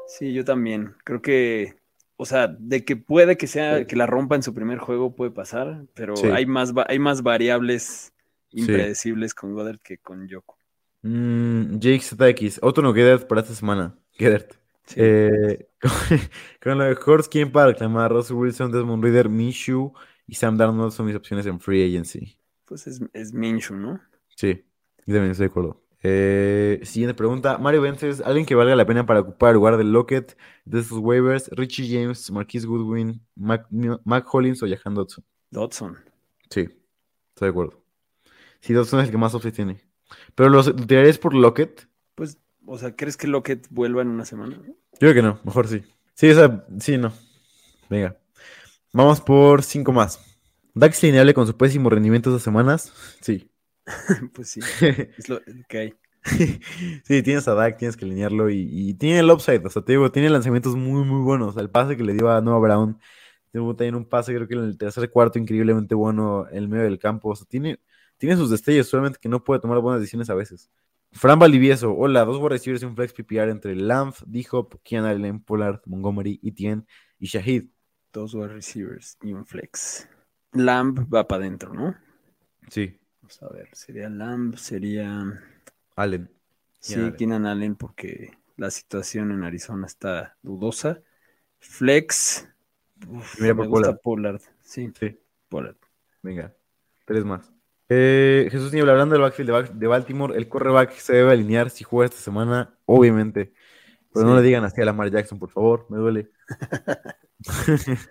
Sí, 0.07 0.33
yo 0.33 0.43
también. 0.43 0.95
Creo 1.03 1.21
que, 1.21 1.75
o 2.17 2.25
sea, 2.25 2.47
de 2.47 2.83
que 2.83 2.95
puede 2.95 3.37
que 3.37 3.47
sea 3.47 3.85
que 3.85 3.95
la 3.95 4.07
rompa 4.07 4.35
en 4.35 4.43
su 4.43 4.53
primer 4.53 4.79
juego 4.79 5.15
puede 5.15 5.31
pasar, 5.31 5.85
pero 5.93 6.15
Sí. 6.15 6.27
hay 6.27 6.45
más 6.45 6.73
hay 6.87 6.99
más 6.99 7.21
variables 7.21 8.13
Sí. 8.49 8.61
impredecibles 8.61 9.33
con 9.35 9.53
Goddard 9.53 9.79
que 9.79 9.97
con 9.99 10.27
Yoko. 10.27 10.57
Mm, 11.03 11.77
Jake 11.79 12.01
ZX, 12.01 12.59
otro 12.61 12.83
no 12.83 12.93
Gedert 12.93 13.27
para 13.27 13.41
esta 13.41 13.53
semana. 13.53 13.95
Sí. 14.17 14.95
Eh, 14.97 15.67
con, 15.81 15.91
con 16.61 16.77
lo 16.79 16.83
de 16.85 16.97
¿quién 17.29 17.51
para 17.51 17.67
reclamar? 17.67 18.11
Russell 18.11 18.35
Wilson, 18.37 18.71
Desmond 18.71 19.03
Reader, 19.03 19.29
Minshew 19.29 19.93
y 20.25 20.35
Sam 20.35 20.57
Darnold 20.57 20.91
son 20.91 21.05
mis 21.05 21.15
opciones 21.15 21.45
en 21.45 21.59
Free 21.59 21.83
Agency. 21.85 22.37
Pues 22.65 22.87
es, 22.87 22.99
es 23.13 23.33
Minshew, 23.33 23.77
¿no? 23.77 24.01
Sí, 24.35 24.63
yo 25.05 25.13
también 25.13 25.31
estoy 25.31 25.45
de 25.47 25.51
acuerdo. 25.51 25.81
Eh, 26.01 26.79
siguiente 26.83 27.13
pregunta. 27.13 27.57
Mario 27.57 27.81
Vences, 27.81 28.21
¿alguien 28.21 28.45
que 28.45 28.55
valga 28.55 28.75
la 28.75 28.85
pena 28.85 29.05
para 29.05 29.19
ocupar 29.21 29.49
el 29.49 29.55
lugar 29.55 29.77
de 29.77 29.83
Lockett 29.83 30.37
de 30.65 30.79
estos 30.79 30.99
waivers? 30.99 31.49
Richie 31.51 31.87
James, 31.89 32.31
Marquise 32.31 32.67
Goodwin, 32.67 33.21
Mac, 33.35 33.67
Mac 33.69 34.25
Hollins 34.33 34.63
o 34.63 34.67
Jahan 34.67 34.93
Dodson. 34.95 35.23
Dodson. 35.51 35.97
Sí, 36.49 36.61
estoy 36.61 37.47
de 37.47 37.49
acuerdo. 37.49 37.83
Sí, 38.61 38.73
Dodson 38.73 38.99
es 38.99 39.07
el 39.07 39.11
que 39.11 39.17
más 39.17 39.33
offset 39.33 39.53
tiene. 39.53 39.81
Pero 40.35 40.49
los 40.49 40.67
lo 40.67 40.75
tirarías 40.75 41.17
por 41.17 41.33
Lockett. 41.33 41.87
Pues, 42.15 42.37
O 42.65 42.77
sea, 42.77 42.95
¿crees 42.95 43.17
que 43.17 43.27
Lockett 43.27 43.67
vuelva 43.69 44.01
en 44.01 44.09
una 44.09 44.25
semana? 44.25 44.59
Yo 44.65 44.73
creo 44.99 45.13
que 45.13 45.21
no, 45.21 45.39
mejor 45.43 45.67
sí. 45.67 45.83
Sí, 46.13 46.29
o 46.29 46.35
sea, 46.35 46.65
sí, 46.79 46.97
no. 46.97 47.13
Venga. 47.89 48.17
Vamos 48.91 49.21
por 49.21 49.63
cinco 49.63 49.91
más. 49.91 50.19
Dax 50.73 51.01
lineable 51.03 51.33
con 51.33 51.47
su 51.47 51.55
pésimo 51.55 51.89
rendimiento 51.89 52.31
de 52.33 52.39
semanas. 52.39 52.91
Sí. 53.21 53.48
pues 54.33 54.49
sí, 54.49 54.61
es 55.17 55.29
lo 55.29 55.41
que 55.67 55.77
hay. 55.77 55.93
sí, 57.03 57.23
tienes 57.23 57.47
a 57.47 57.53
Dak, 57.53 57.77
tienes 57.77 57.95
que 57.95 58.05
alinearlo 58.05 58.49
y, 58.49 58.67
y 58.69 58.93
tiene 58.95 59.19
el 59.19 59.31
upside, 59.31 59.65
o 59.65 59.69
sea, 59.69 59.81
te 59.81 59.93
digo, 59.93 60.11
tiene 60.11 60.29
lanzamientos 60.29 60.75
muy, 60.75 61.03
muy 61.05 61.21
buenos. 61.21 61.55
El 61.57 61.69
pase 61.69 61.95
que 61.95 62.03
le 62.03 62.13
dio 62.13 62.29
a 62.29 62.41
Noah 62.41 62.59
Brown, 62.59 62.99
tuvo 63.51 63.75
también 63.75 63.95
un 63.95 64.05
pase, 64.05 64.33
creo 64.33 64.47
que 64.47 64.55
en 64.55 64.63
el 64.65 64.77
tercer 64.77 65.09
cuarto, 65.09 65.39
increíblemente 65.39 65.95
bueno 65.95 66.47
en 66.49 66.57
el 66.57 66.67
medio 66.69 66.83
del 66.83 66.99
campo. 66.99 67.29
O 67.29 67.35
sea, 67.35 67.47
tiene, 67.47 67.79
tiene 68.17 68.35
sus 68.35 68.49
destellos, 68.49 68.87
solamente 68.87 69.19
que 69.21 69.29
no 69.29 69.43
puede 69.43 69.61
tomar 69.61 69.79
buenas 69.79 70.01
decisiones 70.01 70.29
a 70.29 70.35
veces. 70.35 70.69
Fran 71.11 71.39
Valivieso, 71.39 71.95
hola, 71.95 72.23
dos 72.23 72.37
wide 72.37 72.49
receivers 72.49 72.83
y 72.83 72.85
un 72.85 72.95
flex 72.95 73.13
PPR 73.13 73.49
entre 73.49 73.75
Lamp, 73.75 74.15
D-Hop, 74.27 74.79
Kian 74.83 75.05
Allen, 75.05 75.39
Pollard, 75.41 75.81
Montgomery, 75.85 76.39
Etienne 76.43 76.85
y 77.17 77.25
Shahid. 77.25 77.65
Dos 78.13 78.33
wide 78.35 78.49
receivers 78.49 79.17
y 79.23 79.33
un 79.33 79.45
flex. 79.45 80.07
Lamb 80.53 81.11
va 81.13 81.27
para 81.27 81.43
adentro, 81.43 81.73
¿no? 81.73 81.95
Sí, 82.69 82.99
Vamos 83.29 83.43
a 83.43 83.49
ver, 83.49 83.69
sería 83.73 84.09
Lamb, 84.09 84.55
sería... 84.57 85.23
Allen. 85.95 86.29
Sí, 86.79 86.95
Allen. 86.95 87.15
Keenan 87.15 87.45
Allen, 87.45 87.75
porque 87.75 88.31
la 88.57 88.71
situación 88.71 89.31
en 89.31 89.43
Arizona 89.43 89.85
está 89.85 90.35
dudosa. 90.41 91.01
Flex. 91.59 92.47
uf, 93.07 93.39
Mira 93.39 93.53
me 93.53 93.57
por 93.59 93.67
gusta 93.67 93.93
Pollard. 93.97 94.41
Sí, 94.63 94.91
Sí, 94.99 95.19
Pollard. 95.49 95.75
venga, 96.21 96.55
tres 97.05 97.23
más. 97.25 97.51
Eh, 97.89 98.47
Jesús 98.51 98.71
Niebla, 98.73 98.91
hablando 98.93 99.13
del 99.13 99.23
backfield 99.23 99.47
de, 99.47 99.53
Ba- 99.53 99.63
de 99.79 99.87
Baltimore, 99.87 100.37
el 100.37 100.47
cornerback 100.47 100.93
se 100.93 101.13
debe 101.13 101.31
alinear 101.31 101.69
si 101.69 101.83
juega 101.83 102.05
esta 102.09 102.21
semana, 102.21 102.77
obviamente. 102.85 103.53
Pero 104.13 104.25
no 104.27 104.35
le 104.35 104.41
digan 104.43 104.63
así 104.65 104.81
a 104.81 104.85
Lamar 104.85 105.11
Jackson, 105.11 105.39
por 105.39 105.51
favor, 105.51 105.87
me 105.89 105.97
duele. 105.97 106.31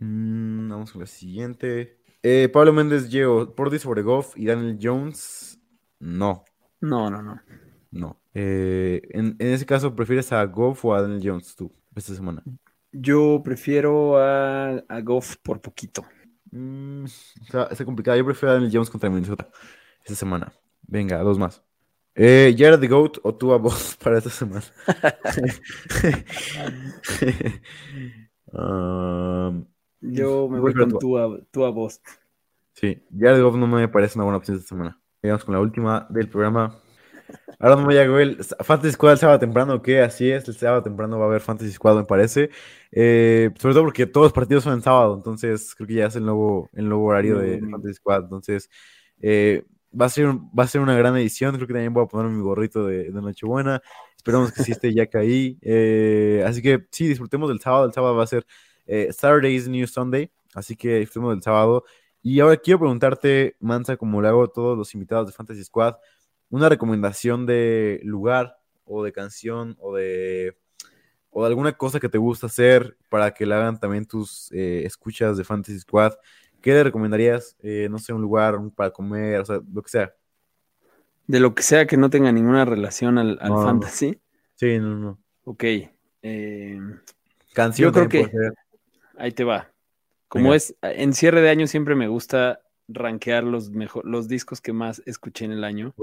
Mm, 0.00 0.70
vamos 0.70 0.92
con 0.92 1.00
la 1.02 1.06
siguiente. 1.06 1.99
Eh, 2.22 2.48
Pablo 2.52 2.72
Méndez 2.72 3.08
Geo, 3.10 3.54
Pordy 3.54 3.78
sobre 3.78 4.02
Goff 4.02 4.36
y 4.36 4.46
Daniel 4.46 4.78
Jones. 4.80 5.58
No, 6.00 6.44
No, 6.80 7.10
no, 7.10 7.22
no. 7.22 7.40
no. 7.90 8.20
Eh, 8.34 9.02
en, 9.10 9.36
en 9.38 9.48
ese 9.52 9.66
caso, 9.66 9.94
¿prefieres 9.94 10.32
a 10.32 10.44
Goff 10.46 10.84
o 10.84 10.94
a 10.94 11.02
Daniel 11.02 11.22
Jones 11.24 11.54
tú 11.56 11.72
esta 11.96 12.14
semana? 12.14 12.42
Yo 12.92 13.40
prefiero 13.42 14.18
a, 14.18 14.78
a 14.88 15.00
Goff 15.00 15.36
por 15.42 15.60
poquito. 15.60 16.04
Mm, 16.50 17.04
está, 17.42 17.64
está 17.70 17.84
complicado. 17.84 18.16
Yo 18.18 18.24
prefiero 18.24 18.50
a 18.50 18.54
Daniel 18.54 18.72
Jones 18.72 18.90
contra 18.90 19.10
Minnesota 19.10 19.48
esta 20.02 20.14
semana. 20.14 20.52
Venga, 20.82 21.18
dos 21.18 21.38
más. 21.38 21.62
Eh, 22.14 22.54
Jared 22.58 22.80
the 22.80 22.88
Goat 22.88 23.18
o 23.22 23.34
tú 23.34 23.52
a 23.52 23.58
vos 23.58 23.96
para 24.02 24.18
esta 24.18 24.30
semana. 24.30 24.64
Um, 28.52 29.66
Yo 30.00 30.48
me 30.48 30.60
voy 30.60 30.74
con 30.74 30.98
tú 30.98 31.18
a, 31.18 31.38
tú 31.50 31.64
a 31.64 31.70
Bost. 31.70 32.06
sí, 32.74 33.02
Jared 33.18 33.42
Goff 33.42 33.56
no 33.56 33.66
me 33.66 33.88
parece 33.88 34.18
una 34.18 34.24
buena 34.24 34.38
opción 34.38 34.56
esta 34.56 34.68
semana. 34.70 35.00
Llegamos 35.22 35.44
con 35.44 35.54
la 35.54 35.60
última 35.60 36.06
del 36.10 36.28
programa. 36.28 36.78
Ahora 37.58 37.76
no 37.76 37.86
me 37.86 37.94
llegó 37.94 38.18
el 38.18 38.42
Fantasy 38.44 38.92
Squad 38.94 39.12
el 39.12 39.18
sábado 39.18 39.38
temprano, 39.38 39.74
¿o 39.74 39.82
¿qué? 39.82 40.00
Así 40.02 40.30
es, 40.30 40.48
el 40.48 40.54
sábado 40.56 40.82
temprano 40.82 41.18
va 41.18 41.26
a 41.26 41.28
haber 41.28 41.40
Fantasy 41.42 41.72
Squad, 41.72 41.96
me 41.96 42.04
parece. 42.04 42.50
Eh, 42.90 43.50
sobre 43.58 43.74
todo 43.74 43.84
porque 43.84 44.06
todos 44.06 44.26
los 44.26 44.32
partidos 44.32 44.64
son 44.64 44.74
en 44.74 44.82
sábado, 44.82 45.14
entonces 45.16 45.74
creo 45.76 45.86
que 45.88 45.94
ya 45.94 46.06
es 46.06 46.16
el 46.16 46.24
nuevo, 46.24 46.70
el 46.74 46.88
nuevo 46.88 47.04
horario 47.06 47.38
de 47.38 47.60
domingo. 47.60 47.70
Fantasy 47.70 47.94
Squad. 47.94 48.24
Entonces, 48.24 48.70
eh, 49.20 49.64
va, 49.98 50.06
a 50.06 50.08
ser, 50.08 50.26
un- 50.28 50.50
va 50.58 50.64
a 50.64 50.68
ser 50.68 50.80
una 50.80 50.96
gran 50.96 51.16
edición. 51.16 51.54
Creo 51.56 51.66
que 51.68 51.74
también 51.74 51.92
voy 51.94 52.04
a 52.04 52.08
poner 52.08 52.30
mi 52.32 52.42
gorrito 52.42 52.86
de, 52.86 53.10
de 53.12 53.22
Nochebuena. 53.22 53.82
Esperamos 54.16 54.52
que 54.52 54.62
sí 54.62 54.72
esté 54.72 54.92
ya 54.94 55.06
caí. 55.10 55.58
Eh, 55.62 56.42
así 56.46 56.62
que 56.62 56.86
sí, 56.90 57.06
disfrutemos 57.08 57.48
del 57.50 57.60
sábado. 57.60 57.86
El 57.86 57.92
sábado 57.92 58.16
va 58.16 58.24
a 58.24 58.26
ser 58.26 58.46
eh, 58.92 59.12
Saturday 59.12 59.54
is 59.54 59.68
New 59.68 59.86
Sunday, 59.86 60.30
así 60.52 60.74
que 60.74 60.98
disfrutemos 60.98 61.34
del 61.34 61.42
sábado. 61.42 61.84
Y 62.22 62.40
ahora 62.40 62.56
quiero 62.56 62.80
preguntarte, 62.80 63.56
Mansa, 63.60 63.96
como 63.96 64.20
le 64.20 64.28
hago 64.28 64.42
a 64.44 64.52
todos 64.52 64.76
los 64.76 64.92
invitados 64.94 65.28
de 65.28 65.32
Fantasy 65.32 65.62
Squad, 65.64 65.94
una 66.50 66.68
recomendación 66.68 67.46
de 67.46 68.00
lugar 68.02 68.58
o 68.84 69.04
de 69.04 69.12
canción 69.12 69.76
o 69.78 69.94
de, 69.94 70.56
o 71.30 71.42
de 71.42 71.48
alguna 71.48 71.72
cosa 71.74 72.00
que 72.00 72.08
te 72.08 72.18
gusta 72.18 72.48
hacer 72.48 72.96
para 73.08 73.30
que 73.32 73.46
la 73.46 73.58
hagan 73.58 73.78
también 73.78 74.04
tus 74.06 74.50
eh, 74.52 74.82
escuchas 74.84 75.36
de 75.36 75.44
Fantasy 75.44 75.78
Squad. 75.78 76.14
¿Qué 76.60 76.72
le 76.72 76.82
recomendarías? 76.82 77.56
Eh, 77.62 77.86
no 77.88 77.98
sé, 77.98 78.12
un 78.12 78.20
lugar 78.20 78.58
para 78.74 78.90
comer, 78.90 79.40
o 79.40 79.44
sea, 79.44 79.60
lo 79.72 79.80
que 79.82 79.88
sea. 79.90 80.12
De 81.28 81.38
lo 81.38 81.54
que 81.54 81.62
sea 81.62 81.86
que 81.86 81.96
no 81.96 82.10
tenga 82.10 82.32
ninguna 82.32 82.64
relación 82.64 83.16
al, 83.18 83.38
al 83.40 83.48
No, 83.50 83.60
no. 83.60 83.62
fantasy. 83.64 84.20
Sí, 84.56 84.78
no, 84.80 84.96
no. 84.96 85.18
Ok. 85.44 85.62
eh, 86.22 86.80
Canción 87.54 87.88
Yo 87.88 87.92
creo 87.92 88.08
que-. 88.08 88.30
Ahí 89.20 89.32
te 89.32 89.44
va. 89.44 89.72
Como 90.28 90.50
Venga. 90.50 90.56
es 90.56 90.76
en 90.82 91.12
cierre 91.12 91.40
de 91.40 91.50
año, 91.50 91.66
siempre 91.66 91.94
me 91.94 92.08
gusta 92.08 92.60
rankear 92.88 93.44
los, 93.44 93.70
mejor, 93.70 94.04
los 94.04 94.28
discos 94.28 94.60
que 94.60 94.72
más 94.72 95.02
escuché 95.06 95.44
en 95.44 95.52
el 95.52 95.64
año 95.64 95.94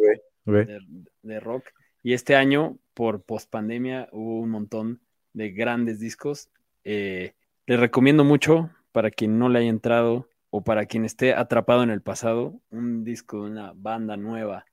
de, 0.46 0.80
de 1.22 1.40
rock. 1.40 1.66
Y 2.04 2.14
este 2.14 2.36
año, 2.36 2.78
por 2.94 3.24
post-pandemia, 3.24 4.10
hubo 4.12 4.40
un 4.40 4.50
montón 4.50 5.02
de 5.34 5.52
grandes 5.52 6.00
discos. 6.00 6.50
Eh, 6.84 7.34
les 7.66 7.80
recomiendo 7.80 8.24
mucho 8.24 8.70
para 8.92 9.12
quien 9.12 9.38
no 9.38 9.50
le 9.50 9.60
haya 9.60 9.70
entrado 9.70 10.30
o 10.50 10.64
para 10.64 10.86
quien 10.86 11.06
esté 11.06 11.34
atrapado 11.34 11.84
en 11.84 11.90
el 11.90 12.02
pasado, 12.02 12.60
un 12.70 13.04
disco 13.04 13.44
de 13.44 13.52
una 13.52 13.74
banda 13.76 14.18
nueva 14.18 14.66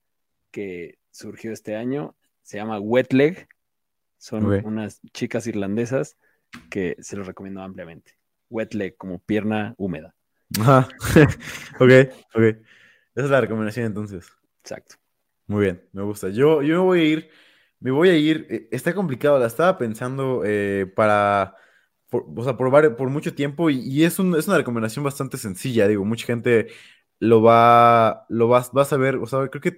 que 0.51 0.99
surgió 1.11 1.53
este 1.53 1.77
año. 1.77 2.15
Se 2.43 2.57
llama 2.57 2.79
Wet 2.79 3.13
Leg. 3.13 3.49
Son 4.17 4.47
unas 4.65 5.01
chicas 5.13 5.47
irlandesas 5.47 6.17
que 6.71 6.97
se 7.01 7.17
los 7.17 7.27
recomiendo 7.27 7.63
ampliamente. 7.63 8.17
Wet 8.55 8.75
Leg, 8.75 8.97
como 8.97 9.19
pierna 9.21 9.75
húmeda. 9.79 10.15
Ajá. 10.61 10.89
ok, 11.81 11.91
ok. 12.35 12.43
Esa 13.15 13.27
es 13.27 13.31
la 13.31 13.41
recomendación 13.41 13.87
entonces. 13.87 14.27
Exacto. 14.63 14.97
Muy 15.47 15.63
bien, 15.65 15.83
me 15.93 16.03
gusta. 16.03 16.31
Yo, 16.31 16.63
yo 16.63 16.75
me 16.79 16.85
voy 16.85 17.01
a 17.01 17.05
ir, 17.05 17.31
me 17.81 17.91
voy 17.91 18.09
a 18.09 18.17
ir, 18.17 18.47
eh, 18.51 18.69
está 18.73 18.95
complicado, 18.95 19.39
la 19.39 19.47
estaba 19.47 19.77
pensando 19.79 20.43
eh, 20.45 20.87
para, 20.97 21.55
por, 22.09 22.25
o 22.37 22.43
sea, 22.45 22.57
vari- 22.57 22.97
por 22.97 23.11
mucho 23.11 23.35
tiempo 23.35 23.69
y, 23.71 23.81
y 23.81 24.05
es, 24.05 24.19
un- 24.19 24.37
es 24.37 24.49
una 24.49 24.57
recomendación 24.59 25.05
bastante 25.05 25.37
sencilla, 25.37 25.87
digo, 25.89 26.05
mucha 26.05 26.27
gente 26.27 26.69
lo 27.21 27.43
va, 27.43 28.27
lo 28.29 28.49
va, 28.49 28.65
va 28.77 28.83
a 28.83 28.85
saber, 28.87 29.17
o 29.17 29.27
sea, 29.27 29.49
creo 29.49 29.61
que 29.63 29.69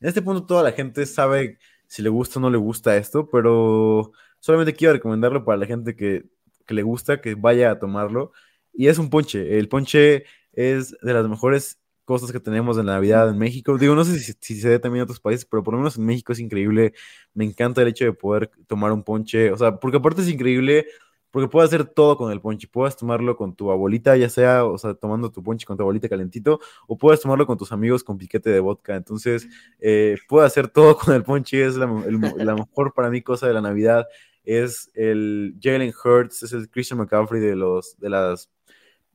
en 0.00 0.08
este 0.08 0.22
punto 0.22 0.46
toda 0.46 0.62
la 0.62 0.72
gente 0.72 1.06
sabe 1.06 1.58
si 1.86 2.02
le 2.02 2.08
gusta 2.08 2.38
o 2.38 2.42
no 2.42 2.50
le 2.50 2.56
gusta 2.58 2.96
esto, 2.96 3.28
pero 3.30 4.12
solamente 4.40 4.74
quiero 4.74 4.94
recomendarlo 4.94 5.44
para 5.44 5.58
la 5.58 5.66
gente 5.66 5.94
que, 5.96 6.24
que 6.64 6.74
le 6.74 6.82
gusta, 6.82 7.20
que 7.20 7.34
vaya 7.34 7.70
a 7.72 7.78
tomarlo. 7.78 8.32
Y 8.72 8.88
es 8.88 8.98
un 8.98 9.10
ponche, 9.10 9.58
el 9.58 9.68
ponche 9.68 10.24
es 10.52 10.96
de 11.02 11.12
las 11.14 11.28
mejores 11.28 11.78
cosas 12.04 12.32
que 12.32 12.40
tenemos 12.40 12.78
en 12.78 12.86
la 12.86 12.94
Navidad 12.94 13.28
en 13.30 13.38
México. 13.38 13.78
Digo, 13.78 13.94
no 13.94 14.04
sé 14.04 14.18
si, 14.18 14.60
se 14.60 14.68
ve 14.68 14.78
también 14.78 15.00
en 15.00 15.04
otros 15.04 15.20
países, 15.20 15.44
pero 15.46 15.62
por 15.62 15.74
lo 15.74 15.78
menos 15.78 15.96
en 15.96 16.04
México 16.06 16.32
es 16.32 16.40
increíble. 16.40 16.94
Me 17.34 17.44
encanta 17.44 17.82
el 17.82 17.88
hecho 17.88 18.04
de 18.04 18.12
poder 18.12 18.50
tomar 18.66 18.92
un 18.92 19.02
ponche. 19.04 19.52
O 19.52 19.56
sea, 19.56 19.76
porque 19.78 19.98
aparte 19.98 20.22
es 20.22 20.28
increíble, 20.28 20.86
porque 21.30 21.48
puedes 21.48 21.68
hacer 21.72 21.84
todo 21.86 22.16
con 22.18 22.32
el 22.32 22.40
ponche. 22.40 22.66
Puedes 22.68 22.96
tomarlo 22.96 23.36
con 23.36 23.54
tu 23.54 23.70
abuelita, 23.70 24.16
ya 24.16 24.28
sea, 24.28 24.64
o 24.66 24.76
sea, 24.78 24.94
tomando 24.94 25.30
tu 25.30 25.42
ponche 25.42 25.64
con 25.66 25.76
tu 25.76 25.82
abuelita 25.82 26.08
calentito, 26.08 26.60
o 26.88 26.98
puedes 26.98 27.20
tomarlo 27.20 27.46
con 27.46 27.56
tus 27.56 27.72
amigos 27.72 28.02
con 28.04 28.18
piquete 28.18 28.50
de 28.50 28.60
vodka. 28.60 28.96
Entonces, 28.96 29.48
eh, 29.78 30.16
puedes 30.28 30.46
hacer 30.48 30.68
todo 30.68 30.96
con 30.98 31.14
el 31.14 31.22
ponche. 31.22 31.64
Es 31.64 31.76
la, 31.76 31.86
el- 32.06 32.20
la 32.44 32.54
mejor 32.54 32.92
para 32.94 33.10
mí 33.10 33.22
cosa 33.22 33.46
de 33.46 33.54
la 33.54 33.60
Navidad. 33.62 34.06
Es 34.44 34.90
el 34.94 35.56
Jalen 35.60 35.92
Hurts, 35.92 36.42
es 36.42 36.52
el 36.52 36.68
Christian 36.68 36.98
McCaffrey 36.98 37.40
de 37.40 37.56
los, 37.56 37.98
de 37.98 38.10
las 38.10 38.50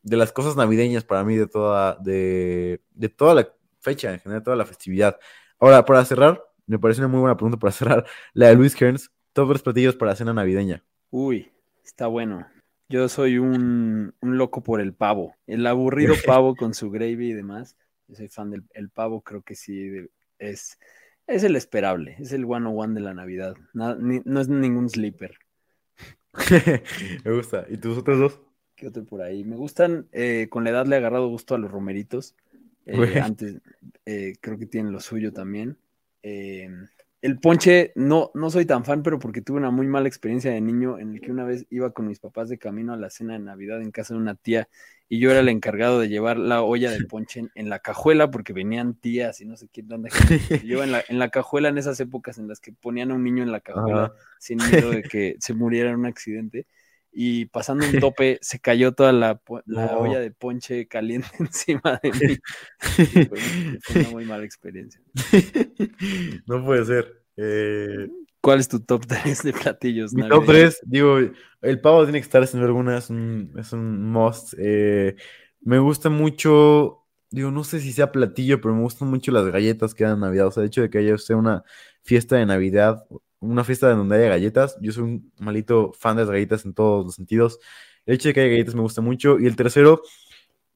de 0.08 0.18
las 0.18 0.32
cosas 0.32 0.56
navideñas 0.56 1.04
para 1.04 1.24
mí 1.24 1.36
de 1.36 1.48
toda, 1.48 1.96
de, 1.96 2.82
de 2.94 3.10
toda 3.10 3.36
la 3.36 3.54
fecha, 3.80 4.14
en 4.14 4.20
general, 4.20 4.44
toda 4.44 4.56
la 4.56 4.66
festividad. 4.66 5.20
Ahora, 5.60 5.84
para 5.86 6.06
cerrar, 6.06 6.42
me 6.66 6.80
parece 6.80 7.02
una 7.02 7.10
muy 7.10 7.20
buena 7.20 7.36
pregunta 7.36 7.58
para 7.58 7.72
cerrar, 7.74 8.06
la 8.34 8.48
de 8.48 8.56
Luis 8.56 8.76
Kearns, 8.76 9.12
todos 9.34 9.50
los 9.50 9.62
platillos 9.62 9.96
para 9.96 10.16
cena 10.16 10.34
navideña. 10.34 10.84
Uy, 11.10 11.52
está 11.84 12.08
bueno. 12.08 12.48
Yo 12.90 13.10
soy 13.10 13.38
un, 13.38 14.16
un 14.22 14.38
loco 14.38 14.64
por 14.64 14.80
el 14.80 14.94
pavo. 14.94 15.36
El 15.46 15.68
aburrido 15.68 16.16
pavo 16.26 16.56
con 16.56 16.74
su 16.74 16.90
gravy 16.90 17.32
y 17.32 17.34
demás. 17.34 17.76
Yo 18.08 18.16
soy 18.16 18.30
fan 18.30 18.50
del 18.50 18.64
el 18.74 18.90
pavo, 18.90 19.22
creo 19.22 19.42
que 19.42 19.56
sí 19.56 20.08
es, 20.40 20.80
es 21.28 21.44
el 21.44 21.56
esperable, 21.56 22.16
es 22.20 22.32
el 22.32 22.46
one 22.46 22.68
on 22.68 22.78
one 22.78 22.94
de 22.94 23.02
la 23.02 23.14
Navidad. 23.14 23.56
Na- 23.74 23.96
ni- 23.96 24.22
no 24.26 24.40
es 24.42 24.50
ningún 24.50 24.90
sleeper. 24.90 25.36
me 27.26 27.32
gusta. 27.32 27.66
¿Y 27.70 27.78
tus 27.78 27.98
otros 27.98 28.20
dos? 28.20 28.42
¿Qué 28.76 28.88
otro 28.88 29.04
por 29.06 29.22
ahí? 29.22 29.44
Me 29.44 29.56
gustan, 29.56 30.08
eh, 30.12 30.48
con 30.50 30.64
la 30.64 30.70
edad 30.70 30.86
le 30.86 30.96
he 30.96 31.00
agarrado 31.00 31.28
gusto 31.28 31.56
a 31.56 31.58
los 31.58 31.72
romeritos. 31.72 32.36
Eh, 32.86 33.20
antes, 33.22 33.56
eh, 34.06 34.36
creo 34.40 34.58
que 34.58 34.66
tienen 34.66 34.94
lo 34.94 35.00
suyo 35.00 35.34
también. 35.34 35.78
El 37.28 37.40
ponche, 37.40 37.92
no, 37.96 38.32
no 38.36 38.50
soy 38.50 38.66
tan 38.66 38.86
fan, 38.86 39.04
pero 39.04 39.20
porque 39.20 39.42
tuve 39.42 39.58
una 39.58 39.70
muy 39.70 39.86
mala 39.86 40.08
experiencia 40.08 40.50
de 40.50 40.62
niño 40.62 40.98
en 40.98 41.14
el 41.14 41.20
que 41.20 41.30
una 41.30 41.44
vez 41.44 41.66
iba 41.70 41.92
con 41.92 42.08
mis 42.08 42.20
papás 42.22 42.48
de 42.48 42.58
camino 42.58 42.94
a 42.94 42.96
la 42.96 43.10
cena 43.10 43.34
de 43.34 43.40
Navidad 43.40 43.82
en 43.82 43.92
casa 43.92 44.14
de 44.14 44.22
una 44.22 44.36
tía 44.36 44.70
y 45.10 45.20
yo 45.20 45.30
era 45.32 45.42
el 45.42 45.50
encargado 45.50 46.00
de 46.00 46.08
llevar 46.08 46.38
la 46.38 46.62
olla 46.62 46.90
de 46.90 47.02
ponche 47.02 47.42
en, 47.42 47.52
en 47.54 47.68
la 47.68 47.80
cajuela 47.80 48.32
porque 48.32 48.54
venían 48.54 48.94
tías 48.96 49.42
y 49.42 49.46
no 49.46 49.58
sé 49.58 49.68
qué 49.74 49.84
tanta 49.84 50.10
gente. 50.10 50.40
Yo 50.66 50.82
en 50.84 50.94
la, 50.94 51.04
en 51.10 51.20
la 51.20 51.28
cajuela 51.28 51.68
en 51.68 51.78
esas 51.78 52.00
épocas 52.00 52.38
en 52.38 52.48
las 52.48 52.62
que 52.62 52.72
ponían 52.72 53.12
a 53.12 53.16
un 53.16 53.24
niño 53.26 53.44
en 53.44 53.52
la 53.52 53.60
cajuela 53.60 54.06
Ajá. 54.06 54.14
sin 54.40 54.60
miedo 54.72 54.92
de 54.92 55.04
que 55.04 55.36
se 55.40 55.54
muriera 55.54 55.90
en 55.90 55.98
un 55.98 56.06
accidente 56.06 56.66
y 57.12 57.46
pasando 57.48 57.86
un 57.86 58.00
tope 58.00 58.38
se 58.42 58.60
cayó 58.60 58.92
toda 58.94 59.12
la, 59.12 59.42
la 59.66 59.86
No. 59.88 60.00
olla 60.00 60.20
de 60.20 60.32
ponche 60.32 60.88
caliente 60.88 61.28
encima 61.40 62.00
de 62.02 62.12
mí. 62.14 62.38
Fue, 63.28 63.40
fue 63.82 63.96
una 64.02 64.10
muy 64.12 64.26
mala 64.26 64.46
experiencia. 64.46 65.02
No 66.46 66.64
puede 66.64 66.86
ser. 66.86 67.17
Eh, 67.38 68.10
¿Cuál 68.42 68.60
es 68.60 68.68
tu 68.68 68.80
top 68.80 69.06
3 69.06 69.44
de 69.44 69.54
platillos? 69.54 70.14
mi 70.14 70.22
top 70.24 70.46
navideños? 70.46 70.80
3, 70.80 70.82
digo, 70.86 71.20
el 71.62 71.82
pavo 71.82 72.04
tiene 72.04 72.20
que 72.20 72.24
estar 72.24 72.46
sin 72.48 72.62
alguna, 72.62 72.98
es 72.98 73.10
un, 73.10 73.54
es 73.58 73.74
un 73.74 74.12
must. 74.12 74.54
Eh, 74.58 75.16
me 75.62 75.80
gusta 75.80 76.10
mucho, 76.10 77.04
digo, 77.30 77.52
no 77.52 77.64
sé 77.64 77.80
si 77.80 77.92
sea 77.94 78.12
platillo, 78.12 78.62
pero 78.62 78.76
me 78.76 78.82
gustan 78.82 79.10
mucho 79.10 79.32
las 79.32 79.46
galletas 79.52 79.94
que 79.94 80.04
dan 80.04 80.14
en 80.14 80.20
Navidad. 80.22 80.48
O 80.48 80.52
sea, 80.52 80.64
el 80.64 80.68
hecho 80.68 80.82
de 80.82 80.90
que 80.90 81.00
haya 81.00 81.18
sea 81.18 81.38
una 81.38 81.64
fiesta 82.04 82.38
de 82.38 82.46
Navidad, 82.46 83.06
una 83.40 83.64
fiesta 83.64 83.90
donde 83.94 84.16
haya 84.16 84.30
galletas, 84.30 84.78
yo 84.82 84.92
soy 84.92 85.04
un 85.04 85.32
malito 85.40 85.94
fan 85.94 86.16
de 86.16 86.24
las 86.24 86.32
galletas 86.32 86.66
en 86.66 86.74
todos 86.74 87.06
los 87.06 87.16
sentidos. 87.16 87.60
El 88.06 88.16
hecho 88.16 88.30
de 88.30 88.34
que 88.34 88.42
haya 88.42 88.52
galletas 88.52 88.76
me 88.76 88.82
gusta 88.82 89.02
mucho. 89.02 89.40
Y 89.40 89.46
el 89.48 89.56
tercero, 89.56 90.02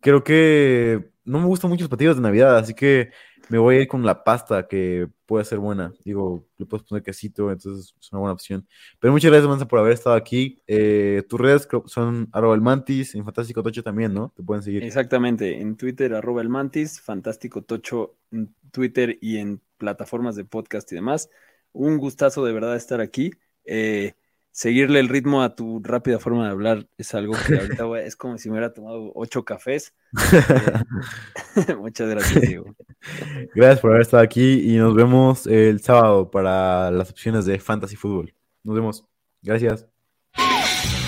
creo 0.02 0.24
que 0.24 1.11
no 1.24 1.40
me 1.40 1.46
gustan 1.46 1.70
mucho 1.70 1.84
los 1.84 1.90
platillos 1.90 2.16
de 2.16 2.22
Navidad, 2.22 2.58
así 2.58 2.74
que 2.74 3.12
me 3.50 3.58
voy 3.58 3.76
a 3.76 3.82
ir 3.82 3.88
con 3.88 4.04
la 4.06 4.24
pasta, 4.24 4.68
que 4.68 5.08
puede 5.26 5.46
ser 5.46 5.60
buena. 5.60 5.94
Digo, 6.06 6.48
le 6.58 6.66
puedes 6.66 6.88
poner 6.88 7.04
quesito, 7.04 7.52
entonces 7.52 7.94
es 8.00 8.12
una 8.12 8.20
buena 8.20 8.34
opción. 8.34 8.68
Pero 9.00 9.12
muchas 9.12 9.30
gracias, 9.30 9.50
Manza, 9.50 9.68
por 9.68 9.80
haber 9.80 9.94
estado 9.94 10.16
aquí. 10.16 10.62
Eh, 10.68 11.24
tus 11.28 11.40
redes 11.40 11.68
son 11.86 12.30
arroba 12.32 12.56
el 12.56 12.62
mantis, 12.62 13.14
en 13.16 13.26
Fantástico 13.26 13.62
Tocho 13.62 13.84
también, 13.84 14.14
¿no? 14.14 14.32
Te 14.36 14.44
pueden 14.44 14.64
seguir. 14.64 14.84
Exactamente, 14.84 15.60
en 15.60 15.76
Twitter, 15.76 16.14
arroba 16.14 16.42
el 16.42 16.50
mantis, 16.50 17.02
fantástico 17.02 17.62
tocho 17.62 18.16
en 18.32 18.54
Twitter 18.72 19.18
y 19.22 19.38
en 19.38 19.62
plataformas 19.78 20.36
de 20.36 20.46
podcast 20.46 20.92
y 20.92 20.96
demás. 20.96 21.30
Un 21.74 21.98
gustazo 21.98 22.46
de 22.46 22.54
verdad 22.54 22.76
estar 22.76 23.02
aquí. 23.02 23.32
Eh, 23.66 24.14
seguirle 24.52 25.00
el 25.00 25.10
ritmo 25.10 25.42
a 25.44 25.56
tu 25.56 25.82
rápida 25.84 26.20
forma 26.20 26.46
de 26.46 26.52
hablar 26.52 26.88
es 26.98 27.14
algo 27.14 27.34
que 27.48 27.56
ahorita 27.58 27.84
voy- 27.86 28.02
es 28.02 28.16
como 28.16 28.38
si 28.38 28.50
me 28.50 28.54
hubiera 28.54 28.74
tomado 28.74 29.12
ocho 29.16 29.44
cafés. 29.46 29.94
Eh, 30.34 31.76
muchas 31.78 32.10
gracias, 32.10 32.42
Diego. 32.42 32.76
Gracias 33.56 33.80
por 33.80 33.92
haber 33.92 34.02
estado 34.04 34.22
aquí 34.24 34.60
y 34.74 34.78
nos 34.78 34.94
vemos 34.96 35.48
el 35.48 35.82
sábado 35.82 36.30
para 36.30 36.92
las 36.92 37.10
opciones 37.10 37.46
de 37.46 37.60
Fantasy 37.60 37.96
Fútbol. 37.96 38.34
Nos 38.64 38.76
vemos. 38.76 39.06
Gracias. 39.42 39.88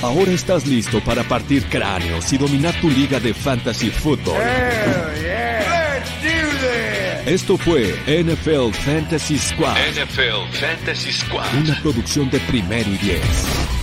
Ahora 0.01 0.31
estás 0.31 0.67
listo 0.67 0.99
para 1.05 1.23
partir 1.23 1.63
cráneos 1.69 2.33
y 2.33 2.37
dominar 2.37 2.73
tu 2.81 2.89
liga 2.89 3.19
de 3.21 3.33
fantasy 3.33 3.89
fútbol. 3.89 4.35
Esto 7.25 7.57
fue 7.57 7.95
NFL 8.05 8.73
Fantasy 8.73 9.37
Squad, 9.37 9.77
NFL 9.91 10.51
Fantasy 10.51 11.13
Squad. 11.13 11.45
una 11.55 11.79
producción 11.81 12.29
de 12.29 12.39
primero 12.41 12.89
y 12.89 12.97
diez. 12.97 13.82